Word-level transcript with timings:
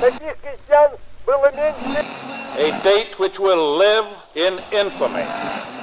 A 0.00 0.10
date 2.84 3.18
which 3.18 3.40
will 3.40 3.76
live 3.76 4.06
in 4.36 4.54
infamy. 4.72 5.24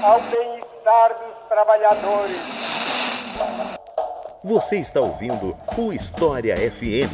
Ao 0.02 0.22
bem-estar 0.22 1.20
dos 1.22 1.36
trabalhadores. 1.50 2.38
Você 4.42 4.78
está 4.78 5.02
ouvindo 5.02 5.58
o 5.78 5.92
História 5.92 6.56
FM. 6.56 7.12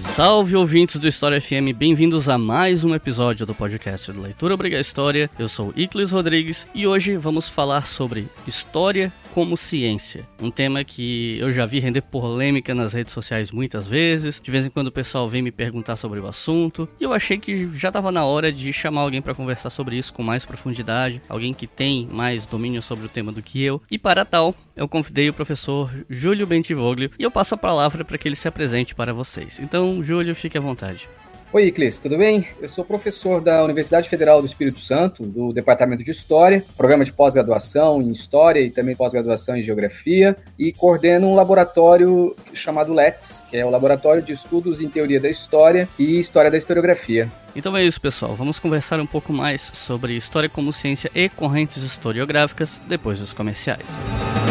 Salve 0.00 0.56
ouvintes 0.56 0.98
do 0.98 1.06
História 1.06 1.38
FM, 1.38 1.76
bem-vindos 1.76 2.30
a 2.30 2.38
mais 2.38 2.82
um 2.82 2.94
episódio 2.94 3.44
do 3.44 3.54
podcast 3.54 4.10
do 4.10 4.22
Leitura 4.22 4.54
Obriga 4.54 4.80
História. 4.80 5.30
Eu 5.38 5.50
sou 5.50 5.70
Iclis 5.76 6.12
Rodrigues 6.12 6.66
e 6.74 6.86
hoje 6.86 7.16
vamos 7.18 7.46
falar 7.46 7.86
sobre 7.86 8.26
história 8.46 9.12
como 9.34 9.56
ciência. 9.56 10.28
Um 10.40 10.50
tema 10.50 10.84
que 10.84 11.38
eu 11.38 11.52
já 11.52 11.66
vi 11.66 11.80
render 11.80 12.02
polêmica 12.02 12.74
nas 12.74 12.92
redes 12.92 13.12
sociais 13.12 13.50
muitas 13.50 13.86
vezes. 13.86 14.40
De 14.42 14.50
vez 14.50 14.66
em 14.66 14.70
quando 14.70 14.88
o 14.88 14.92
pessoal 14.92 15.28
vem 15.28 15.42
me 15.42 15.50
perguntar 15.50 15.96
sobre 15.96 16.20
o 16.20 16.26
assunto. 16.26 16.88
E 17.00 17.04
eu 17.04 17.12
achei 17.12 17.38
que 17.38 17.70
já 17.74 17.88
estava 17.88 18.10
na 18.10 18.24
hora 18.24 18.52
de 18.52 18.72
chamar 18.72 19.02
alguém 19.02 19.22
para 19.22 19.34
conversar 19.34 19.70
sobre 19.70 19.96
isso 19.96 20.12
com 20.12 20.22
mais 20.22 20.44
profundidade. 20.44 21.22
Alguém 21.28 21.54
que 21.54 21.66
tem 21.66 22.08
mais 22.10 22.46
domínio 22.46 22.82
sobre 22.82 23.06
o 23.06 23.08
tema 23.08 23.32
do 23.32 23.42
que 23.42 23.62
eu. 23.62 23.80
E 23.90 23.98
para 23.98 24.24
tal, 24.24 24.54
eu 24.76 24.88
convidei 24.88 25.28
o 25.28 25.34
professor 25.34 25.90
Júlio 26.08 26.46
Bentivoglio 26.46 27.10
e 27.18 27.22
eu 27.22 27.30
passo 27.30 27.54
a 27.54 27.58
palavra 27.58 28.04
para 28.04 28.18
que 28.18 28.28
ele 28.28 28.36
se 28.36 28.48
apresente 28.48 28.94
para 28.94 29.12
vocês. 29.12 29.60
Então, 29.60 30.02
Júlio, 30.02 30.34
fique 30.34 30.58
à 30.58 30.60
vontade. 30.60 31.08
Oi, 31.52 31.64
Iclis, 31.64 31.98
tudo 31.98 32.16
bem? 32.16 32.46
Eu 32.60 32.68
sou 32.68 32.84
professor 32.84 33.40
da 33.40 33.64
Universidade 33.64 34.08
Federal 34.08 34.40
do 34.40 34.46
Espírito 34.46 34.78
Santo, 34.78 35.26
do 35.26 35.52
Departamento 35.52 36.04
de 36.04 36.12
História, 36.12 36.64
programa 36.76 37.04
de 37.04 37.12
pós-graduação 37.12 38.00
em 38.00 38.12
História 38.12 38.60
e 38.60 38.70
também 38.70 38.94
pós-graduação 38.94 39.56
em 39.56 39.62
Geografia, 39.62 40.36
e 40.56 40.72
coordeno 40.72 41.26
um 41.26 41.34
laboratório 41.34 42.36
chamado 42.54 42.92
LETS, 42.92 43.42
que 43.50 43.56
é 43.56 43.66
o 43.66 43.70
Laboratório 43.70 44.22
de 44.22 44.32
Estudos 44.32 44.80
em 44.80 44.88
Teoria 44.88 45.18
da 45.18 45.28
História 45.28 45.88
e 45.98 46.20
História 46.20 46.52
da 46.52 46.56
Historiografia. 46.56 47.28
Então 47.56 47.76
é 47.76 47.82
isso, 47.82 48.00
pessoal. 48.00 48.36
Vamos 48.36 48.60
conversar 48.60 49.00
um 49.00 49.06
pouco 49.06 49.32
mais 49.32 49.72
sobre 49.74 50.16
história 50.16 50.48
como 50.48 50.72
ciência 50.72 51.10
e 51.12 51.28
correntes 51.28 51.82
historiográficas 51.82 52.80
depois 52.86 53.18
dos 53.18 53.32
comerciais. 53.32 53.96
Música 53.96 54.49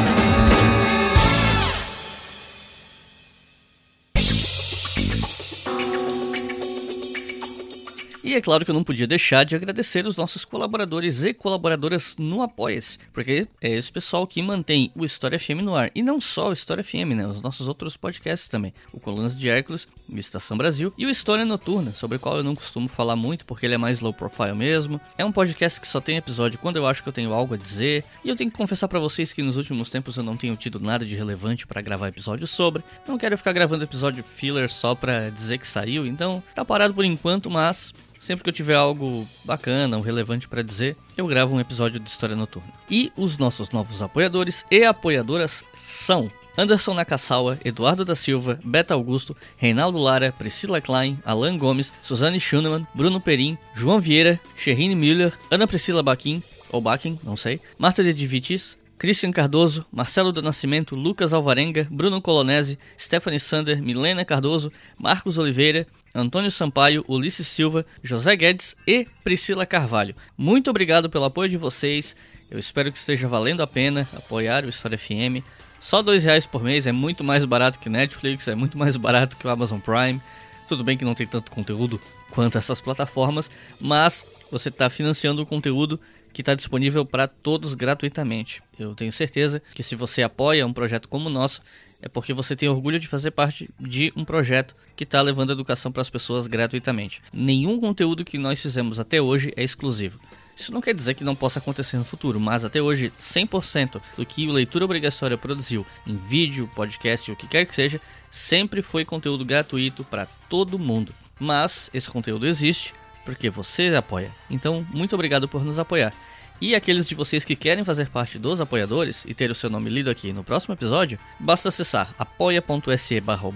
E 8.29 8.35
é 8.35 8.41
claro 8.41 8.63
que 8.63 8.69
eu 8.69 8.75
não 8.75 8.83
podia 8.83 9.07
deixar 9.07 9.43
de 9.43 9.55
agradecer 9.55 10.05
os 10.05 10.15
nossos 10.15 10.45
colaboradores 10.45 11.23
e 11.23 11.33
colaboradoras 11.33 12.15
no 12.15 12.43
Apoia-se, 12.43 12.99
porque 13.11 13.47
é 13.59 13.71
esse 13.71 13.91
pessoal 13.91 14.27
que 14.27 14.39
mantém 14.39 14.91
o 14.95 15.03
História 15.03 15.39
FM 15.39 15.63
no 15.63 15.75
ar. 15.75 15.89
E 15.95 16.03
não 16.03 16.21
só 16.21 16.49
o 16.49 16.53
História 16.53 16.83
FM, 16.83 17.15
né? 17.15 17.25
Os 17.25 17.41
nossos 17.41 17.67
outros 17.67 17.97
podcasts 17.97 18.47
também. 18.47 18.71
O 18.93 18.99
Colunas 18.99 19.35
de 19.35 19.49
Hércules, 19.49 19.87
o 20.07 20.15
Estação 20.15 20.55
Brasil 20.55 20.93
e 20.95 21.07
o 21.07 21.09
História 21.09 21.43
Noturna, 21.43 21.91
sobre 21.91 22.17
o 22.17 22.19
qual 22.19 22.37
eu 22.37 22.43
não 22.43 22.53
costumo 22.53 22.87
falar 22.87 23.15
muito 23.15 23.47
porque 23.47 23.65
ele 23.65 23.73
é 23.73 23.79
mais 23.79 23.99
low 23.99 24.13
profile 24.13 24.53
mesmo. 24.53 25.01
É 25.17 25.25
um 25.25 25.31
podcast 25.31 25.81
que 25.81 25.87
só 25.87 25.99
tem 25.99 26.17
episódio 26.17 26.59
quando 26.59 26.75
eu 26.75 26.85
acho 26.85 27.01
que 27.01 27.09
eu 27.09 27.13
tenho 27.13 27.33
algo 27.33 27.55
a 27.55 27.57
dizer. 27.57 28.03
E 28.23 28.29
eu 28.29 28.35
tenho 28.35 28.51
que 28.51 28.57
confessar 28.57 28.87
para 28.87 28.99
vocês 28.99 29.33
que 29.33 29.41
nos 29.41 29.57
últimos 29.57 29.89
tempos 29.89 30.17
eu 30.17 30.23
não 30.23 30.37
tenho 30.37 30.55
tido 30.55 30.79
nada 30.79 31.03
de 31.03 31.15
relevante 31.15 31.65
para 31.65 31.81
gravar 31.81 32.09
episódio 32.09 32.45
sobre. 32.45 32.83
Não 33.07 33.17
quero 33.17 33.35
ficar 33.39 33.53
gravando 33.53 33.83
episódio 33.83 34.23
filler 34.23 34.69
só 34.69 34.93
pra 34.93 35.31
dizer 35.31 35.57
que 35.57 35.67
saiu, 35.67 36.05
então 36.05 36.43
tá 36.53 36.63
parado 36.63 36.93
por 36.93 37.03
enquanto, 37.03 37.49
mas 37.49 37.91
Sempre 38.19 38.43
que 38.43 38.49
eu 38.49 38.53
tiver 38.53 38.75
algo 38.75 39.25
bacana 39.45 39.95
ou 39.95 40.03
relevante 40.03 40.45
para 40.45 40.61
dizer, 40.61 40.97
eu 41.15 41.25
gravo 41.25 41.55
um 41.55 41.59
episódio 41.59 42.01
de 42.01 42.09
História 42.09 42.35
Noturna. 42.35 42.67
E 42.91 43.13
os 43.15 43.37
nossos 43.37 43.69
novos 43.69 44.01
apoiadores 44.01 44.65
e 44.69 44.83
apoiadoras 44.83 45.63
são 45.77 46.29
Anderson 46.57 46.93
Nakasawa, 46.93 47.57
Eduardo 47.63 48.03
da 48.03 48.15
Silva, 48.15 48.59
Beto 48.61 48.93
Augusto, 48.93 49.37
Reinaldo 49.55 49.97
Lara, 49.97 50.33
Priscila 50.37 50.81
Klein, 50.81 51.17
Alan 51.23 51.57
Gomes, 51.57 51.93
Suzane 52.03 52.41
Schunemann, 52.41 52.85
Bruno 52.93 53.21
Perim, 53.21 53.57
João 53.73 54.01
Vieira, 54.01 54.37
Sherine 54.57 54.95
Miller, 54.95 55.33
Ana 55.49 55.65
Priscila 55.65 56.03
Baquin, 56.03 56.43
ou 56.73 56.81
Baquin, 56.81 57.17
não 57.23 57.37
sei, 57.37 57.61
Marta 57.77 58.03
de 58.03 58.13
Divitis, 58.13 58.77
Christian 58.99 59.31
Cardoso, 59.31 59.85
Marcelo 59.89 60.33
do 60.33 60.41
Nascimento, 60.41 60.93
Lucas 60.93 61.31
Alvarenga, 61.31 61.87
Bruno 61.89 62.21
Colonese, 62.21 62.77
Stephanie 62.99 63.39
Sander, 63.39 63.81
Milena 63.81 64.25
Cardoso, 64.25 64.69
Marcos 64.99 65.37
Oliveira, 65.37 65.87
Antônio 66.13 66.51
Sampaio, 66.51 67.05
Ulisses 67.07 67.47
Silva, 67.47 67.85
José 68.03 68.35
Guedes 68.35 68.75
e 68.87 69.07
Priscila 69.23 69.65
Carvalho. 69.65 70.15
Muito 70.37 70.69
obrigado 70.69 71.09
pelo 71.09 71.25
apoio 71.25 71.49
de 71.49 71.57
vocês. 71.57 72.15
Eu 72.49 72.57
espero 72.57 72.91
que 72.91 72.97
esteja 72.97 73.27
valendo 73.27 73.61
a 73.61 73.67
pena 73.67 74.07
apoiar 74.15 74.65
o 74.65 74.69
História 74.69 74.97
FM. 74.97 75.43
Só 75.79 76.01
dois 76.01 76.23
reais 76.23 76.45
por 76.45 76.63
mês 76.63 76.87
é 76.87 76.91
muito 76.91 77.23
mais 77.23 77.45
barato 77.45 77.79
que 77.79 77.89
Netflix, 77.89 78.47
é 78.47 78.55
muito 78.55 78.77
mais 78.77 78.97
barato 78.97 79.37
que 79.37 79.47
o 79.47 79.49
Amazon 79.49 79.79
Prime. 79.79 80.21
Tudo 80.67 80.83
bem 80.83 80.97
que 80.97 81.05
não 81.05 81.15
tem 81.15 81.25
tanto 81.25 81.51
conteúdo 81.51 81.99
quanto 82.31 82.57
essas 82.57 82.81
plataformas, 82.81 83.49
mas 83.79 84.25
você 84.51 84.69
está 84.69 84.89
financiando 84.89 85.41
o 85.41 85.45
conteúdo 85.45 85.99
que 86.33 86.41
está 86.41 86.53
disponível 86.53 87.05
para 87.05 87.27
todos 87.27 87.73
gratuitamente. 87.73 88.61
Eu 88.77 88.93
tenho 88.93 89.11
certeza 89.11 89.61
que 89.73 89.81
se 89.81 89.95
você 89.95 90.21
apoia 90.21 90.65
um 90.65 90.73
projeto 90.73 91.07
como 91.07 91.27
o 91.27 91.31
nosso, 91.31 91.61
é 92.01 92.07
porque 92.07 92.33
você 92.33 92.55
tem 92.55 92.69
orgulho 92.69 92.99
de 92.99 93.07
fazer 93.07 93.31
parte 93.31 93.69
de 93.79 94.11
um 94.15 94.23
projeto 94.23 94.75
que 94.95 95.03
está 95.03 95.21
levando 95.21 95.51
educação 95.51 95.91
para 95.91 96.01
as 96.01 96.09
pessoas 96.09 96.47
gratuitamente. 96.47 97.21
Nenhum 97.33 97.79
conteúdo 97.79 98.25
que 98.25 98.37
nós 98.37 98.61
fizemos 98.61 98.99
até 98.99 99.21
hoje 99.21 99.53
é 99.55 99.63
exclusivo. 99.63 100.19
Isso 100.55 100.73
não 100.73 100.81
quer 100.81 100.93
dizer 100.93 101.13
que 101.13 101.23
não 101.23 101.35
possa 101.35 101.59
acontecer 101.59 101.95
no 101.95 102.03
futuro, 102.03 102.37
mas 102.37 102.65
até 102.65 102.81
hoje 102.81 103.13
100% 103.17 104.01
do 104.17 104.25
que 104.25 104.45
o 104.45 104.51
Leitura 104.51 104.83
Obrigatória 104.83 105.37
produziu 105.37 105.85
em 106.05 106.17
vídeo, 106.17 106.69
podcast, 106.75 107.31
o 107.31 107.35
que 107.35 107.47
quer 107.47 107.65
que 107.65 107.73
seja, 107.73 108.01
sempre 108.29 108.81
foi 108.81 109.05
conteúdo 109.05 109.45
gratuito 109.45 110.03
para 110.03 110.25
todo 110.49 110.77
mundo. 110.77 111.13
Mas 111.39 111.89
esse 111.93 112.09
conteúdo 112.09 112.45
existe 112.45 112.93
porque 113.23 113.49
você 113.49 113.87
apoia. 113.95 114.29
Então, 114.49 114.85
muito 114.91 115.15
obrigado 115.15 115.47
por 115.47 115.63
nos 115.63 115.79
apoiar. 115.79 116.13
E 116.61 116.75
aqueles 116.75 117.07
de 117.07 117.15
vocês 117.15 117.45
que 117.45 117.55
querem 117.55 117.85
fazer 117.85 118.09
parte 118.09 118.37
dos 118.37 118.59
apoiadores 118.59 119.23
e 119.25 119.33
ter 119.33 119.49
o 119.49 119.55
seu 119.55 119.69
nome 119.69 119.89
lido 119.89 120.09
aqui 120.09 120.33
no 120.33 120.43
próximo 120.43 120.73
episódio, 120.73 121.17
basta 121.39 121.69
acessar 121.69 122.13
apoia.se 122.19 123.21
barra 123.21 123.49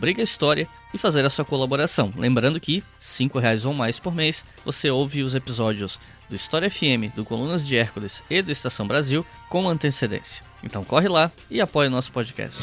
e 0.93 0.97
fazer 0.97 1.25
a 1.25 1.29
sua 1.29 1.43
colaboração. 1.43 2.13
Lembrando 2.15 2.59
que, 2.61 2.81
R$ 3.01 3.29
reais 3.41 3.65
ou 3.65 3.73
mais 3.73 3.99
por 3.99 4.15
mês, 4.15 4.45
você 4.63 4.89
ouve 4.89 5.21
os 5.21 5.35
episódios 5.35 5.99
do 6.29 6.35
História 6.35 6.69
FM, 6.69 7.13
do 7.13 7.25
Colunas 7.25 7.67
de 7.67 7.75
Hércules 7.75 8.23
e 8.29 8.41
do 8.41 8.51
Estação 8.51 8.87
Brasil 8.87 9.25
com 9.49 9.67
antecedência. 9.67 10.41
Então 10.63 10.83
corre 10.85 11.09
lá 11.09 11.29
e 11.51 11.59
apoie 11.59 11.87
o 11.87 11.91
nosso 11.91 12.11
podcast. 12.11 12.57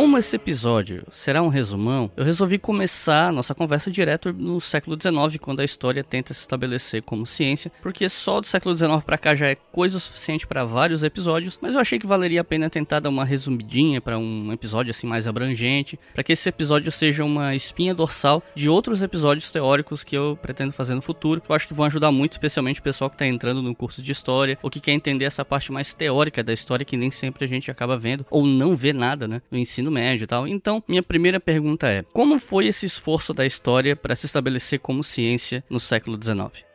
Como 0.00 0.16
esse 0.16 0.34
episódio 0.34 1.04
será 1.12 1.42
um 1.42 1.48
resumão, 1.48 2.10
eu 2.16 2.24
resolvi 2.24 2.56
começar 2.56 3.30
nossa 3.30 3.54
conversa 3.54 3.90
direto 3.90 4.32
no 4.32 4.58
século 4.58 4.96
XIX, 4.98 5.36
quando 5.38 5.60
a 5.60 5.64
história 5.64 6.02
tenta 6.02 6.32
se 6.32 6.40
estabelecer 6.40 7.02
como 7.02 7.26
ciência, 7.26 7.70
porque 7.82 8.08
só 8.08 8.40
do 8.40 8.46
século 8.46 8.74
XIX 8.74 9.04
para 9.04 9.18
cá 9.18 9.34
já 9.34 9.48
é 9.48 9.54
coisa 9.54 10.00
suficiente 10.00 10.46
para 10.46 10.64
vários 10.64 11.04
episódios, 11.04 11.58
mas 11.60 11.74
eu 11.74 11.82
achei 11.82 11.98
que 11.98 12.06
valeria 12.06 12.40
a 12.40 12.44
pena 12.44 12.70
tentar 12.70 13.00
dar 13.00 13.10
uma 13.10 13.26
resumidinha 13.26 14.00
para 14.00 14.18
um 14.18 14.50
episódio 14.50 14.90
assim 14.90 15.06
mais 15.06 15.28
abrangente, 15.28 16.00
para 16.14 16.24
que 16.24 16.32
esse 16.32 16.48
episódio 16.48 16.90
seja 16.90 17.22
uma 17.22 17.54
espinha 17.54 17.94
dorsal 17.94 18.42
de 18.54 18.70
outros 18.70 19.02
episódios 19.02 19.50
teóricos 19.50 20.02
que 20.02 20.16
eu 20.16 20.38
pretendo 20.40 20.72
fazer 20.72 20.94
no 20.94 21.02
futuro, 21.02 21.42
que 21.42 21.50
eu 21.50 21.54
acho 21.54 21.68
que 21.68 21.74
vão 21.74 21.84
ajudar 21.84 22.10
muito, 22.10 22.32
especialmente 22.32 22.80
o 22.80 22.82
pessoal 22.82 23.10
que 23.10 23.16
está 23.16 23.26
entrando 23.26 23.60
no 23.60 23.74
curso 23.74 24.00
de 24.00 24.12
história, 24.12 24.58
ou 24.62 24.70
que 24.70 24.80
quer 24.80 24.92
entender 24.92 25.26
essa 25.26 25.44
parte 25.44 25.70
mais 25.70 25.92
teórica 25.92 26.42
da 26.42 26.54
história 26.54 26.86
que 26.86 26.96
nem 26.96 27.10
sempre 27.10 27.44
a 27.44 27.48
gente 27.48 27.70
acaba 27.70 27.98
vendo, 27.98 28.24
ou 28.30 28.46
não 28.46 28.74
vê 28.74 28.94
nada, 28.94 29.28
né, 29.28 29.42
no 29.50 29.58
ensino 29.58 29.89
ensino 29.90 30.00
médio 30.00 30.24
e 30.24 30.26
tal. 30.26 30.46
Então, 30.46 30.82
minha 30.86 31.02
primeira 31.02 31.40
pergunta 31.40 31.88
é: 31.88 32.02
como 32.12 32.38
foi 32.38 32.68
esse 32.68 32.86
esforço 32.86 33.34
da 33.34 33.44
história 33.44 33.96
para 33.96 34.14
se 34.14 34.26
estabelecer 34.26 34.78
como 34.78 35.02
ciência 35.02 35.64
no 35.68 35.80
século 35.80 36.18
XIX? 36.22 36.69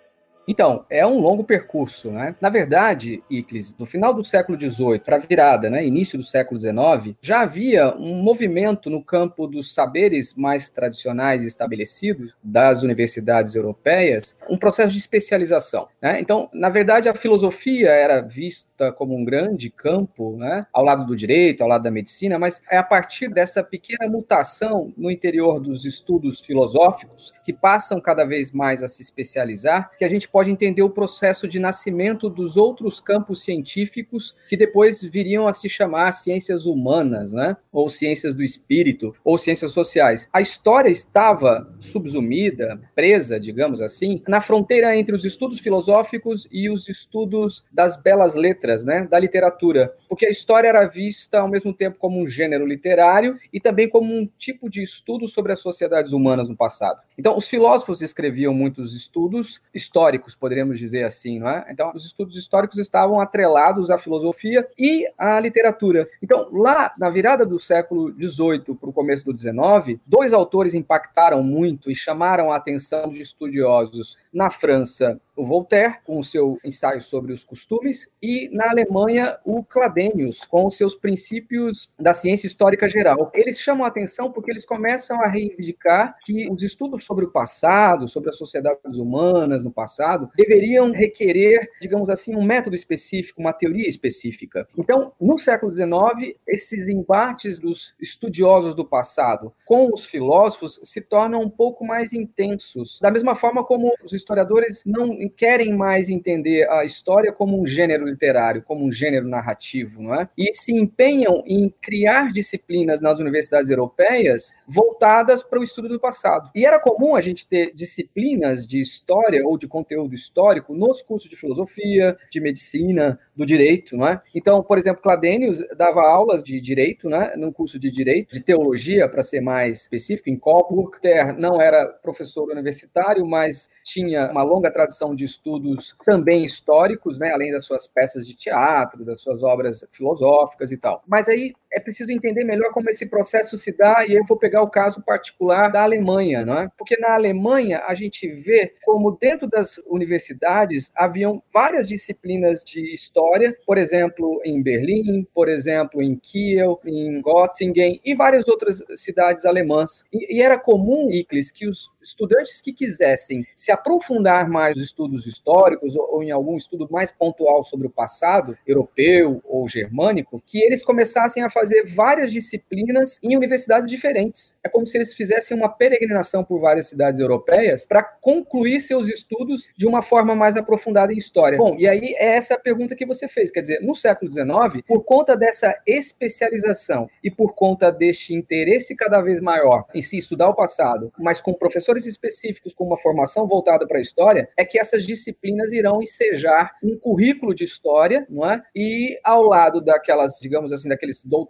Então, 0.47 0.85
é 0.89 1.05
um 1.05 1.19
longo 1.19 1.43
percurso, 1.43 2.11
né? 2.11 2.35
Na 2.39 2.49
verdade, 2.49 3.23
Iclis, 3.29 3.75
no 3.77 3.85
final 3.85 4.13
do 4.13 4.23
século 4.23 4.59
XVIII 4.59 4.99
para 4.99 5.15
a 5.15 5.19
virada, 5.19 5.69
né, 5.69 5.85
início 5.85 6.17
do 6.17 6.23
século 6.23 6.59
XIX, 6.59 7.15
já 7.21 7.41
havia 7.41 7.95
um 7.95 8.21
movimento 8.21 8.89
no 8.89 9.03
campo 9.03 9.47
dos 9.47 9.73
saberes 9.73 10.35
mais 10.35 10.69
tradicionais 10.69 11.43
estabelecidos 11.43 12.35
das 12.43 12.83
universidades 12.83 13.55
europeias, 13.55 14.37
um 14.49 14.57
processo 14.57 14.93
de 14.93 14.99
especialização. 14.99 15.87
Né? 16.01 16.19
Então, 16.19 16.49
na 16.53 16.69
verdade, 16.69 17.09
a 17.09 17.15
filosofia 17.15 17.89
era 17.89 18.21
vista 18.21 18.91
como 18.91 19.15
um 19.15 19.23
grande 19.23 19.69
campo, 19.69 20.35
né, 20.37 20.67
ao 20.71 20.83
lado 20.83 21.05
do 21.05 21.15
direito, 21.15 21.61
ao 21.61 21.69
lado 21.69 21.83
da 21.83 21.91
medicina, 21.91 22.37
mas 22.37 22.61
é 22.69 22.77
a 22.77 22.83
partir 22.83 23.29
dessa 23.29 23.63
pequena 23.63 24.07
mutação 24.07 24.93
no 24.97 25.09
interior 25.09 25.59
dos 25.59 25.85
estudos 25.85 26.39
filosóficos 26.39 27.33
que 27.43 27.53
passam 27.53 27.99
cada 27.99 28.25
vez 28.25 28.51
mais 28.51 28.83
a 28.83 28.87
se 28.87 29.01
especializar 29.01 29.89
que 29.97 30.05
a 30.05 30.09
gente 30.09 30.27
pode 30.35 30.51
entender 30.51 30.81
o 30.81 30.89
processo 30.89 31.47
de 31.47 31.59
nascimento 31.59 32.29
dos 32.29 32.57
outros 32.57 32.99
campos 32.99 33.41
científicos 33.41 34.35
que 34.49 34.57
depois 34.57 35.01
viriam 35.01 35.47
a 35.47 35.53
se 35.53 35.69
chamar 35.69 36.11
ciências 36.11 36.65
humanas, 36.65 37.31
né? 37.31 37.55
Ou 37.71 37.89
ciências 37.89 38.33
do 38.33 38.43
espírito, 38.43 39.15
ou 39.23 39.37
ciências 39.37 39.71
sociais. 39.71 40.27
A 40.33 40.41
história 40.41 40.89
estava 40.89 41.73
subsumida, 41.79 42.81
presa, 42.93 43.39
digamos 43.39 43.81
assim, 43.81 44.21
na 44.27 44.41
fronteira 44.41 44.93
entre 44.97 45.15
os 45.15 45.23
estudos 45.23 45.61
filosóficos 45.61 46.45
e 46.51 46.69
os 46.69 46.89
estudos 46.89 47.63
das 47.71 47.95
belas 47.95 48.35
letras, 48.35 48.83
né? 48.83 49.07
Da 49.09 49.17
literatura. 49.17 49.95
Porque 50.09 50.25
a 50.25 50.29
história 50.29 50.67
era 50.67 50.85
vista 50.85 51.39
ao 51.39 51.47
mesmo 51.47 51.73
tempo 51.73 51.97
como 51.97 52.21
um 52.21 52.27
gênero 52.27 52.65
literário 52.65 53.39
e 53.53 53.59
também 53.61 53.87
como 53.87 54.13
um 54.13 54.27
tipo 54.37 54.69
de 54.69 54.83
estudo 54.83 55.29
sobre 55.29 55.53
as 55.53 55.61
sociedades 55.61 56.11
humanas 56.11 56.49
no 56.49 56.57
passado. 56.57 56.99
Então, 57.17 57.37
os 57.37 57.47
filósofos 57.47 58.01
escreviam 58.01 58.53
muitos 58.53 58.93
estudos 58.93 59.61
históricos, 59.73 60.24
poderíamos 60.33 60.79
dizer 60.79 61.03
assim, 61.03 61.39
não 61.39 61.49
é? 61.49 61.65
Então, 61.69 61.91
os 61.93 62.05
estudos 62.05 62.37
históricos 62.37 62.79
estavam 62.79 63.19
atrelados 63.19 63.91
à 63.91 63.97
filosofia 63.97 64.67
e 64.79 65.05
à 65.17 65.39
literatura. 65.39 66.09
Então, 66.23 66.49
lá 66.51 66.93
na 66.97 67.09
virada 67.09 67.45
do 67.45 67.59
século 67.59 68.11
XVIII 68.13 68.75
para 68.79 68.89
o 68.89 68.93
começo 68.93 69.25
do 69.25 69.37
XIX, 69.37 69.99
dois 70.05 70.31
autores 70.33 70.73
impactaram 70.73 71.43
muito 71.43 71.91
e 71.91 71.95
chamaram 71.95 72.51
a 72.51 72.55
atenção 72.55 73.09
de 73.09 73.21
estudiosos 73.21 74.17
na 74.33 74.49
França 74.49 75.19
o 75.35 75.43
Voltaire, 75.43 75.97
com 76.03 76.19
o 76.19 76.23
seu 76.23 76.57
ensaio 76.63 77.01
sobre 77.01 77.33
os 77.33 77.43
costumes, 77.43 78.11
e 78.21 78.49
na 78.51 78.69
Alemanha, 78.69 79.37
o 79.43 79.63
Cladenius, 79.63 80.45
com 80.45 80.65
os 80.65 80.75
seus 80.75 80.95
princípios 80.95 81.93
da 81.99 82.13
ciência 82.13 82.47
histórica 82.47 82.87
geral. 82.87 83.31
Eles 83.33 83.59
chamam 83.59 83.85
a 83.85 83.89
atenção 83.89 84.31
porque 84.31 84.51
eles 84.51 84.65
começam 84.65 85.21
a 85.21 85.27
reivindicar 85.27 86.17
que 86.23 86.49
os 86.49 86.63
estudos 86.63 87.05
sobre 87.05 87.25
o 87.25 87.31
passado, 87.31 88.07
sobre 88.07 88.29
as 88.29 88.37
sociedades 88.37 88.97
humanas 88.97 89.63
no 89.63 89.71
passado, 89.71 90.29
deveriam 90.35 90.91
requerer, 90.91 91.69
digamos 91.81 92.09
assim, 92.09 92.35
um 92.35 92.43
método 92.43 92.75
específico, 92.75 93.41
uma 93.41 93.53
teoria 93.53 93.87
específica. 93.87 94.67
Então, 94.77 95.11
no 95.19 95.37
século 95.39 95.75
XIX, 95.75 96.35
esses 96.47 96.87
embates 96.87 97.59
dos 97.59 97.95
estudiosos 97.99 98.75
do 98.75 98.85
passado 98.85 99.53
com 99.65 99.91
os 99.93 100.05
filósofos 100.05 100.79
se 100.83 101.01
tornam 101.01 101.41
um 101.41 101.49
pouco 101.49 101.85
mais 101.85 102.13
intensos, 102.13 102.99
da 103.01 103.11
mesma 103.11 103.35
forma 103.35 103.63
como 103.63 103.93
os 104.03 104.13
historiadores 104.13 104.83
não 104.85 105.24
querem 105.29 105.73
mais 105.73 106.09
entender 106.09 106.69
a 106.69 106.83
história 106.83 107.31
como 107.31 107.59
um 107.59 107.65
gênero 107.65 108.05
literário, 108.05 108.63
como 108.63 108.85
um 108.85 108.91
gênero 108.91 109.27
narrativo, 109.27 110.01
não 110.01 110.15
é? 110.15 110.29
E 110.37 110.53
se 110.53 110.73
empenham 110.73 111.43
em 111.45 111.73
criar 111.81 112.31
disciplinas 112.31 113.01
nas 113.01 113.19
universidades 113.19 113.69
europeias 113.69 114.53
voltadas 114.67 115.43
para 115.43 115.59
o 115.59 115.63
estudo 115.63 115.89
do 115.89 115.99
passado. 115.99 116.49
E 116.55 116.65
era 116.65 116.79
comum 116.79 117.15
a 117.15 117.21
gente 117.21 117.47
ter 117.47 117.73
disciplinas 117.73 118.67
de 118.67 118.79
história 118.79 119.45
ou 119.45 119.57
de 119.57 119.67
conteúdo 119.67 120.13
histórico 120.13 120.73
nos 120.73 121.01
cursos 121.01 121.29
de 121.29 121.35
filosofia, 121.35 122.17
de 122.29 122.39
medicina, 122.39 123.19
do 123.35 123.45
direito, 123.45 123.97
não 123.97 124.07
é? 124.07 124.21
Então, 124.33 124.63
por 124.63 124.77
exemplo, 124.77 125.01
Cladenius 125.01 125.59
dava 125.77 126.01
aulas 126.01 126.43
de 126.43 126.59
direito, 126.61 127.09
né, 127.09 127.33
num 127.35 127.51
curso 127.51 127.77
de 127.77 127.91
direito, 127.91 128.33
de 128.33 128.41
teologia, 128.41 129.09
para 129.09 129.23
ser 129.23 129.41
mais 129.41 129.81
específico, 129.81 130.29
em 130.29 130.37
Coburg. 130.37 130.99
Ter 131.01 131.33
não 131.33 131.61
era 131.61 131.85
professor 131.85 132.49
universitário, 132.49 133.25
mas 133.25 133.69
tinha 133.83 134.31
uma 134.31 134.43
longa 134.43 134.71
tradição 134.71 135.14
de 135.15 135.23
estudos 135.23 135.95
também 136.05 136.45
históricos, 136.45 137.19
né, 137.19 137.31
além 137.31 137.51
das 137.51 137.65
suas 137.65 137.87
peças 137.87 138.27
de 138.27 138.35
teatro, 138.35 139.05
das 139.05 139.21
suas 139.21 139.43
obras 139.43 139.85
filosóficas 139.91 140.71
e 140.71 140.77
tal. 140.77 141.03
Mas 141.07 141.27
aí 141.29 141.53
é 141.75 141.79
preciso 141.79 142.11
entender 142.11 142.45
melhor 142.45 142.71
como 142.71 142.89
esse 142.89 143.05
processo 143.07 143.59
se 143.59 143.71
dá, 143.73 144.05
e 144.07 144.13
eu 144.13 144.23
vou 144.25 144.37
pegar 144.37 144.61
o 144.61 144.69
caso 144.69 145.03
particular 145.03 145.69
da 145.69 145.83
Alemanha, 145.83 146.45
não 146.45 146.59
é? 146.59 146.69
Porque 146.77 146.97
na 146.97 147.13
Alemanha 147.13 147.83
a 147.85 147.93
gente 147.93 148.27
vê 148.29 148.73
como 148.83 149.11
dentro 149.11 149.45
das 149.47 149.77
universidades 149.85 150.91
haviam 150.95 151.43
várias 151.53 151.89
disciplinas 151.89 152.63
de 152.63 152.93
história, 152.93 153.55
por 153.65 153.77
exemplo, 153.77 154.41
em 154.45 154.61
Berlim, 154.61 155.27
por 155.33 155.49
exemplo, 155.49 156.01
em 156.01 156.15
Kiel, 156.15 156.79
em 156.85 157.21
Göttingen 157.21 157.99
e 158.05 158.15
várias 158.15 158.47
outras 158.47 158.81
cidades 158.95 159.43
alemãs. 159.43 160.05
E, 160.13 160.37
e 160.37 160.41
era 160.41 160.57
comum, 160.57 161.09
Iclis, 161.11 161.51
que 161.51 161.67
os 161.67 161.91
estudantes 162.01 162.61
que 162.61 162.71
quisessem 162.71 163.45
se 163.55 163.71
aprofundar 163.71 164.47
mais 164.47 164.75
nos 164.75 164.85
estudos 164.85 165.27
históricos 165.27 165.95
ou, 165.95 166.15
ou 166.15 166.23
em 166.23 166.31
algum 166.31 166.55
estudo 166.55 166.87
mais 166.89 167.11
pontual 167.11 167.63
sobre 167.63 167.87
o 167.87 167.89
passado 167.89 168.57
europeu 168.65 169.41
ou 169.43 169.67
germânico, 169.67 170.41
que 170.45 170.63
eles 170.63 170.83
começassem 170.83 171.43
a 171.43 171.49
fazer 171.49 171.64
várias 171.93 172.31
disciplinas 172.31 173.19
em 173.23 173.35
universidades 173.35 173.89
diferentes. 173.89 174.57
É 174.63 174.69
como 174.69 174.85
se 174.85 174.97
eles 174.97 175.13
fizessem 175.13 175.55
uma 175.55 175.69
peregrinação 175.69 176.43
por 176.43 176.59
várias 176.59 176.87
cidades 176.87 177.19
europeias 177.19 177.85
para 177.85 178.03
concluir 178.03 178.79
seus 178.79 179.07
estudos 179.09 179.69
de 179.77 179.87
uma 179.87 180.01
forma 180.01 180.35
mais 180.35 180.55
aprofundada 180.55 181.13
em 181.13 181.17
história. 181.17 181.57
Bom, 181.57 181.75
e 181.77 181.87
aí 181.87 182.15
é 182.17 182.35
essa 182.35 182.55
a 182.55 182.59
pergunta 182.59 182.95
que 182.95 183.05
você 183.05 183.27
fez. 183.27 183.51
Quer 183.51 183.61
dizer, 183.61 183.81
no 183.81 183.93
século 183.93 184.31
XIX, 184.31 184.83
por 184.87 185.03
conta 185.03 185.35
dessa 185.35 185.75
especialização 185.85 187.09
e 187.23 187.29
por 187.29 187.53
conta 187.53 187.91
deste 187.91 188.33
interesse 188.33 188.95
cada 188.95 189.21
vez 189.21 189.39
maior 189.39 189.85
em 189.93 190.01
se 190.01 190.17
estudar 190.17 190.49
o 190.49 190.55
passado, 190.55 191.11
mas 191.17 191.41
com 191.41 191.53
professores 191.53 192.05
específicos 192.05 192.73
com 192.73 192.85
uma 192.85 192.97
formação 192.97 193.47
voltada 193.47 193.87
para 193.87 193.97
a 193.97 194.01
história, 194.01 194.49
é 194.57 194.65
que 194.65 194.79
essas 194.79 195.05
disciplinas 195.05 195.71
irão 195.71 196.01
ensejar 196.01 196.71
um 196.83 196.97
currículo 196.97 197.53
de 197.53 197.63
história, 197.63 198.25
não 198.29 198.49
é? 198.49 198.61
E 198.75 199.19
ao 199.23 199.43
lado 199.43 199.81
daquelas, 199.81 200.39
digamos 200.41 200.71
assim, 200.71 200.89
daqueles 200.89 201.23
doutorados 201.23 201.44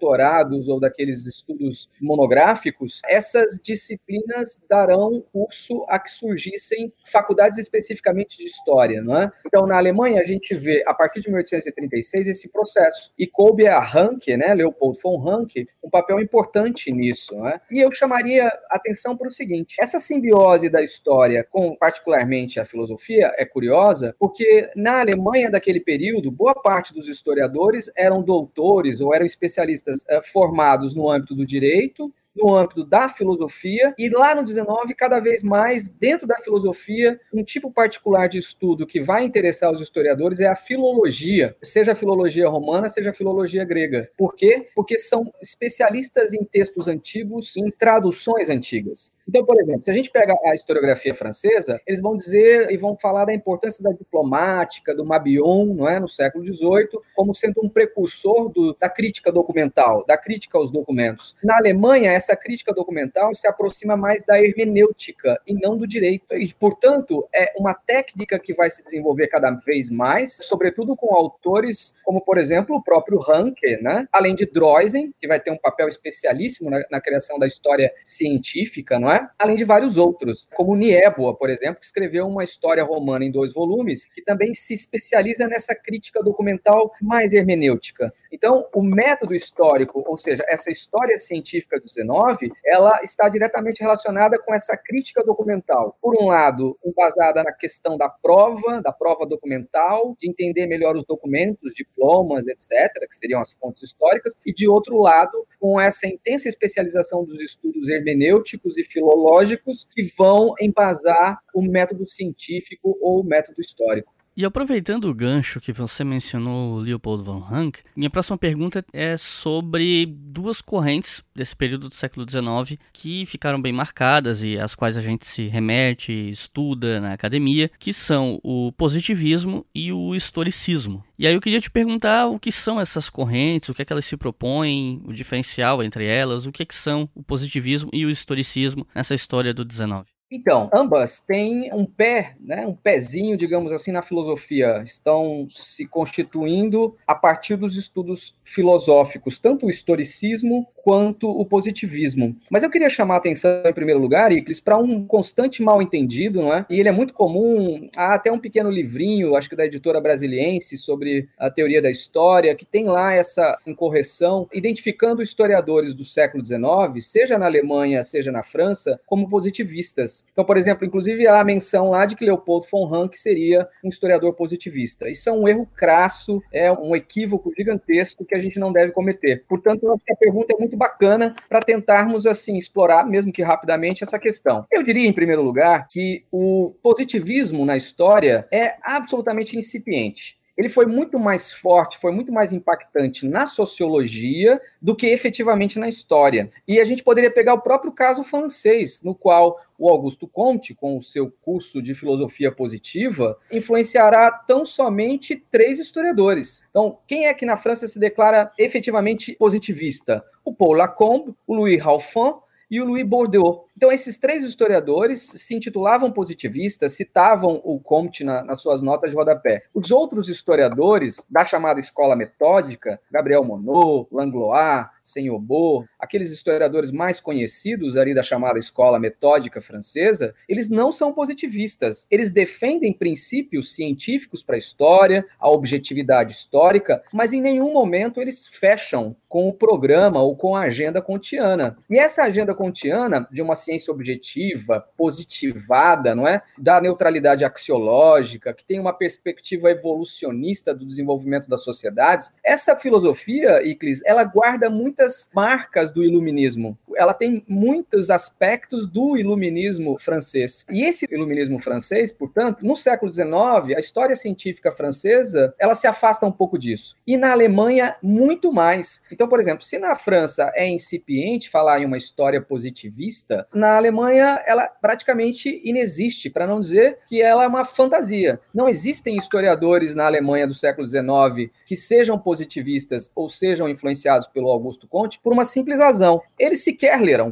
ou 0.68 0.80
daqueles 0.80 1.26
estudos 1.26 1.90
monográficos, 2.02 3.02
essas 3.08 3.60
disciplinas 3.62 4.62
darão 4.70 5.24
curso 5.32 5.86
a 5.88 6.00
que 6.00 6.12
surgissem 6.12 6.92
faculdades 7.06 7.58
especificamente 7.58 8.38
de 8.38 8.46
história, 8.46 9.02
não 9.02 9.18
é? 9.18 9.32
Então, 9.46 9.66
na 9.66 9.78
Alemanha, 9.78 10.22
a 10.22 10.26
gente 10.26 10.56
vê, 10.56 10.84
a 10.88 10.94
partir 10.94 11.22
de 11.22 11.30
1836, 11.30 12.28
esse 12.28 12.50
processo. 12.50 13.12
E 13.18 13.28
coube 13.28 13.68
a 13.68 13.80
Ranke, 13.80 14.36
né, 14.38 14.54
Leopold 14.54 15.00
von 15.02 15.18
Ranke, 15.18 15.68
um 15.84 15.90
papel 15.90 16.20
importante 16.20 16.92
nisso, 16.92 17.36
não 17.36 17.48
é? 17.48 17.60
E 17.72 17.80
eu 17.80 17.92
chamaria 17.92 18.52
atenção 18.70 19.16
para 19.16 19.28
o 19.28 19.32
seguinte, 19.32 19.76
essa 19.80 20.00
simbiose 20.00 20.70
da 20.70 20.82
história 20.82 21.46
com, 21.50 21.76
particularmente, 21.76 22.60
a 22.60 22.66
filosofia 22.66 23.32
é 23.38 23.46
curiosa, 23.46 24.16
porque 24.20 24.70
na 24.76 25.00
Alemanha 25.00 25.50
daquele 25.50 25.80
período, 25.80 26.32
boa 26.32 26.54
parte 26.54 26.94
dos 26.94 27.08
historiadores 27.08 27.92
eram 27.96 28.22
doutores 28.22 29.00
ou 29.02 29.14
eram 29.14 29.26
especialistas 29.26 29.85
eh, 30.10 30.22
formados 30.22 30.94
no 30.94 31.10
âmbito 31.10 31.36
do 31.36 31.46
direito, 31.46 32.14
no 32.36 32.54
âmbito 32.54 32.84
da 32.84 33.08
filosofia, 33.08 33.94
e 33.98 34.10
lá 34.10 34.36
no 34.36 34.44
19, 34.44 34.94
cada 34.94 35.20
vez 35.20 35.42
mais, 35.42 35.88
dentro 35.88 36.28
da 36.28 36.38
filosofia, 36.38 37.20
um 37.34 37.44
tipo 37.44 37.72
particular 37.72 38.28
de 38.28 38.38
estudo 38.38 38.86
que 38.86 39.00
vai 39.00 39.24
interessar 39.24 39.72
os 39.72 39.80
historiadores 39.80 40.40
é 40.42 40.48
a 40.48 40.56
filologia, 40.56 41.56
seja 41.64 41.94
a 41.94 41.96
filologia 41.96 42.50
romana, 42.50 42.90
seja 42.90 43.12
a 43.12 43.14
filologia 43.14 43.64
grega. 43.64 44.10
Por 44.18 44.36
quê? 44.36 44.68
Porque 44.76 45.00
são 45.00 45.32
especialistas 45.42 46.34
em 46.34 46.44
textos 46.44 46.88
antigos, 46.88 47.56
em 47.56 47.72
traduções 47.72 48.50
antigas. 48.50 49.15
Então, 49.28 49.44
por 49.46 49.60
exemplo, 49.60 49.84
se 49.84 49.92
a 49.92 49.94
gente 49.94 50.12
pega 50.12 50.36
a 50.46 50.54
historiografia 50.54 51.14
francesa, 51.14 51.80
eles 51.86 52.02
vão 52.02 52.16
dizer 52.16 52.70
e 52.72 52.78
vão 52.78 52.96
falar 53.00 53.26
da 53.26 53.34
importância 53.34 53.84
da 53.84 53.92
diplomática, 53.92 54.94
do 54.94 55.06
Mabillon, 55.06 55.74
não 55.74 55.90
é, 55.90 56.00
no 56.00 56.08
século 56.08 56.46
XVIII, 56.46 57.00
como 57.16 57.34
sendo 57.34 57.62
um 57.64 57.70
precursor 57.70 58.50
do, 58.50 58.76
da 58.80 58.90
crítica 58.90 59.32
documental, 59.32 60.06
da 60.06 60.18
crítica 60.18 60.58
aos 60.58 60.72
documentos. 60.72 61.36
Na 61.44 61.58
Alemanha, 61.58 62.12
essa 62.12 62.36
crítica 62.36 62.74
documental 62.74 63.34
se 63.34 63.48
aproxima 63.48 63.98
mais 63.98 64.24
da 64.24 64.42
hermenêutica 64.42 65.40
e 65.48 65.54
não 65.54 65.78
do 65.78 65.88
direito. 65.88 66.36
E, 66.36 66.54
portanto, 66.54 67.28
é 67.34 67.54
uma 67.58 67.74
técnica 67.74 68.38
que 68.40 68.54
vai 68.54 68.70
se 68.70 68.84
desenvolver 68.84 69.28
cada 69.28 69.52
vez 69.52 69.90
mais, 69.90 70.38
sobretudo 70.42 70.96
com 70.96 71.16
autores 71.16 71.96
como, 72.04 72.22
por 72.22 72.38
exemplo, 72.38 72.76
o 72.76 72.84
próprio 72.84 73.20
Ranke, 73.20 73.82
né? 73.82 74.08
além 74.12 74.36
de 74.36 74.46
Droysen, 74.46 75.14
que 75.20 75.28
vai 75.28 75.40
ter 75.40 75.52
um 75.52 75.58
papel 75.58 75.88
especialíssimo 75.88 76.70
na, 76.70 76.84
na 76.92 77.02
criação 77.02 77.40
da 77.40 77.48
história 77.48 77.92
científica, 78.04 79.00
não 79.00 79.12
é? 79.12 79.15
É? 79.16 79.28
Além 79.40 79.56
de 79.56 79.64
vários 79.64 79.98
outros, 79.98 80.48
como 80.54 80.76
Nieboa, 80.76 81.36
por 81.36 81.50
exemplo, 81.50 81.80
que 81.80 81.86
escreveu 81.86 82.28
uma 82.28 82.44
história 82.44 82.84
romana 82.84 83.26
em 83.26 83.32
dois 83.32 83.54
volumes, 83.54 84.06
que 84.06 84.22
também 84.22 84.54
se 84.54 84.74
especializa 84.74 85.48
nessa 85.48 85.74
crítica 85.74 86.22
documental 86.22 86.92
mais 87.02 87.34
hermenêutica. 87.34 88.12
Então, 88.32 88.68
o 88.74 88.84
método 88.84 89.34
histórico, 89.34 90.04
ou 90.06 90.18
seja, 90.18 90.44
essa 90.48 90.70
história 90.70 91.18
científica 91.18 91.80
do 91.80 91.86
19, 91.86 92.52
ela 92.66 93.02
está 93.04 93.30
diretamente 93.30 93.82
relacionada 93.82 94.38
com 94.38 94.54
essa 94.54 94.76
crítica 94.76 95.24
documental. 95.24 95.98
Por 96.02 96.16
um 96.22 96.28
lado, 96.28 96.78
embasada 96.86 97.44
na 97.44 97.52
questão 97.52 97.98
da 97.98 98.10
prova, 98.10 98.82
da 98.82 98.92
prova 98.92 99.26
documental, 99.26 100.16
de 100.20 100.30
entender 100.30 100.68
melhor 100.68 100.96
os 100.96 101.06
documentos, 101.06 101.74
diplomas, 101.74 102.48
etc., 102.48 103.08
que 103.10 103.16
seriam 103.16 103.40
as 103.40 103.54
fontes 103.54 103.84
históricas, 103.84 104.36
e 104.46 104.54
de 104.54 104.68
outro 104.68 105.00
lado, 105.00 105.48
com 105.60 105.80
essa 105.80 106.08
intensa 106.08 106.50
especialização 106.50 107.24
dos 107.24 107.40
estudos 107.42 107.88
hermenêuticos 107.88 108.78
e 108.78 108.84
filosóficos 108.84 109.05
filológicos 109.06 109.86
que 109.92 110.04
vão 110.18 110.56
embasar 110.60 111.40
o 111.54 111.62
método 111.62 112.08
científico 112.08 112.98
ou 113.00 113.22
o 113.22 113.24
método 113.24 113.62
histórico. 113.62 114.15
E 114.38 114.44
aproveitando 114.44 115.06
o 115.06 115.14
gancho 115.14 115.62
que 115.62 115.72
você 115.72 116.04
mencionou, 116.04 116.78
Leopold 116.80 117.24
von 117.24 117.40
Ranke, 117.40 117.80
minha 117.96 118.10
próxima 118.10 118.38
pergunta 118.38 118.84
é 118.92 119.16
sobre 119.16 120.06
duas 120.06 120.60
correntes 120.60 121.24
desse 121.34 121.56
período 121.56 121.88
do 121.88 121.96
século 121.96 122.26
XIX 122.30 122.78
que 122.92 123.26
ficaram 123.26 123.62
bem 123.62 123.72
marcadas 123.72 124.44
e 124.44 124.60
às 124.60 124.76
quais 124.76 124.98
a 124.98 125.02
gente 125.02 125.26
se 125.26 125.48
remete, 125.48 126.12
estuda 126.12 127.00
na 127.00 127.14
academia, 127.14 127.72
que 127.80 127.94
são 127.94 128.38
o 128.44 128.74
positivismo 128.74 129.66
e 129.74 129.94
o 129.94 130.14
historicismo. 130.14 131.02
E 131.18 131.26
aí 131.26 131.34
eu 131.34 131.40
queria 131.40 131.62
te 131.62 131.72
perguntar 131.72 132.28
o 132.28 132.38
que 132.38 132.52
são 132.52 132.78
essas 132.78 133.10
correntes, 133.10 133.70
o 133.70 133.74
que 133.74 133.84
é 133.84 133.86
que 133.86 133.94
elas 133.94 134.04
se 134.04 134.18
propõem, 134.18 135.02
o 135.06 135.14
diferencial 135.14 135.82
entre 135.82 136.06
elas, 136.06 136.46
o 136.46 136.52
que 136.52 136.64
é 136.64 136.66
que 136.66 136.76
são 136.76 137.10
o 137.16 137.24
positivismo 137.24 137.90
e 137.94 138.06
o 138.06 138.10
historicismo 138.10 138.86
nessa 138.94 139.16
história 139.16 139.54
do 139.54 139.64
XIX. 139.64 140.15
Então, 140.36 140.70
ambas 140.74 141.20
têm 141.20 141.74
um 141.74 141.86
pé, 141.86 142.36
né, 142.40 142.66
um 142.68 142.74
pezinho, 142.74 143.38
digamos 143.38 143.72
assim, 143.72 143.92
na 143.92 144.02
filosofia. 144.02 144.82
Estão 144.84 145.48
se 145.50 145.86
constituindo 145.86 146.96
a 147.08 147.16
partir 147.16 147.56
dos 147.56 147.76
estudos 147.76 148.36
filosóficos, 148.44 149.40
tanto 149.40 149.66
o 149.66 149.70
historicismo 149.70 150.68
quanto 150.86 151.28
o 151.28 151.44
positivismo. 151.44 152.36
Mas 152.50 152.62
eu 152.62 152.70
queria 152.70 152.90
chamar 152.92 153.16
a 153.16 153.18
atenção, 153.18 153.64
em 153.66 153.74
primeiro 153.74 154.00
lugar, 154.00 154.32
Iclis, 154.32 154.60
para 154.60 154.78
um 154.78 155.04
constante 155.06 155.64
mal-entendido, 155.64 156.42
não 156.42 156.54
é? 156.54 156.64
E 156.70 156.80
ele 156.80 156.90
é 156.90 156.92
muito 156.92 157.14
comum, 157.14 157.90
há 157.96 158.14
até 158.14 158.32
um 158.32 158.38
pequeno 158.38 158.70
livrinho, 158.70 159.36
acho 159.36 159.50
que 159.50 159.56
da 159.56 159.66
editora 159.66 160.00
brasiliense, 160.00 160.78
sobre 160.78 161.28
a 161.40 161.50
teoria 161.50 161.82
da 161.82 161.90
história, 161.90 162.54
que 162.54 162.66
tem 162.66 162.86
lá 162.86 163.14
essa 163.14 163.58
incorreção, 163.66 164.48
identificando 164.54 165.24
historiadores 165.24 165.94
do 165.94 166.04
século 166.04 166.46
XIX, 166.46 166.60
seja 167.00 167.38
na 167.38 167.46
Alemanha, 167.46 168.04
seja 168.04 168.32
na 168.32 168.44
França, 168.44 169.00
como 169.06 169.30
positivistas. 169.30 170.25
Então, 170.32 170.44
por 170.44 170.58
exemplo, 170.58 170.86
inclusive 170.86 171.28
há 171.28 171.40
a 171.40 171.44
menção 171.44 171.92
lá 171.92 172.06
de 172.06 172.16
que 172.16 172.26
Leopoldo 172.26 172.68
von 172.70 172.86
Ranke 172.86 173.18
seria 173.18 173.68
um 173.84 173.90
historiador 173.90 174.34
positivista. 174.34 175.10
Isso 175.10 175.30
é 175.30 175.32
um 175.32 175.48
erro 175.48 175.68
crasso, 175.76 176.42
é 176.52 176.72
um 176.72 176.96
equívoco 176.96 177.54
gigantesco 177.56 178.26
que 178.26 178.36
a 178.36 178.40
gente 178.40 178.60
não 178.60 178.72
deve 178.72 178.92
cometer. 178.92 179.44
Portanto, 179.48 179.90
a 179.92 180.16
pergunta 180.16 180.54
é 180.54 180.60
muito 180.60 180.76
bacana 180.76 181.34
para 181.48 181.62
tentarmos 181.62 182.26
assim 182.26 182.58
explorar, 182.58 183.06
mesmo 183.08 183.32
que 183.32 183.42
rapidamente, 183.42 184.04
essa 184.04 184.20
questão. 184.20 184.66
Eu 184.72 184.84
diria, 184.84 185.08
em 185.08 185.14
primeiro 185.14 185.42
lugar, 185.42 185.88
que 185.88 186.26
o 186.32 186.74
positivismo 186.84 187.66
na 187.66 187.78
história 187.78 188.48
é 188.52 188.76
absolutamente 188.84 189.58
incipiente 189.58 190.38
ele 190.58 190.70
foi 190.70 190.86
muito 190.86 191.20
mais 191.20 191.52
forte, 191.52 191.98
foi 192.00 192.12
muito 192.12 192.32
mais 192.32 192.54
impactante 192.54 193.28
na 193.28 193.46
sociologia 193.46 194.62
do 194.82 194.96
que 194.96 195.08
efetivamente 195.08 195.78
na 195.78 195.90
história. 195.90 196.50
E 196.68 196.80
a 196.80 196.84
gente 196.84 197.04
poderia 197.04 197.32
pegar 197.32 197.54
o 197.54 197.62
próprio 197.62 197.92
caso 197.92 198.24
francês, 198.24 199.02
no 199.04 199.14
qual 199.14 199.60
o 199.78 199.90
Augusto 199.90 200.28
Comte, 200.28 200.74
com 200.74 200.98
o 200.98 201.02
seu 201.02 201.30
curso 201.42 201.82
de 201.82 201.94
filosofia 201.94 202.52
positiva, 202.52 203.38
influenciará 203.52 204.32
tão 204.32 204.66
somente 204.66 205.36
três 205.52 205.80
historiadores. 205.80 206.66
Então, 206.70 207.00
quem 207.06 207.28
é 207.28 207.34
que 207.34 207.46
na 207.46 207.58
França 207.58 207.88
se 207.88 208.00
declara 208.00 208.52
efetivamente 208.58 209.36
positivista? 209.36 210.24
O 210.44 210.54
Paul 210.54 210.74
Lacombe, 210.74 211.36
o 211.46 211.56
Louis 211.56 211.82
Raufin 211.82 212.45
e 212.70 212.82
o 212.82 212.86
Louis 212.86 213.06
Bourdieu. 213.06 213.66
Então, 213.76 213.92
esses 213.92 214.18
três 214.18 214.44
historiadores 214.44 215.22
se 215.22 215.56
intitulavam 215.56 216.12
positivistas, 216.12 216.94
citavam 216.94 217.62
o 217.64 217.80
Comte 217.80 218.24
na, 218.24 218.44
nas 218.44 218.62
suas 218.62 218.82
notas 218.82 219.12
de 219.12 219.16
rodapé. 219.16 219.64
Os 219.74 219.92
outros 219.92 220.30
historiadores 220.30 221.26
da 221.30 221.46
chamada 221.46 221.80
escola 221.80 222.16
metódica, 222.16 223.00
Gabriel 223.12 223.44
Monod, 223.44 224.08
Langlois, 224.12 224.88
Senhobot, 225.06 225.86
aqueles 226.00 226.32
historiadores 226.32 226.92
mais 226.92 227.20
conhecidos 227.20 227.96
ali 227.96 228.14
da 228.14 228.24
chamada 228.24 228.58
escola 228.58 229.00
metódica 229.00 229.62
francesa, 229.62 230.34
eles 230.50 230.70
não 230.70 230.92
são 230.92 231.14
positivistas. 231.14 232.08
Eles 232.10 232.32
defendem 232.32 232.92
princípios 232.92 233.76
científicos 233.76 234.42
para 234.42 234.56
a 234.56 234.58
história, 234.58 235.26
a 235.40 235.50
objetividade 235.50 236.34
histórica, 236.34 237.04
mas 237.14 237.34
em 237.34 237.42
nenhum 237.42 237.72
momento 237.72 238.20
eles 238.20 238.48
fecham 238.48 239.16
com 239.30 239.48
o 239.48 239.54
programa 239.54 240.22
ou 240.24 240.36
com 240.36 240.56
a 240.56 240.62
agenda 240.62 241.02
kantiana. 241.02 241.78
E 241.90 242.00
essa 242.00 242.24
agenda 242.24 242.56
kantiana, 242.56 243.28
de 243.32 243.42
uma 243.42 243.56
ciência 243.56 243.94
objetiva, 243.94 244.88
positivada, 244.98 246.16
não 246.16 246.28
é? 246.28 246.42
Da 246.58 246.82
neutralidade 246.82 247.46
axiológica, 247.46 248.54
que 248.54 248.66
tem 248.66 248.80
uma 248.80 248.94
perspectiva 248.94 249.70
evolucionista 249.70 250.74
do 250.74 250.86
desenvolvimento 250.86 251.50
das 251.50 251.64
sociedades. 251.64 252.34
Essa 252.44 252.76
filosofia, 252.76 253.62
Iclis, 253.62 254.02
ela 254.06 254.24
guarda 254.24 254.70
muitas 254.96 255.30
marcas 255.36 255.92
do 255.92 256.04
iluminismo. 256.04 256.78
Ela 256.96 257.14
tem 257.14 257.44
muitos 257.50 258.10
aspectos 258.10 258.86
do 258.86 259.18
iluminismo 259.18 259.98
francês. 260.00 260.66
E 260.72 260.84
esse 260.84 261.06
iluminismo 261.12 261.60
francês, 261.60 262.14
portanto, 262.14 262.66
no 262.66 262.78
século 262.78 263.12
XIX, 263.12 263.76
a 263.76 263.80
história 263.80 264.16
científica 264.16 264.72
francesa, 264.72 265.54
ela 265.60 265.76
se 265.76 265.86
afasta 265.86 266.26
um 266.26 266.32
pouco 266.32 266.58
disso. 266.58 266.96
E 267.06 267.18
na 267.18 267.34
Alemanha, 267.34 267.98
muito 268.02 268.54
mais. 268.54 269.04
Então, 269.12 269.28
por 269.28 269.42
exemplo, 269.42 269.66
se 269.66 269.78
na 269.78 269.96
França 269.96 270.50
é 270.56 270.66
incipiente 270.66 271.50
falar 271.50 271.82
em 271.82 271.86
uma 271.86 271.98
história 271.98 272.42
positivista, 272.42 273.46
na 273.54 273.76
Alemanha 273.76 274.42
ela 274.48 274.68
praticamente 274.68 275.62
inexiste, 275.66 276.30
para 276.30 276.48
não 276.48 276.62
dizer 276.62 277.00
que 277.06 277.22
ela 277.22 277.44
é 277.44 277.48
uma 277.48 277.66
fantasia. 277.66 278.40
Não 278.54 278.70
existem 278.70 279.18
historiadores 279.18 279.94
na 279.94 280.06
Alemanha 280.06 280.48
do 280.48 280.54
século 280.54 280.88
XIX 280.88 281.52
que 281.66 281.76
sejam 281.76 282.18
positivistas 282.18 283.12
ou 283.14 283.28
sejam 283.28 283.68
influenciados 283.68 284.28
pelo 284.28 284.50
Augusto 284.50 284.85
Comte 284.86 285.20
por 285.20 285.34
uma 285.34 285.44
simples 285.46 285.80
razão. 285.80 286.22
Eles 286.38 286.64
sequer 286.64 287.00
leram 287.00 287.32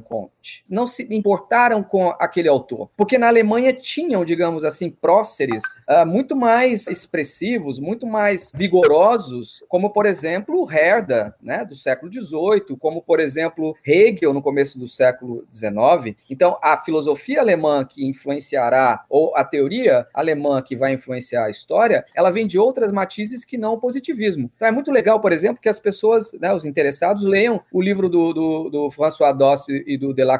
Não 0.69 0.85
se 0.85 1.07
importaram 1.13 1.83
com 1.83 2.09
aquele 2.19 2.47
autor, 2.47 2.89
porque 2.95 3.17
na 3.17 3.27
Alemanha 3.27 3.73
tinham, 3.73 4.25
digamos 4.25 4.63
assim, 4.63 4.89
próceres 4.89 5.61
uh, 5.89 6.05
muito 6.05 6.35
mais 6.35 6.87
expressivos, 6.87 7.79
muito 7.79 8.05
mais 8.05 8.51
vigorosos, 8.53 9.63
como 9.67 9.91
por 9.91 10.05
exemplo 10.05 10.69
Herder, 10.71 11.33
né, 11.41 11.65
do 11.65 11.75
século 11.75 12.11
XVIII, 12.11 12.77
como 12.79 13.01
por 13.01 13.19
exemplo 13.19 13.75
Hegel 13.85 14.33
no 14.33 14.41
começo 14.41 14.77
do 14.79 14.87
século 14.87 15.45
XIX, 15.51 16.15
então, 16.29 16.57
a 16.61 16.77
filosofia 16.77 17.41
alemã 17.41 17.85
que 17.85 18.05
influenciará, 18.05 19.05
ou 19.09 19.35
a 19.35 19.43
teoria 19.43 20.07
alemã 20.13 20.61
que 20.61 20.75
vai 20.75 20.93
influenciar 20.93 21.45
a 21.45 21.49
história, 21.49 22.05
ela 22.15 22.31
vem 22.31 22.47
de 22.47 22.57
outras 22.57 22.91
matizes 22.91 23.45
que 23.45 23.57
não 23.57 23.73
o 23.73 23.79
positivismo. 23.79 24.49
Então, 24.55 24.67
é 24.67 24.71
muito 24.71 24.91
legal, 24.91 25.19
por 25.19 25.31
exemplo, 25.31 25.61
que 25.61 25.69
as 25.69 25.79
pessoas, 25.79 26.33
né, 26.33 26.53
os 26.53 26.65
interessados, 26.65 27.23
leiam 27.23 27.61
o 27.71 27.81
livro 27.81 28.09
do, 28.09 28.33
do, 28.33 28.69
do 28.69 28.91
François 28.91 29.37
Dosse 29.37 29.83
e 29.85 29.97
do 29.97 30.13
Delacroix, 30.13 30.32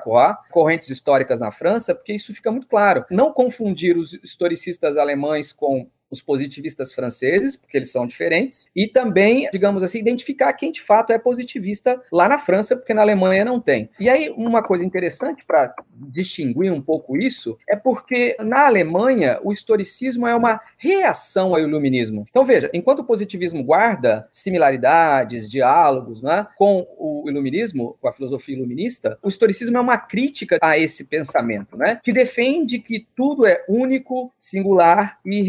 Correntes 0.51 0.89
Históricas 0.89 1.39
na 1.39 1.51
França, 1.51 1.93
porque 1.93 2.13
isso 2.13 2.33
fica 2.33 2.51
muito 2.51 2.67
claro. 2.67 3.05
Não 3.09 3.31
confundir 3.31 3.97
os 3.97 4.13
historicistas 4.13 4.97
alemães 4.97 5.51
com 5.51 5.89
os 6.13 6.21
positivistas 6.21 6.93
franceses, 6.93 7.57
porque 7.57 7.77
eles 7.77 7.91
são 7.91 8.07
diferentes, 8.07 8.69
e 8.75 8.87
também, 8.87 9.49
digamos 9.51 9.83
assim, 9.83 9.99
identificar 9.99 10.53
quem 10.53 10.71
de 10.71 10.81
fato 10.81 11.11
é 11.11 11.19
positivista 11.19 11.99
lá 12.11 12.29
na 12.29 12.37
França, 12.37 12.75
porque 12.75 12.93
na 12.93 13.01
Alemanha 13.01 13.43
não 13.43 13.59
tem. 13.59 13.89
E 13.99 14.07
aí, 14.07 14.29
uma 14.37 14.63
coisa 14.63 14.85
interessante 14.85 15.45
para 15.45 15.73
distinguir 15.93 16.71
um 16.71 16.81
pouco 16.81 17.17
isso 17.17 17.57
é 17.67 17.75
porque 17.75 18.35
na 18.39 18.65
Alemanha 18.67 19.39
o 19.43 19.51
historicismo 19.51 20.27
é 20.27 20.35
uma 20.35 20.61
reação 20.77 21.53
ao 21.53 21.59
iluminismo. 21.59 22.25
Então, 22.29 22.43
veja, 22.43 22.69
enquanto 22.73 22.99
o 22.99 23.03
positivismo 23.03 23.63
guarda 23.63 24.27
similaridades, 24.31 25.49
diálogos 25.49 26.21
né, 26.21 26.47
com 26.57 26.87
o 26.97 27.25
iluminismo, 27.27 27.97
com 27.99 28.07
a 28.07 28.13
filosofia 28.13 28.55
iluminista, 28.55 29.17
o 29.21 29.29
historicismo 29.29 29.77
é 29.77 29.81
uma 29.81 29.97
crítica 29.97 30.57
a 30.61 30.77
esse 30.77 31.05
pensamento, 31.05 31.75
né, 31.75 31.99
que 32.03 32.13
defende 32.13 32.79
que 32.79 33.07
tudo 33.15 33.45
é 33.45 33.63
único, 33.67 34.31
singular 34.37 35.19
e 35.25 35.41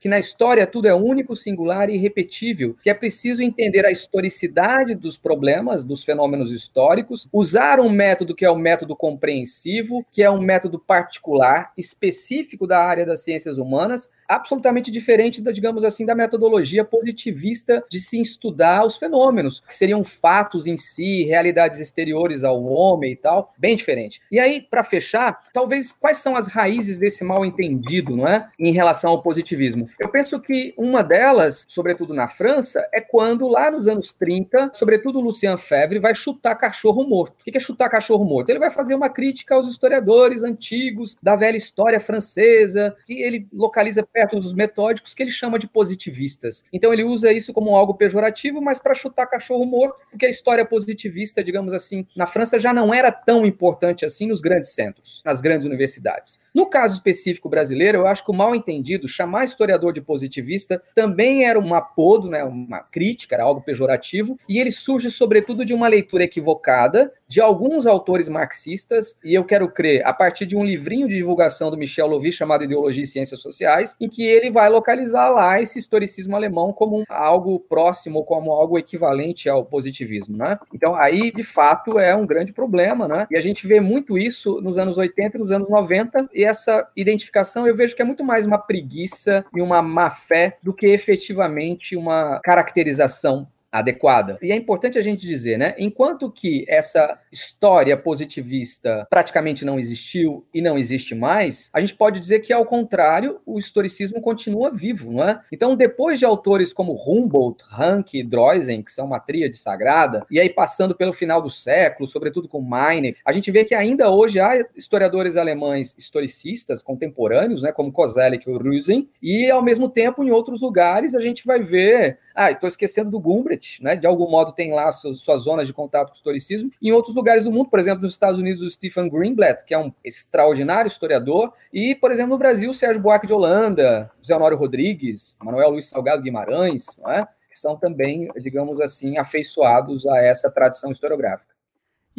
que 0.00 0.08
na 0.08 0.18
história 0.18 0.66
tudo 0.66 0.88
é 0.88 0.94
único, 0.94 1.36
singular 1.36 1.88
e 1.88 1.94
irrepetível, 1.94 2.76
que 2.82 2.90
é 2.90 2.94
preciso 2.94 3.42
entender 3.42 3.86
a 3.86 3.90
historicidade 3.90 4.94
dos 4.94 5.16
problemas, 5.16 5.84
dos 5.84 6.02
fenômenos 6.02 6.52
históricos, 6.52 7.28
usar 7.32 7.80
um 7.80 7.90
método 7.90 8.34
que 8.34 8.44
é 8.44 8.50
o 8.50 8.56
método 8.58 8.96
compreensivo, 8.96 10.04
que 10.10 10.22
é 10.22 10.30
um 10.30 10.40
método 10.40 10.78
particular, 10.78 11.72
específico 11.76 12.66
da 12.66 12.78
área 12.78 13.06
das 13.06 13.22
ciências 13.22 13.58
humanas, 13.58 14.10
absolutamente 14.30 14.90
diferente 14.90 15.42
da, 15.42 15.50
digamos 15.50 15.84
assim, 15.84 16.06
da 16.06 16.14
metodologia 16.14 16.84
positivista 16.84 17.84
de 17.90 18.00
se 18.00 18.20
estudar 18.20 18.86
os 18.86 18.96
fenômenos, 18.96 19.60
que 19.60 19.74
seriam 19.74 20.04
fatos 20.04 20.66
em 20.66 20.76
si, 20.76 21.24
realidades 21.24 21.80
exteriores 21.80 22.44
ao 22.44 22.62
homem 22.64 23.12
e 23.12 23.16
tal, 23.16 23.52
bem 23.58 23.74
diferente. 23.74 24.20
E 24.30 24.38
aí, 24.38 24.60
para 24.60 24.84
fechar, 24.84 25.42
talvez 25.52 25.92
quais 25.92 26.18
são 26.18 26.36
as 26.36 26.46
raízes 26.46 26.98
desse 26.98 27.24
mal 27.24 27.44
entendido, 27.44 28.16
não 28.16 28.28
é, 28.28 28.48
em 28.58 28.72
relação 28.72 29.10
ao 29.10 29.22
positivismo? 29.22 29.88
Eu 29.98 30.08
penso 30.08 30.40
que 30.40 30.72
uma 30.76 31.02
delas, 31.02 31.66
sobretudo 31.68 32.14
na 32.14 32.28
França, 32.28 32.88
é 32.94 33.00
quando 33.00 33.48
lá 33.48 33.70
nos 33.70 33.88
anos 33.88 34.12
30, 34.12 34.70
sobretudo 34.74 35.20
Lucien 35.20 35.56
Febvre 35.56 35.98
vai 35.98 36.14
chutar 36.14 36.54
cachorro 36.54 37.02
morto. 37.02 37.40
O 37.40 37.44
que 37.44 37.56
é 37.56 37.60
chutar 37.60 37.88
cachorro 37.88 38.24
morto? 38.24 38.50
Ele 38.50 38.58
vai 38.58 38.70
fazer 38.70 38.94
uma 38.94 39.08
crítica 39.08 39.54
aos 39.54 39.68
historiadores 39.68 40.44
antigos 40.44 41.16
da 41.20 41.34
velha 41.34 41.56
história 41.56 41.98
francesa, 41.98 42.94
que 43.04 43.20
ele 43.20 43.48
localiza 43.52 44.06
métodos 44.20 44.52
metódicos 44.52 45.14
que 45.14 45.22
ele 45.22 45.30
chama 45.30 45.58
de 45.58 45.66
positivistas. 45.66 46.64
Então 46.72 46.92
ele 46.92 47.02
usa 47.02 47.32
isso 47.32 47.52
como 47.52 47.74
algo 47.74 47.94
pejorativo, 47.94 48.60
mas 48.60 48.78
para 48.78 48.92
chutar 48.92 49.26
cachorro 49.26 49.64
morto, 49.64 49.98
porque 50.10 50.26
a 50.26 50.28
história 50.28 50.64
positivista, 50.64 51.42
digamos 51.42 51.72
assim, 51.72 52.06
na 52.14 52.26
França 52.26 52.58
já 52.58 52.72
não 52.72 52.92
era 52.92 53.10
tão 53.10 53.46
importante 53.46 54.04
assim 54.04 54.26
nos 54.26 54.40
grandes 54.40 54.74
centros, 54.74 55.22
nas 55.24 55.40
grandes 55.40 55.66
universidades. 55.66 56.38
No 56.54 56.66
caso 56.66 56.94
específico 56.94 57.48
brasileiro, 57.48 57.98
eu 57.98 58.06
acho 58.06 58.24
que 58.24 58.30
o 58.30 58.34
mal 58.34 58.54
entendido 58.54 59.08
chamar 59.08 59.44
historiador 59.44 59.92
de 59.92 60.02
positivista 60.02 60.82
também 60.94 61.44
era 61.44 61.58
um 61.58 61.74
apodo, 61.74 62.28
né, 62.28 62.44
uma 62.44 62.80
crítica, 62.80 63.34
era 63.34 63.44
algo 63.44 63.62
pejorativo, 63.62 64.38
e 64.48 64.58
ele 64.58 64.70
surge 64.70 65.10
sobretudo 65.10 65.64
de 65.64 65.72
uma 65.72 65.88
leitura 65.88 66.24
equivocada 66.24 67.12
de 67.26 67.40
alguns 67.40 67.86
autores 67.86 68.28
marxistas, 68.28 69.16
e 69.24 69.34
eu 69.34 69.44
quero 69.44 69.70
crer, 69.70 70.04
a 70.04 70.12
partir 70.12 70.46
de 70.46 70.56
um 70.56 70.64
livrinho 70.64 71.08
de 71.08 71.14
divulgação 71.14 71.70
do 71.70 71.76
Michel 71.76 72.08
Lovy 72.08 72.32
chamado 72.32 72.64
Ideologia 72.64 73.04
e 73.04 73.06
Ciências 73.06 73.40
Sociais, 73.40 73.96
em 74.00 74.08
que 74.10 74.26
ele 74.26 74.50
vai 74.50 74.68
localizar 74.68 75.28
lá 75.30 75.60
esse 75.60 75.78
historicismo 75.78 76.36
alemão 76.36 76.72
como 76.72 77.04
algo 77.08 77.60
próximo, 77.60 78.24
como 78.24 78.52
algo 78.52 78.78
equivalente 78.78 79.48
ao 79.48 79.64
positivismo, 79.64 80.36
né? 80.36 80.58
Então, 80.74 80.94
aí, 80.94 81.30
de 81.30 81.42
fato, 81.42 81.98
é 81.98 82.14
um 82.14 82.26
grande 82.26 82.52
problema, 82.52 83.06
né? 83.06 83.26
E 83.30 83.36
a 83.36 83.40
gente 83.40 83.66
vê 83.66 83.80
muito 83.80 84.18
isso 84.18 84.60
nos 84.60 84.78
anos 84.78 84.98
80 84.98 85.36
e 85.36 85.40
nos 85.40 85.50
anos 85.50 85.68
90, 85.68 86.28
e 86.34 86.44
essa 86.44 86.86
identificação 86.96 87.66
eu 87.66 87.74
vejo 87.74 87.94
que 87.94 88.02
é 88.02 88.04
muito 88.04 88.24
mais 88.24 88.46
uma 88.46 88.58
preguiça 88.58 89.44
e 89.54 89.60
uma 89.60 89.80
má 89.80 90.10
fé 90.10 90.58
do 90.62 90.74
que 90.74 90.86
efetivamente 90.86 91.96
uma 91.96 92.40
caracterização 92.42 93.46
adequada. 93.70 94.38
E 94.42 94.52
é 94.52 94.56
importante 94.56 94.98
a 94.98 95.02
gente 95.02 95.26
dizer, 95.26 95.58
né? 95.58 95.74
Enquanto 95.78 96.30
que 96.30 96.64
essa 96.68 97.18
história 97.30 97.96
positivista 97.96 99.06
praticamente 99.08 99.64
não 99.64 99.78
existiu 99.78 100.44
e 100.52 100.60
não 100.60 100.76
existe 100.76 101.14
mais, 101.14 101.70
a 101.72 101.80
gente 101.80 101.94
pode 101.94 102.18
dizer 102.18 102.40
que, 102.40 102.52
ao 102.52 102.64
contrário, 102.64 103.40
o 103.46 103.58
historicismo 103.58 104.20
continua 104.20 104.70
vivo, 104.70 105.12
não 105.12 105.28
é? 105.28 105.40
Então, 105.52 105.76
depois 105.76 106.18
de 106.18 106.24
autores 106.24 106.72
como 106.72 106.94
Humboldt, 106.94 107.62
Ranke 107.68 108.18
e 108.18 108.22
Droysen, 108.22 108.82
que 108.82 108.92
são 108.92 109.06
uma 109.06 109.20
tríade 109.20 109.56
sagrada, 109.56 110.26
e 110.30 110.40
aí 110.40 110.48
passando 110.48 110.94
pelo 110.94 111.12
final 111.12 111.40
do 111.40 111.50
século, 111.50 112.06
sobretudo 112.06 112.48
com 112.48 112.60
Meinecke, 112.60 113.20
a 113.24 113.32
gente 113.32 113.50
vê 113.50 113.64
que 113.64 113.74
ainda 113.74 114.10
hoje 114.10 114.40
há 114.40 114.64
historiadores 114.76 115.36
alemães 115.36 115.94
historicistas 115.96 116.82
contemporâneos, 116.82 117.62
né, 117.62 117.72
como 117.72 117.92
Koselleck 117.92 118.48
e 118.48 118.52
Rüsen, 118.52 119.08
e 119.22 119.50
ao 119.50 119.62
mesmo 119.62 119.88
tempo 119.88 120.24
em 120.24 120.30
outros 120.30 120.60
lugares 120.60 121.14
a 121.14 121.20
gente 121.20 121.46
vai 121.46 121.60
ver 121.60 122.18
ah, 122.40 122.50
estou 122.50 122.66
esquecendo 122.66 123.10
do 123.10 123.20
Gumbrich, 123.20 123.82
né? 123.82 123.94
De 123.94 124.06
algum 124.06 124.26
modo 124.26 124.52
tem 124.52 124.72
lá 124.72 124.90
suas, 124.90 125.20
suas, 125.20 125.42
zonas 125.42 125.66
de 125.66 125.74
contato 125.74 126.08
com 126.08 126.14
o 126.14 126.16
historicismo. 126.16 126.70
Em 126.80 126.90
outros 126.90 127.14
lugares 127.14 127.44
do 127.44 127.52
mundo, 127.52 127.68
por 127.68 127.78
exemplo, 127.78 128.00
nos 128.00 128.12
Estados 128.12 128.38
Unidos, 128.38 128.62
o 128.62 128.70
Stephen 128.70 129.10
Greenblatt, 129.10 129.62
que 129.66 129.74
é 129.74 129.78
um 129.78 129.92
extraordinário 130.02 130.88
historiador, 130.88 131.52
e, 131.70 131.94
por 131.94 132.10
exemplo, 132.10 132.30
no 132.30 132.38
Brasil, 132.38 132.70
o 132.70 132.74
Sérgio 132.74 133.02
Buarque 133.02 133.26
de 133.26 133.34
Holanda, 133.34 134.10
Zé 134.26 134.34
Honório 134.34 134.56
Rodrigues, 134.56 135.36
Manuel 135.38 135.68
Luiz 135.68 135.90
Salgado 135.90 136.22
Guimarães, 136.22 136.98
é? 137.08 137.26
que 137.50 137.58
são 137.58 137.76
também, 137.76 138.30
digamos 138.38 138.80
assim, 138.80 139.18
afeiçoados 139.18 140.06
a 140.06 140.16
essa 140.22 140.50
tradição 140.50 140.90
historiográfica. 140.90 141.59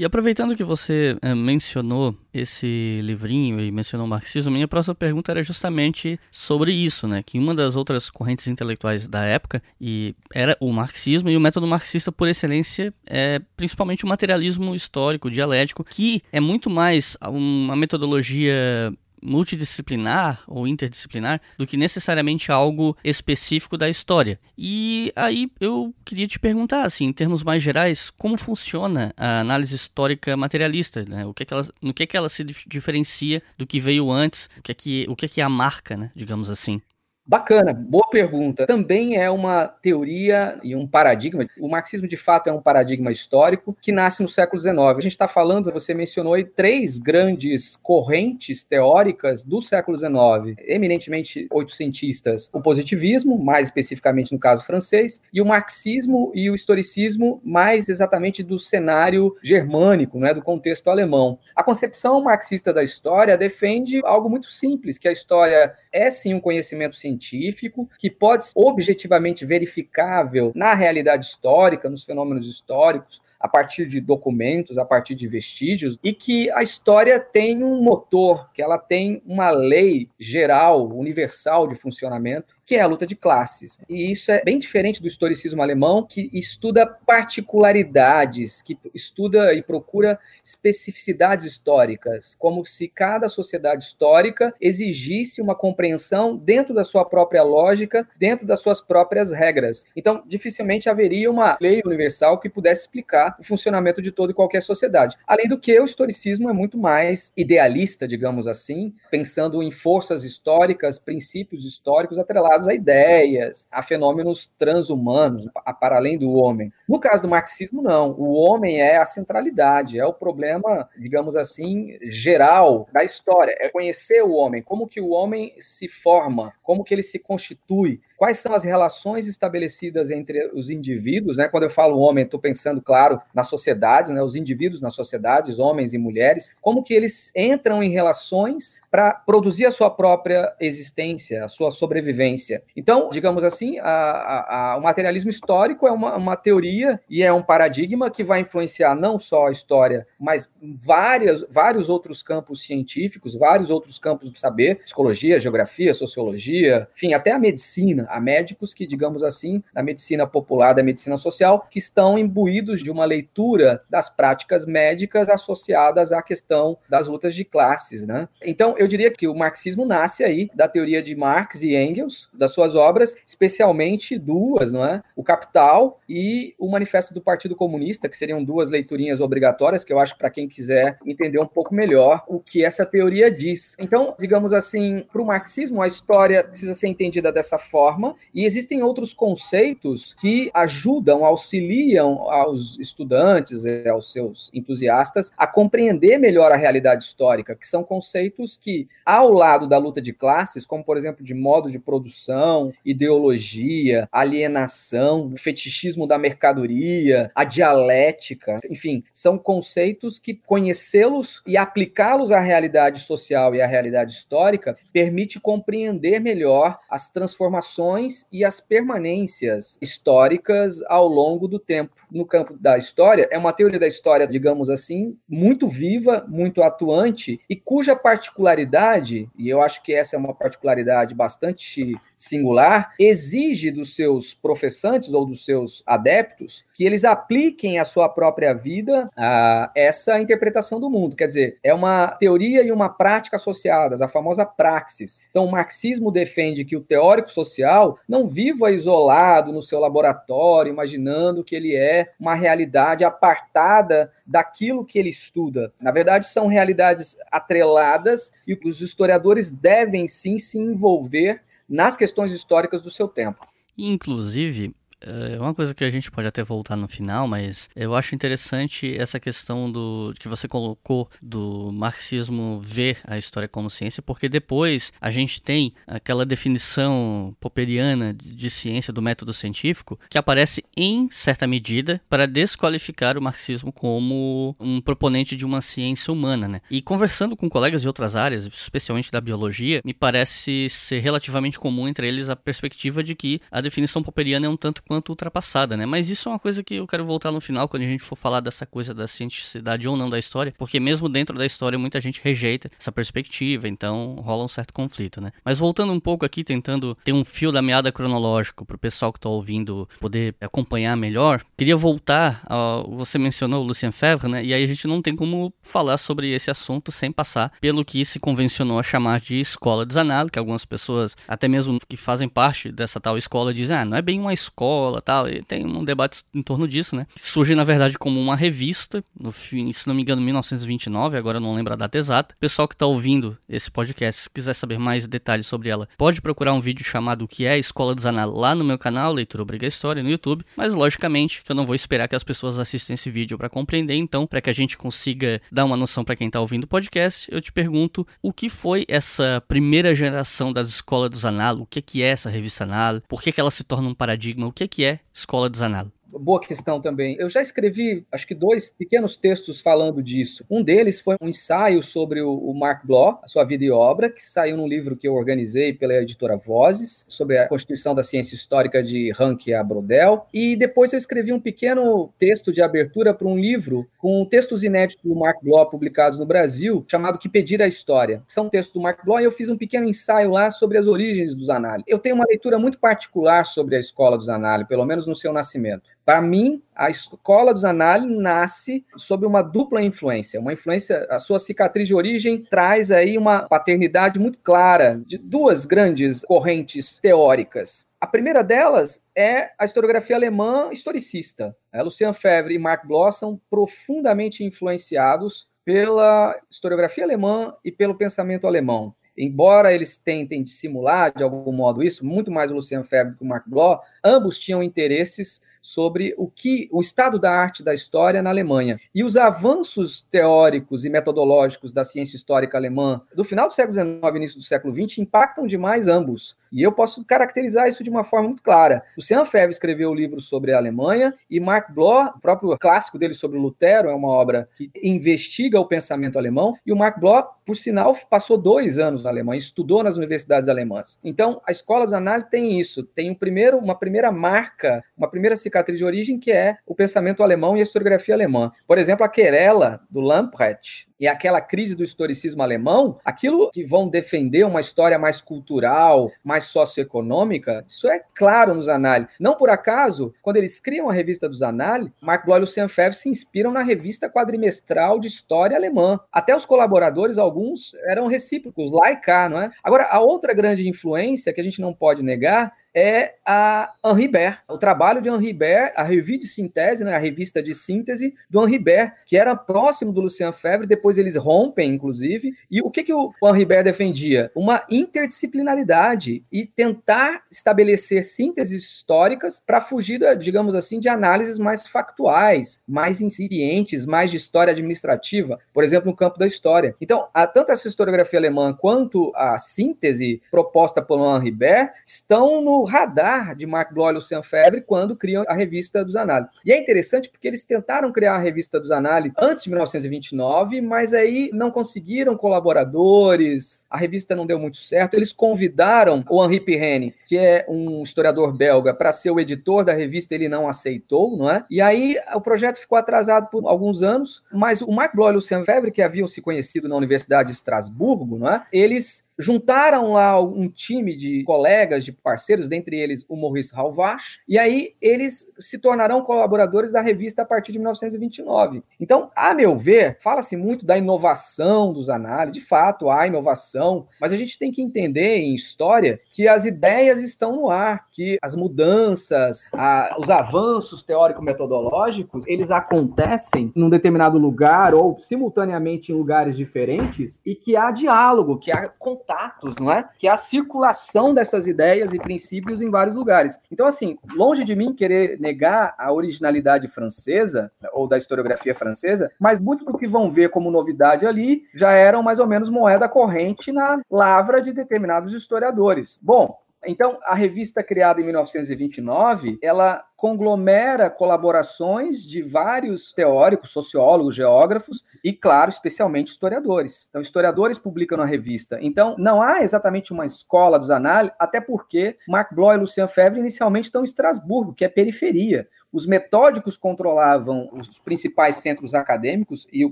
E 0.01 0.05
aproveitando 0.05 0.55
que 0.55 0.63
você 0.63 1.15
é, 1.22 1.36
mencionou 1.36 2.15
esse 2.34 3.01
livrinho 3.03 3.60
e 3.60 3.72
mencionou 3.72 4.08
o 4.08 4.10
marxismo, 4.10 4.51
minha 4.51 4.67
próxima 4.67 4.96
pergunta 4.96 5.31
era 5.31 5.43
justamente 5.43 6.20
sobre 6.31 6.74
isso, 6.74 7.08
né? 7.08 7.22
Que 7.22 7.38
uma 7.38 7.53
das 7.53 7.75
outras 7.75 8.10
correntes 8.10 8.48
intelectuais 8.48 9.08
da 9.08 9.24
época 9.24 9.62
e 9.79 10.15
era 10.34 10.58
o 10.60 10.74
marxismo 10.74 11.29
e 11.29 11.38
o 11.38 11.39
método 11.39 11.67
marxista 11.67 12.12
por 12.12 12.27
excelência 12.27 12.91
é 13.05 13.39
principalmente 13.55 14.03
o 14.03 14.08
materialismo 14.08 14.74
histórico, 14.74 15.29
dialético, 15.29 15.84
que 15.84 16.24
é 16.31 16.39
muito 16.39 16.67
mais 16.67 17.15
uma 17.22 17.75
metodologia 17.75 18.91
multidisciplinar 19.22 20.44
ou 20.48 20.68
interdisciplinar 20.68 21.42
do 21.58 21.68
que 21.68 21.78
necessariamente 21.78 22.51
algo 22.51 22.98
específico 23.04 23.78
da 23.78 23.90
história. 23.90 24.40
E 24.58 25.12
aí 25.16 25.51
eu 25.60 25.94
queria 26.04 26.28
te 26.28 26.40
perguntar, 26.40 26.84
assim, 26.84 27.06
em 27.06 27.13
termos 27.13 27.44
mais 27.44 27.62
gerais, 27.62 28.10
como 28.10 28.38
funciona 28.38 29.13
a 29.16 29.40
análise 29.40 29.75
histórica 29.75 30.36
materialista? 30.36 31.06
Né? 31.06 31.25
O 31.25 31.34
que 31.34 31.44
é 31.44 31.46
que 31.46 31.54
ela, 31.54 31.68
no 31.82 31.94
que 31.94 32.04
é 32.04 32.08
que 32.08 32.18
ela 32.18 32.30
se 32.30 32.44
diferencia 32.44 33.42
do 33.58 33.68
que 33.68 33.80
veio 33.80 34.12
antes? 34.12 34.50
O 34.58 34.62
que 34.62 34.72
é 34.72 34.75
que, 34.75 35.06
o 35.08 35.16
que, 35.16 35.25
é 35.25 35.30
que 35.30 35.42
é 35.42 35.44
a 35.44 35.50
marca, 35.50 35.96
né, 35.96 36.12
digamos 36.16 36.50
assim? 36.50 36.82
Bacana, 37.24 37.72
boa 37.72 38.10
pergunta. 38.10 38.66
Também 38.66 39.16
é 39.16 39.30
uma 39.30 39.68
teoria 39.68 40.60
e 40.63 40.75
um 40.75 40.88
paradigma. 40.88 41.46
O 41.60 41.70
marxismo, 41.70 42.08
de 42.08 42.18
fato, 42.18 42.48
é 42.50 42.51
um 42.51 42.62
paradigma 42.62 43.12
histórico 43.12 43.78
que 43.80 43.92
nasce 43.92 44.24
no 44.24 44.28
século 44.28 44.60
XIX. 44.60 44.78
A 44.80 45.01
gente 45.01 45.12
está 45.12 45.28
falando, 45.28 45.72
você 45.72 45.94
mencionou 45.94 46.34
aí, 46.34 46.44
três 46.44 46.98
grandes 46.98 47.75
correntes 47.75 48.63
teóricas 48.63 49.44
do 49.44 49.62
século 49.62 49.96
XIX, 49.98 50.58
eminentemente 50.66 51.48
oitocentistas: 51.51 52.50
o 52.51 52.60
positivismo, 52.60 53.38
mais 53.38 53.68
especificamente 53.68 54.34
no 54.34 54.40
caso 54.40 54.66
francês, 54.66 55.22
e 55.32 55.40
o 55.42 55.46
marxismo 55.46 56.32
e 56.34 56.50
o 56.50 56.56
historicismo, 56.56 57.40
mais 57.46 57.88
exatamente 57.88 58.42
do 58.42 58.58
cenário 58.58 59.38
germânico, 59.44 60.20
né, 60.20 60.34
do 60.34 60.42
contexto 60.42 60.90
alemão. 60.90 61.38
A 61.56 61.63
concepção 61.63 62.20
marxista 62.22 62.74
da 62.74 62.84
história 62.84 63.38
defende 63.38 64.01
algo 64.03 64.27
muito 64.27 64.50
simples, 64.50 64.98
que 64.98 65.07
a 65.07 65.12
história 65.12 65.74
é 65.94 66.10
sim 66.10 66.34
um 66.34 66.42
conhecimento 66.42 66.96
científico 66.96 67.11
científico, 67.12 67.90
que 68.00 68.10
pode 68.10 68.46
ser 68.46 68.54
objetivamente 68.56 69.46
verificável 69.46 70.52
na 70.56 70.74
realidade 70.74 71.26
histórica, 71.26 71.90
nos 71.90 72.04
fenômenos 72.04 72.48
históricos, 72.48 73.22
a 73.40 73.48
partir 73.48 73.88
de 73.88 74.00
documentos, 74.00 74.78
a 74.78 74.86
partir 74.86 75.16
de 75.16 75.28
vestígios, 75.28 75.98
e 76.04 76.14
que 76.14 76.52
a 76.52 76.62
história 76.62 77.20
tem 77.20 77.64
um 77.64 77.82
motor, 77.82 78.52
que 78.54 78.62
ela 78.62 78.78
tem 78.78 79.22
uma 79.26 79.50
lei 79.50 80.08
geral, 80.20 80.88
universal 80.88 81.68
de 81.68 81.76
funcionamento, 81.76 82.56
que 82.66 82.76
é 82.76 82.82
a 82.82 82.88
luta 82.88 83.06
de 83.06 83.16
classes. 83.16 83.82
E 83.90 84.12
isso 84.12 84.32
é 84.32 84.44
bem 84.44 84.60
diferente 84.60 85.02
do 85.02 85.08
historicismo 85.08 85.62
alemão, 85.62 86.06
que 86.08 86.30
estuda 86.34 86.86
particularidades, 86.86 88.62
que 88.62 88.78
estuda 88.94 89.54
e 89.54 89.62
procura 89.62 90.20
especificidades 90.44 91.46
históricas, 91.46 92.36
como 92.40 92.66
se 92.66 92.88
cada 92.88 93.28
sociedade 93.28 93.84
histórica 93.84 94.54
exigisse 94.60 95.42
uma 95.42 95.56
compreensão 95.56 96.38
dentro 96.38 96.74
da 96.74 96.84
sua 96.84 97.04
própria 97.06 97.44
lógica, 97.44 98.08
dentro 98.18 98.46
das 98.46 98.60
suas 98.60 98.82
próprias 98.82 99.32
regras. 99.32 99.86
Então, 99.96 100.24
dificilmente 100.26 100.90
haveria 100.90 101.30
uma 101.30 101.58
lei 101.60 101.82
universal 101.86 102.40
que 102.40 102.50
pudesse 102.50 102.82
explicar 102.82 103.36
o 103.40 103.44
funcionamento 103.44 104.02
de 104.02 104.12
toda 104.12 104.32
e 104.32 104.36
qualquer 104.36 104.62
sociedade. 104.62 105.18
Além 105.26 105.48
do 105.48 105.60
que, 105.60 105.80
o 105.80 105.86
historicismo 105.86 106.50
é 106.50 106.54
muito 106.54 106.78
mais 106.78 107.32
idealista, 107.36 108.08
digamos 108.08 108.48
assim, 108.48 108.94
pensando 109.10 109.62
em 109.62 109.72
forças 109.72 110.24
históricas, 110.24 111.00
princípios 111.00 111.66
históricos 111.66 112.20
atrelados 112.20 112.50
ligados 112.51 112.68
a 112.68 112.74
ideias, 112.74 113.68
a 113.72 113.81
fenômenos 113.81 114.51
transhumanos, 114.57 115.48
a, 115.66 115.74
para 115.74 115.96
além 115.96 116.18
do 116.18 116.33
homem. 116.33 116.72
No 116.87 117.00
caso 117.00 117.24
do 117.24 117.29
marxismo, 117.29 117.81
não. 117.81 118.11
O 118.11 118.33
homem 118.33 118.81
é 118.81 118.98
a 118.98 119.05
centralidade, 119.05 120.00
é 120.00 120.05
o 120.05 120.14
problema, 120.14 120.90
digamos 120.98 121.35
assim, 121.35 121.98
geral 122.03 122.87
da 122.92 123.03
história. 123.03 123.55
É 123.59 123.70
conhecer 123.70 124.22
o 124.22 124.33
homem, 124.33 124.61
como 124.61 124.87
que 124.87 125.00
o 125.00 125.11
homem 125.11 125.53
se 125.59 125.87
forma, 125.87 126.53
como 126.61 126.83
que 126.83 126.94
ele 126.94 127.03
se 127.03 127.20
constitui, 127.20 128.01
quais 128.22 128.38
são 128.38 128.53
as 128.53 128.64
relações 128.64 129.25
estabelecidas 129.25 130.12
entre 130.12 130.51
os 130.53 130.70
indivíduos, 130.70 131.40
né? 131.40 131.48
Quando 131.48 131.64
eu 131.64 131.72
falo 131.72 131.98
homem, 131.98 132.24
estou 132.24 132.40
pensando, 132.40 132.79
claro, 132.79 133.20
na 133.34 133.42
sociedade, 133.42 134.14
né? 134.14 134.22
Os 134.22 134.36
indivíduos 134.36 134.79
na 134.79 134.92
sociedade, 134.92 135.60
homens 135.60 135.92
e 135.96 135.98
mulheres, 135.98 136.53
como 136.62 136.84
que 136.84 136.94
eles 136.94 137.31
entram 137.36 137.81
em 137.81 137.90
relações 137.90 138.79
para 138.92 139.12
produzir 139.12 139.66
a 139.66 139.72
sua 139.72 139.90
própria 139.90 140.53
existência, 140.60 141.46
a 141.46 141.48
sua 141.48 141.72
sobrevivência. 141.72 142.62
Então, 142.77 143.10
digamos 143.10 143.44
assim, 143.44 143.79
a, 143.79 143.90
a, 143.90 144.74
a, 144.74 144.77
o 144.77 144.84
materialismo 144.84 145.31
histórico 145.31 145.88
é 145.88 145.92
uma, 145.92 146.16
uma 146.16 146.36
teoria 146.36 147.01
e 147.10 147.24
é 147.24 147.34
um 147.34 147.42
paradigma 147.42 148.12
que 148.12 148.24
vai 148.24 148.42
influenciar 148.42 148.94
não 148.94 149.18
só 149.18 149.48
a 149.48 149.51
história, 149.51 150.05
mas 150.20 150.53
várias, 150.62 151.44
vários 151.50 151.90
outros 151.90 152.22
campos 152.22 152.62
científicos, 152.62 153.34
vários 153.34 153.72
outros 153.72 153.98
campos 153.98 154.29
do 154.29 154.38
saber, 154.38 154.84
psicologia, 154.84 155.40
geografia, 155.40 155.92
sociologia, 155.92 156.88
enfim, 156.94 157.16
até 157.16 157.31
a 157.31 157.40
medicina 157.40 158.11
a 158.12 158.20
médicos 158.20 158.74
que, 158.74 158.86
digamos 158.86 159.24
assim, 159.24 159.64
da 159.74 159.84
medicina 159.84 160.28
popular, 160.28 160.74
da 160.74 160.84
medicina 160.84 161.18
social, 161.18 161.68
que 161.70 161.80
estão 161.80 162.18
imbuídos 162.18 162.84
de 162.84 162.92
uma 162.92 163.06
leitura 163.06 163.82
das 163.90 164.10
práticas 164.10 164.66
médicas 164.66 165.30
associadas 165.30 166.12
à 166.12 166.22
questão 166.22 166.78
das 166.90 167.08
lutas 167.08 167.36
de 167.36 167.44
classes, 167.44 168.06
né? 168.06 168.28
Então, 168.44 168.76
eu 168.78 168.88
diria 168.88 169.12
que 169.12 169.28
o 169.28 169.36
marxismo 169.36 169.86
nasce 169.86 170.24
aí 170.24 170.50
da 170.54 170.68
teoria 170.68 171.02
de 171.02 171.16
Marx 171.16 171.62
e 171.64 171.76
Engels, 171.76 172.30
das 172.34 172.54
suas 172.54 172.76
obras, 172.76 173.16
especialmente 173.26 174.18
duas, 174.18 174.72
não 174.72 174.86
é? 174.86 175.02
O 175.16 175.24
Capital 175.24 176.00
e 176.08 176.54
o 176.60 176.70
Manifesto 176.70 177.14
do 177.14 177.22
Partido 177.22 177.56
Comunista, 177.56 178.10
que 178.10 178.18
seriam 178.18 178.44
duas 178.44 178.70
leiturinhas 178.70 179.22
obrigatórias, 179.22 179.84
que 179.84 179.94
eu 179.94 180.00
acho 180.00 180.18
para 180.18 180.30
quem 180.30 180.48
quiser 180.48 180.98
entender 181.06 181.40
um 181.40 181.48
pouco 181.48 181.74
melhor 181.74 182.24
o 182.28 182.40
que 182.40 182.64
essa 182.64 182.86
teoria 182.86 183.32
diz. 183.32 183.76
Então, 183.80 184.16
digamos 184.20 184.54
assim, 184.54 185.06
para 185.12 185.22
o 185.22 185.26
marxismo, 185.26 185.82
a 185.82 185.88
história 185.88 186.44
precisa 186.44 186.76
ser 186.76 186.88
entendida 186.88 187.32
dessa 187.32 187.58
forma, 187.58 188.00
forma, 188.01 188.16
e 188.33 188.46
existem 188.46 188.81
outros 188.81 189.14
conceitos 189.14 190.16
que 190.16 190.50
ajudam, 190.53 191.24
auxiliam 191.24 192.29
aos 192.29 192.77
estudantes, 192.79 193.64
aos 193.90 194.11
seus 194.11 194.50
entusiastas, 194.53 195.31
a 195.37 195.46
compreender 195.46 196.18
melhor 196.18 196.51
a 196.51 196.55
realidade 196.55 197.03
histórica, 197.03 197.55
que 197.55 197.68
são 197.68 197.83
conceitos 197.83 198.57
que, 198.57 198.87
ao 199.05 199.31
lado 199.31 199.68
da 199.68 199.77
luta 199.77 200.01
de 200.01 200.11
classes, 200.11 200.66
como 200.66 200.83
por 200.83 200.98
exemplo 200.98 201.24
de 201.24 201.33
modo 201.33 201.70
de 201.70 201.77
produção, 201.77 202.74
ideologia, 202.83 204.07
alienação, 204.11 205.33
fetichismo 205.37 206.07
da 206.07 206.18
mercadoria, 206.18 207.31
a 207.35 207.44
dialética, 207.44 208.59
enfim, 208.70 209.03
são 209.14 209.37
conceitos 209.37 210.18
que 210.18 210.33
conhecê-los 210.33 211.44
e 211.46 211.55
aplicá-los 211.55 212.31
à 212.31 212.40
realidade 212.40 213.01
social 213.01 213.53
e 213.53 213.61
à 213.61 213.68
realidade 213.68 214.14
histórica 214.14 214.77
permite 214.92 215.40
compreender 215.40 216.20
melhor 216.20 216.79
as 216.90 217.09
transformações 217.09 217.91
e 218.32 218.44
as 218.44 218.60
permanências 218.60 219.77
históricas 219.82 220.82
ao 220.84 221.08
longo 221.08 221.48
do 221.48 221.60
tempo 221.60 222.00
no 222.12 222.26
campo 222.26 222.56
da 222.60 222.78
história, 222.78 223.28
é 223.32 223.38
uma 223.38 223.54
teoria 223.54 223.80
da 223.80 223.88
história, 223.88 224.28
digamos 224.28 224.70
assim, 224.70 225.18
muito 225.28 225.68
viva, 225.68 226.26
muito 226.28 226.62
atuante 226.62 227.40
e 227.50 227.56
cuja 227.56 227.96
particularidade, 227.96 229.30
e 229.38 229.50
eu 229.50 229.62
acho 229.62 229.82
que 229.82 229.94
essa 229.94 230.16
é 230.16 230.20
uma 230.20 230.34
particularidade 230.34 231.16
bastante 231.16 231.96
singular, 232.16 232.94
exige 233.00 233.72
dos 233.72 233.96
seus 233.96 234.34
professantes 234.34 235.14
ou 235.14 235.26
dos 235.26 235.44
seus 235.46 235.82
adeptos 235.88 236.64
que 236.74 236.86
eles 236.86 237.04
apliquem 237.04 237.80
a 237.80 237.86
sua 237.86 238.10
própria 238.10 238.54
vida 238.54 239.10
a 239.18 239.72
essa 239.76 240.20
interpretação 240.20 240.80
do 240.80 240.90
mundo. 240.90 241.16
Quer 241.16 241.28
dizer, 241.28 241.58
é 241.64 241.74
uma 241.74 242.08
teoria 242.08 242.64
e 242.64 242.72
uma 242.72 242.90
prática 242.90 243.38
associadas, 243.38 244.02
a 244.02 244.08
famosa 244.08 244.46
praxis. 244.46 245.22
Então, 245.30 245.46
o 245.46 245.52
marxismo 245.52 246.12
defende 246.12 246.66
que 246.66 246.76
o 246.76 246.82
teórico 246.82 247.32
social 247.32 247.98
não 248.08 248.28
viva 248.28 248.72
isolado 248.72 249.52
no 249.52 249.62
seu 249.62 249.80
laboratório, 249.80 250.72
imaginando 250.72 251.44
que 251.44 251.56
ele 251.56 251.76
é 251.76 252.00
uma 252.20 252.35
realidade 252.35 253.03
apartada 253.03 254.11
daquilo 254.25 254.85
que 254.85 255.00
ele 255.00 255.09
estuda. 255.09 255.74
Na 255.79 255.92
verdade, 255.92 256.27
são 256.27 256.48
realidades 256.48 257.18
atreladas 257.31 258.31
e 258.48 258.57
os 258.66 258.81
historiadores 258.81 259.50
devem 259.50 260.07
sim 260.07 260.37
se 260.37 260.57
envolver 260.57 261.42
nas 261.68 261.96
questões 261.96 262.31
históricas 262.31 262.81
do 262.81 262.90
seu 262.90 263.07
tempo. 263.07 263.48
Inclusive, 263.77 264.75
é 265.01 265.40
uma 265.40 265.53
coisa 265.53 265.74
que 265.74 265.83
a 265.83 265.90
gente 265.90 266.11
pode 266.11 266.27
até 266.27 266.44
voltar 266.44 266.75
no 266.75 266.87
final, 266.87 267.27
mas 267.27 267.70
eu 267.75 267.96
acho 267.96 268.14
interessante 268.16 268.96
essa 268.98 269.20
questão 269.20 269.72
do 269.72 270.14
que 270.20 270.27
você 270.27 270.48
colocou 270.48 271.09
do 271.22 271.72
marxismo 271.74 272.61
ver 272.64 272.98
a 273.05 273.18
história 273.18 273.48
como 273.48 273.70
ciência, 273.70 274.01
porque 274.01 274.29
depois 274.29 274.94
a 275.01 275.09
gente 275.09 275.42
tem 275.42 275.74
aquela 275.87 276.25
definição 276.25 277.35
popperiana 277.40 278.14
de 278.14 278.50
ciência 278.50 278.94
do 278.94 279.01
método 279.01 279.33
científico 279.33 280.00
que 280.09 280.18
aparece 280.18 280.64
em 280.75 281.09
certa 281.11 281.48
medida 281.48 282.01
para 282.09 282.27
desqualificar 282.27 283.18
o 283.18 283.22
marxismo 283.22 283.72
como 283.72 284.55
um 284.59 284.81
proponente 284.81 285.35
de 285.35 285.46
uma 285.46 285.61
ciência 285.61 286.14
humana, 286.14 286.48
né? 286.48 286.61
E 286.70 286.81
conversando 286.81 287.35
com 287.35 287.50
colegas 287.50 287.81
de 287.81 287.87
outras 287.87 288.16
áreas, 288.16 288.46
especialmente 288.46 289.11
da 289.11 289.22
biologia, 289.22 289.81
me 289.83 289.94
parece 289.94 290.68
ser 290.70 291.00
relativamente 291.00 291.59
comum 291.59 291.87
entre 291.87 292.07
eles 292.07 292.29
a 292.29 292.35
perspectiva 292.35 293.03
de 293.03 293.16
que 293.16 293.40
a 293.50 293.61
definição 293.61 294.03
popperiana 294.03 294.46
é 294.46 294.50
um 294.50 294.57
tanto 294.57 294.83
quanto 294.92 295.08
ultrapassada, 295.08 295.77
né? 295.77 295.86
Mas 295.86 296.10
isso 296.10 296.27
é 296.27 296.34
uma 296.34 296.38
coisa 296.38 296.62
que 296.62 296.75
eu 296.75 296.86
quero 296.86 297.06
voltar 297.06 297.32
no 297.32 297.40
final, 297.40 297.66
quando 297.70 297.84
a 297.84 297.86
gente 297.86 298.04
for 298.04 298.18
falar 298.18 298.42
dessa 298.42 298.66
coisa 298.66 298.94
da 298.94 299.08
cientificidade 299.08 299.88
ou 299.88 299.96
não 299.96 300.10
da 300.10 300.20
história, 300.20 300.54
porque 300.58 300.82
mesmo 300.82 301.08
dentro 301.08 301.38
da 301.38 301.46
história 301.46 301.80
muita 301.80 302.01
gente 302.01 302.20
rejeita 302.22 302.70
essa 302.77 302.92
perspectiva, 302.92 303.70
então 303.70 304.16
rola 304.16 304.44
um 304.44 304.50
certo 304.50 304.74
conflito, 304.74 305.22
né? 305.22 305.32
Mas 305.46 305.60
voltando 305.60 305.94
um 305.94 306.00
pouco 306.00 306.25
aqui, 306.25 306.44
tentando 306.44 306.94
ter 307.06 307.14
um 307.14 307.24
fio 307.24 307.54
da 307.54 307.62
meada 307.62 307.90
cronológico 307.90 308.66
para 308.66 308.75
o 308.75 308.77
pessoal 308.77 309.14
que 309.14 309.18
está 309.18 309.30
ouvindo 309.30 309.88
poder 309.98 310.36
acompanhar 310.42 310.98
melhor, 310.98 311.42
queria 311.56 311.77
voltar, 311.77 312.46
você 312.90 313.18
mencionou 313.18 313.64
o 313.64 313.68
Lucien 313.68 313.94
Febvre, 313.94 314.30
né? 314.30 314.44
E 314.44 314.54
aí 314.54 314.62
a 314.62 314.68
gente 314.68 314.88
não 314.88 315.01
tem 315.01 315.16
como 315.16 315.54
falar 315.64 315.96
sobre 315.96 316.34
esse 316.34 316.51
assunto 316.51 316.92
sem 316.92 317.14
passar 317.14 317.54
pelo 317.62 317.86
que 317.86 318.04
se 318.04 318.20
convencionou 318.20 318.77
a 318.77 318.84
chamar 318.84 319.22
de 319.22 319.40
escola 319.40 319.86
de 319.86 319.94
Zanardi, 319.94 320.32
que 320.34 320.40
algumas 320.40 320.66
pessoas, 320.66 321.16
até 321.25 321.48
mesmo 321.48 321.80
que 321.88 321.96
fazem 321.96 322.27
parte 322.27 322.74
dessa 322.74 323.00
tal 323.00 323.18
escola, 323.18 323.54
dizem, 323.54 323.77
ah, 323.77 323.86
não 323.86 323.96
é 323.96 324.01
bem 324.01 324.20
uma 324.20 324.34
escola, 324.34 324.80
escola 324.81 325.01
tal. 325.01 325.29
E 325.29 325.41
tem 325.44 325.65
um 325.65 325.83
debate 325.83 326.24
em 326.33 326.41
torno 326.41 326.67
disso, 326.67 326.96
né? 326.96 327.05
Surge, 327.15 327.55
na 327.55 327.63
verdade, 327.63 327.98
como 327.98 328.20
uma 328.20 328.35
revista, 328.35 329.03
no 329.20 329.31
fim, 329.31 329.72
se 329.72 329.87
não 329.87 329.94
me 329.94 330.01
engano, 330.01 330.22
1929, 330.22 331.17
agora 331.17 331.39
não 331.39 331.53
lembro 331.53 331.74
a 331.74 331.75
data 331.75 331.98
exata. 331.98 332.35
Pessoal 332.39 332.67
que 332.67 332.75
está 332.75 332.85
ouvindo 332.85 333.37
esse 333.48 333.70
podcast, 333.70 334.24
se 334.24 334.29
quiser 334.29 334.53
saber 334.53 334.79
mais 334.79 335.07
detalhes 335.07 335.48
sobre 335.48 335.70
ela, 335.70 335.87
pode 335.98 336.22
procurar 336.22 336.53
um 336.53 336.61
vídeo 336.61 336.83
chamado 336.83 337.25
O 337.25 337.27
que 337.27 337.46
é 337.46 337.57
Escola 337.57 337.94
do 337.94 338.01
Zanal 338.01 338.31
lá 338.31 338.55
no 338.55 338.63
meu 338.63 338.77
canal, 338.77 339.13
Leitura 339.13 339.44
Obriga 339.44 339.67
História, 339.67 340.01
no 340.01 340.09
YouTube. 340.09 340.44
Mas, 340.55 340.74
logicamente, 340.74 341.44
que 341.44 341.51
eu 341.51 341.55
não 341.55 341.65
vou 341.65 341.75
esperar 341.75 342.07
que 342.07 342.15
as 342.15 342.24
pessoas 342.24 342.57
assistam 342.57 342.94
esse 342.94 343.09
vídeo 343.09 343.37
para 343.37 343.50
compreender. 343.50 343.96
Então, 343.96 344.25
para 344.25 344.41
que 344.41 344.50
a 344.50 344.53
gente 344.53 344.77
consiga 344.77 345.41
dar 345.51 345.65
uma 345.65 345.77
noção 345.77 346.03
para 346.03 346.15
quem 346.15 346.27
está 346.27 346.39
ouvindo 346.39 346.63
o 346.63 346.67
podcast, 346.67 347.27
eu 347.31 347.41
te 347.41 347.51
pergunto 347.51 348.07
o 348.22 348.33
que 348.33 348.50
foi 348.50 348.85
essa 348.87 349.44
primeira 349.48 349.94
geração 349.94 350.51
das 350.51 350.70
escolas 350.70 351.09
do 351.09 351.17
Zanal? 351.17 351.59
O 351.59 351.65
que, 351.65 351.81
que 351.81 352.01
é 352.01 352.07
essa 352.07 352.29
revista 352.29 352.63
Anal? 352.63 353.01
Por 353.07 353.22
que, 353.22 353.31
que 353.31 353.39
ela 353.39 353.51
se 353.51 353.63
torna 353.63 353.89
um 353.89 353.94
paradigma? 353.94 354.48
O 354.48 354.51
que, 354.51 354.67
que 354.72 354.86
é 354.86 355.00
Escola 355.14 355.50
de 355.50 355.57
Zanello? 355.57 355.92
Boa 356.20 356.40
questão 356.40 356.82
também. 356.82 357.16
Eu 357.20 357.30
já 357.30 357.42
escrevi, 357.42 358.06
acho 358.12 358.28
que 358.28 358.36
dois 358.36 358.72
pequenos 358.72 359.16
textos 359.16 359.62
falando 359.62 360.02
disso. 360.02 360.46
Um 360.50 360.64
deles 360.64 361.00
foi 361.00 361.16
um 361.22 361.28
ensaio 361.28 361.82
sobre 361.82 362.22
o, 362.22 362.54
Mark 362.54 362.86
Bloch, 362.86 363.20
a 363.24 363.28
sua 363.28 363.44
vida 363.44 363.64
e 363.64 363.72
obra, 363.72 364.10
que 364.10 364.24
saiu 364.24 364.58
num 364.58 364.68
livro 364.68 364.96
que 364.96 365.08
eu 365.08 365.16
organizei 365.16 365.74
pela 365.74 365.94
editora 365.96 366.38
Vozes, 366.38 367.06
sobre 367.08 367.38
a 367.38 367.48
Constituição 367.48 367.96
da 367.96 368.04
Ciência 368.04 368.36
Histórica 368.36 368.84
de 368.84 369.12
Rank 369.12 369.48
a 369.50 369.64
Brodel. 369.64 370.26
E 370.34 370.56
depois 370.56 370.94
eu 370.94 370.98
escrevi 370.98 371.32
um 371.34 371.40
pequeno 371.40 372.14
texto 372.18 372.52
de 372.52 372.62
abertura 372.62 373.14
para 373.14 373.28
um 373.28 373.38
livro 373.38 373.88
com 373.98 374.26
textos 374.26 374.64
inéditos 374.64 375.04
do 375.04 375.16
Mark 375.16 375.42
Bloch 375.42 375.72
publicados 375.72 376.18
no 376.18 376.26
Brasil, 376.26 376.86
chamado 376.88 377.18
Que 377.18 377.30
Pedir 377.30 377.62
a 377.62 377.68
História. 377.68 378.22
São 378.28 378.50
textos 378.50 378.74
do 378.74 378.82
Mark 378.82 379.04
Bloch 379.04 379.22
e 379.22 379.26
eu 379.26 379.32
fiz 379.32 379.50
um 379.50 379.58
pequeno 379.58 379.88
ensaio 379.88 380.32
lá 380.32 380.52
sobre 380.52 380.78
as 380.78 380.88
origens 380.88 381.36
dos 381.36 381.50
análises. 381.50 381.86
Eu 381.88 382.00
tenho 382.00 382.16
uma 382.16 382.26
leitura 382.28 382.60
muito 382.60 382.80
particular 382.80 383.46
sobre 383.46 383.76
a 383.76 383.80
escola 383.80 384.18
dos 384.18 384.30
análises, 384.30 384.68
pelo 384.68 384.86
menos 384.86 385.08
no 385.08 385.16
seu 385.16 385.32
nascimento. 385.32 385.90
Para 386.05 386.22
mim, 386.22 386.61
a 386.75 386.90
escola 386.90 387.53
dos 387.53 387.64
Anali 387.64 388.07
nasce 388.07 388.85
sob 388.96 389.25
uma 389.25 389.42
dupla 389.42 389.83
influência. 389.83 390.40
Uma 390.40 390.53
influência, 390.53 391.05
a 391.09 391.20
sua 391.20 391.37
cicatriz 391.37 391.87
de 391.87 391.96
origem 391.96 392.44
traz 392.50 392.92
aí 392.92 393.18
uma 393.18 393.48
paternidade 393.48 394.20
muito 394.20 394.40
clara 394.40 395.01
de 395.05 395.18
duas 395.18 395.66
grandes 395.66 396.24
correntes 396.25 397.00
teóricas. 397.00 397.85
A 398.00 398.07
primeira 398.07 398.44
delas 398.44 399.03
é 399.16 399.51
a 399.59 399.64
historiografia 399.64 400.16
alemã 400.16 400.70
historicista. 400.72 401.55
É, 401.72 401.83
Lucian 401.83 402.14
Febvre 402.14 402.55
e 402.55 402.59
Mark 402.59 402.85
Bloch 402.87 403.16
são 403.16 403.40
profundamente 403.50 404.44
influenciados 404.44 405.48
pela 405.64 406.35
historiografia 406.50 407.03
alemã 407.03 407.55
e 407.64 407.72
pelo 407.72 407.96
pensamento 407.96 408.48
alemão 408.48 408.96
embora 409.18 409.74
eles 409.74 409.98
tentem 409.98 410.44
dissimular 410.44 411.14
de 411.16 411.24
algum 411.24 411.52
modo 411.52 411.84
isso, 411.84 412.06
muito 412.06 412.32
mais 412.32 412.52
o 412.52 412.56
Lucian 412.56 412.84
Febvre 412.84 413.12
do 413.12 413.18
que 413.18 413.24
o 413.24 413.28
Mark 413.28 413.44
Bloch, 413.48 413.82
ambos 414.04 414.38
tinham 414.40 414.64
interesses 414.64 415.42
sobre 415.62 416.14
o 416.18 416.28
que 416.28 416.68
o 416.72 416.82
estado 416.82 417.20
da 417.20 417.32
arte 417.32 417.64
da 417.64 417.74
história 417.74 418.22
na 418.22 418.30
Alemanha. 418.30 418.80
E 418.94 419.04
os 419.04 419.16
avanços 419.16 420.02
teóricos 420.02 420.86
e 420.86 420.90
metodológicos 420.90 421.72
da 421.72 421.84
ciência 421.84 422.16
histórica 422.16 422.58
alemã 422.58 423.02
do 423.16 423.24
final 423.24 423.48
do 423.48 423.54
século 423.54 423.76
XIX 423.76 424.16
início 424.16 424.38
do 424.38 424.44
século 424.44 424.74
XX 424.74 425.00
impactam 425.00 425.46
demais 425.46 425.88
ambos. 425.88 426.36
E 426.52 426.62
eu 426.62 426.72
posso 426.72 427.06
caracterizar 427.06 427.68
isso 427.68 427.84
de 427.84 427.90
uma 427.90 428.04
forma 428.04 428.28
muito 428.28 428.44
clara. 428.44 428.84
Lucian 428.98 429.24
Febvre 429.24 429.52
escreveu 429.52 429.90
o 429.90 429.94
um 429.94 429.96
livro 429.96 430.20
sobre 430.20 430.52
a 430.52 430.58
Alemanha 430.58 431.14
e 431.30 431.40
Mark 431.40 431.72
Bloch, 431.72 432.18
o 432.18 432.20
próprio 432.20 432.58
clássico 432.58 432.98
dele 433.00 433.14
sobre 433.14 433.38
Lutero, 433.38 433.90
é 433.90 433.94
uma 433.94 434.10
obra 434.10 434.50
que 434.56 434.70
investiga 434.84 435.60
o 435.60 435.66
pensamento 435.66 436.18
alemão. 436.18 436.56
E 436.66 436.74
o 436.74 436.76
Mark 436.76 437.00
Bloch, 437.00 437.30
por 437.46 437.56
sinal, 437.56 437.96
passou 438.10 438.38
dois 438.38 438.80
anos 438.80 439.00
na 439.03 439.09
Alemanha, 439.09 439.40
estudou 439.40 439.83
nas 439.83 439.98
universidades 439.98 440.50
alemãs. 440.50 441.00
Então, 441.03 441.42
a 441.48 441.51
escola 441.51 441.87
de 441.87 441.96
análise 441.96 442.29
tem 442.29 442.59
isso, 442.59 442.83
tem 442.83 443.11
um 443.11 443.16
primeiro, 443.16 443.57
uma 443.57 443.77
primeira 443.77 444.11
marca, 444.11 444.83
uma 444.98 445.09
primeira 445.09 445.35
cicatriz 445.35 445.79
de 445.79 445.85
origem 445.85 446.20
que 446.20 446.31
é 446.31 446.57
o 446.66 446.75
pensamento 446.75 447.24
alemão 447.24 447.55
e 447.55 447.59
a 447.59 447.64
historiografia 447.64 448.16
alemã. 448.16 448.51
Por 448.68 448.77
exemplo, 448.77 449.05
a 449.05 449.09
querela 449.09 449.81
do 449.90 450.00
Lamprecht, 450.00 450.91
e 451.01 451.07
aquela 451.07 451.42
crise 451.42 451.75
do 451.75 451.83
historicismo 451.83 452.44
alemão, 452.44 453.00
aquilo 453.03 453.50
que 453.50 453.66
vão 453.66 453.90
defender 453.90 454.46
uma 454.46 454.61
história 454.61 455.00
mais 455.00 455.20
cultural, 455.20 456.11
mais 456.24 456.44
socioeconômica, 456.44 457.66
isso 457.68 457.90
é 457.90 458.03
claro 458.14 458.53
nos 458.53 458.70
análises. 458.70 459.16
Não 459.20 459.35
por 459.35 459.50
acaso, 459.50 460.14
quando 460.22 460.37
eles 460.37 460.59
criam 460.59 460.87
a 460.87 460.94
revista 460.94 461.27
dos 461.27 461.42
análises, 461.42 461.92
Mark 462.00 462.24
Bloch 462.24 462.37
e 462.37 462.42
Lucian 462.42 462.68
Febvre 462.68 462.94
se 462.94 463.09
inspiram 463.09 463.51
na 463.51 463.64
revista 463.64 464.07
quadrimestral 464.07 465.00
de 465.00 465.07
história 465.07 465.57
alemã. 465.57 466.00
Até 466.14 466.35
os 466.35 466.46
colaboradores, 466.46 467.18
alguns 467.18 467.74
eram 467.87 468.05
recíprocos, 468.05 468.72
lá 468.72 468.92
e 468.92 468.98
cá, 468.98 469.27
não 469.27 469.42
é? 469.42 469.50
Agora, 469.64 469.87
a 469.90 470.00
outra 470.00 470.35
grande 470.35 470.70
influência 470.70 471.33
que 471.33 471.42
a 471.42 471.44
gente 471.44 471.59
não 471.59 471.74
pode 471.74 472.03
negar 472.03 472.53
é 472.74 473.16
a 473.25 473.74
Henri 473.86 474.07
Bert, 474.07 474.40
o 474.48 474.57
trabalho 474.57 475.01
de 475.01 475.10
Henri 475.10 475.34
Bert, 475.34 475.74
a 475.75 475.84
revista 475.84 476.25
de 476.25 476.27
síntese, 476.27 476.84
né, 476.84 476.96
a 476.96 477.00
revista 477.00 477.42
de 477.42 477.53
síntese 477.53 478.14
do 478.29 478.42
Henri 478.44 478.60
Bert, 478.60 478.94
que 479.05 479.18
era 479.18 479.36
próximo 479.36 479.92
do 479.92 480.01
Lucien 480.01 480.31
Febvre, 480.31 480.68
depois 480.68 480.98
eles 480.98 481.16
rompem, 481.16 481.74
inclusive, 481.74 482.34
e 482.50 482.62
o 482.62 482.70
que, 482.70 482.84
que 482.84 482.94
o 482.94 483.14
Henri 483.24 483.46
Bert 483.46 483.64
defendia? 483.64 484.31
Uma 484.36 484.64
interdisciplinaridade 484.70 486.24
e 486.31 486.46
tentar 486.46 487.24
estabelecer 487.31 488.03
sínteses 488.03 488.64
históricas 488.64 489.42
para 489.46 489.62
fugir, 489.62 490.01
digamos 490.18 490.55
assim, 490.55 490.79
de 490.79 490.90
análises 490.90 491.38
mais 491.38 491.68
factuais, 491.68 492.62
mais 492.68 493.01
incipientes, 493.01 493.86
mais 493.86 494.12
de 494.12 494.18
história 494.18 494.51
administrativa, 494.51 495.40
por 495.53 495.64
exemplo, 495.64 495.90
no 495.90 495.96
campo 495.96 496.18
da 496.18 496.27
história. 496.27 496.75
Então, 496.79 497.07
a, 497.14 497.27
tanto 497.27 497.51
essa 497.51 497.68
historiografia 497.68 498.20
alemã 498.20 498.53
quanto 498.53 499.12
a 499.16 499.38
síntese 499.38 500.22
proposta 500.29 500.81
por 500.81 501.00
Henri 501.00 501.31
Bert 501.31 501.72
estão 501.86 502.42
no 502.42 502.61
radar 502.64 503.36
de 503.36 503.46
Marc 503.46 503.74
Bloch 503.74 503.92
e 503.92 503.96
Lucien 503.96 504.24
Febvre 504.24 504.62
quando 504.62 504.96
criam 504.96 505.24
a 505.28 505.34
revista 505.34 505.84
dos 505.84 505.96
Análises. 505.96 506.34
E 506.46 506.52
é 506.52 506.58
interessante 506.58 507.10
porque 507.10 507.28
eles 507.28 507.44
tentaram 507.44 507.92
criar 507.92 508.16
a 508.16 508.20
revista 508.20 508.60
dos 508.60 508.72
Análises 508.72 509.14
antes 509.18 509.44
de 509.44 509.50
1929, 509.50 510.62
mas 510.62 510.94
aí 510.94 511.30
não 511.34 511.52
conseguiram 511.52 512.18
colaboradores, 512.18 513.64
a 513.70 513.78
revista 513.78 514.16
não 514.16 514.26
deu 514.26 514.40
muito 514.40 514.58
certo. 514.58 514.94
Eles 514.94 515.14
convidaram 515.14 516.04
o 516.10 516.24
Henri 516.24 516.40
Pirenne, 516.40 516.94
que 517.06 517.18
é 517.18 517.46
um 517.48 517.84
historiador 517.84 518.32
belga, 518.32 518.74
para 518.74 518.92
ser 518.92 519.12
o 519.12 519.20
editor 519.20 519.64
da 519.64 519.74
revista, 519.74 520.16
ele 520.16 520.30
não 520.30 520.48
aceitou, 520.48 521.18
não 521.18 521.30
é? 521.30 521.46
E 521.50 521.62
aí 521.62 521.98
o 522.14 522.22
projeto 522.22 522.58
ficou 522.58 522.78
atrasado 522.78 523.30
por 523.30 523.46
alguns 523.48 523.84
anos, 523.84 524.24
mas 524.32 524.62
o 524.62 524.72
Marc 524.72 524.96
Bloch 524.96 525.12
e 525.12 525.16
Lucien 525.16 525.44
Febvre, 525.44 525.72
que 525.72 525.82
haviam 525.82 526.08
se 526.08 526.22
conhecido 526.22 526.68
na 526.68 526.76
Universidade 526.76 527.30
de 527.30 527.34
Estrasburgo, 527.34 528.18
não 528.18 528.30
é? 528.30 528.44
Eles 528.52 529.04
juntaram 529.18 529.94
lá 529.94 530.20
um 530.22 530.50
time 530.50 530.96
de 530.96 531.24
colegas, 531.24 531.86
de 531.86 531.92
parceiros, 531.92 532.48
dentre 532.48 532.80
eles 532.80 533.06
o 533.08 533.16
Maurice 533.16 533.56
Halvach, 533.56 534.20
e 534.28 534.38
aí 534.38 534.74
eles 534.82 535.32
se 535.40 535.60
tornarão 535.60 536.04
colaboradores 536.04 536.72
da 536.72 536.82
revista 536.82 537.22
a 537.22 537.26
partir 537.26 537.52
de 537.52 537.60
1929. 537.60 538.64
Então, 538.80 539.12
a 539.16 539.34
meu 539.34 539.58
ver, 539.58 539.98
fala-se 540.02 540.36
muito 540.36 540.66
da 540.66 540.78
inovação 540.78 541.72
dos 541.74 541.90
análises, 541.90 542.42
de 542.42 542.48
fato 542.48 542.90
há 542.90 543.08
inovação, 543.08 543.88
mas 544.00 544.12
a 544.12 544.16
gente 544.16 544.38
tem 544.38 544.52
que 544.52 544.62
entender 544.62 545.18
em 545.18 545.36
história 545.36 546.00
que 546.14 546.28
as 546.28 546.46
ideias 546.46 547.02
estão 547.02 547.36
no 547.36 547.50
ar, 547.50 547.88
que 547.92 548.18
as 548.22 548.36
mudanças, 548.36 549.48
a, 549.54 549.96
os 550.00 550.10
avanços 550.10 550.84
teórico-metodológicos, 550.84 552.26
eles 552.28 552.52
acontecem 552.52 553.52
num 553.56 553.70
determinado 553.70 554.18
lugar 554.18 554.74
ou 554.74 554.98
simultaneamente 555.00 555.92
em 555.92 555.96
lugares 555.96 556.36
diferentes 556.36 557.22
e 557.26 557.36
que 557.36 557.56
há 557.56 557.72
diálogo, 557.72 558.38
que 558.38 558.52
há 558.52 558.68
contatos, 559.01 559.55
não 559.57 559.72
é? 559.72 559.87
Que 559.98 560.07
é 560.07 560.11
a 560.11 560.18
circulação 560.18 561.14
dessas 561.14 561.48
ideias 561.48 561.94
e 561.94 562.00
princípios 562.00 562.61
em 562.61 562.70
vários 562.70 562.96
lugares. 562.96 563.37
Então, 563.51 563.66
assim, 563.66 563.98
longe 564.14 564.44
de 564.44 564.55
mim 564.55 564.74
querer 564.74 565.20
negar 565.20 565.75
a 565.77 565.92
originalidade 565.92 566.68
francesa 566.68 567.51
ou 567.74 567.87
da 567.87 567.98
historiografia 567.98 568.55
francesa, 568.55 569.11
mas 569.20 569.40
muito 569.40 569.66
do 569.66 569.77
que 569.77 569.87
vão 569.87 570.09
ver 570.09 570.29
como 570.29 570.51
novidade 570.51 571.05
ali 571.05 571.44
já 571.53 571.72
eram 571.72 572.03
mais 572.03 572.20
ou 572.20 572.27
menos 572.27 572.50
moeda 572.50 572.87
corrente 572.87 573.51
na 573.51 573.81
lavra 573.90 574.42
de 574.42 574.53
determinados 574.53 575.14
historiadores. 575.14 576.00
Bom, 576.01 576.40
então, 576.66 577.00
a 577.04 577.16
revista 577.16 577.64
criada 577.64 578.00
em 578.00 578.04
1929, 578.04 579.40
ela 579.42 579.84
conglomera 579.98 580.90
colaborações 580.90 582.04
de 582.04 582.22
vários 582.22 582.92
teóricos, 582.92 583.52
sociólogos, 583.52 584.16
geógrafos 584.16 584.84
e, 585.04 585.14
claro, 585.14 585.50
especialmente 585.50 586.08
historiadores. 586.08 586.88
Então, 586.90 587.02
historiadores 587.02 587.60
publicam 587.60 587.98
na 587.98 588.06
revista. 588.06 588.58
Então, 588.62 588.96
não 588.98 589.22
há 589.22 589.42
exatamente 589.42 589.92
uma 589.92 590.06
escola 590.06 590.58
dos 590.58 590.70
análises, 590.70 591.16
até 591.20 591.40
porque 591.40 591.98
Marc 592.08 592.34
Bloch 592.34 592.56
e 592.56 592.60
Lucien 592.60 592.88
Febvre 592.88 593.20
inicialmente 593.20 593.66
estão 593.66 593.82
em 593.82 593.86
Estrasburgo, 593.86 594.54
que 594.54 594.66
é 594.66 594.70
periferia. 594.70 595.48
Os 595.72 595.86
metódicos 595.86 596.57
controlavam 596.57 597.50
os 597.53 597.79
principais 597.79 598.38
centros 598.38 598.74
acadêmicos, 598.74 599.48
e 599.51 599.64
o 599.66 599.72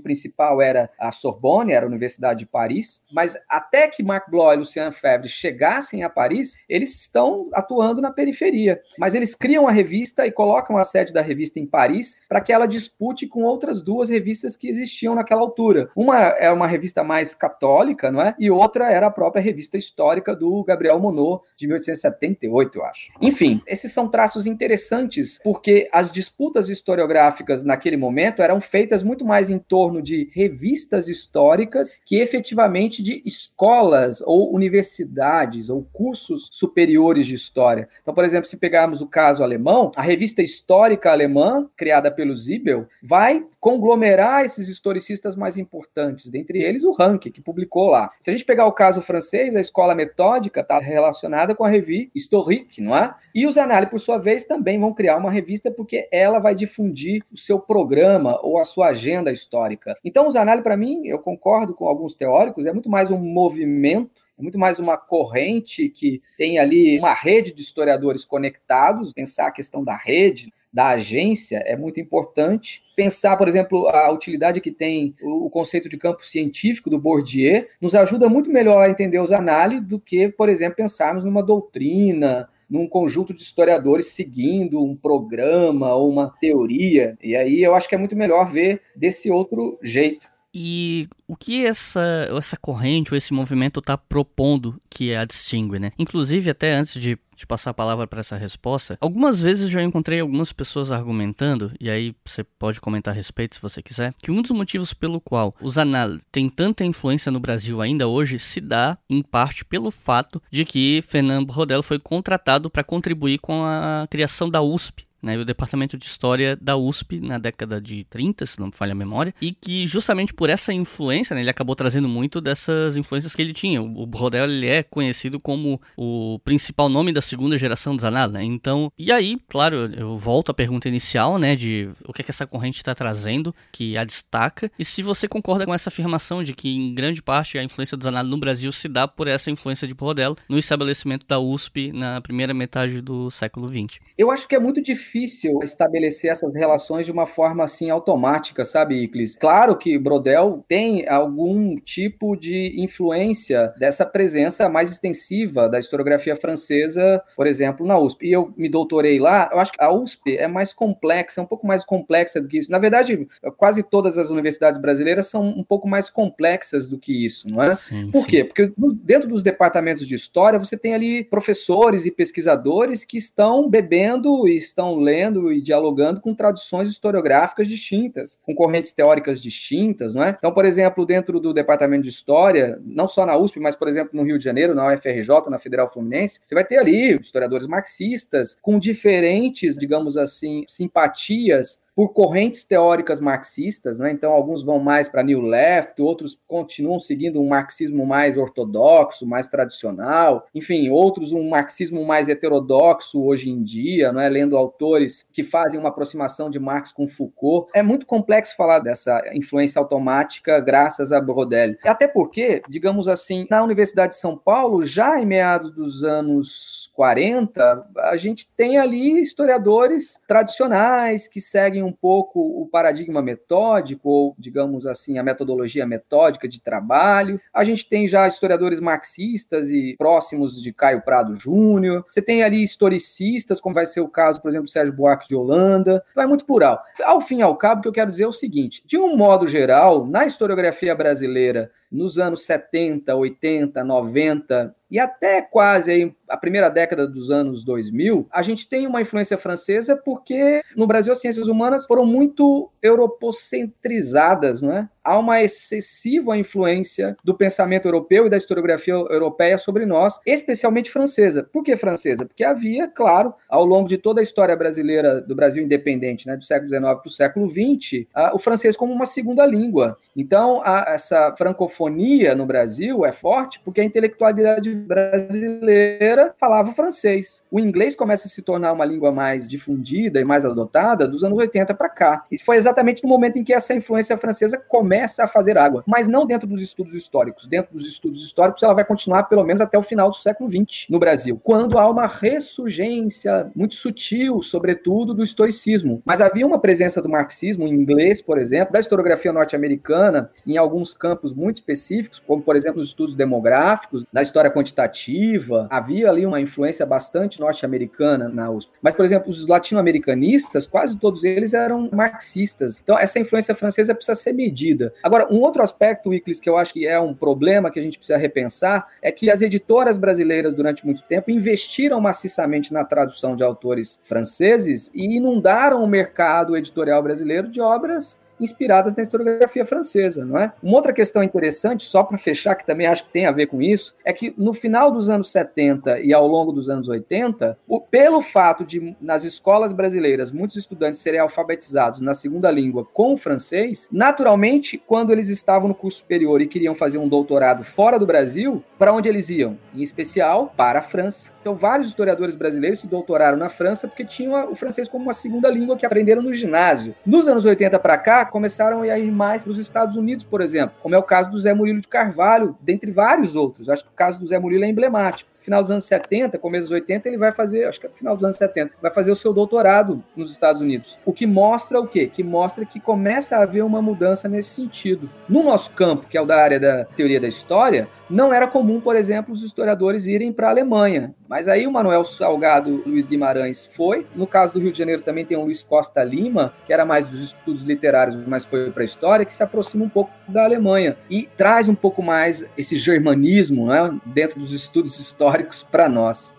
principal 0.00 0.62
era 0.62 0.90
a 0.98 1.12
Sorbonne, 1.12 1.72
era 1.72 1.84
a 1.84 1.88
Universidade 1.88 2.40
de 2.40 2.46
Paris, 2.46 3.02
mas 3.12 3.36
até 3.48 3.88
que 3.88 4.02
Marc 4.02 4.30
Bloch 4.30 4.54
e 4.54 4.58
Lucien 4.58 4.90
Febvre 4.90 5.28
chegassem 5.28 6.02
a 6.02 6.10
Paris, 6.10 6.56
eles 6.68 6.98
estão 6.98 7.48
atuando 7.52 8.00
na 8.00 8.10
periferia. 8.10 8.80
Mas 8.98 9.14
eles 9.14 9.34
criam 9.34 9.68
a 9.68 9.72
revista 9.72 10.26
e 10.26 10.32
colocam 10.32 10.76
a 10.76 10.84
sede 10.84 11.12
da 11.12 11.20
revista 11.20 11.58
em 11.58 11.66
Paris 11.66 12.18
para 12.28 12.40
que 12.40 12.52
ela 12.52 12.66
dispute 12.66 13.26
com 13.26 13.42
outras 13.42 13.82
duas 13.82 14.08
revistas 14.08 14.56
que 14.56 14.68
existiam 14.68 15.14
naquela 15.14 15.42
altura. 15.42 15.90
Uma 15.94 16.18
é 16.18 16.50
uma 16.50 16.66
revista 16.66 17.04
mais 17.04 17.34
católica, 17.34 18.10
não 18.10 18.22
é? 18.22 18.34
E 18.38 18.50
outra 18.50 18.90
era 18.90 19.06
a 19.06 19.10
própria 19.10 19.42
revista 19.42 19.76
histórica 19.76 20.34
do 20.34 20.64
Gabriel 20.64 20.98
Monod, 20.98 21.42
de 21.56 21.66
1878, 21.66 22.78
eu 22.78 22.84
acho. 22.84 23.12
Enfim, 23.20 23.62
esses 23.66 23.92
são 23.92 24.08
traços 24.08 24.46
interessantes, 24.46 25.40
porque 25.42 25.89
as 25.92 26.10
disputas 26.10 26.68
historiográficas 26.68 27.62
naquele 27.62 27.96
momento 27.96 28.42
eram 28.42 28.60
feitas 28.60 29.02
muito 29.02 29.24
mais 29.24 29.50
em 29.50 29.58
torno 29.58 30.02
de 30.02 30.30
revistas 30.32 31.08
históricas 31.08 31.96
que 32.04 32.16
efetivamente 32.16 33.02
de 33.02 33.22
escolas 33.24 34.22
ou 34.22 34.54
universidades 34.54 35.68
ou 35.68 35.86
cursos 35.92 36.48
superiores 36.52 37.26
de 37.26 37.34
história. 37.34 37.88
Então, 38.02 38.14
por 38.14 38.24
exemplo, 38.24 38.48
se 38.48 38.56
pegarmos 38.56 39.00
o 39.00 39.06
caso 39.06 39.42
alemão, 39.42 39.90
a 39.96 40.02
revista 40.02 40.42
histórica 40.42 41.10
alemã, 41.10 41.68
criada 41.76 42.10
pelo 42.10 42.36
Zibel, 42.36 42.86
vai 43.02 43.44
conglomerar 43.58 44.44
esses 44.44 44.68
historicistas 44.68 45.36
mais 45.36 45.56
importantes, 45.56 46.30
dentre 46.30 46.62
eles 46.62 46.84
o 46.84 46.92
Ranke, 46.92 47.30
que 47.30 47.40
publicou 47.40 47.88
lá. 47.88 48.10
Se 48.20 48.30
a 48.30 48.32
gente 48.32 48.44
pegar 48.44 48.66
o 48.66 48.72
caso 48.72 49.02
francês, 49.02 49.54
a 49.54 49.60
escola 49.60 49.94
metódica 49.94 50.60
está 50.60 50.78
relacionada 50.78 51.54
com 51.54 51.64
a 51.64 51.68
revista 51.68 51.90
Historique, 52.14 52.80
não 52.80 52.96
é? 52.96 53.14
E 53.34 53.46
os 53.46 53.56
análises, 53.56 53.90
por 53.90 54.00
sua 54.00 54.18
vez, 54.18 54.44
também 54.44 54.78
vão 54.78 54.94
criar 54.94 55.16
uma 55.16 55.30
revista 55.30 55.70
porque 55.80 56.06
ela 56.12 56.38
vai 56.38 56.54
difundir 56.54 57.24
o 57.32 57.38
seu 57.38 57.58
programa 57.58 58.38
ou 58.42 58.58
a 58.58 58.64
sua 58.64 58.88
agenda 58.88 59.32
histórica. 59.32 59.96
Então, 60.04 60.28
os 60.28 60.36
análises, 60.36 60.62
para 60.62 60.76
mim, 60.76 61.06
eu 61.06 61.18
concordo 61.18 61.72
com 61.72 61.86
alguns 61.86 62.12
teóricos, 62.12 62.66
é 62.66 62.72
muito 62.72 62.90
mais 62.90 63.10
um 63.10 63.18
movimento 63.18 64.10
é 64.38 64.42
muito 64.42 64.58
mais 64.58 64.78
uma 64.78 64.96
corrente 64.96 65.90
que 65.90 66.22
tem 66.38 66.58
ali 66.58 66.98
uma 66.98 67.12
rede 67.12 67.52
de 67.52 67.60
historiadores 67.60 68.24
conectados. 68.24 69.12
Pensar 69.12 69.48
a 69.48 69.52
questão 69.52 69.84
da 69.84 69.94
rede, 69.94 70.50
da 70.72 70.88
agência 70.90 71.58
é 71.66 71.76
muito 71.76 72.00
importante. 72.00 72.82
Pensar, 72.96 73.36
por 73.36 73.48
exemplo, 73.48 73.86
a 73.88 74.10
utilidade 74.10 74.60
que 74.60 74.70
tem 74.70 75.14
o 75.22 75.50
conceito 75.50 75.90
de 75.90 75.98
campo 75.98 76.26
científico 76.26 76.88
do 76.88 76.98
Bourdieu 76.98 77.66
nos 77.80 77.94
ajuda 77.94 78.30
muito 78.30 78.50
melhor 78.50 78.86
a 78.86 78.90
entender 78.90 79.18
os 79.18 79.30
análises 79.30 79.86
do 79.86 80.00
que, 80.00 80.30
por 80.30 80.48
exemplo, 80.48 80.76
pensarmos 80.76 81.22
numa 81.22 81.42
doutrina, 81.42 82.48
num 82.70 82.86
conjunto 82.86 83.34
de 83.34 83.42
historiadores 83.42 84.06
seguindo 84.06 84.82
um 84.82 84.94
programa 84.94 85.92
ou 85.94 86.08
uma 86.08 86.30
teoria. 86.40 87.18
E 87.22 87.34
aí 87.34 87.62
eu 87.62 87.74
acho 87.74 87.88
que 87.88 87.94
é 87.94 87.98
muito 87.98 88.14
melhor 88.14 88.50
ver 88.50 88.80
desse 88.94 89.30
outro 89.30 89.78
jeito. 89.82 90.29
E 90.52 91.08
o 91.28 91.36
que 91.36 91.64
essa, 91.64 92.28
essa 92.36 92.56
corrente 92.56 93.12
ou 93.12 93.16
esse 93.16 93.32
movimento 93.32 93.80
está 93.80 93.96
propondo 93.96 94.80
que 94.90 95.14
a 95.14 95.24
distingue, 95.24 95.78
né? 95.78 95.92
Inclusive, 95.98 96.50
até 96.50 96.74
antes 96.74 97.00
de, 97.00 97.16
de 97.36 97.46
passar 97.46 97.70
a 97.70 97.74
palavra 97.74 98.06
para 98.06 98.20
essa 98.20 98.36
resposta, 98.36 98.98
algumas 99.00 99.40
vezes 99.40 99.70
já 99.70 99.80
encontrei 99.82 100.20
algumas 100.20 100.52
pessoas 100.52 100.90
argumentando, 100.90 101.72
e 101.80 101.88
aí 101.88 102.14
você 102.24 102.42
pode 102.42 102.80
comentar 102.80 103.14
a 103.14 103.16
respeito 103.16 103.54
se 103.54 103.62
você 103.62 103.80
quiser, 103.80 104.12
que 104.20 104.30
um 104.30 104.42
dos 104.42 104.50
motivos 104.50 104.92
pelo 104.92 105.20
qual 105.20 105.54
os 105.60 105.78
anal 105.78 106.18
têm 106.32 106.48
tanta 106.48 106.84
influência 106.84 107.30
no 107.30 107.40
Brasil 107.40 107.80
ainda 107.80 108.08
hoje 108.08 108.38
se 108.38 108.60
dá, 108.60 108.98
em 109.08 109.22
parte, 109.22 109.64
pelo 109.64 109.90
fato 109.90 110.42
de 110.50 110.64
que 110.64 111.02
Fernando 111.06 111.50
Rodel 111.50 111.82
foi 111.82 111.98
contratado 111.98 112.68
para 112.68 112.82
contribuir 112.82 113.38
com 113.38 113.62
a 113.62 114.06
criação 114.10 114.50
da 114.50 114.60
USP 114.60 115.09
né, 115.22 115.36
o 115.38 115.44
departamento 115.44 115.96
de 115.96 116.04
história 116.04 116.56
da 116.56 116.76
USP 116.76 117.20
na 117.20 117.38
década 117.38 117.80
de 117.80 118.04
30, 118.04 118.46
se 118.46 118.58
não 118.58 118.66
me 118.66 118.72
falha 118.72 118.92
a 118.92 118.94
memória, 118.94 119.34
e 119.40 119.52
que 119.52 119.86
justamente 119.86 120.32
por 120.32 120.50
essa 120.50 120.72
influência, 120.72 121.34
né, 121.34 121.42
ele 121.42 121.50
acabou 121.50 121.74
trazendo 121.76 122.08
muito 122.08 122.40
dessas 122.40 122.96
influências 122.96 123.34
que 123.34 123.42
ele 123.42 123.52
tinha. 123.52 123.82
O, 123.82 124.06
Brodel 124.06 124.44
ele 124.44 124.66
é 124.66 124.82
conhecido 124.82 125.38
como 125.38 125.80
o 125.96 126.38
principal 126.44 126.88
nome 126.88 127.12
da 127.12 127.20
segunda 127.20 127.56
geração 127.56 127.94
dos 127.94 128.04
anais, 128.04 128.32
né? 128.32 128.42
Então, 128.42 128.90
e 128.98 129.12
aí, 129.12 129.38
claro, 129.48 129.90
eu 129.94 130.16
volto 130.16 130.50
à 130.50 130.54
pergunta 130.54 130.88
inicial, 130.88 131.38
né, 131.38 131.54
de 131.54 131.90
o 132.06 132.12
que 132.12 132.22
é 132.22 132.24
que 132.24 132.30
essa 132.30 132.46
corrente 132.46 132.78
está 132.78 132.94
trazendo 132.94 133.54
que 133.70 133.96
a 133.96 134.04
destaca, 134.04 134.70
e 134.78 134.84
se 134.84 135.02
você 135.02 135.28
concorda 135.28 135.64
com 135.66 135.74
essa 135.74 135.90
afirmação 135.90 136.42
de 136.42 136.54
que 136.54 136.68
em 136.68 136.94
grande 136.94 137.22
parte 137.22 137.58
a 137.58 137.62
influência 137.62 137.96
dos 137.96 138.06
anais 138.06 138.26
no 138.26 138.38
Brasil 138.38 138.72
se 138.72 138.88
dá 138.88 139.06
por 139.06 139.28
essa 139.28 139.50
influência 139.50 139.86
de 139.86 139.94
Brodel 139.94 140.36
no 140.48 140.58
estabelecimento 140.58 141.26
da 141.26 141.38
USP 141.38 141.92
na 141.92 142.20
primeira 142.20 142.52
metade 142.54 143.00
do 143.00 143.30
século 143.30 143.68
XX. 143.68 144.00
Eu 144.16 144.30
acho 144.30 144.48
que 144.48 144.54
é 144.54 144.58
muito 144.58 144.82
difícil 144.82 145.09
difícil 145.10 145.58
estabelecer 145.62 146.30
essas 146.30 146.54
relações 146.54 147.04
de 147.04 147.12
uma 147.12 147.26
forma 147.26 147.64
assim 147.64 147.90
automática, 147.90 148.64
sabe, 148.64 149.02
Iclis? 149.02 149.36
Claro 149.36 149.76
que 149.76 149.98
Brodel 149.98 150.64
tem 150.68 151.08
algum 151.08 151.76
tipo 151.76 152.36
de 152.36 152.80
influência 152.80 153.74
dessa 153.78 154.06
presença 154.06 154.68
mais 154.68 154.92
extensiva 154.92 155.68
da 155.68 155.78
historiografia 155.78 156.36
francesa, 156.36 157.22
por 157.36 157.46
exemplo, 157.46 157.84
na 157.84 157.98
USP. 157.98 158.26
E 158.26 158.32
eu 158.32 158.52
me 158.56 158.68
doutorei 158.68 159.18
lá, 159.18 159.50
eu 159.52 159.58
acho 159.58 159.72
que 159.72 159.82
a 159.82 159.92
USP 159.92 160.36
é 160.36 160.46
mais 160.46 160.72
complexa, 160.72 161.40
é 161.40 161.44
um 161.44 161.46
pouco 161.46 161.66
mais 161.66 161.84
complexa 161.84 162.40
do 162.40 162.46
que 162.46 162.58
isso. 162.58 162.70
Na 162.70 162.78
verdade, 162.78 163.26
quase 163.56 163.82
todas 163.82 164.16
as 164.16 164.30
universidades 164.30 164.80
brasileiras 164.80 165.26
são 165.26 165.42
um 165.42 165.64
pouco 165.64 165.88
mais 165.88 166.08
complexas 166.08 166.88
do 166.88 166.98
que 166.98 167.24
isso, 167.24 167.48
não 167.48 167.62
é? 167.62 167.74
Sim, 167.74 168.10
Por 168.10 168.22
sim. 168.22 168.28
quê? 168.28 168.44
Porque 168.44 168.72
dentro 169.02 169.28
dos 169.28 169.42
departamentos 169.42 170.06
de 170.06 170.14
história, 170.14 170.58
você 170.58 170.76
tem 170.76 170.94
ali 170.94 171.24
professores 171.24 172.06
e 172.06 172.10
pesquisadores 172.10 173.04
que 173.04 173.16
estão 173.16 173.68
bebendo 173.68 174.46
e 174.46 174.56
estão 174.56 174.99
lendo 175.00 175.52
e 175.52 175.60
dialogando 175.60 176.20
com 176.20 176.34
traduções 176.34 176.88
historiográficas 176.88 177.66
distintas, 177.66 178.38
com 178.42 178.54
correntes 178.54 178.92
teóricas 178.92 179.40
distintas, 179.40 180.14
não 180.14 180.22
é? 180.22 180.30
Então, 180.36 180.52
por 180.52 180.64
exemplo, 180.64 181.04
dentro 181.06 181.40
do 181.40 181.52
departamento 181.52 182.02
de 182.02 182.10
história, 182.10 182.80
não 182.84 183.08
só 183.08 183.26
na 183.26 183.36
USP, 183.36 183.58
mas, 183.58 183.74
por 183.74 183.88
exemplo, 183.88 184.10
no 184.14 184.22
Rio 184.22 184.38
de 184.38 184.44
Janeiro, 184.44 184.74
na 184.74 184.92
UFRJ, 184.92 185.48
na 185.48 185.58
Federal 185.58 185.88
Fluminense, 185.88 186.40
você 186.44 186.54
vai 186.54 186.64
ter 186.64 186.78
ali 186.78 187.18
historiadores 187.18 187.66
marxistas 187.66 188.56
com 188.60 188.78
diferentes, 188.78 189.76
digamos 189.76 190.16
assim, 190.16 190.64
simpatias 190.68 191.80
por 191.94 192.10
correntes 192.10 192.64
teóricas 192.64 193.20
marxistas, 193.20 193.98
né? 193.98 194.10
então 194.10 194.32
alguns 194.32 194.62
vão 194.62 194.78
mais 194.78 195.08
para 195.08 195.22
New 195.22 195.42
Left, 195.42 196.00
outros 196.00 196.38
continuam 196.46 196.98
seguindo 196.98 197.40
um 197.40 197.48
marxismo 197.48 198.06
mais 198.06 198.36
ortodoxo, 198.36 199.26
mais 199.26 199.46
tradicional, 199.48 200.46
enfim, 200.54 200.88
outros 200.88 201.32
um 201.32 201.48
marxismo 201.48 202.04
mais 202.04 202.28
heterodoxo 202.28 203.22
hoje 203.22 203.50
em 203.50 203.62
dia, 203.62 204.12
né? 204.12 204.28
lendo 204.28 204.56
autores 204.56 205.28
que 205.32 205.42
fazem 205.42 205.78
uma 205.78 205.88
aproximação 205.88 206.48
de 206.50 206.58
Marx 206.58 206.92
com 206.92 207.08
Foucault. 207.08 207.70
É 207.74 207.82
muito 207.82 208.06
complexo 208.06 208.56
falar 208.56 208.78
dessa 208.78 209.22
influência 209.34 209.78
automática 209.78 210.60
graças 210.60 211.12
a 211.12 211.20
Brodel. 211.20 211.76
Até 211.84 212.06
porque, 212.06 212.62
digamos 212.68 213.08
assim, 213.08 213.46
na 213.50 213.62
Universidade 213.62 214.14
de 214.14 214.20
São 214.20 214.36
Paulo, 214.36 214.82
já 214.82 215.20
em 215.20 215.26
meados 215.26 215.70
dos 215.70 216.04
anos 216.04 216.90
40, 216.94 217.86
a 217.96 218.16
gente 218.16 218.48
tem 218.56 218.78
ali 218.78 219.20
historiadores 219.20 220.20
tradicionais 220.26 221.28
que 221.28 221.40
seguem 221.40 221.79
um 221.82 221.92
pouco 221.92 222.40
o 222.40 222.66
paradigma 222.66 223.22
metódico, 223.22 224.08
ou, 224.08 224.34
digamos 224.38 224.86
assim, 224.86 225.18
a 225.18 225.22
metodologia 225.22 225.86
metódica 225.86 226.48
de 226.48 226.60
trabalho. 226.60 227.40
A 227.52 227.64
gente 227.64 227.88
tem 227.88 228.06
já 228.06 228.26
historiadores 228.26 228.80
marxistas 228.80 229.70
e 229.70 229.94
próximos 229.98 230.60
de 230.60 230.72
Caio 230.72 231.02
Prado 231.02 231.34
Júnior. 231.34 232.04
Você 232.08 232.22
tem 232.22 232.42
ali 232.42 232.62
historicistas, 232.62 233.60
como 233.60 233.74
vai 233.74 233.86
ser 233.86 234.00
o 234.00 234.08
caso, 234.08 234.40
por 234.40 234.48
exemplo, 234.48 234.68
Sérgio 234.68 234.94
Buarque 234.94 235.28
de 235.28 235.36
Holanda. 235.36 236.02
Então 236.10 236.24
é 236.24 236.26
muito 236.26 236.44
plural. 236.44 236.82
Ao 237.02 237.20
fim 237.20 237.38
e 237.38 237.42
ao 237.42 237.56
cabo, 237.56 237.80
o 237.80 237.82
que 237.82 237.88
eu 237.88 237.92
quero 237.92 238.10
dizer 238.10 238.24
é 238.24 238.28
o 238.28 238.32
seguinte: 238.32 238.82
de 238.86 238.98
um 238.98 239.16
modo 239.16 239.46
geral, 239.46 240.06
na 240.06 240.26
historiografia 240.26 240.94
brasileira, 240.94 241.70
nos 241.90 242.18
anos 242.18 242.44
70, 242.44 243.14
80, 243.14 243.82
90 243.84 244.74
e 244.90 244.98
até 244.98 245.40
quase 245.40 245.90
aí, 245.90 246.14
a 246.28 246.36
primeira 246.36 246.68
década 246.68 247.06
dos 247.06 247.30
anos 247.30 247.64
2000, 247.64 248.26
a 248.30 248.42
gente 248.42 248.68
tem 248.68 248.86
uma 248.86 249.00
influência 249.00 249.38
francesa 249.38 249.96
porque 249.96 250.62
no 250.76 250.86
Brasil 250.86 251.12
as 251.12 251.20
ciências 251.20 251.48
humanas 251.48 251.86
foram 251.86 252.04
muito 252.04 252.70
europocentrizadas, 252.82 254.60
não 254.60 254.72
é? 254.72 254.88
Há 255.02 255.18
uma 255.18 255.40
excessiva 255.40 256.36
influência 256.36 257.16
do 257.24 257.34
pensamento 257.34 257.88
europeu 257.88 258.26
e 258.26 258.30
da 258.30 258.36
historiografia 258.36 258.92
europeia 258.92 259.56
sobre 259.56 259.86
nós, 259.86 260.20
especialmente 260.26 260.90
francesa. 260.90 261.48
Por 261.50 261.62
que 261.62 261.74
francesa? 261.74 262.26
Porque 262.26 262.44
havia, 262.44 262.86
claro, 262.86 263.32
ao 263.48 263.64
longo 263.64 263.88
de 263.88 263.96
toda 263.96 264.20
a 264.20 264.22
história 264.22 264.54
brasileira, 264.54 265.22
do 265.22 265.34
Brasil 265.34 265.64
independente, 265.64 266.26
né, 266.26 266.36
do 266.36 266.44
século 266.44 266.68
XIX 266.68 266.82
para 266.82 267.06
o 267.06 267.10
século 267.10 267.48
XX, 267.48 268.06
o 268.34 268.38
francês 268.38 268.76
como 268.76 268.92
uma 268.92 269.06
segunda 269.06 269.46
língua. 269.46 269.96
Então, 270.14 270.60
a, 270.62 270.84
essa 270.88 271.34
francofonia 271.36 272.34
no 272.34 272.44
Brasil 272.44 273.04
é 273.06 273.12
forte 273.12 273.58
porque 273.64 273.80
a 273.80 273.84
intelectualidade 273.84 274.74
brasileira 274.74 276.34
falava 276.38 276.72
francês. 276.72 277.42
O 277.50 277.58
inglês 277.58 277.96
começa 277.96 278.26
a 278.26 278.30
se 278.30 278.42
tornar 278.42 278.72
uma 278.72 278.84
língua 278.84 279.10
mais 279.10 279.48
difundida 279.48 280.20
e 280.20 280.24
mais 280.24 280.44
adotada 280.44 281.08
dos 281.08 281.24
anos 281.24 281.38
80 281.38 281.72
para 281.72 281.88
cá. 281.88 282.26
E 282.30 282.38
foi 282.38 282.56
exatamente 282.56 283.02
no 283.02 283.08
momento 283.08 283.38
em 283.38 283.44
que 283.44 283.54
essa 283.54 283.72
influência 283.72 284.16
francesa 284.18 284.58
começa 284.58 284.89
a 285.20 285.26
fazer 285.26 285.56
água, 285.58 285.82
mas 285.86 286.08
não 286.08 286.26
dentro 286.26 286.48
dos 286.48 286.60
estudos 286.60 286.94
históricos. 286.94 287.46
Dentro 287.46 287.72
dos 287.72 287.86
estudos 287.86 288.22
históricos, 288.24 288.62
ela 288.62 288.74
vai 288.74 288.84
continuar 288.84 289.24
pelo 289.24 289.44
menos 289.44 289.60
até 289.60 289.78
o 289.78 289.82
final 289.82 290.10
do 290.10 290.16
século 290.16 290.50
XX 290.50 290.86
no 290.88 290.98
Brasil, 290.98 291.40
quando 291.42 291.78
há 291.78 291.88
uma 291.88 292.06
ressurgência 292.06 293.50
muito 293.54 293.74
sutil, 293.74 294.42
sobretudo, 294.42 295.14
do 295.14 295.22
historicismo. 295.22 296.02
Mas 296.04 296.20
havia 296.20 296.46
uma 296.46 296.58
presença 296.58 297.00
do 297.00 297.08
marxismo 297.08 297.66
em 297.66 297.72
inglês, 297.72 298.20
por 298.20 298.38
exemplo, 298.38 298.72
da 298.72 298.80
historiografia 298.80 299.32
norte-americana, 299.32 300.30
em 300.46 300.56
alguns 300.56 300.94
campos 300.94 301.32
muito 301.32 301.56
específicos, 301.56 302.18
como, 302.18 302.42
por 302.42 302.56
exemplo, 302.56 302.80
os 302.80 302.88
estudos 302.88 303.14
demográficos, 303.14 304.04
da 304.12 304.22
história 304.22 304.50
quantitativa, 304.50 305.66
havia 305.70 306.08
ali 306.08 306.26
uma 306.26 306.40
influência 306.40 306.84
bastante 306.84 307.40
norte-americana 307.40 308.28
na 308.28 308.50
USP. 308.50 308.70
Mas, 308.82 308.94
por 308.94 309.04
exemplo, 309.04 309.30
os 309.30 309.46
latino-americanistas, 309.46 310.66
quase 310.66 310.98
todos 310.98 311.24
eles 311.24 311.54
eram 311.54 311.88
marxistas. 311.92 312.80
Então, 312.82 312.98
essa 312.98 313.18
influência 313.18 313.54
francesa 313.54 313.94
precisa 313.94 314.14
ser 314.14 314.32
medida. 314.32 314.79
Agora, 315.02 315.26
um 315.30 315.40
outro 315.40 315.62
aspecto, 315.62 316.10
Wiclis, 316.10 316.40
que 316.40 316.48
eu 316.48 316.56
acho 316.56 316.72
que 316.72 316.86
é 316.86 316.98
um 316.98 317.14
problema 317.14 317.70
que 317.70 317.78
a 317.78 317.82
gente 317.82 317.98
precisa 317.98 318.18
repensar, 318.18 318.86
é 319.02 319.12
que 319.12 319.30
as 319.30 319.42
editoras 319.42 319.98
brasileiras, 319.98 320.54
durante 320.54 320.84
muito 320.86 321.02
tempo, 321.02 321.30
investiram 321.30 322.00
maciçamente 322.00 322.72
na 322.72 322.84
tradução 322.84 323.36
de 323.36 323.42
autores 323.42 324.00
franceses 324.04 324.90
e 324.94 325.16
inundaram 325.16 325.82
o 325.82 325.86
mercado 325.86 326.56
editorial 326.56 327.02
brasileiro 327.02 327.48
de 327.48 327.60
obras 327.60 328.18
inspiradas 328.40 328.94
na 328.94 329.02
historiografia 329.02 329.64
francesa, 329.64 330.24
não 330.24 330.38
é? 330.38 330.52
Uma 330.62 330.76
outra 330.76 330.92
questão 330.92 331.22
interessante, 331.22 331.84
só 331.84 332.02
para 332.02 332.18
fechar, 332.18 332.54
que 332.54 332.66
também 332.66 332.86
acho 332.86 333.04
que 333.04 333.12
tem 333.12 333.26
a 333.26 333.32
ver 333.32 333.46
com 333.46 333.60
isso, 333.60 333.94
é 334.04 334.12
que 334.12 334.34
no 334.36 334.52
final 334.52 334.90
dos 334.90 335.08
anos 335.08 335.30
70 335.30 336.00
e 336.00 336.12
ao 336.12 336.26
longo 336.26 336.52
dos 336.52 336.68
anos 336.70 336.88
80, 336.88 337.58
o, 337.68 337.80
pelo 337.80 338.20
fato 338.20 338.64
de 338.64 338.96
nas 339.00 339.24
escolas 339.24 339.72
brasileiras 339.72 340.30
muitos 340.30 340.56
estudantes 340.56 341.00
serem 341.00 341.20
alfabetizados 341.20 342.00
na 342.00 342.14
segunda 342.14 342.50
língua 342.50 342.84
com 342.84 343.14
o 343.14 343.16
francês, 343.16 343.88
naturalmente, 343.92 344.78
quando 344.78 345.12
eles 345.12 345.28
estavam 345.28 345.68
no 345.68 345.74
curso 345.74 345.98
superior 345.98 346.40
e 346.40 346.46
queriam 346.46 346.74
fazer 346.74 346.98
um 346.98 347.08
doutorado 347.08 347.64
fora 347.64 347.98
do 347.98 348.06
Brasil, 348.06 348.62
para 348.78 348.92
onde 348.92 349.08
eles 349.08 349.28
iam? 349.28 349.58
Em 349.74 349.82
especial 349.82 350.52
para 350.56 350.78
a 350.78 350.82
França. 350.82 351.32
Então, 351.40 351.54
vários 351.54 351.88
historiadores 351.88 352.34
brasileiros 352.34 352.80
se 352.80 352.86
doutoraram 352.86 353.36
na 353.36 353.48
França 353.48 353.88
porque 353.88 354.04
tinham 354.04 354.50
o 354.50 354.54
francês 354.54 354.88
como 354.88 355.04
uma 355.04 355.12
segunda 355.12 355.48
língua 355.48 355.76
que 355.76 355.86
aprenderam 355.86 356.22
no 356.22 356.32
ginásio. 356.32 356.94
Nos 357.04 357.28
anos 357.28 357.44
80 357.44 357.78
para 357.78 357.98
cá, 357.98 358.24
começaram 358.30 358.82
a 358.82 358.98
ir 358.98 359.10
mais 359.10 359.42
para 359.42 359.50
os 359.50 359.58
Estados 359.58 359.96
Unidos, 359.96 360.24
por 360.24 360.40
exemplo, 360.40 360.76
como 360.82 360.94
é 360.94 360.98
o 360.98 361.02
caso 361.02 361.30
do 361.30 361.38
Zé 361.38 361.52
Murilo 361.52 361.80
de 361.80 361.88
Carvalho, 361.88 362.56
dentre 362.60 362.90
vários 362.90 363.36
outros. 363.36 363.68
Acho 363.68 363.84
que 363.84 363.90
o 363.90 363.94
caso 363.94 364.18
do 364.18 364.26
Zé 364.26 364.38
Murilo 364.38 364.64
é 364.64 364.68
emblemático 364.68 365.29
final 365.40 365.62
dos 365.62 365.70
anos 365.70 365.84
70, 365.84 366.38
começo 366.38 366.68
dos 366.68 366.72
80, 366.72 367.08
ele 367.08 367.18
vai 367.18 367.32
fazer, 367.32 367.64
acho 367.64 367.80
que 367.80 367.86
é 367.86 367.90
final 367.90 368.14
dos 368.14 368.24
anos 368.24 368.36
70, 368.36 368.72
vai 368.80 368.90
fazer 368.90 369.10
o 369.10 369.16
seu 369.16 369.32
doutorado 369.32 370.02
nos 370.14 370.30
Estados 370.30 370.60
Unidos. 370.60 370.98
O 371.04 371.12
que 371.12 371.26
mostra 371.26 371.80
o 371.80 371.86
quê? 371.86 372.06
Que 372.06 372.22
mostra 372.22 372.64
que 372.64 372.78
começa 372.78 373.36
a 373.36 373.42
haver 373.42 373.62
uma 373.64 373.80
mudança 373.80 374.28
nesse 374.28 374.50
sentido. 374.50 375.08
No 375.28 375.42
nosso 375.42 375.70
campo, 375.72 376.06
que 376.08 376.16
é 376.16 376.20
o 376.20 376.26
da 376.26 376.36
área 376.36 376.60
da 376.60 376.84
teoria 376.84 377.20
da 377.20 377.28
história, 377.28 377.88
não 378.08 378.32
era 378.32 378.46
comum, 378.46 378.80
por 378.80 378.96
exemplo, 378.96 379.32
os 379.32 379.42
historiadores 379.42 380.06
irem 380.06 380.32
para 380.32 380.48
a 380.48 380.50
Alemanha. 380.50 381.14
Mas 381.28 381.46
aí 381.46 381.66
o 381.66 381.72
Manuel 381.72 382.04
Salgado 382.04 382.82
Luiz 382.84 383.06
Guimarães 383.06 383.64
foi. 383.64 384.06
No 384.16 384.26
caso 384.26 384.52
do 384.52 384.60
Rio 384.60 384.72
de 384.72 384.78
Janeiro 384.78 385.00
também 385.02 385.24
tem 385.24 385.36
o 385.36 385.44
Luiz 385.44 385.62
Costa 385.62 386.02
Lima, 386.02 386.52
que 386.66 386.72
era 386.72 386.84
mais 386.84 387.06
dos 387.06 387.22
estudos 387.22 387.62
literários, 387.62 388.16
mas 388.26 388.44
foi 388.44 388.70
para 388.70 388.82
a 388.82 388.84
história, 388.84 389.24
que 389.24 389.32
se 389.32 389.42
aproxima 389.42 389.84
um 389.84 389.88
pouco 389.88 390.10
da 390.26 390.44
Alemanha 390.44 390.96
e 391.08 391.28
traz 391.36 391.68
um 391.68 391.74
pouco 391.74 392.02
mais 392.02 392.44
esse 392.58 392.76
germanismo 392.76 393.66
né, 393.66 393.96
dentro 394.04 394.40
dos 394.40 394.52
estudos 394.52 394.98
históricos 394.98 395.29
históricos 395.30 395.62
para 395.62 395.88
nós. 395.88 396.34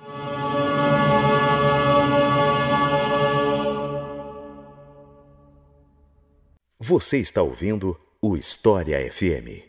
Você 6.79 7.17
está 7.19 7.41
ouvindo 7.41 7.97
o 8.21 8.35
História 8.35 8.97
FM. 9.11 9.63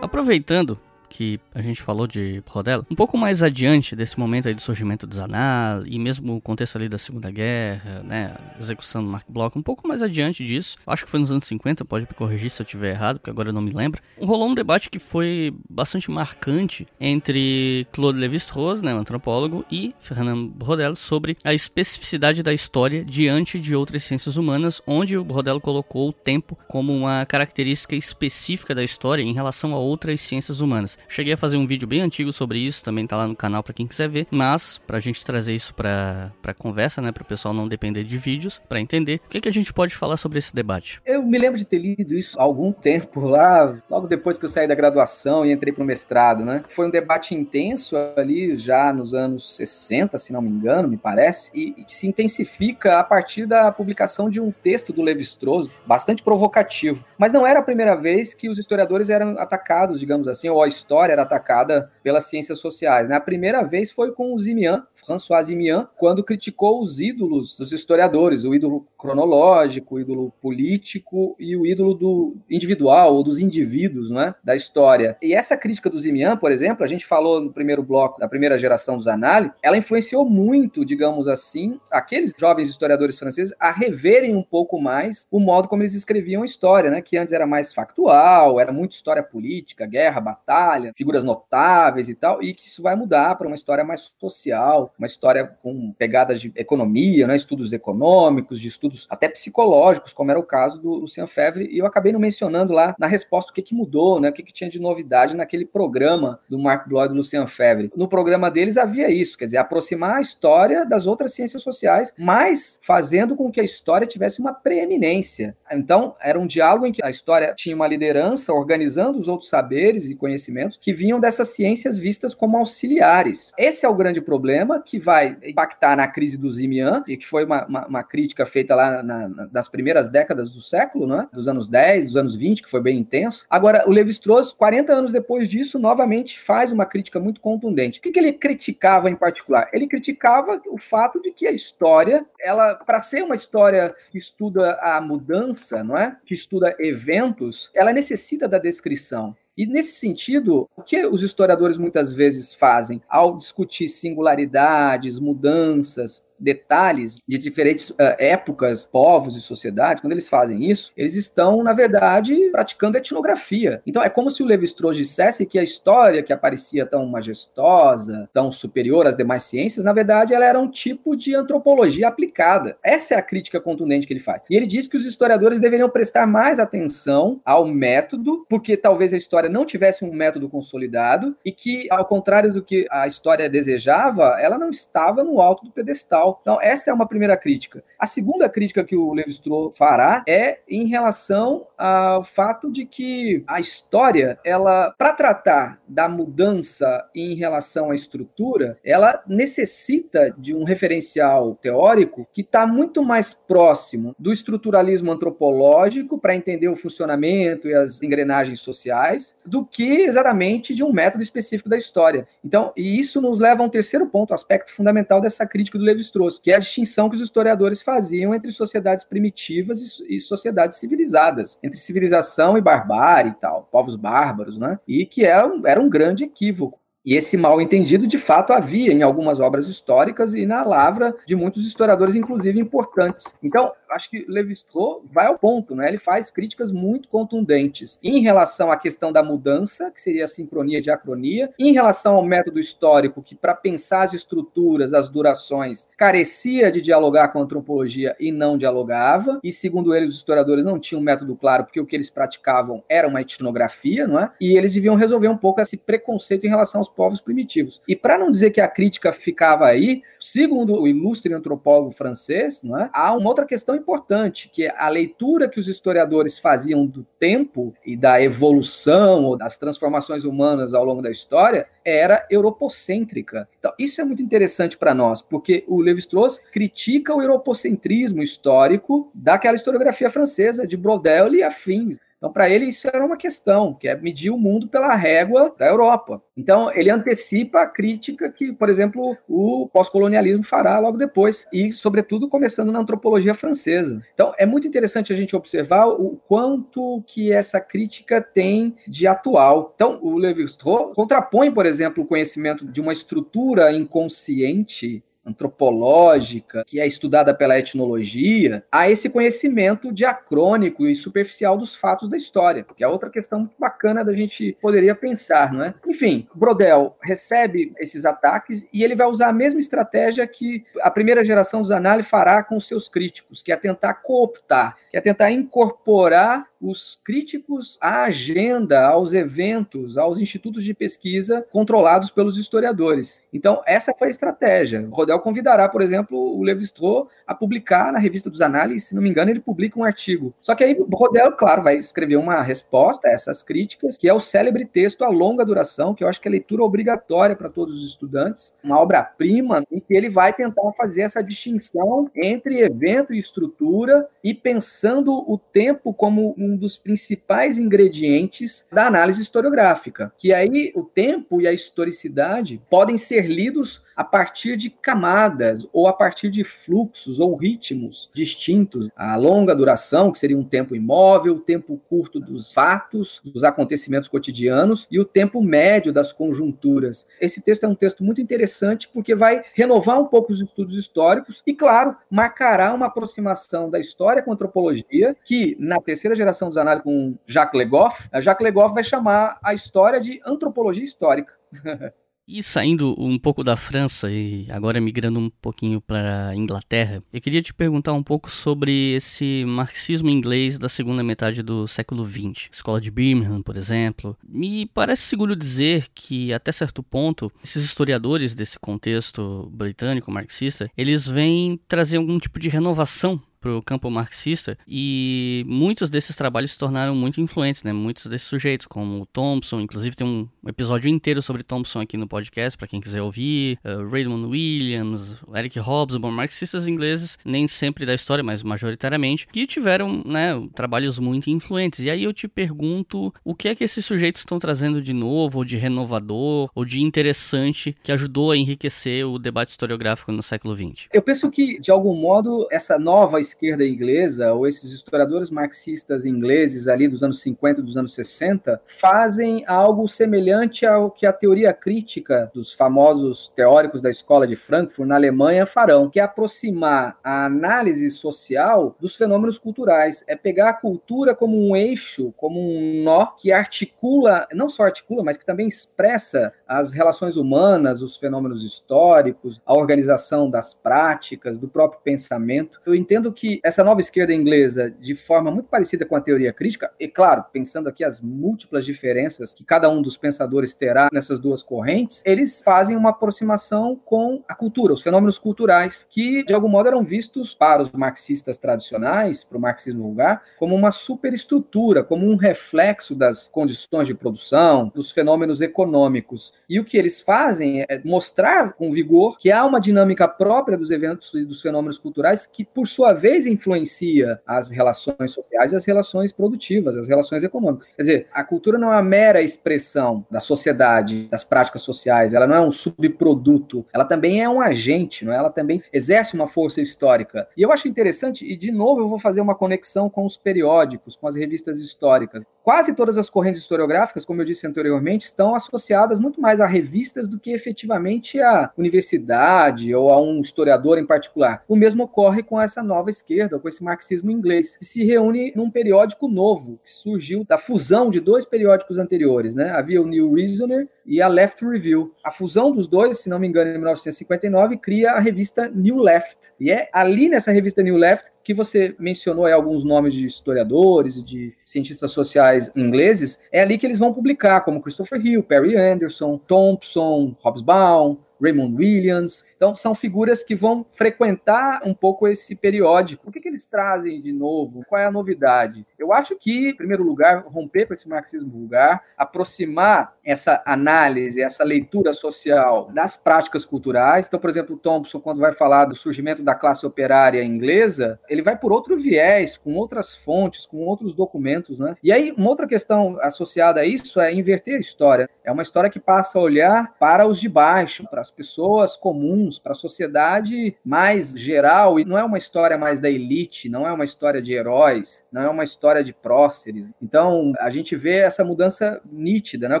Aproveitando 0.00 0.78
que 1.08 1.40
a 1.54 1.62
gente 1.62 1.82
falou 1.82 2.06
de 2.06 2.42
Rodela, 2.46 2.86
um 2.90 2.94
pouco 2.94 3.16
mais 3.16 3.42
adiante 3.42 3.96
desse 3.96 4.18
momento 4.18 4.48
aí 4.48 4.54
do 4.54 4.62
surgimento 4.62 5.06
dos 5.06 5.18
Anal 5.18 5.86
e 5.86 5.98
mesmo 5.98 6.36
o 6.36 6.40
contexto 6.40 6.76
ali 6.76 6.88
da 6.88 6.98
Segunda 6.98 7.30
Guerra, 7.30 8.02
né, 8.04 8.34
execução 8.58 9.02
do 9.02 9.10
Mark 9.10 9.26
Bloch, 9.28 9.58
um 9.58 9.62
pouco 9.62 9.86
mais 9.86 10.02
adiante 10.02 10.44
disso, 10.44 10.76
acho 10.86 11.04
que 11.04 11.10
foi 11.10 11.20
nos 11.20 11.30
anos 11.30 11.44
50, 11.44 11.84
pode 11.84 12.06
me 12.06 12.14
corrigir 12.14 12.50
se 12.50 12.62
eu 12.62 12.66
tiver 12.66 12.90
errado, 12.90 13.18
porque 13.18 13.30
agora 13.30 13.48
eu 13.48 13.52
não 13.52 13.62
me 13.62 13.70
lembro, 13.70 14.02
rolou 14.20 14.48
um 14.48 14.54
debate 14.54 14.90
que 14.90 14.98
foi 14.98 15.54
bastante 15.68 16.10
marcante 16.10 16.86
entre 17.00 17.86
Claude 17.92 18.18
Lévi-Strauss, 18.18 18.82
né, 18.82 18.94
um 18.94 18.98
antropólogo, 18.98 19.64
e 19.70 19.94
Fernand 19.98 20.46
Brodel 20.48 20.94
sobre 20.94 21.36
a 21.44 21.54
especificidade 21.54 22.42
da 22.42 22.52
história 22.52 23.04
diante 23.04 23.58
de 23.60 23.74
outras 23.74 24.04
ciências 24.04 24.36
humanas, 24.36 24.80
onde 24.86 25.16
o 25.16 25.24
Brodel 25.24 25.60
colocou 25.60 26.08
o 26.08 26.12
tempo 26.12 26.58
como 26.68 26.94
uma 26.94 27.24
característica 27.26 27.96
específica 27.96 28.74
da 28.74 28.84
história 28.84 29.22
em 29.22 29.32
relação 29.32 29.74
a 29.74 29.78
outras 29.78 30.20
ciências 30.20 30.60
humanas. 30.60 30.98
Cheguei 31.08 31.32
a 31.32 31.36
fazer 31.36 31.56
um 31.56 31.66
vídeo 31.66 31.88
bem 31.88 32.02
antigo 32.02 32.30
sobre 32.32 32.58
isso, 32.58 32.84
também 32.84 33.06
tá 33.06 33.16
lá 33.16 33.26
no 33.26 33.34
canal 33.34 33.62
para 33.62 33.72
quem 33.72 33.86
quiser 33.86 34.08
ver. 34.08 34.26
Mas, 34.30 34.78
pra 34.86 35.00
gente 35.00 35.24
trazer 35.24 35.54
isso 35.54 35.74
pra, 35.74 36.30
pra 36.42 36.52
conversa, 36.52 37.00
né? 37.00 37.10
Pro 37.10 37.24
pessoal 37.24 37.54
não 37.54 37.66
depender 37.66 38.04
de 38.04 38.18
vídeos, 38.18 38.60
para 38.68 38.78
entender, 38.78 39.20
o 39.24 39.28
que, 39.30 39.40
que 39.40 39.48
a 39.48 39.52
gente 39.52 39.72
pode 39.72 39.96
falar 39.96 40.18
sobre 40.18 40.38
esse 40.38 40.54
debate? 40.54 41.00
Eu 41.06 41.22
me 41.22 41.38
lembro 41.38 41.58
de 41.58 41.64
ter 41.64 41.78
lido 41.78 42.14
isso 42.14 42.38
há 42.38 42.42
algum 42.42 42.70
tempo 42.70 43.20
lá, 43.20 43.80
logo 43.88 44.06
depois 44.06 44.36
que 44.36 44.44
eu 44.44 44.48
saí 44.48 44.68
da 44.68 44.74
graduação 44.74 45.46
e 45.46 45.52
entrei 45.52 45.72
pro 45.72 45.84
mestrado, 45.84 46.44
né? 46.44 46.62
Foi 46.68 46.86
um 46.86 46.90
debate 46.90 47.34
intenso 47.34 47.96
ali, 48.14 48.56
já 48.56 48.92
nos 48.92 49.14
anos 49.14 49.56
60, 49.56 50.18
se 50.18 50.32
não 50.32 50.42
me 50.42 50.50
engano, 50.50 50.88
me 50.88 50.98
parece, 50.98 51.50
e, 51.54 51.74
e 51.78 51.84
se 51.90 52.06
intensifica 52.06 52.98
a 52.98 53.02
partir 53.02 53.46
da 53.46 53.72
publicação 53.72 54.28
de 54.28 54.40
um 54.40 54.52
texto 54.52 54.92
do 54.92 55.02
Levi-Strauss, 55.02 55.70
bastante 55.86 56.22
provocativo. 56.22 57.04
Mas 57.16 57.32
não 57.32 57.46
era 57.46 57.60
a 57.60 57.62
primeira 57.62 57.96
vez 57.96 58.34
que 58.34 58.48
os 58.48 58.58
historiadores 58.58 59.08
eram 59.08 59.38
atacados, 59.38 59.98
digamos 59.98 60.28
assim, 60.28 60.48
ou 60.50 60.62
a 60.62 60.68
história 60.68 60.87
era 61.10 61.22
atacada 61.22 61.90
pelas 62.02 62.26
ciências 62.26 62.58
sociais. 62.58 63.08
Né? 63.08 63.16
A 63.16 63.20
primeira 63.20 63.62
vez 63.62 63.92
foi 63.92 64.12
com 64.12 64.34
o 64.34 64.38
Zimian, 64.38 64.86
François 65.08 65.42
Zimian, 65.42 65.88
quando 65.96 66.22
criticou 66.22 66.82
os 66.82 67.00
ídolos 67.00 67.56
dos 67.56 67.72
historiadores, 67.72 68.44
o 68.44 68.54
ídolo 68.54 68.86
cronológico, 68.98 69.94
o 69.94 70.00
ídolo 70.00 70.30
político 70.38 71.34
e 71.40 71.56
o 71.56 71.64
ídolo 71.64 71.94
do 71.94 72.36
individual 72.50 73.14
ou 73.14 73.24
dos 73.24 73.38
indivíduos 73.38 74.10
né, 74.10 74.34
da 74.44 74.54
história. 74.54 75.16
E 75.22 75.32
essa 75.32 75.56
crítica 75.56 75.88
do 75.88 75.98
Zimian, 75.98 76.36
por 76.36 76.52
exemplo, 76.52 76.84
a 76.84 76.86
gente 76.86 77.06
falou 77.06 77.40
no 77.40 77.50
primeiro 77.50 77.82
bloco 77.82 78.20
da 78.20 78.28
primeira 78.28 78.58
geração 78.58 78.98
dos 78.98 79.08
Anali, 79.08 79.50
ela 79.62 79.78
influenciou 79.78 80.28
muito, 80.28 80.84
digamos 80.84 81.26
assim, 81.26 81.80
aqueles 81.90 82.34
jovens 82.38 82.68
historiadores 82.68 83.18
franceses 83.18 83.54
a 83.58 83.72
reverem 83.72 84.36
um 84.36 84.42
pouco 84.42 84.78
mais 84.78 85.26
o 85.30 85.40
modo 85.40 85.68
como 85.68 85.82
eles 85.82 85.94
escreviam 85.94 86.42
a 86.42 86.44
história, 86.44 86.90
né, 86.90 87.00
que 87.00 87.16
antes 87.16 87.32
era 87.32 87.46
mais 87.46 87.72
factual, 87.72 88.60
era 88.60 88.72
muito 88.72 88.92
história 88.92 89.22
política, 89.22 89.86
guerra, 89.86 90.20
batalha, 90.20 90.92
figuras 90.94 91.24
notáveis 91.24 92.10
e 92.10 92.14
tal, 92.14 92.42
e 92.42 92.52
que 92.52 92.66
isso 92.66 92.82
vai 92.82 92.94
mudar 92.94 93.36
para 93.36 93.46
uma 93.46 93.56
história 93.56 93.82
mais 93.82 94.12
social, 94.20 94.92
uma 94.98 95.06
história 95.06 95.46
com 95.62 95.92
pegadas 95.92 96.40
de 96.40 96.52
economia, 96.56 97.26
né, 97.26 97.36
estudos 97.36 97.72
econômicos, 97.72 98.60
de 98.60 98.68
estudos 98.68 99.06
até 99.08 99.28
psicológicos, 99.28 100.12
como 100.12 100.30
era 100.30 100.40
o 100.40 100.42
caso 100.42 100.80
do 100.80 100.94
Lucian 100.94 101.26
Fevre, 101.26 101.68
e 101.70 101.78
eu 101.78 101.86
acabei 101.86 102.12
não 102.12 102.20
mencionando 102.20 102.72
lá 102.72 102.94
na 102.98 103.06
resposta 103.06 103.50
o 103.50 103.54
que, 103.54 103.62
que 103.62 103.74
mudou, 103.74 104.20
né, 104.20 104.30
o 104.30 104.32
que, 104.32 104.42
que 104.42 104.52
tinha 104.52 104.68
de 104.68 104.80
novidade 104.80 105.36
naquele 105.36 105.64
programa 105.64 106.40
do 106.48 106.58
Mark 106.58 106.88
Bloy 106.88 107.06
e 107.06 107.08
do 107.08 107.14
Lucian 107.14 107.46
Fevre. 107.46 107.90
No 107.96 108.08
programa 108.08 108.50
deles 108.50 108.76
havia 108.76 109.10
isso, 109.10 109.38
quer 109.38 109.46
dizer, 109.46 109.58
aproximar 109.58 110.16
a 110.16 110.20
história 110.20 110.84
das 110.84 111.06
outras 111.06 111.32
ciências 111.32 111.62
sociais, 111.62 112.12
mas 112.18 112.80
fazendo 112.82 113.36
com 113.36 113.50
que 113.50 113.60
a 113.60 113.64
história 113.64 114.06
tivesse 114.06 114.40
uma 114.40 114.52
preeminência. 114.52 115.56
Então, 115.70 116.16
era 116.20 116.38
um 116.38 116.46
diálogo 116.46 116.86
em 116.86 116.92
que 116.92 117.04
a 117.04 117.10
história 117.10 117.54
tinha 117.54 117.76
uma 117.76 117.86
liderança 117.86 118.52
organizando 118.52 119.18
os 119.18 119.28
outros 119.28 119.48
saberes 119.48 120.08
e 120.10 120.14
conhecimentos 120.14 120.78
que 120.80 120.92
vinham 120.92 121.20
dessas 121.20 121.50
ciências 121.50 121.98
vistas 121.98 122.34
como 122.34 122.56
auxiliares. 122.56 123.52
Esse 123.58 123.84
é 123.84 123.88
o 123.88 123.94
grande 123.94 124.20
problema 124.20 124.77
que 124.82 124.98
vai 124.98 125.36
impactar 125.44 125.96
na 125.96 126.08
crise 126.08 126.36
do 126.36 126.50
Zimian, 126.50 127.02
e 127.06 127.16
que 127.16 127.26
foi 127.26 127.44
uma, 127.44 127.66
uma, 127.66 127.86
uma 127.86 128.02
crítica 128.02 128.44
feita 128.46 128.74
lá 128.74 129.02
na, 129.02 129.28
na, 129.28 129.48
nas 129.52 129.68
primeiras 129.68 130.08
décadas 130.08 130.50
do 130.50 130.60
século, 130.60 131.06
né? 131.06 131.28
dos 131.32 131.48
anos 131.48 131.68
10, 131.68 132.06
dos 132.06 132.16
anos 132.16 132.36
20, 132.36 132.62
que 132.62 132.70
foi 132.70 132.80
bem 132.80 132.98
intenso. 132.98 133.46
Agora, 133.48 133.84
o 133.86 133.90
Levi-Strauss, 133.90 134.52
40 134.52 134.92
anos 134.92 135.12
depois 135.12 135.48
disso, 135.48 135.78
novamente 135.78 136.38
faz 136.38 136.72
uma 136.72 136.86
crítica 136.86 137.18
muito 137.20 137.40
contundente. 137.40 137.98
O 137.98 138.02
que, 138.02 138.10
que 138.10 138.18
ele 138.18 138.32
criticava 138.32 139.10
em 139.10 139.16
particular? 139.16 139.68
Ele 139.72 139.86
criticava 139.86 140.60
o 140.68 140.78
fato 140.78 141.20
de 141.20 141.30
que 141.30 141.46
a 141.46 141.52
história, 141.52 142.26
ela, 142.40 142.74
para 142.74 143.02
ser 143.02 143.22
uma 143.22 143.36
história 143.36 143.94
que 144.10 144.18
estuda 144.18 144.78
a 144.80 145.00
mudança, 145.00 145.82
não 145.84 145.96
é? 145.96 146.16
que 146.24 146.34
estuda 146.34 146.74
eventos, 146.78 147.70
ela 147.74 147.92
necessita 147.92 148.48
da 148.48 148.58
descrição. 148.58 149.36
E 149.58 149.66
nesse 149.66 149.94
sentido, 149.94 150.70
o 150.76 150.82
que 150.84 151.04
os 151.04 151.20
historiadores 151.20 151.76
muitas 151.76 152.12
vezes 152.12 152.54
fazem 152.54 153.02
ao 153.08 153.36
discutir 153.36 153.88
singularidades, 153.88 155.18
mudanças, 155.18 156.24
detalhes 156.38 157.18
de 157.26 157.38
diferentes 157.38 157.90
uh, 157.90 157.96
épocas, 158.18 158.86
povos 158.86 159.36
e 159.36 159.40
sociedades, 159.40 160.00
quando 160.00 160.12
eles 160.12 160.28
fazem 160.28 160.70
isso, 160.70 160.92
eles 160.96 161.14
estão, 161.14 161.62
na 161.62 161.72
verdade, 161.72 162.50
praticando 162.50 162.96
etnografia. 162.96 163.82
Então 163.86 164.02
é 164.02 164.08
como 164.08 164.30
se 164.30 164.42
o 164.42 164.46
Levi-Strauss 164.46 164.96
dissesse 164.96 165.46
que 165.46 165.58
a 165.58 165.62
história 165.62 166.22
que 166.22 166.32
aparecia 166.32 166.86
tão 166.86 167.06
majestosa, 167.06 168.28
tão 168.32 168.52
superior 168.52 169.06
às 169.06 169.16
demais 169.16 169.42
ciências, 169.44 169.84
na 169.84 169.92
verdade, 169.92 170.34
ela 170.34 170.44
era 170.44 170.58
um 170.58 170.70
tipo 170.70 171.16
de 171.16 171.34
antropologia 171.34 172.08
aplicada. 172.08 172.76
Essa 172.82 173.14
é 173.14 173.18
a 173.18 173.22
crítica 173.22 173.60
contundente 173.60 174.06
que 174.06 174.12
ele 174.12 174.20
faz. 174.20 174.42
E 174.48 174.56
ele 174.56 174.66
diz 174.66 174.86
que 174.86 174.96
os 174.96 175.06
historiadores 175.06 175.60
deveriam 175.60 175.88
prestar 175.88 176.26
mais 176.26 176.58
atenção 176.58 177.40
ao 177.44 177.66
método, 177.66 178.46
porque 178.48 178.76
talvez 178.76 179.12
a 179.12 179.16
história 179.16 179.48
não 179.48 179.64
tivesse 179.64 180.04
um 180.04 180.12
método 180.12 180.48
consolidado 180.48 181.36
e 181.44 181.52
que, 181.52 181.86
ao 181.90 182.04
contrário 182.04 182.52
do 182.52 182.62
que 182.62 182.86
a 182.90 183.06
história 183.06 183.48
desejava, 183.48 184.38
ela 184.40 184.58
não 184.58 184.70
estava 184.70 185.22
no 185.22 185.40
alto 185.40 185.64
do 185.64 185.70
pedestal 185.70 186.27
então, 186.40 186.58
essa 186.60 186.90
é 186.90 186.94
uma 186.94 187.06
primeira 187.06 187.36
crítica. 187.36 187.82
A 187.98 188.06
segunda 188.06 188.48
crítica 188.48 188.84
que 188.84 188.96
o 188.96 189.12
Levi-Strauss 189.12 189.76
fará 189.76 190.24
é 190.26 190.60
em 190.68 190.86
relação 190.86 191.66
ao 191.76 192.22
fato 192.22 192.70
de 192.70 192.84
que 192.84 193.44
a 193.46 193.60
história, 193.60 194.38
ela, 194.44 194.94
para 194.98 195.12
tratar 195.12 195.80
da 195.86 196.08
mudança 196.08 197.08
em 197.14 197.34
relação 197.34 197.90
à 197.90 197.94
estrutura, 197.94 198.78
ela 198.84 199.22
necessita 199.26 200.34
de 200.36 200.54
um 200.54 200.64
referencial 200.64 201.54
teórico 201.54 202.26
que 202.32 202.40
está 202.40 202.66
muito 202.66 203.02
mais 203.02 203.32
próximo 203.32 204.14
do 204.18 204.32
estruturalismo 204.32 205.12
antropológico 205.12 206.18
para 206.18 206.34
entender 206.34 206.68
o 206.68 206.76
funcionamento 206.76 207.68
e 207.68 207.74
as 207.74 208.02
engrenagens 208.02 208.60
sociais 208.60 209.36
do 209.44 209.64
que 209.64 210.02
exatamente 210.02 210.74
de 210.74 210.82
um 210.82 210.92
método 210.92 211.22
específico 211.22 211.68
da 211.68 211.76
história. 211.76 212.26
Então, 212.44 212.72
e 212.76 212.98
isso 212.98 213.20
nos 213.20 213.40
leva 213.40 213.62
a 213.62 213.66
um 213.66 213.70
terceiro 213.70 214.06
ponto, 214.06 214.34
aspecto 214.34 214.70
fundamental 214.72 215.20
dessa 215.20 215.46
crítica 215.46 215.78
do 215.78 215.84
Levi-Strauss 215.84 216.17
trouxe, 216.18 216.40
que 216.40 216.50
é 216.50 216.56
a 216.56 216.58
distinção 216.58 217.08
que 217.08 217.14
os 217.14 217.22
historiadores 217.22 217.80
faziam 217.80 218.34
entre 218.34 218.50
sociedades 218.50 219.04
primitivas 219.04 220.00
e, 220.00 220.16
e 220.16 220.20
sociedades 220.20 220.76
civilizadas, 220.76 221.60
entre 221.62 221.78
civilização 221.78 222.58
e 222.58 222.60
barbárie 222.60 223.30
e 223.30 223.34
tal, 223.34 223.68
povos 223.70 223.94
bárbaros, 223.94 224.58
né? 224.58 224.80
E 224.86 225.06
que 225.06 225.24
era 225.24 225.42
é 225.42 225.46
um, 225.46 225.66
era 225.66 225.80
um 225.80 225.88
grande 225.88 226.24
equívoco. 226.24 226.80
E 227.06 227.14
esse 227.14 227.36
mal 227.36 227.60
entendido, 227.60 228.06
de 228.06 228.18
fato, 228.18 228.52
havia 228.52 228.92
em 228.92 229.02
algumas 229.02 229.38
obras 229.38 229.68
históricas 229.68 230.34
e 230.34 230.44
na 230.44 230.64
lavra 230.64 231.16
de 231.24 231.36
muitos 231.36 231.64
historiadores, 231.64 232.16
inclusive 232.16 232.58
importantes. 232.58 233.38
Então, 233.42 233.72
acho 233.90 234.10
que 234.10 234.24
Levi-Strauss 234.28 235.02
vai 235.10 235.26
ao 235.26 235.38
ponto, 235.38 235.74
né? 235.74 235.88
Ele 235.88 235.98
faz 235.98 236.30
críticas 236.30 236.72
muito 236.72 237.08
contundentes 237.08 237.98
em 238.02 238.20
relação 238.20 238.70
à 238.70 238.76
questão 238.76 239.12
da 239.12 239.22
mudança, 239.22 239.90
que 239.90 240.00
seria 240.00 240.24
a 240.24 240.28
sincronia 240.28 240.78
e 240.78 240.82
diacronia, 240.82 241.50
em 241.58 241.72
relação 241.72 242.16
ao 242.16 242.24
método 242.24 242.58
histórico, 242.58 243.22
que 243.22 243.34
para 243.34 243.54
pensar 243.54 244.02
as 244.02 244.12
estruturas, 244.12 244.92
as 244.92 245.08
durações, 245.08 245.88
carecia 245.96 246.70
de 246.70 246.80
dialogar 246.80 247.28
com 247.28 247.38
a 247.38 247.42
antropologia 247.42 248.16
e 248.18 248.30
não 248.30 248.58
dialogava, 248.58 249.40
e 249.42 249.52
segundo 249.52 249.94
ele, 249.94 250.06
os 250.06 250.14
historiadores 250.14 250.64
não 250.64 250.78
tinham 250.78 251.00
um 251.00 251.04
método 251.04 251.36
claro, 251.36 251.64
porque 251.64 251.80
o 251.80 251.86
que 251.86 251.96
eles 251.96 252.10
praticavam 252.10 252.82
era 252.88 253.08
uma 253.08 253.20
etnografia, 253.20 254.06
não 254.06 254.20
é? 254.20 254.30
E 254.40 254.56
eles 254.56 254.72
deviam 254.72 254.94
resolver 254.94 255.28
um 255.28 255.36
pouco 255.36 255.60
esse 255.60 255.76
preconceito 255.76 256.44
em 256.44 256.50
relação 256.50 256.80
aos 256.80 256.88
povos 256.88 257.20
primitivos. 257.20 257.80
E 257.86 257.96
para 257.96 258.18
não 258.18 258.30
dizer 258.30 258.50
que 258.50 258.60
a 258.60 258.68
crítica 258.68 259.12
ficava 259.12 259.66
aí, 259.66 260.02
segundo 260.18 260.80
o 260.80 260.86
ilustre 260.86 261.32
antropólogo 261.32 261.90
francês, 261.90 262.62
não 262.62 262.78
é? 262.78 262.90
há 262.92 263.12
uma 263.14 263.28
outra 263.28 263.46
questão 263.46 263.77
importante, 263.78 264.48
que 264.48 264.64
é 264.64 264.74
a 264.76 264.88
leitura 264.88 265.48
que 265.48 265.58
os 265.58 265.68
historiadores 265.68 266.38
faziam 266.38 266.86
do 266.86 267.04
tempo 267.18 267.74
e 267.84 267.96
da 267.96 268.20
evolução 268.20 269.24
ou 269.24 269.36
das 269.36 269.56
transformações 269.56 270.24
humanas 270.24 270.74
ao 270.74 270.84
longo 270.84 271.00
da 271.00 271.10
história 271.10 271.66
era 271.84 272.26
europocêntrica. 272.30 273.48
Então, 273.58 273.72
isso 273.78 274.00
é 274.00 274.04
muito 274.04 274.22
interessante 274.22 274.76
para 274.76 274.92
nós, 274.92 275.22
porque 275.22 275.64
o 275.66 275.80
Levi-Strauss 275.80 276.40
critica 276.52 277.14
o 277.14 277.22
europocentrismo 277.22 278.22
histórico 278.22 279.10
daquela 279.14 279.54
historiografia 279.54 280.10
francesa 280.10 280.66
de 280.66 280.76
Brodel 280.76 281.34
e 281.34 281.42
afins. 281.42 281.98
Então, 282.18 282.32
para 282.32 282.50
ele, 282.50 282.66
isso 282.66 282.88
era 282.88 283.04
uma 283.04 283.16
questão, 283.16 283.72
que 283.72 283.86
é 283.86 283.94
medir 283.94 284.30
o 284.30 284.36
mundo 284.36 284.66
pela 284.66 284.92
régua 284.94 285.54
da 285.56 285.66
Europa. 285.66 286.20
Então, 286.36 286.70
ele 286.72 286.90
antecipa 286.90 287.62
a 287.62 287.66
crítica 287.66 288.28
que, 288.30 288.52
por 288.52 288.68
exemplo, 288.68 289.16
o 289.28 289.68
pós-colonialismo 289.72 290.42
fará 290.42 290.80
logo 290.80 290.98
depois, 290.98 291.46
e, 291.52 291.70
sobretudo, 291.70 292.28
começando 292.28 292.72
na 292.72 292.80
antropologia 292.80 293.34
francesa. 293.34 294.02
Então, 294.14 294.34
é 294.36 294.44
muito 294.44 294.66
interessante 294.66 295.12
a 295.12 295.16
gente 295.16 295.36
observar 295.36 295.86
o 295.86 296.20
quanto 296.26 297.04
que 297.06 297.32
essa 297.32 297.60
crítica 297.60 298.20
tem 298.20 298.76
de 298.86 299.06
atual. 299.06 299.72
Então, 299.76 300.00
o 300.02 300.18
Levi-Strauss 300.18 300.96
contrapõe, 300.96 301.52
por 301.52 301.66
exemplo, 301.66 302.02
o 302.02 302.06
conhecimento 302.06 302.66
de 302.66 302.80
uma 302.80 302.92
estrutura 302.92 303.72
inconsciente 303.72 305.04
antropológica, 305.28 306.64
que 306.66 306.80
é 306.80 306.86
estudada 306.86 307.34
pela 307.34 307.58
etnologia, 307.58 308.64
a 308.70 308.90
esse 308.90 309.08
conhecimento 309.10 309.92
diacrônico 309.92 310.86
e 310.86 310.94
superficial 310.94 311.56
dos 311.56 311.74
fatos 311.74 312.08
da 312.08 312.16
história, 312.16 312.64
que 312.76 312.84
é 312.84 312.88
outra 312.88 313.10
questão 313.10 313.48
bacana 313.58 314.04
da 314.04 314.12
gente 314.12 314.56
poderia 314.60 314.94
pensar, 314.94 315.52
não 315.52 315.64
é? 315.64 315.74
Enfim, 315.86 316.26
Brodel 316.34 316.96
recebe 317.02 317.72
esses 317.78 318.04
ataques 318.04 318.68
e 318.72 318.82
ele 318.82 318.94
vai 318.94 319.06
usar 319.06 319.28
a 319.28 319.32
mesma 319.32 319.60
estratégia 319.60 320.26
que 320.26 320.64
a 320.80 320.90
primeira 320.90 321.24
geração 321.24 321.60
dos 321.60 321.70
análises 321.70 322.10
fará 322.10 322.42
com 322.42 322.58
seus 322.58 322.88
críticos, 322.88 323.42
que 323.42 323.52
é 323.52 323.56
tentar 323.56 323.94
cooptar, 323.94 324.76
que 324.90 324.96
é 324.96 325.00
tentar 325.00 325.30
incorporar 325.30 326.46
os 326.60 326.98
críticos 327.04 327.78
à 327.80 328.04
agenda, 328.04 328.86
aos 328.86 329.12
eventos, 329.12 329.96
aos 329.96 330.18
institutos 330.18 330.64
de 330.64 330.74
pesquisa 330.74 331.46
controlados 331.50 332.10
pelos 332.10 332.36
historiadores. 332.36 333.22
Então, 333.32 333.62
essa 333.66 333.94
foi 333.94 334.08
a 334.08 334.10
estratégia. 334.10 334.86
O 334.90 334.94
Rodel 334.94 335.18
convidará, 335.20 335.68
por 335.68 335.82
exemplo, 335.82 336.18
o 336.18 336.42
Levi-Strauss 336.42 337.08
a 337.26 337.34
publicar 337.34 337.92
na 337.92 337.98
Revista 337.98 338.30
dos 338.30 338.40
Análises, 338.40 338.88
se 338.88 338.94
não 338.94 339.02
me 339.02 339.08
engano, 339.08 339.30
ele 339.30 339.40
publica 339.40 339.78
um 339.78 339.84
artigo. 339.84 340.34
Só 340.40 340.54
que 340.54 340.64
aí 340.64 340.76
o 340.78 340.96
Rodel, 340.96 341.32
claro, 341.32 341.62
vai 341.62 341.76
escrever 341.76 342.16
uma 342.16 342.42
resposta 342.42 343.08
a 343.08 343.10
essas 343.10 343.42
críticas, 343.42 343.96
que 343.96 344.08
é 344.08 344.12
o 344.12 344.20
célebre 344.20 344.64
texto 344.64 345.04
A 345.04 345.08
Longa 345.08 345.44
Duração, 345.44 345.94
que 345.94 346.02
eu 346.02 346.08
acho 346.08 346.20
que 346.20 346.28
é 346.28 346.30
leitura 346.30 346.62
obrigatória 346.62 347.36
para 347.36 347.48
todos 347.48 347.76
os 347.76 347.88
estudantes, 347.88 348.56
uma 348.62 348.78
obra-prima, 348.78 349.62
em 349.70 349.80
que 349.80 349.94
ele 349.94 350.08
vai 350.08 350.32
tentar 350.32 350.72
fazer 350.72 351.02
essa 351.02 351.22
distinção 351.22 352.10
entre 352.14 352.60
evento 352.60 353.12
e 353.12 353.18
estrutura 353.18 354.08
e 354.22 354.34
pensando 354.34 355.12
o 355.12 355.38
tempo 355.38 355.92
como 355.92 356.34
um 356.38 356.47
dos 356.56 356.78
principais 356.78 357.58
ingredientes 357.58 358.66
da 358.72 358.86
análise 358.86 359.20
historiográfica. 359.20 360.12
Que 360.18 360.32
aí 360.32 360.72
o 360.74 360.82
tempo 360.82 361.40
e 361.40 361.46
a 361.46 361.52
historicidade 361.52 362.60
podem 362.70 362.98
ser 362.98 363.26
lidos 363.26 363.82
a 363.98 364.04
partir 364.04 364.56
de 364.56 364.70
camadas 364.70 365.66
ou 365.72 365.88
a 365.88 365.92
partir 365.92 366.30
de 366.30 366.44
fluxos 366.44 367.18
ou 367.18 367.34
ritmos 367.34 368.08
distintos. 368.14 368.88
A 368.94 369.16
longa 369.16 369.56
duração, 369.56 370.12
que 370.12 370.20
seria 370.20 370.38
um 370.38 370.44
tempo 370.44 370.76
imóvel, 370.76 371.34
o 371.34 371.40
tempo 371.40 371.82
curto 371.88 372.20
dos 372.20 372.52
fatos, 372.52 373.20
dos 373.24 373.42
acontecimentos 373.42 374.08
cotidianos 374.08 374.86
e 374.88 375.00
o 375.00 375.04
tempo 375.04 375.42
médio 375.42 375.92
das 375.92 376.12
conjunturas. 376.12 377.08
Esse 377.20 377.40
texto 377.40 377.64
é 377.64 377.68
um 377.68 377.74
texto 377.74 378.04
muito 378.04 378.20
interessante 378.20 378.88
porque 378.88 379.16
vai 379.16 379.42
renovar 379.52 380.00
um 380.00 380.06
pouco 380.06 380.32
os 380.32 380.40
estudos 380.40 380.76
históricos 380.76 381.42
e, 381.44 381.52
claro, 381.52 381.96
marcará 382.08 382.72
uma 382.72 382.86
aproximação 382.86 383.68
da 383.68 383.80
história 383.80 384.22
com 384.22 384.30
a 384.30 384.34
antropologia, 384.34 385.16
que 385.24 385.56
na 385.58 385.80
terceira 385.80 386.14
geração 386.14 386.46
dos 386.48 386.56
análises 386.56 386.84
com 386.84 387.16
Jacques 387.26 387.58
Legoff, 387.58 388.08
Jacques 388.20 388.44
Legoff 388.44 388.72
vai 388.72 388.84
chamar 388.84 389.40
a 389.42 389.52
história 389.52 390.00
de 390.00 390.20
antropologia 390.24 390.84
histórica. 390.84 391.32
E 392.30 392.42
saindo 392.42 392.94
um 393.02 393.18
pouco 393.18 393.42
da 393.42 393.56
França 393.56 394.10
e 394.10 394.46
agora 394.50 394.78
migrando 394.82 395.18
um 395.18 395.30
pouquinho 395.30 395.80
para 395.80 396.36
Inglaterra, 396.36 397.02
eu 397.10 397.22
queria 397.22 397.40
te 397.40 397.54
perguntar 397.54 397.94
um 397.94 398.02
pouco 398.02 398.30
sobre 398.30 398.96
esse 398.96 399.46
marxismo 399.46 400.10
inglês 400.10 400.58
da 400.58 400.68
segunda 400.68 401.02
metade 401.02 401.42
do 401.42 401.66
século 401.66 402.04
XX. 402.04 402.50
Escola 402.52 402.82
de 402.82 402.90
Birmingham, 402.90 403.40
por 403.40 403.56
exemplo. 403.56 404.14
Me 404.22 404.66
parece 404.66 405.04
seguro 405.04 405.34
dizer 405.34 405.86
que, 405.94 406.30
até 406.30 406.52
certo 406.52 406.82
ponto, 406.82 407.32
esses 407.42 407.64
historiadores 407.64 408.34
desse 408.34 408.58
contexto 408.58 409.50
britânico 409.50 410.12
marxista, 410.12 410.70
eles 410.76 411.08
vêm 411.08 411.58
trazer 411.66 411.96
algum 411.96 412.18
tipo 412.18 412.38
de 412.38 412.50
renovação 412.50 413.18
para 413.40 413.56
o 413.56 413.62
campo 413.62 413.90
marxista 413.90 414.58
e 414.66 415.44
muitos 415.46 415.90
desses 415.90 416.16
trabalhos 416.16 416.52
se 416.52 416.58
tornaram 416.58 416.94
muito 416.94 417.20
influentes, 417.20 417.62
né? 417.62 417.72
Muitos 417.72 418.06
desses 418.06 418.26
sujeitos, 418.26 418.66
como 418.66 419.06
Thompson, 419.06 419.60
inclusive 419.60 419.96
tem 419.96 420.06
um 420.06 420.28
episódio 420.46 420.88
inteiro 420.88 421.22
sobre 421.22 421.42
Thompson 421.42 421.80
aqui 421.80 421.96
no 421.96 422.08
podcast 422.08 422.56
para 422.58 422.68
quem 422.68 422.80
quiser 422.80 423.02
ouvir, 423.02 423.58
uh, 423.64 423.88
Raymond 423.88 424.26
Williams, 424.26 425.16
Eric 425.34 425.58
Hobsbawm, 425.58 426.12
marxistas 426.12 426.66
ingleses, 426.66 427.18
nem 427.24 427.46
sempre 427.46 427.86
da 427.86 427.94
história, 427.94 428.24
mas 428.24 428.42
majoritariamente, 428.42 429.26
que 429.26 429.46
tiveram, 429.46 430.02
né, 430.04 430.34
trabalhos 430.54 430.98
muito 430.98 431.30
influentes. 431.30 431.80
E 431.80 431.90
aí 431.90 432.04
eu 432.04 432.12
te 432.12 432.26
pergunto, 432.26 433.12
o 433.24 433.34
que 433.34 433.48
é 433.48 433.54
que 433.54 433.64
esses 433.64 433.84
sujeitos 433.84 434.22
estão 434.22 434.38
trazendo 434.38 434.80
de 434.80 434.92
novo, 434.92 435.38
ou 435.38 435.44
de 435.44 435.56
renovador, 435.56 436.50
ou 436.54 436.64
de 436.64 436.80
interessante 436.80 437.74
que 437.82 437.92
ajudou 437.92 438.32
a 438.32 438.36
enriquecer 438.36 439.06
o 439.06 439.18
debate 439.18 439.50
historiográfico 439.50 440.12
no 440.12 440.22
século 440.22 440.54
XX? 440.54 440.88
Eu 440.92 441.02
penso 441.02 441.30
que 441.30 441.58
de 441.60 441.70
algum 441.70 441.94
modo 441.94 442.46
essa 442.50 442.78
nova 442.78 443.20
esquerda 443.28 443.64
inglesa, 443.64 444.32
ou 444.32 444.46
esses 444.46 444.72
historiadores 444.72 445.30
marxistas 445.30 446.04
ingleses 446.04 446.68
ali 446.68 446.88
dos 446.88 447.02
anos 447.02 447.20
50 447.22 447.62
dos 447.62 447.76
anos 447.76 447.94
60, 447.94 448.60
fazem 448.66 449.44
algo 449.46 449.86
semelhante 449.86 450.66
ao 450.66 450.90
que 450.90 451.06
a 451.06 451.12
teoria 451.12 451.52
crítica 451.52 452.30
dos 452.34 452.52
famosos 452.52 453.32
teóricos 453.34 453.80
da 453.80 453.90
escola 453.90 454.26
de 454.26 454.36
Frankfurt 454.36 454.88
na 454.88 454.96
Alemanha 454.96 455.46
farão, 455.46 455.88
que 455.88 456.00
é 456.00 456.02
aproximar 456.02 456.98
a 457.02 457.26
análise 457.26 457.90
social 457.90 458.76
dos 458.80 458.96
fenômenos 458.96 459.38
culturais, 459.38 460.04
é 460.06 460.16
pegar 460.16 460.50
a 460.50 460.54
cultura 460.54 461.14
como 461.14 461.36
um 461.38 461.56
eixo, 461.56 462.12
como 462.16 462.40
um 462.40 462.82
nó 462.82 463.06
que 463.06 463.32
articula, 463.32 464.26
não 464.32 464.48
só 464.48 464.64
articula, 464.64 465.02
mas 465.04 465.18
que 465.18 465.26
também 465.26 465.48
expressa 465.48 466.32
as 466.46 466.72
relações 466.72 467.16
humanas, 467.16 467.82
os 467.82 467.96
fenômenos 467.96 468.42
históricos, 468.42 469.40
a 469.44 469.54
organização 469.54 470.30
das 470.30 470.54
práticas, 470.54 471.38
do 471.38 471.48
próprio 471.48 471.80
pensamento. 471.82 472.60
Eu 472.64 472.74
entendo 472.74 473.12
que 473.18 473.40
essa 473.42 473.64
nova 473.64 473.80
esquerda 473.80 474.14
inglesa, 474.14 474.70
de 474.70 474.94
forma 474.94 475.28
muito 475.28 475.48
parecida 475.48 475.84
com 475.84 475.96
a 475.96 476.00
teoria 476.00 476.32
crítica, 476.32 476.70
e 476.78 476.86
claro, 476.86 477.24
pensando 477.32 477.68
aqui 477.68 477.82
as 477.82 478.00
múltiplas 478.00 478.64
diferenças 478.64 479.34
que 479.34 479.44
cada 479.44 479.68
um 479.68 479.82
dos 479.82 479.96
pensadores 479.96 480.54
terá 480.54 480.88
nessas 480.92 481.18
duas 481.18 481.42
correntes, 481.42 482.00
eles 482.06 482.40
fazem 482.40 482.76
uma 482.76 482.90
aproximação 482.90 483.74
com 483.84 484.22
a 484.28 484.36
cultura, 484.36 484.72
os 484.72 484.82
fenômenos 484.82 485.18
culturais, 485.18 485.84
que 485.90 486.22
de 486.22 486.32
algum 486.32 486.48
modo 486.48 486.68
eram 486.68 486.84
vistos 486.84 487.34
para 487.34 487.60
os 487.60 487.72
marxistas 487.72 488.38
tradicionais, 488.38 489.24
para 489.24 489.36
o 489.36 489.40
marxismo 489.40 489.82
vulgar, 489.82 490.22
como 490.38 490.54
uma 490.54 490.70
superestrutura, 490.70 491.82
como 491.82 492.06
um 492.06 492.14
reflexo 492.14 492.94
das 492.94 493.28
condições 493.28 493.88
de 493.88 493.94
produção, 493.94 494.70
dos 494.72 494.92
fenômenos 494.92 495.40
econômicos. 495.40 496.32
E 496.48 496.60
o 496.60 496.64
que 496.64 496.76
eles 496.76 497.02
fazem 497.02 497.62
é 497.68 497.80
mostrar 497.84 498.52
com 498.52 498.70
vigor 498.70 499.18
que 499.18 499.32
há 499.32 499.44
uma 499.44 499.60
dinâmica 499.60 500.06
própria 500.06 500.56
dos 500.56 500.70
eventos 500.70 501.12
e 501.14 501.24
dos 501.24 501.42
fenômenos 501.42 501.78
culturais 501.78 502.26
que, 502.26 502.44
por 502.44 502.66
sua 502.66 502.92
vez, 502.92 503.07
vez 503.08 503.26
influencia 503.26 504.20
as 504.26 504.50
relações 504.50 505.12
sociais 505.12 505.52
e 505.52 505.56
as 505.56 505.64
relações 505.64 506.12
produtivas, 506.12 506.76
as 506.76 506.88
relações 506.88 507.24
econômicas. 507.24 507.68
Quer 507.68 507.82
dizer, 507.82 508.06
a 508.12 508.22
cultura 508.22 508.58
não 508.58 508.70
é 508.70 508.76
uma 508.76 508.82
mera 508.82 509.22
expressão 509.22 510.04
da 510.10 510.20
sociedade, 510.20 511.08
das 511.08 511.24
práticas 511.24 511.62
sociais, 511.62 512.12
ela 512.12 512.26
não 512.26 512.34
é 512.34 512.40
um 512.40 512.52
subproduto, 512.52 513.64
ela 513.72 513.84
também 513.84 514.22
é 514.22 514.28
um 514.28 514.40
agente, 514.40 515.06
não 515.06 515.12
é? 515.12 515.16
ela 515.16 515.30
também 515.30 515.62
exerce 515.72 516.14
uma 516.14 516.26
força 516.26 516.60
histórica. 516.60 517.26
E 517.34 517.42
eu 517.42 517.50
acho 517.50 517.66
interessante, 517.66 518.26
e 518.26 518.36
de 518.36 518.52
novo 518.52 518.82
eu 518.82 518.88
vou 518.88 518.98
fazer 518.98 519.22
uma 519.22 519.34
conexão 519.34 519.88
com 519.88 520.04
os 520.04 520.18
periódicos, 520.18 520.94
com 520.94 521.06
as 521.06 521.16
revistas 521.16 521.58
históricas. 521.60 522.24
Quase 522.42 522.74
todas 522.74 522.98
as 522.98 523.10
correntes 523.10 523.40
historiográficas, 523.40 524.04
como 524.04 524.20
eu 524.20 524.24
disse 524.24 524.46
anteriormente, 524.46 525.06
estão 525.06 525.34
associadas 525.34 525.98
muito 525.98 526.20
mais 526.20 526.40
a 526.40 526.46
revistas 526.46 527.08
do 527.08 527.18
que 527.18 527.30
efetivamente 527.32 528.20
a 528.20 528.50
universidade 528.56 529.74
ou 529.74 529.92
a 529.92 530.00
um 530.00 530.20
historiador 530.20 530.78
em 530.78 530.86
particular. 530.86 531.42
O 531.48 531.56
mesmo 531.56 531.84
ocorre 531.84 532.22
com 532.22 532.40
essa 532.40 532.62
nova 532.62 532.90
esquerda, 532.98 533.38
com 533.38 533.48
esse 533.48 533.62
marxismo 533.62 534.10
inglês, 534.10 534.56
que 534.56 534.64
se 534.64 534.84
reúne 534.84 535.32
num 535.34 535.50
periódico 535.50 536.08
novo, 536.08 536.58
que 536.62 536.70
surgiu 536.70 537.24
da 537.24 537.38
fusão 537.38 537.90
de 537.90 538.00
dois 538.00 538.24
periódicos 538.24 538.78
anteriores, 538.78 539.34
né? 539.34 539.50
Havia 539.50 539.80
o 539.80 539.86
New 539.86 540.12
Reasoner 540.14 540.68
e 540.84 541.00
a 541.02 541.08
Left 541.08 541.44
Review. 541.44 541.94
A 542.04 542.10
fusão 542.10 542.52
dos 542.52 542.66
dois, 542.66 543.00
se 543.00 543.08
não 543.08 543.18
me 543.18 543.26
engano, 543.26 543.50
em 543.50 543.54
1959, 543.54 544.56
cria 544.58 544.92
a 544.92 545.00
revista 545.00 545.48
New 545.48 545.78
Left. 545.78 546.32
E 546.40 546.50
é 546.50 546.68
ali 546.72 547.08
nessa 547.08 547.30
revista 547.32 547.62
New 547.62 547.76
Left 547.76 548.10
que 548.22 548.34
você 548.34 548.74
mencionou 548.78 549.26
alguns 549.26 549.64
nomes 549.64 549.94
de 549.94 550.04
historiadores 550.04 550.96
e 550.96 551.02
de 551.02 551.34
cientistas 551.42 551.90
sociais 551.92 552.50
ingleses, 552.54 553.20
é 553.32 553.40
ali 553.40 553.56
que 553.56 553.66
eles 553.66 553.78
vão 553.78 553.92
publicar, 553.92 554.42
como 554.42 554.60
Christopher 554.60 555.00
Hill, 555.04 555.22
Perry 555.22 555.56
Anderson, 555.56 556.18
Thompson, 556.18 557.16
Hobsbawm, 557.24 557.96
Raymond 558.20 558.56
Williams. 558.56 559.24
Então, 559.38 559.54
são 559.54 559.72
figuras 559.72 560.24
que 560.24 560.34
vão 560.34 560.66
frequentar 560.72 561.62
um 561.64 561.72
pouco 561.72 562.08
esse 562.08 562.34
periódico. 562.34 563.08
O 563.08 563.12
que, 563.12 563.20
que 563.20 563.28
eles 563.28 563.46
trazem 563.46 564.02
de 564.02 564.12
novo? 564.12 564.64
Qual 564.68 564.80
é 564.80 564.84
a 564.84 564.90
novidade? 564.90 565.64
Eu 565.78 565.92
acho 565.92 566.16
que, 566.16 566.48
em 566.48 566.56
primeiro 566.56 566.82
lugar, 566.82 567.22
romper 567.24 567.66
com 567.66 567.72
esse 567.72 567.88
marxismo 567.88 568.32
vulgar, 568.32 568.82
aproximar 568.96 569.94
essa 570.04 570.42
análise, 570.44 571.22
essa 571.22 571.44
leitura 571.44 571.92
social 571.92 572.68
das 572.74 572.96
práticas 572.96 573.44
culturais. 573.44 574.08
Então, 574.08 574.18
por 574.18 574.28
exemplo, 574.28 574.56
o 574.56 574.58
Thompson, 574.58 574.98
quando 574.98 575.20
vai 575.20 575.30
falar 575.30 575.66
do 575.66 575.76
surgimento 575.76 576.20
da 576.20 576.34
classe 576.34 576.66
operária 576.66 577.22
inglesa, 577.22 578.00
ele 578.08 578.22
vai 578.22 578.36
por 578.36 578.50
outro 578.52 578.76
viés, 578.76 579.36
com 579.36 579.54
outras 579.54 579.96
fontes, 579.96 580.46
com 580.46 580.58
outros 580.64 580.94
documentos, 580.94 581.60
né? 581.60 581.76
E 581.80 581.92
aí, 581.92 582.12
uma 582.16 582.28
outra 582.28 582.48
questão 582.48 582.98
associada 583.00 583.60
a 583.60 583.64
isso 583.64 584.00
é 584.00 584.12
inverter 584.12 584.56
a 584.56 584.60
história. 584.60 585.08
É 585.22 585.30
uma 585.30 585.42
história 585.42 585.70
que 585.70 585.78
passa 585.78 586.18
a 586.18 586.22
olhar 586.22 586.74
para 586.80 587.06
os 587.06 587.20
de 587.20 587.28
baixo, 587.28 587.86
para 587.88 588.00
as 588.00 588.10
pessoas 588.10 588.74
comuns, 588.74 589.27
para 589.36 589.50
a 589.50 589.54
sociedade 589.56 590.56
mais 590.64 591.12
geral, 591.16 591.80
e 591.80 591.84
não 591.84 591.98
é 591.98 592.04
uma 592.04 592.16
história 592.16 592.56
mais 592.56 592.78
da 592.78 592.88
elite, 592.88 593.48
não 593.48 593.66
é 593.66 593.72
uma 593.72 593.84
história 593.84 594.22
de 594.22 594.32
heróis, 594.32 595.04
não 595.10 595.22
é 595.22 595.28
uma 595.28 595.42
história 595.42 595.82
de 595.82 595.92
próceres. 595.92 596.70
Então, 596.80 597.32
a 597.40 597.50
gente 597.50 597.74
vê 597.74 597.96
essa 597.96 598.24
mudança 598.24 598.80
nítida, 598.88 599.48
né? 599.48 599.56
O 599.56 599.60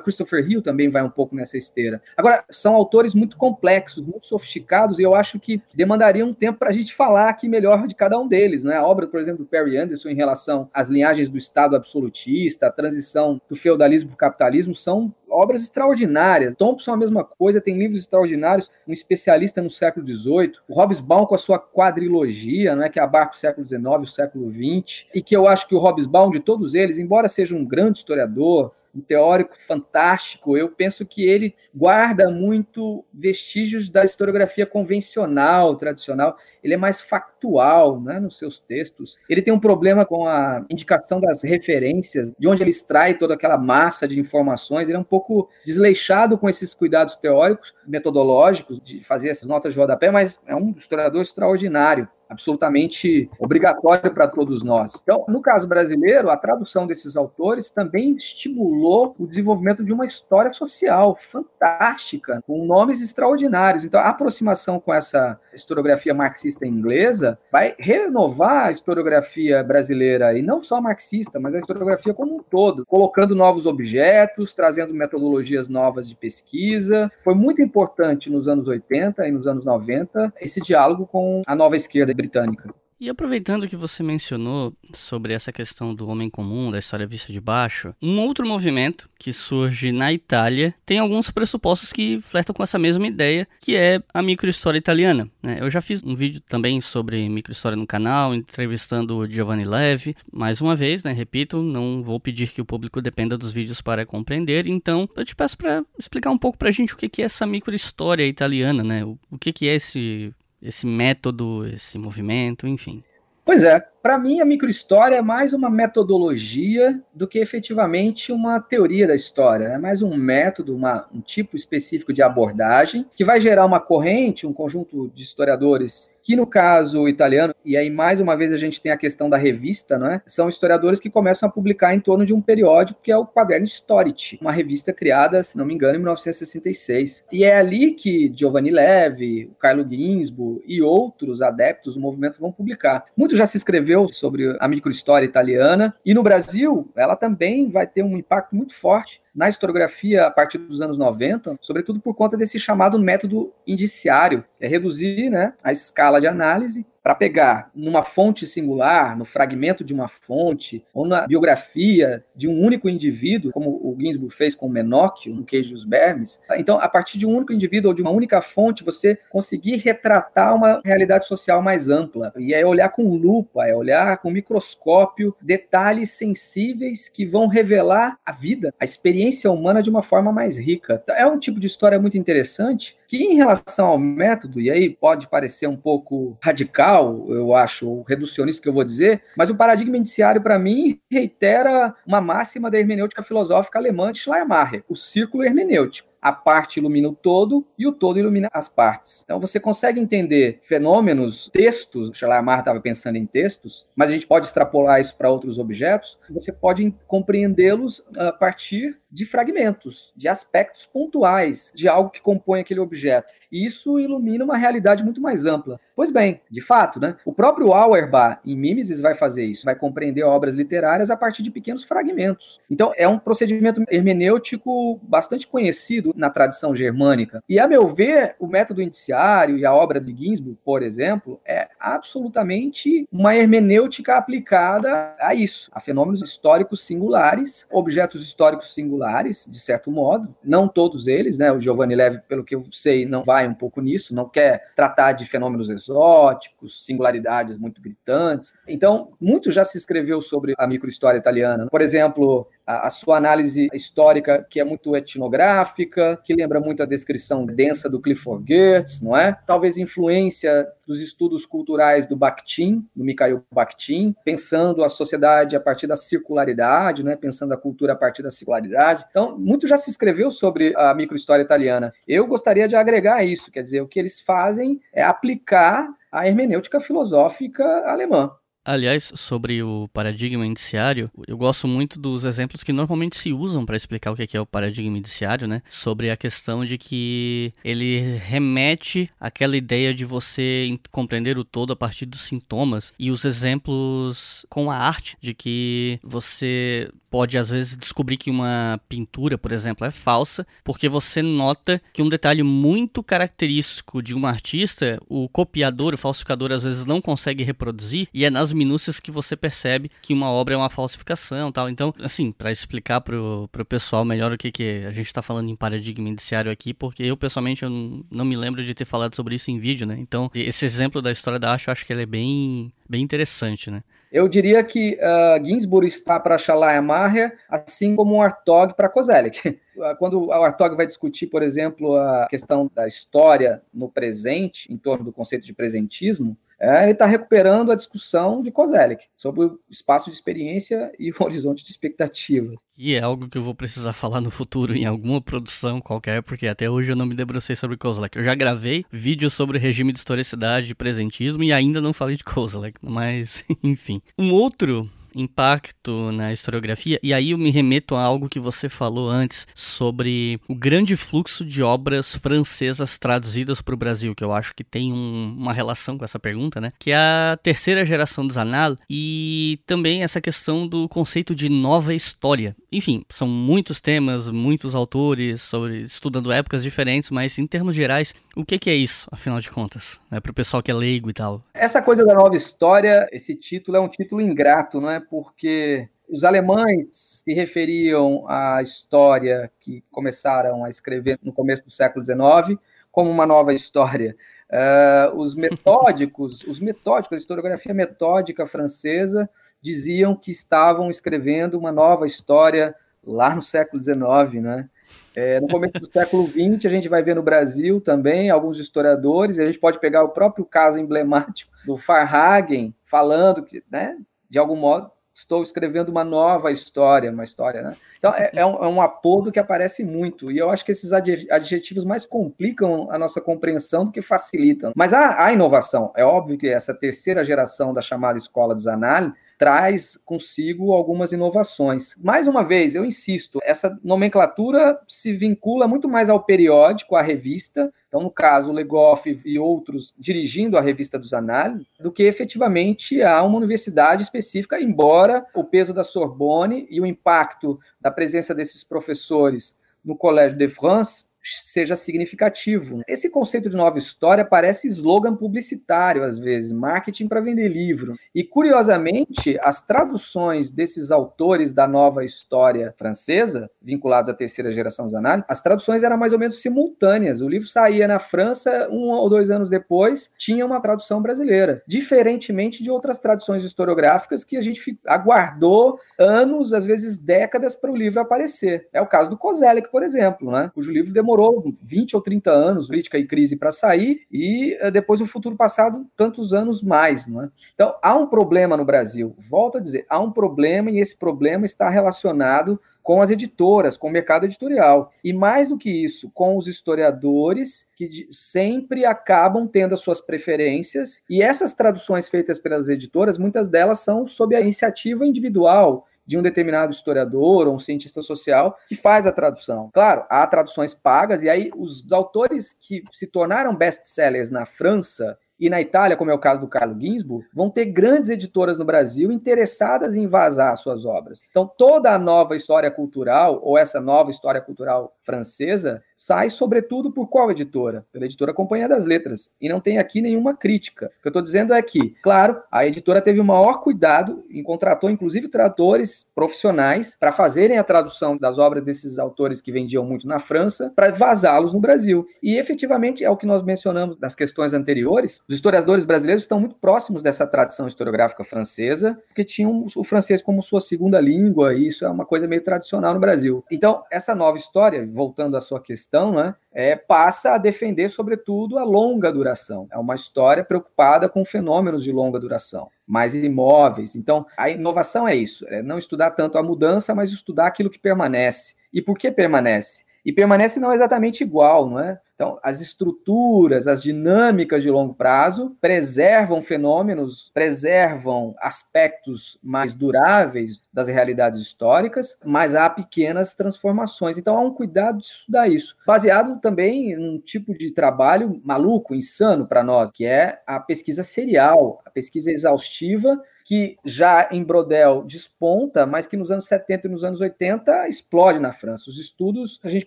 Christopher 0.00 0.48
Hill 0.48 0.62
também 0.62 0.88
vai 0.88 1.02
um 1.02 1.10
pouco 1.10 1.34
nessa 1.34 1.58
esteira. 1.58 2.00
Agora, 2.16 2.44
são 2.48 2.74
autores 2.74 3.14
muito 3.14 3.36
complexos, 3.36 4.04
muito 4.04 4.26
sofisticados, 4.26 5.00
e 5.00 5.02
eu 5.02 5.14
acho 5.14 5.40
que 5.40 5.60
demandaria 5.74 6.24
um 6.24 6.32
tempo 6.32 6.60
para 6.60 6.68
a 6.68 6.72
gente 6.72 6.94
falar 6.94 7.28
aqui 7.28 7.48
melhor 7.48 7.86
de 7.86 7.94
cada 7.94 8.18
um 8.18 8.28
deles. 8.28 8.62
Né? 8.62 8.76
A 8.76 8.86
obra, 8.86 9.08
por 9.08 9.18
exemplo, 9.18 9.44
do 9.44 9.48
Perry 9.48 9.76
Anderson 9.76 10.10
em 10.10 10.14
relação 10.14 10.70
às 10.72 10.88
linhagens 10.88 11.28
do 11.28 11.38
Estado 11.38 11.74
absolutista, 11.74 12.66
a 12.66 12.70
transição 12.70 13.40
do 13.48 13.56
feudalismo 13.56 14.10
para 14.10 14.14
o 14.14 14.18
capitalismo, 14.18 14.74
são 14.74 15.12
obras 15.30 15.62
extraordinárias. 15.62 16.54
Thompson 16.54 16.92
a 16.92 16.96
mesma 16.96 17.24
coisa, 17.24 17.60
tem 17.60 17.78
livros 17.78 18.00
extraordinários, 18.00 18.70
um 18.86 18.92
especialista 18.92 19.62
no 19.62 19.70
século 19.70 20.06
XVIII, 20.06 20.52
o 20.68 20.78
Hobsbawm 20.78 21.26
com 21.26 21.34
a 21.34 21.38
sua 21.38 21.58
quadrilogia, 21.58 22.74
não 22.74 22.84
é 22.84 22.88
que 22.88 23.00
abarca 23.00 23.34
o 23.34 23.38
século 23.38 23.66
XIX 23.66 23.82
o 24.02 24.06
século 24.06 24.52
XX, 24.52 25.06
e 25.14 25.22
que 25.22 25.36
eu 25.36 25.46
acho 25.46 25.68
que 25.68 25.74
o 25.74 25.78
Hobsbawm 25.78 26.30
de 26.30 26.40
todos 26.40 26.74
eles, 26.74 26.98
embora 26.98 27.28
seja 27.28 27.54
um 27.54 27.64
grande 27.64 27.98
historiador, 27.98 28.72
um 28.94 29.00
teórico 29.00 29.58
fantástico. 29.58 30.56
Eu 30.56 30.68
penso 30.68 31.06
que 31.06 31.26
ele 31.26 31.54
guarda 31.74 32.30
muito 32.30 33.04
vestígios 33.12 33.88
da 33.88 34.04
historiografia 34.04 34.66
convencional, 34.66 35.76
tradicional. 35.76 36.36
Ele 36.62 36.74
é 36.74 36.76
mais 36.76 37.00
factual 37.00 38.00
né, 38.00 38.18
nos 38.18 38.38
seus 38.38 38.60
textos. 38.60 39.18
Ele 39.28 39.42
tem 39.42 39.52
um 39.52 39.60
problema 39.60 40.04
com 40.04 40.26
a 40.26 40.64
indicação 40.70 41.20
das 41.20 41.42
referências, 41.42 42.32
de 42.38 42.48
onde 42.48 42.62
ele 42.62 42.70
extrai 42.70 43.16
toda 43.16 43.34
aquela 43.34 43.58
massa 43.58 44.06
de 44.08 44.18
informações. 44.18 44.88
Ele 44.88 44.96
é 44.96 45.00
um 45.00 45.04
pouco 45.04 45.48
desleixado 45.64 46.36
com 46.38 46.48
esses 46.48 46.74
cuidados 46.74 47.16
teóricos, 47.16 47.74
metodológicos, 47.86 48.80
de 48.80 49.02
fazer 49.04 49.28
essas 49.28 49.48
notas 49.48 49.74
de 49.74 49.78
rodapé, 49.80 50.10
mas 50.10 50.40
é 50.46 50.54
um 50.54 50.74
historiador 50.76 51.22
extraordinário 51.22 52.08
absolutamente 52.28 53.30
obrigatório 53.38 54.12
para 54.12 54.28
todos 54.28 54.62
nós. 54.62 55.00
Então, 55.02 55.24
no 55.28 55.40
caso 55.40 55.66
brasileiro, 55.66 56.30
a 56.30 56.36
tradução 56.36 56.86
desses 56.86 57.16
autores 57.16 57.70
também 57.70 58.14
estimulou 58.16 59.14
o 59.18 59.26
desenvolvimento 59.26 59.84
de 59.84 59.92
uma 59.92 60.06
história 60.06 60.52
social 60.52 61.16
fantástica, 61.18 62.42
com 62.46 62.64
nomes 62.64 63.00
extraordinários. 63.00 63.84
Então, 63.84 64.00
a 64.00 64.08
aproximação 64.08 64.78
com 64.78 64.92
essa 64.92 65.38
historiografia 65.54 66.14
marxista 66.14 66.66
inglesa 66.66 67.38
vai 67.50 67.74
renovar 67.78 68.66
a 68.66 68.72
historiografia 68.72 69.62
brasileira, 69.62 70.36
e 70.36 70.42
não 70.42 70.60
só 70.60 70.80
marxista, 70.80 71.40
mas 71.40 71.54
a 71.54 71.60
historiografia 71.60 72.14
como 72.14 72.36
um 72.36 72.42
todo, 72.42 72.84
colocando 72.86 73.34
novos 73.34 73.66
objetos, 73.66 74.54
trazendo 74.54 74.94
metodologias 74.94 75.68
novas 75.68 76.08
de 76.08 76.16
pesquisa. 76.16 77.10
Foi 77.24 77.34
muito 77.34 77.62
importante 77.62 78.30
nos 78.30 78.48
anos 78.48 78.66
80 78.66 79.26
e 79.26 79.32
nos 79.32 79.46
anos 79.46 79.64
90 79.64 80.32
esse 80.40 80.60
diálogo 80.60 81.06
com 81.06 81.42
a 81.46 81.54
nova 81.54 81.76
esquerda 81.76 82.12
britânica. 82.18 82.74
E 83.00 83.08
aproveitando 83.08 83.68
que 83.68 83.76
você 83.76 84.02
mencionou 84.02 84.74
sobre 84.92 85.32
essa 85.32 85.52
questão 85.52 85.94
do 85.94 86.08
homem 86.08 86.28
comum, 86.28 86.72
da 86.72 86.80
história 86.80 87.06
vista 87.06 87.32
de 87.32 87.40
baixo, 87.40 87.94
um 88.02 88.18
outro 88.18 88.44
movimento 88.44 89.08
que 89.16 89.32
surge 89.32 89.92
na 89.92 90.12
Itália 90.12 90.74
tem 90.84 90.98
alguns 90.98 91.30
pressupostos 91.30 91.92
que 91.92 92.20
flertam 92.20 92.52
com 92.52 92.62
essa 92.62 92.76
mesma 92.76 93.06
ideia, 93.06 93.46
que 93.60 93.76
é 93.76 94.02
a 94.12 94.20
microhistória 94.20 94.78
italiana. 94.78 95.30
Né? 95.40 95.58
Eu 95.60 95.70
já 95.70 95.80
fiz 95.80 96.02
um 96.02 96.12
vídeo 96.12 96.40
também 96.40 96.80
sobre 96.80 97.28
microhistória 97.28 97.76
no 97.76 97.86
canal, 97.86 98.34
entrevistando 98.34 99.16
o 99.16 99.30
Giovanni 99.30 99.64
Levi. 99.64 100.16
Mais 100.32 100.60
uma 100.60 100.74
vez, 100.74 101.04
né, 101.04 101.12
repito, 101.12 101.62
não 101.62 102.02
vou 102.02 102.18
pedir 102.18 102.50
que 102.50 102.60
o 102.60 102.64
público 102.64 103.00
dependa 103.00 103.38
dos 103.38 103.52
vídeos 103.52 103.80
para 103.80 104.04
compreender, 104.04 104.66
então 104.66 105.08
eu 105.14 105.24
te 105.24 105.36
peço 105.36 105.56
para 105.56 105.84
explicar 105.96 106.30
um 106.30 106.38
pouco 106.38 106.58
para 106.58 106.68
a 106.68 106.72
gente 106.72 106.94
o 106.94 106.96
que 106.96 107.22
é 107.22 107.26
essa 107.26 107.46
microhistória 107.46 108.26
italiana, 108.26 108.82
né? 108.82 109.04
O 109.04 109.38
que 109.38 109.68
é 109.68 109.74
esse 109.76 110.34
esse 110.62 110.86
método, 110.86 111.66
esse 111.66 111.98
movimento, 111.98 112.66
enfim. 112.66 113.02
Pois 113.44 113.62
é, 113.62 113.80
para 114.08 114.16
mim 114.16 114.40
a 114.40 114.44
microhistória 114.46 115.16
é 115.16 115.20
mais 115.20 115.52
uma 115.52 115.68
metodologia 115.68 116.98
do 117.12 117.28
que 117.28 117.38
efetivamente 117.38 118.32
uma 118.32 118.58
teoria 118.58 119.06
da 119.06 119.14
história. 119.14 119.66
É 119.66 119.76
mais 119.76 120.00
um 120.00 120.16
método, 120.16 120.74
uma, 120.74 121.06
um 121.12 121.20
tipo 121.20 121.54
específico 121.54 122.10
de 122.10 122.22
abordagem 122.22 123.04
que 123.14 123.22
vai 123.22 123.38
gerar 123.38 123.66
uma 123.66 123.80
corrente, 123.80 124.46
um 124.46 124.52
conjunto 124.54 125.12
de 125.14 125.22
historiadores 125.22 126.08
que 126.28 126.36
no 126.36 126.46
caso 126.46 127.08
italiano, 127.08 127.54
e 127.64 127.74
aí 127.74 127.88
mais 127.88 128.20
uma 128.20 128.36
vez 128.36 128.52
a 128.52 128.56
gente 128.58 128.82
tem 128.82 128.92
a 128.92 128.98
questão 128.98 129.30
da 129.30 129.38
revista, 129.38 129.96
né? 129.98 130.20
São 130.26 130.46
historiadores 130.46 131.00
que 131.00 131.08
começam 131.08 131.48
a 131.48 131.50
publicar 131.50 131.94
em 131.94 132.00
torno 132.00 132.26
de 132.26 132.34
um 132.34 132.42
periódico 132.42 133.00
que 133.02 133.10
é 133.10 133.16
o 133.16 133.26
Quaderno 133.26 133.66
Storici, 133.66 134.38
uma 134.42 134.52
revista 134.52 134.92
criada, 134.92 135.42
se 135.42 135.56
não 135.56 135.64
me 135.64 135.72
engano, 135.72 135.94
em 135.94 136.00
1966. 136.00 137.24
E 137.32 137.44
é 137.44 137.56
ali 137.56 137.92
que 137.92 138.30
Giovanni 138.34 138.70
Levi, 138.70 139.50
Carlo 139.58 139.86
Ginsburg 139.88 140.62
e 140.66 140.82
outros 140.82 141.40
adeptos 141.40 141.94
do 141.94 142.00
movimento 142.00 142.38
vão 142.38 142.52
publicar. 142.52 143.06
Muito 143.16 143.34
já 143.34 143.46
se 143.46 143.56
escreveu 143.56 143.97
sobre 144.06 144.56
a 144.60 144.68
microhistória 144.68 145.26
italiana, 145.26 145.94
e 146.04 146.12
no 146.12 146.22
Brasil 146.22 146.88
ela 146.94 147.16
também 147.16 147.70
vai 147.70 147.86
ter 147.86 148.02
um 148.02 148.16
impacto 148.16 148.54
muito 148.54 148.74
forte 148.74 149.22
na 149.34 149.48
historiografia 149.48 150.26
a 150.26 150.30
partir 150.30 150.58
dos 150.58 150.80
anos 150.80 150.98
90, 150.98 151.56
sobretudo 151.60 152.00
por 152.00 152.14
conta 152.14 152.36
desse 152.36 152.58
chamado 152.58 152.98
método 152.98 153.52
indiciário, 153.66 154.44
que 154.58 154.66
é 154.66 154.68
reduzir 154.68 155.30
né, 155.30 155.54
a 155.62 155.72
escala 155.72 156.20
de 156.20 156.26
análise 156.26 156.86
para 157.08 157.14
pegar 157.14 157.70
numa 157.74 158.02
fonte 158.02 158.46
singular, 158.46 159.16
no 159.16 159.24
fragmento 159.24 159.82
de 159.82 159.94
uma 159.94 160.08
fonte, 160.08 160.84
ou 160.92 161.06
na 161.06 161.26
biografia 161.26 162.22
de 162.36 162.46
um 162.46 162.62
único 162.62 162.86
indivíduo, 162.86 163.50
como 163.50 163.70
o 163.70 163.96
Ginsburg 163.98 164.34
fez 164.34 164.54
com 164.54 164.68
Menocchio, 164.68 165.34
no 165.34 165.42
Queijo 165.42 165.72
dos 165.72 165.84
Bermes. 165.84 166.38
Então, 166.58 166.78
a 166.78 166.86
partir 166.86 167.16
de 167.16 167.26
um 167.26 167.34
único 167.34 167.50
indivíduo 167.50 167.88
ou 167.88 167.94
de 167.94 168.02
uma 168.02 168.10
única 168.10 168.42
fonte, 168.42 168.84
você 168.84 169.18
conseguir 169.30 169.76
retratar 169.76 170.54
uma 170.54 170.82
realidade 170.84 171.26
social 171.26 171.62
mais 171.62 171.88
ampla. 171.88 172.30
E 172.36 172.52
é 172.52 172.66
olhar 172.66 172.90
com 172.90 173.16
lupa, 173.16 173.66
é 173.66 173.74
olhar 173.74 174.18
com 174.18 174.30
microscópio 174.30 175.34
detalhes 175.40 176.10
sensíveis 176.10 177.08
que 177.08 177.24
vão 177.24 177.46
revelar 177.46 178.18
a 178.22 178.32
vida, 178.32 178.74
a 178.78 178.84
experiência 178.84 179.50
humana 179.50 179.82
de 179.82 179.88
uma 179.88 180.02
forma 180.02 180.30
mais 180.30 180.58
rica. 180.58 181.02
É 181.08 181.26
um 181.26 181.38
tipo 181.38 181.58
de 181.58 181.68
história 181.68 181.98
muito 181.98 182.18
interessante 182.18 182.98
que, 183.08 183.16
em 183.16 183.34
relação 183.34 183.86
ao 183.86 183.98
método, 183.98 184.60
e 184.60 184.70
aí 184.70 184.90
pode 184.90 185.28
parecer 185.28 185.66
um 185.66 185.76
pouco 185.76 186.36
radical, 186.42 187.26
eu 187.30 187.54
acho, 187.56 187.88
o 187.88 188.02
reducionista 188.02 188.62
que 188.62 188.68
eu 188.68 188.72
vou 188.72 188.84
dizer, 188.84 189.22
mas 189.36 189.48
o 189.48 189.56
paradigma 189.56 189.96
indiciário, 189.96 190.42
para 190.42 190.58
mim, 190.58 191.00
reitera 191.10 191.94
uma 192.06 192.20
máxima 192.20 192.70
da 192.70 192.78
hermenêutica 192.78 193.22
filosófica 193.22 193.78
alemã 193.78 194.12
de 194.12 194.18
Schleiermacher, 194.18 194.84
o 194.88 194.94
círculo 194.94 195.42
hermenêutico 195.42 196.08
a 196.20 196.32
parte 196.32 196.78
ilumina 196.78 197.08
o 197.08 197.14
todo 197.14 197.66
e 197.78 197.86
o 197.86 197.92
todo 197.92 198.18
ilumina 198.18 198.48
as 198.52 198.68
partes. 198.68 199.22
Então 199.24 199.40
você 199.40 199.60
consegue 199.60 200.00
entender 200.00 200.58
fenômenos, 200.62 201.48
textos, 201.52 202.10
Schleiermacher 202.12 202.60
estava 202.60 202.80
pensando 202.80 203.16
em 203.16 203.26
textos, 203.26 203.86
mas 203.94 204.10
a 204.10 204.12
gente 204.12 204.26
pode 204.26 204.46
extrapolar 204.46 205.00
isso 205.00 205.16
para 205.16 205.30
outros 205.30 205.58
objetos, 205.58 206.18
você 206.28 206.52
pode 206.52 206.92
compreendê-los 207.06 208.04
a 208.16 208.32
partir 208.32 208.98
de 209.10 209.24
fragmentos, 209.24 210.12
de 210.16 210.28
aspectos 210.28 210.86
pontuais 210.86 211.72
de 211.74 211.88
algo 211.88 212.10
que 212.10 212.20
compõe 212.20 212.60
aquele 212.60 212.80
objeto. 212.80 213.32
E 213.50 213.64
isso 213.64 213.98
ilumina 213.98 214.44
uma 214.44 214.56
realidade 214.56 215.02
muito 215.02 215.20
mais 215.20 215.46
ampla. 215.46 215.80
Pois 215.96 216.10
bem, 216.10 216.40
de 216.50 216.60
fato, 216.60 217.00
né, 217.00 217.16
o 217.24 217.32
próprio 217.32 217.72
Auerbach, 217.72 218.38
em 218.44 218.54
Mimesis, 218.54 219.00
vai 219.00 219.14
fazer 219.14 219.44
isso, 219.44 219.64
vai 219.64 219.74
compreender 219.74 220.22
obras 220.22 220.54
literárias 220.54 221.10
a 221.10 221.16
partir 221.16 221.42
de 221.42 221.50
pequenos 221.50 221.82
fragmentos. 221.82 222.60
Então, 222.70 222.92
é 222.96 223.08
um 223.08 223.18
procedimento 223.18 223.82
hermenêutico 223.90 225.00
bastante 225.02 225.46
conhecido 225.46 226.12
na 226.14 226.30
tradição 226.30 226.74
germânica. 226.74 227.42
E, 227.48 227.58
a 227.58 227.66
meu 227.66 227.88
ver, 227.88 228.36
o 228.38 228.46
método 228.46 228.82
indiciário 228.82 229.58
e 229.58 229.64
a 229.64 229.74
obra 229.74 230.00
de 230.00 230.14
Ginsburg, 230.16 230.58
por 230.64 230.82
exemplo, 230.82 231.40
é 231.44 231.68
absolutamente 231.80 233.08
uma 233.10 233.34
hermenêutica 233.34 234.16
aplicada 234.16 235.16
a 235.18 235.34
isso, 235.34 235.70
a 235.72 235.80
fenômenos 235.80 236.22
históricos 236.22 236.86
singulares, 236.86 237.66
objetos 237.72 238.22
históricos 238.22 238.72
singulares, 238.72 238.97
de 238.98 239.60
certo 239.60 239.90
modo, 239.90 240.34
não 240.42 240.68
todos 240.68 241.06
eles, 241.06 241.38
né? 241.38 241.52
O 241.52 241.60
Giovanni 241.60 241.94
Levi, 241.94 242.20
pelo 242.28 242.44
que 242.44 242.54
eu 242.54 242.64
sei, 242.70 243.06
não 243.06 243.22
vai 243.22 243.46
um 243.46 243.54
pouco 243.54 243.80
nisso, 243.80 244.14
não 244.14 244.28
quer 244.28 244.72
tratar 244.74 245.12
de 245.12 245.24
fenômenos 245.24 245.70
exóticos, 245.70 246.84
singularidades 246.84 247.56
muito 247.56 247.80
gritantes. 247.80 248.54
Então, 248.66 249.12
muito 249.20 249.50
já 249.50 249.64
se 249.64 249.78
escreveu 249.78 250.20
sobre 250.20 250.54
a 250.58 250.66
microhistória 250.66 251.18
italiana. 251.18 251.66
Por 251.70 251.82
exemplo, 251.82 252.48
a, 252.68 252.86
a, 252.86 252.90
sua 252.90 253.16
análise 253.16 253.70
histórica, 253.72 254.46
que 254.50 254.60
é 254.60 254.64
muito 254.64 254.94
etnográfica, 254.94 256.20
que 256.22 256.34
lembra 256.34 256.60
muito 256.60 256.82
a 256.82 256.86
descrição 256.86 257.46
densa 257.46 257.88
do 257.88 257.98
Clifford 257.98 258.44
Geertz, 258.46 259.00
não 259.00 259.16
é? 259.16 259.32
Talvez 259.46 259.78
influência 259.78 260.68
dos 260.86 261.00
estudos 261.00 261.46
culturais 261.46 262.06
do 262.06 262.14
Bakhtin, 262.14 262.86
do 262.94 263.02
Mikhail 263.02 263.42
Bakhtin, 263.50 264.14
pensando 264.22 264.84
a 264.84 264.88
sociedade 264.90 265.56
a 265.56 265.60
partir 265.60 265.86
da 265.86 265.96
circularidade, 265.96 267.02
né? 267.02 267.16
pensando 267.16 267.54
a 267.54 267.56
cultura 267.56 267.94
a 267.94 267.96
partir 267.96 268.22
da 268.22 268.30
circularidade. 268.30 269.04
Então, 269.08 269.38
muito 269.38 269.66
já 269.66 269.78
se 269.78 269.88
escreveu 269.88 270.30
sobre 270.30 270.74
a 270.76 270.94
microhistória 270.94 271.42
italiana. 271.42 271.92
Eu 272.06 272.26
gostaria 272.26 272.68
de 272.68 272.76
agregar 272.76 273.24
isso, 273.24 273.50
quer 273.50 273.62
dizer, 273.62 273.80
o 273.80 273.88
que 273.88 273.98
eles 273.98 274.20
fazem 274.20 274.78
é 274.92 275.02
aplicar 275.02 275.88
a 276.10 276.26
hermenêutica 276.26 276.80
filosófica 276.80 277.64
alemã. 277.86 278.30
Aliás, 278.68 279.10
sobre 279.14 279.62
o 279.62 279.88
paradigma 279.94 280.46
indiciário, 280.46 281.10
eu 281.26 281.38
gosto 281.38 281.66
muito 281.66 281.98
dos 281.98 282.26
exemplos 282.26 282.62
que 282.62 282.70
normalmente 282.70 283.16
se 283.16 283.32
usam 283.32 283.64
para 283.64 283.78
explicar 283.78 284.10
o 284.10 284.14
que 284.14 284.36
é 284.36 284.40
o 284.40 284.44
paradigma 284.44 284.98
indiciário, 284.98 285.48
né? 285.48 285.62
Sobre 285.70 286.10
a 286.10 286.16
questão 286.18 286.66
de 286.66 286.76
que 286.76 287.50
ele 287.64 288.18
remete 288.18 289.10
àquela 289.18 289.56
ideia 289.56 289.94
de 289.94 290.04
você 290.04 290.78
compreender 290.90 291.38
o 291.38 291.44
todo 291.44 291.72
a 291.72 291.76
partir 291.76 292.04
dos 292.04 292.20
sintomas 292.20 292.92
e 292.98 293.10
os 293.10 293.24
exemplos 293.24 294.44
com 294.50 294.70
a 294.70 294.76
arte 294.76 295.16
de 295.18 295.32
que 295.32 295.98
você 296.02 296.90
pode 297.10 297.38
às 297.38 297.50
vezes 297.50 297.76
descobrir 297.76 298.16
que 298.16 298.30
uma 298.30 298.78
pintura, 298.88 299.38
por 299.38 299.52
exemplo, 299.52 299.86
é 299.86 299.90
falsa, 299.90 300.46
porque 300.62 300.88
você 300.88 301.22
nota 301.22 301.80
que 301.92 302.02
um 302.02 302.08
detalhe 302.08 302.42
muito 302.42 303.02
característico 303.02 304.02
de 304.02 304.14
um 304.14 304.26
artista, 304.26 305.00
o 305.08 305.28
copiador, 305.28 305.94
o 305.94 305.98
falsificador 305.98 306.52
às 306.52 306.64
vezes 306.64 306.84
não 306.84 307.00
consegue 307.00 307.42
reproduzir, 307.42 308.08
e 308.12 308.24
é 308.24 308.30
nas 308.30 308.52
minúcias 308.58 309.00
que 309.00 309.10
você 309.10 309.36
percebe 309.36 309.90
que 310.02 310.12
uma 310.12 310.30
obra 310.30 310.54
é 310.54 310.56
uma 310.56 310.68
falsificação, 310.68 311.52
tal. 311.52 311.68
Então, 311.70 311.94
assim, 312.00 312.32
para 312.32 312.50
explicar 312.50 313.00
pro, 313.00 313.48
pro 313.50 313.64
pessoal 313.64 314.04
melhor 314.04 314.32
o 314.32 314.38
que 314.38 314.50
que 314.50 314.84
a 314.86 314.92
gente 314.92 315.06
está 315.06 315.22
falando 315.22 315.48
em 315.48 315.56
paradigma 315.56 316.08
indiciário 316.08 316.50
aqui, 316.50 316.74
porque 316.74 317.02
eu 317.02 317.16
pessoalmente 317.16 317.62
eu 317.62 317.70
não, 317.70 318.24
me 318.24 318.36
lembro 318.36 318.62
de 318.64 318.74
ter 318.74 318.84
falado 318.84 319.14
sobre 319.14 319.36
isso 319.36 319.50
em 319.50 319.58
vídeo, 319.58 319.86
né? 319.86 319.96
Então, 319.98 320.30
esse 320.34 320.66
exemplo 320.66 321.00
da 321.00 321.12
história 321.12 321.38
da 321.38 321.52
arte, 321.52 321.68
eu 321.68 321.72
acho 321.72 321.86
que 321.86 321.92
ele 321.92 322.02
é 322.02 322.06
bem 322.06 322.72
bem 322.88 323.02
interessante, 323.02 323.70
né? 323.70 323.82
Eu 324.10 324.26
diria 324.26 324.64
que 324.64 324.98
uh, 324.98 325.44
Ginsburg 325.44 325.86
está 325.86 326.18
para 326.18 326.38
Schleiermacher, 326.38 327.36
assim 327.48 327.94
como 327.94 328.16
o 328.16 328.22
Artog 328.22 328.74
para 328.74 328.88
Kozelik. 328.88 329.58
Quando 329.98 330.26
o 330.26 330.32
Artog 330.32 330.74
vai 330.74 330.86
discutir, 330.86 331.26
por 331.26 331.42
exemplo, 331.42 331.94
a 331.94 332.26
questão 332.28 332.70
da 332.74 332.86
história 332.86 333.62
no 333.72 333.88
presente, 333.88 334.72
em 334.72 334.78
torno 334.78 335.04
do 335.04 335.12
conceito 335.12 335.46
de 335.46 335.52
presentismo, 335.52 336.36
é, 336.60 336.82
ele 336.82 336.92
está 336.92 337.06
recuperando 337.06 337.70
a 337.70 337.76
discussão 337.76 338.42
de 338.42 338.50
Kozelik 338.50 339.04
sobre 339.16 339.44
o 339.44 339.60
espaço 339.70 340.10
de 340.10 340.16
experiência 340.16 340.92
e 340.98 341.10
o 341.10 341.14
horizonte 341.22 341.62
de 341.62 341.70
expectativa. 341.70 342.54
E 342.76 342.94
é 342.94 343.00
algo 343.00 343.28
que 343.28 343.38
eu 343.38 343.42
vou 343.42 343.54
precisar 343.54 343.92
falar 343.92 344.20
no 344.20 344.30
futuro 344.30 344.74
em 344.74 344.84
alguma 344.84 345.20
produção 345.20 345.80
qualquer, 345.80 346.22
porque 346.22 346.46
até 346.46 346.68
hoje 346.68 346.92
eu 346.92 346.96
não 346.96 347.06
me 347.06 347.14
debrucei 347.14 347.56
sobre 347.56 347.76
Kozelek. 347.76 348.16
Eu 348.16 348.24
já 348.24 348.34
gravei 348.34 348.84
vídeos 348.90 349.34
sobre 349.34 349.58
regime 349.58 349.92
de 349.92 349.98
historicidade 349.98 350.72
e 350.72 350.74
presentismo 350.74 351.42
e 351.42 351.52
ainda 351.52 351.80
não 351.80 351.92
falei 351.92 352.16
de 352.16 352.24
Kozelek, 352.24 352.78
mas 352.82 353.44
enfim. 353.62 354.00
Um 354.18 354.32
outro 354.32 354.88
impacto 355.14 356.12
na 356.12 356.32
historiografia, 356.32 356.98
e 357.02 357.12
aí 357.12 357.30
eu 357.30 357.38
me 357.38 357.50
remeto 357.50 357.94
a 357.94 358.02
algo 358.02 358.28
que 358.28 358.40
você 358.40 358.68
falou 358.68 359.08
antes 359.08 359.46
sobre 359.54 360.40
o 360.48 360.54
grande 360.54 360.96
fluxo 360.96 361.44
de 361.44 361.62
obras 361.62 362.16
francesas 362.16 362.98
traduzidas 362.98 363.60
para 363.60 363.74
o 363.74 363.78
Brasil, 363.78 364.14
que 364.14 364.24
eu 364.24 364.32
acho 364.32 364.54
que 364.54 364.64
tem 364.64 364.92
um, 364.92 365.34
uma 365.36 365.52
relação 365.52 365.98
com 365.98 366.04
essa 366.04 366.18
pergunta, 366.18 366.60
né? 366.60 366.72
Que 366.78 366.90
é 366.90 366.96
a 366.96 367.38
terceira 367.42 367.84
geração 367.84 368.26
dos 368.26 368.38
Anal 368.38 368.76
e 368.88 369.60
também 369.66 370.02
essa 370.02 370.20
questão 370.20 370.66
do 370.66 370.88
conceito 370.88 371.34
de 371.34 371.48
nova 371.48 371.94
história. 371.94 372.56
Enfim, 372.70 373.04
são 373.10 373.28
muitos 373.28 373.80
temas, 373.80 374.30
muitos 374.30 374.74
autores 374.74 375.42
sobre 375.42 375.80
estudando 375.80 376.32
épocas 376.32 376.62
diferentes, 376.62 377.10
mas 377.10 377.38
em 377.38 377.46
termos 377.46 377.74
gerais, 377.74 378.14
o 378.36 378.44
que, 378.44 378.58
que 378.58 378.70
é 378.70 378.74
isso, 378.74 379.08
afinal 379.10 379.40
de 379.40 379.50
contas, 379.50 379.98
né, 380.10 380.20
para 380.20 380.30
o 380.30 380.34
pessoal 380.34 380.62
que 380.62 380.70
é 380.70 380.74
leigo 380.74 381.10
e 381.10 381.12
tal? 381.12 381.42
Essa 381.54 381.82
coisa 381.82 382.04
da 382.04 382.14
nova 382.14 382.36
história, 382.36 383.08
esse 383.12 383.34
título 383.34 383.76
é 383.76 383.80
um 383.80 383.88
título 383.88 384.20
ingrato, 384.20 384.80
não 384.80 384.90
é? 384.90 385.00
Porque 385.08 385.88
os 386.08 386.24
alemães 386.24 387.22
se 387.24 387.34
referiam 387.34 388.24
à 388.28 388.62
história 388.62 389.50
que 389.60 389.82
começaram 389.90 390.64
a 390.64 390.68
escrever 390.68 391.18
no 391.22 391.32
começo 391.32 391.64
do 391.64 391.70
século 391.70 392.04
XIX 392.04 392.58
como 392.90 393.10
uma 393.10 393.26
nova 393.26 393.52
história. 393.52 394.16
Uh, 394.50 395.14
os 395.16 395.34
metódicos, 395.34 396.42
os 396.48 396.58
metódicos, 396.58 397.16
a 397.16 397.20
historiografia 397.20 397.74
metódica 397.74 398.46
francesa 398.46 399.28
diziam 399.60 400.16
que 400.16 400.30
estavam 400.30 400.88
escrevendo 400.88 401.58
uma 401.58 401.70
nova 401.70 402.06
história 402.06 402.74
lá 403.04 403.34
no 403.34 403.42
século 403.42 403.82
XIX, 403.82 404.42
né? 404.42 404.70
É, 405.14 405.38
no 405.40 405.48
começo 405.48 405.74
do 405.74 405.86
século 405.92 406.26
XX, 406.26 406.64
a 406.64 406.68
gente 406.68 406.88
vai 406.88 407.02
ver 407.02 407.14
no 407.14 407.22
Brasil 407.22 407.80
também 407.80 408.30
alguns 408.30 408.58
historiadores, 408.58 409.38
a 409.38 409.46
gente 409.46 409.58
pode 409.58 409.78
pegar 409.78 410.02
o 410.02 410.08
próprio 410.08 410.46
caso 410.46 410.78
emblemático 410.78 411.52
do 411.66 411.76
Farhagen, 411.76 412.74
falando 412.84 413.42
que, 413.42 413.62
né, 413.70 413.98
de 414.30 414.38
algum 414.38 414.56
modo, 414.56 414.90
estou 415.18 415.42
escrevendo 415.42 415.88
uma 415.88 416.04
nova 416.04 416.52
história, 416.52 417.10
uma 417.10 417.24
história, 417.24 417.62
né? 417.62 417.76
Então, 417.98 418.14
é, 418.14 418.30
é, 418.32 418.46
um, 418.46 418.64
é, 418.64 418.68
um, 418.68 418.80
apodo 418.80 419.32
que 419.32 419.38
aparece 419.38 419.84
muito, 419.84 420.30
e 420.30 420.38
eu 420.38 420.50
acho 420.50 420.64
que 420.64 420.70
esses 420.70 420.92
adjetivos 420.92 421.84
mais 421.84 422.06
complicam 422.06 422.90
a 422.90 422.98
nossa 422.98 423.20
compreensão 423.20 423.84
do 423.84 423.92
que 423.92 424.00
facilitam. 424.00 424.72
Mas 424.76 424.92
há, 424.92 425.24
há 425.24 425.32
inovação. 425.32 425.92
É 425.96 426.04
óbvio 426.04 426.38
que 426.38 426.48
essa 426.48 426.72
terceira 426.72 427.24
geração 427.24 427.74
da 427.74 427.82
chamada 427.82 428.16
escola 428.16 428.54
dos 428.54 428.66
análises 428.66 429.16
traz 429.38 429.96
consigo 430.04 430.72
algumas 430.72 431.12
inovações. 431.12 431.94
Mais 432.02 432.26
uma 432.26 432.42
vez, 432.42 432.74
eu 432.74 432.84
insisto, 432.84 433.38
essa 433.42 433.78
nomenclatura 433.84 434.78
se 434.86 435.12
vincula 435.12 435.68
muito 435.68 435.88
mais 435.88 436.08
ao 436.08 436.24
periódico, 436.24 436.96
à 436.96 437.00
revista, 437.00 437.72
então, 437.88 438.02
no 438.02 438.10
caso, 438.10 438.50
o 438.50 438.54
Legoff 438.54 439.18
e 439.24 439.38
outros 439.38 439.94
dirigindo 439.98 440.58
a 440.58 440.60
revista 440.60 440.98
dos 440.98 441.14
análises, 441.14 441.66
do 441.80 441.90
que 441.90 442.02
efetivamente 442.02 443.00
a 443.00 443.22
uma 443.22 443.38
universidade 443.38 444.02
específica, 444.02 444.60
embora 444.60 445.24
o 445.34 445.42
peso 445.42 445.72
da 445.72 445.82
Sorbonne 445.82 446.66
e 446.70 446.80
o 446.80 446.86
impacto 446.86 447.58
da 447.80 447.90
presença 447.90 448.34
desses 448.34 448.62
professores 448.62 449.58
no 449.82 449.96
Collège 449.96 450.36
de 450.36 450.48
France 450.48 451.07
seja 451.22 451.76
significativo. 451.76 452.82
Esse 452.88 453.10
conceito 453.10 453.48
de 453.48 453.56
nova 453.56 453.78
história 453.78 454.24
parece 454.24 454.68
slogan 454.68 455.14
publicitário 455.14 456.04
às 456.04 456.18
vezes, 456.18 456.52
marketing 456.52 457.08
para 457.08 457.20
vender 457.20 457.48
livro. 457.48 457.94
E 458.14 458.24
curiosamente, 458.24 459.38
as 459.42 459.60
traduções 459.60 460.50
desses 460.50 460.90
autores 460.90 461.52
da 461.52 461.66
nova 461.66 462.04
história 462.04 462.74
francesa, 462.76 463.50
vinculados 463.60 464.08
à 464.08 464.14
terceira 464.14 464.50
geração 464.50 464.86
dos 464.86 464.94
análises, 464.94 465.26
as 465.28 465.40
traduções 465.40 465.82
eram 465.82 465.96
mais 465.96 466.12
ou 466.12 466.18
menos 466.18 466.40
simultâneas. 466.40 467.20
O 467.20 467.28
livro 467.28 467.48
saía 467.48 467.86
na 467.86 467.98
França, 467.98 468.68
um 468.70 468.90
ou 468.90 469.08
dois 469.08 469.30
anos 469.30 469.50
depois, 469.50 470.12
tinha 470.16 470.44
uma 470.44 470.60
tradução 470.60 471.02
brasileira, 471.02 471.62
diferentemente 471.66 472.62
de 472.62 472.70
outras 472.70 472.98
traduções 472.98 473.44
historiográficas 473.44 474.24
que 474.24 474.36
a 474.36 474.40
gente 474.40 474.78
aguardou 474.86 475.78
anos, 475.98 476.52
às 476.52 476.64
vezes 476.64 476.96
décadas, 476.96 477.54
para 477.54 477.70
o 477.70 477.76
livro 477.76 478.00
aparecer. 478.00 478.68
É 478.72 478.80
o 478.80 478.86
caso 478.86 479.10
do 479.10 479.18
Kozelek, 479.18 479.70
por 479.70 479.82
exemplo, 479.82 480.30
né? 480.30 480.50
cujo 480.54 480.72
livro 480.72 480.92
demorou 480.92 481.07
demorou 481.08 481.54
20 481.62 481.96
ou 481.96 482.02
30 482.02 482.30
anos, 482.30 482.66
política 482.66 482.98
e 482.98 483.06
crise, 483.06 483.36
para 483.36 483.50
sair, 483.50 484.02
e 484.12 484.56
eh, 484.60 484.70
depois 484.70 485.00
o 485.00 485.06
futuro 485.06 485.36
passado, 485.36 485.86
tantos 485.96 486.34
anos 486.34 486.62
mais. 486.62 487.06
Não 487.06 487.22
é? 487.22 487.30
Então, 487.54 487.74
há 487.82 487.96
um 487.96 488.06
problema 488.06 488.56
no 488.56 488.64
Brasil. 488.64 489.14
Volto 489.18 489.56
a 489.56 489.60
dizer, 489.60 489.86
há 489.88 489.98
um 489.98 490.12
problema 490.12 490.70
e 490.70 490.78
esse 490.78 490.96
problema 490.96 491.46
está 491.46 491.70
relacionado 491.70 492.60
com 492.82 493.02
as 493.02 493.10
editoras, 493.10 493.76
com 493.76 493.88
o 493.88 493.90
mercado 493.90 494.24
editorial. 494.24 494.90
E 495.02 495.12
mais 495.12 495.48
do 495.48 495.58
que 495.58 495.70
isso, 495.70 496.10
com 496.14 496.36
os 496.36 496.46
historiadores 496.46 497.66
que 497.76 498.08
sempre 498.10 498.84
acabam 498.84 499.46
tendo 499.46 499.74
as 499.74 499.80
suas 499.80 500.00
preferências, 500.00 501.00
e 501.08 501.22
essas 501.22 501.52
traduções 501.52 502.08
feitas 502.08 502.38
pelas 502.38 502.68
editoras, 502.68 503.18
muitas 503.18 503.48
delas 503.48 503.80
são 503.80 504.06
sob 504.06 504.34
a 504.34 504.40
iniciativa 504.40 505.06
individual 505.06 505.86
de 506.08 506.16
um 506.16 506.22
determinado 506.22 506.72
historiador 506.72 507.46
ou 507.46 507.54
um 507.54 507.58
cientista 507.58 508.00
social 508.00 508.56
que 508.66 508.74
faz 508.74 509.06
a 509.06 509.12
tradução. 509.12 509.70
Claro, 509.74 510.06
há 510.08 510.26
traduções 510.26 510.72
pagas, 510.72 511.22
e 511.22 511.28
aí 511.28 511.50
os 511.54 511.92
autores 511.92 512.56
que 512.58 512.82
se 512.90 513.06
tornaram 513.06 513.54
best-sellers 513.54 514.30
na 514.30 514.46
França 514.46 515.18
e 515.38 515.48
na 515.48 515.60
Itália, 515.60 515.96
como 515.96 516.10
é 516.10 516.14
o 516.14 516.18
caso 516.18 516.40
do 516.40 516.48
Carlo 516.48 516.78
Ginsburg, 516.78 517.26
vão 517.32 517.50
ter 517.50 517.66
grandes 517.66 518.10
editoras 518.10 518.58
no 518.58 518.64
Brasil 518.64 519.12
interessadas 519.12 519.96
em 519.96 520.06
vazar 520.06 520.56
suas 520.56 520.84
obras. 520.84 521.22
Então, 521.30 521.46
toda 521.46 521.92
a 521.92 521.98
nova 521.98 522.34
história 522.34 522.70
cultural, 522.70 523.40
ou 523.42 523.56
essa 523.56 523.80
nova 523.80 524.10
história 524.10 524.40
cultural 524.40 524.96
francesa, 525.00 525.82
sai 525.94 526.30
sobretudo 526.30 526.92
por 526.92 527.08
qual 527.08 527.30
editora? 527.30 527.86
Pela 527.92 528.04
editora 528.04 528.34
Companhia 528.34 528.68
das 528.68 528.84
Letras. 528.84 529.34
E 529.40 529.48
não 529.48 529.60
tem 529.60 529.78
aqui 529.78 530.00
nenhuma 530.00 530.34
crítica. 530.34 530.86
O 530.98 531.02
que 531.02 531.08
eu 531.08 531.10
estou 531.10 531.22
dizendo 531.22 531.54
é 531.54 531.62
que, 531.62 531.94
claro, 532.02 532.42
a 532.50 532.66
editora 532.66 533.00
teve 533.00 533.20
o 533.20 533.24
maior 533.24 533.60
cuidado 533.60 534.24
e 534.28 534.42
contratou, 534.42 534.90
inclusive, 534.90 535.28
tradutores 535.28 536.06
profissionais 536.14 536.96
para 536.98 537.12
fazerem 537.12 537.58
a 537.58 537.64
tradução 537.64 538.16
das 538.16 538.38
obras 538.38 538.64
desses 538.64 538.98
autores 538.98 539.40
que 539.40 539.52
vendiam 539.52 539.84
muito 539.84 540.06
na 540.06 540.18
França, 540.18 540.72
para 540.74 540.90
vazá-los 540.90 541.52
no 541.52 541.60
Brasil. 541.60 542.06
E, 542.22 542.36
efetivamente, 542.36 543.04
é 543.04 543.10
o 543.10 543.16
que 543.16 543.26
nós 543.26 543.42
mencionamos 543.42 543.98
nas 543.98 544.14
questões 544.14 544.52
anteriores, 544.52 545.22
os 545.28 545.34
historiadores 545.34 545.84
brasileiros 545.84 546.22
estão 546.22 546.40
muito 546.40 546.56
próximos 546.56 547.02
dessa 547.02 547.26
tradição 547.26 547.68
historiográfica 547.68 548.24
francesa, 548.24 548.98
porque 549.06 549.22
tinham 549.22 549.66
o 549.76 549.84
francês 549.84 550.22
como 550.22 550.42
sua 550.42 550.58
segunda 550.58 550.98
língua, 550.98 551.54
e 551.54 551.66
isso 551.66 551.84
é 551.84 551.88
uma 551.90 552.06
coisa 552.06 552.26
meio 552.26 552.42
tradicional 552.42 552.94
no 552.94 553.00
Brasil. 553.00 553.44
Então, 553.50 553.84
essa 553.92 554.14
nova 554.14 554.38
história, 554.38 554.88
voltando 554.90 555.36
à 555.36 555.40
sua 555.42 555.60
questão, 555.60 556.12
né, 556.12 556.34
é, 556.50 556.74
passa 556.76 557.34
a 557.34 557.38
defender, 557.38 557.90
sobretudo, 557.90 558.58
a 558.58 558.64
longa 558.64 559.12
duração. 559.12 559.68
É 559.70 559.76
uma 559.76 559.94
história 559.94 560.42
preocupada 560.42 561.10
com 561.10 561.22
fenômenos 561.26 561.84
de 561.84 561.92
longa 561.92 562.18
duração, 562.18 562.70
mais 562.86 563.14
imóveis. 563.14 563.96
Então, 563.96 564.24
a 564.34 564.48
inovação 564.48 565.06
é 565.06 565.14
isso: 565.14 565.46
é 565.48 565.62
não 565.62 565.76
estudar 565.76 566.12
tanto 566.12 566.38
a 566.38 566.42
mudança, 566.42 566.94
mas 566.94 567.12
estudar 567.12 567.48
aquilo 567.48 567.68
que 567.68 567.78
permanece. 567.78 568.54
E 568.72 568.80
por 568.80 568.96
que 568.96 569.10
permanece? 569.10 569.84
E 570.08 570.12
permanece 570.14 570.58
não 570.58 570.72
exatamente 570.72 571.22
igual, 571.22 571.68
não 571.68 571.78
é? 571.78 572.00
Então, 572.14 572.40
as 572.42 572.62
estruturas, 572.62 573.66
as 573.66 573.82
dinâmicas 573.82 574.62
de 574.62 574.70
longo 574.70 574.94
prazo 574.94 575.54
preservam 575.60 576.40
fenômenos, 576.40 577.30
preservam 577.34 578.34
aspectos 578.40 579.38
mais 579.42 579.74
duráveis 579.74 580.62
das 580.72 580.88
realidades 580.88 581.38
históricas, 581.38 582.16
mas 582.24 582.54
há 582.54 582.70
pequenas 582.70 583.34
transformações. 583.34 584.16
Então, 584.16 584.34
há 584.34 584.40
um 584.40 584.54
cuidado 584.54 584.96
de 584.96 585.04
estudar 585.04 585.46
isso, 585.46 585.76
baseado 585.86 586.40
também 586.40 586.92
em 586.92 586.96
um 586.98 587.20
tipo 587.20 587.52
de 587.52 587.70
trabalho 587.70 588.40
maluco, 588.42 588.94
insano 588.94 589.46
para 589.46 589.62
nós, 589.62 589.90
que 589.92 590.06
é 590.06 590.40
a 590.46 590.58
pesquisa 590.58 591.04
serial, 591.04 591.82
a 591.84 591.90
pesquisa 591.90 592.32
exaustiva 592.32 593.20
que 593.48 593.78
já 593.82 594.28
em 594.30 594.44
Brodel 594.44 595.02
desponta, 595.04 595.86
mas 595.86 596.06
que 596.06 596.18
nos 596.18 596.30
anos 596.30 596.44
70 596.44 596.86
e 596.86 596.90
nos 596.90 597.02
anos 597.02 597.22
80 597.22 597.88
explode 597.88 598.38
na 598.38 598.52
França. 598.52 598.90
Os 598.90 598.98
estudos, 598.98 599.58
se 599.58 599.66
a 599.66 599.70
gente 599.70 599.86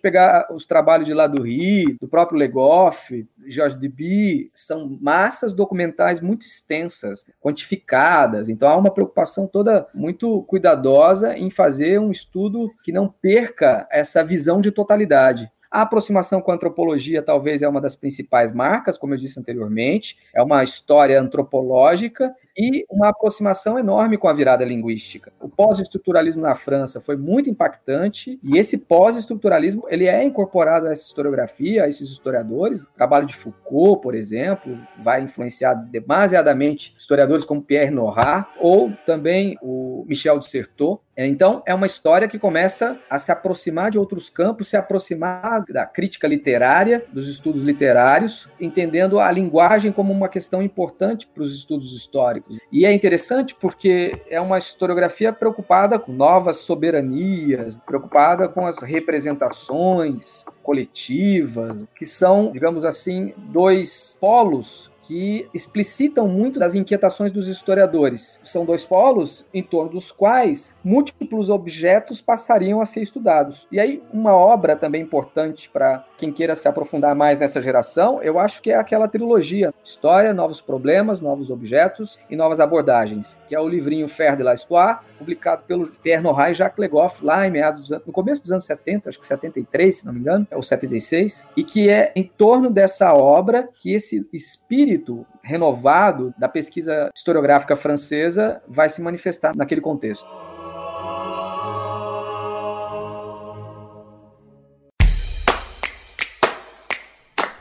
pegar 0.00 0.52
os 0.52 0.66
trabalhos 0.66 1.06
de 1.06 1.14
Ladoury, 1.14 1.96
do 2.00 2.08
próprio 2.08 2.36
Legoff, 2.36 3.24
Georges 3.46 3.78
Deby, 3.78 4.50
são 4.52 4.98
massas 5.00 5.54
documentais 5.54 6.20
muito 6.20 6.44
extensas, 6.44 7.28
quantificadas. 7.40 8.48
Então 8.48 8.68
há 8.68 8.76
uma 8.76 8.92
preocupação 8.92 9.46
toda 9.46 9.86
muito 9.94 10.42
cuidadosa 10.42 11.38
em 11.38 11.48
fazer 11.48 12.00
um 12.00 12.10
estudo 12.10 12.68
que 12.82 12.90
não 12.90 13.08
perca 13.08 13.86
essa 13.92 14.24
visão 14.24 14.60
de 14.60 14.72
totalidade. 14.72 15.48
A 15.72 15.82
aproximação 15.82 16.42
com 16.42 16.50
a 16.50 16.54
antropologia 16.54 17.22
talvez 17.22 17.62
é 17.62 17.68
uma 17.68 17.80
das 17.80 17.96
principais 17.96 18.52
marcas, 18.52 18.98
como 18.98 19.14
eu 19.14 19.18
disse 19.18 19.40
anteriormente, 19.40 20.18
é 20.34 20.42
uma 20.42 20.62
história 20.62 21.18
antropológica 21.18 22.34
e 22.56 22.84
uma 22.90 23.08
aproximação 23.08 23.78
enorme 23.78 24.18
com 24.18 24.28
a 24.28 24.32
virada 24.32 24.64
linguística. 24.64 25.32
O 25.40 25.48
pós-estruturalismo 25.48 26.42
na 26.42 26.54
França 26.54 27.00
foi 27.00 27.16
muito 27.16 27.48
impactante 27.48 28.38
e 28.42 28.58
esse 28.58 28.78
pós-estruturalismo 28.78 29.84
ele 29.88 30.06
é 30.06 30.22
incorporado 30.22 30.86
a 30.86 30.92
essa 30.92 31.04
historiografia, 31.04 31.84
a 31.84 31.88
esses 31.88 32.10
historiadores. 32.10 32.82
O 32.82 32.86
trabalho 32.94 33.26
de 33.26 33.34
Foucault, 33.34 34.02
por 34.02 34.14
exemplo, 34.14 34.78
vai 34.98 35.22
influenciar 35.22 35.74
demasiadamente 35.74 36.94
historiadores 36.96 37.44
como 37.44 37.62
Pierre 37.62 37.90
Nora 37.90 38.46
ou 38.58 38.92
também 39.06 39.56
o 39.62 40.04
Michel 40.06 40.38
de 40.38 40.48
Certeau. 40.48 41.02
Então, 41.14 41.62
é 41.66 41.74
uma 41.74 41.86
história 41.86 42.26
que 42.26 42.38
começa 42.38 42.98
a 43.08 43.18
se 43.18 43.30
aproximar 43.30 43.90
de 43.90 43.98
outros 43.98 44.30
campos, 44.30 44.68
se 44.68 44.78
aproximar 44.78 45.62
da 45.68 45.84
crítica 45.84 46.26
literária, 46.26 47.04
dos 47.12 47.28
estudos 47.28 47.62
literários, 47.62 48.48
entendendo 48.58 49.20
a 49.20 49.30
linguagem 49.30 49.92
como 49.92 50.10
uma 50.10 50.28
questão 50.28 50.62
importante 50.62 51.26
para 51.26 51.42
os 51.42 51.54
estudos 51.54 51.94
históricos 51.94 52.41
históricos. 52.48 52.58
E 52.70 52.84
é 52.84 52.92
interessante 52.92 53.54
porque 53.54 54.22
é 54.28 54.40
uma 54.40 54.58
historiografia 54.58 55.32
preocupada 55.32 55.98
com 55.98 56.12
novas 56.12 56.58
soberanias, 56.58 57.78
preocupada 57.86 58.48
com 58.48 58.66
as 58.66 58.82
representações 58.82 60.44
coletivas, 60.62 61.86
que 61.94 62.06
são, 62.06 62.52
digamos 62.52 62.84
assim, 62.84 63.32
dois 63.36 64.16
polos 64.20 64.91
que 65.02 65.48
explicitam 65.52 66.26
muito 66.26 66.58
das 66.58 66.74
inquietações 66.74 67.30
dos 67.30 67.48
historiadores. 67.48 68.40
São 68.44 68.64
dois 68.64 68.84
polos 68.84 69.46
em 69.52 69.62
torno 69.62 69.90
dos 69.90 70.10
quais 70.10 70.72
múltiplos 70.82 71.50
objetos 71.50 72.20
passariam 72.20 72.80
a 72.80 72.86
ser 72.86 73.02
estudados. 73.02 73.66
E 73.70 73.78
aí, 73.78 74.02
uma 74.12 74.34
obra 74.34 74.76
também 74.76 75.02
importante 75.02 75.68
para 75.68 76.04
quem 76.16 76.32
queira 76.32 76.54
se 76.54 76.68
aprofundar 76.68 77.14
mais 77.14 77.38
nessa 77.38 77.60
geração, 77.60 78.22
eu 78.22 78.38
acho 78.38 78.62
que 78.62 78.70
é 78.70 78.76
aquela 78.76 79.08
trilogia: 79.08 79.74
História, 79.84 80.32
Novos 80.32 80.60
Problemas, 80.60 81.20
Novos 81.20 81.50
Objetos 81.50 82.18
e 82.30 82.36
Novas 82.36 82.60
Abordagens, 82.60 83.38
que 83.48 83.54
é 83.54 83.60
o 83.60 83.68
livrinho 83.68 84.08
Fer 84.08 84.36
de 84.36 84.42
la 84.42 84.54
Histoire, 84.54 85.00
publicado 85.22 85.62
pelo 85.62 85.86
Pierre 85.86 86.22
Nora 86.22 86.50
e 86.50 86.54
Jacques 86.54 86.78
Legoff 86.78 87.24
lá 87.24 87.46
em 87.46 87.50
meados 87.50 87.88
dos 87.88 88.02
no 88.06 88.12
começo 88.12 88.42
dos 88.42 88.52
anos 88.52 88.64
70, 88.64 89.08
acho 89.08 89.18
que 89.18 89.26
73, 89.26 89.96
se 89.96 90.06
não 90.06 90.12
me 90.12 90.20
engano, 90.20 90.46
ou 90.50 90.62
76, 90.62 91.46
e 91.56 91.64
que 91.64 91.88
é 91.88 92.12
em 92.14 92.24
torno 92.24 92.68
dessa 92.68 93.14
obra 93.14 93.68
que 93.74 93.94
esse 93.94 94.26
espírito 94.32 95.26
renovado 95.42 96.34
da 96.38 96.48
pesquisa 96.48 97.10
historiográfica 97.14 97.76
francesa 97.76 98.60
vai 98.68 98.90
se 98.90 99.00
manifestar 99.00 99.56
naquele 99.56 99.80
contexto. 99.80 100.26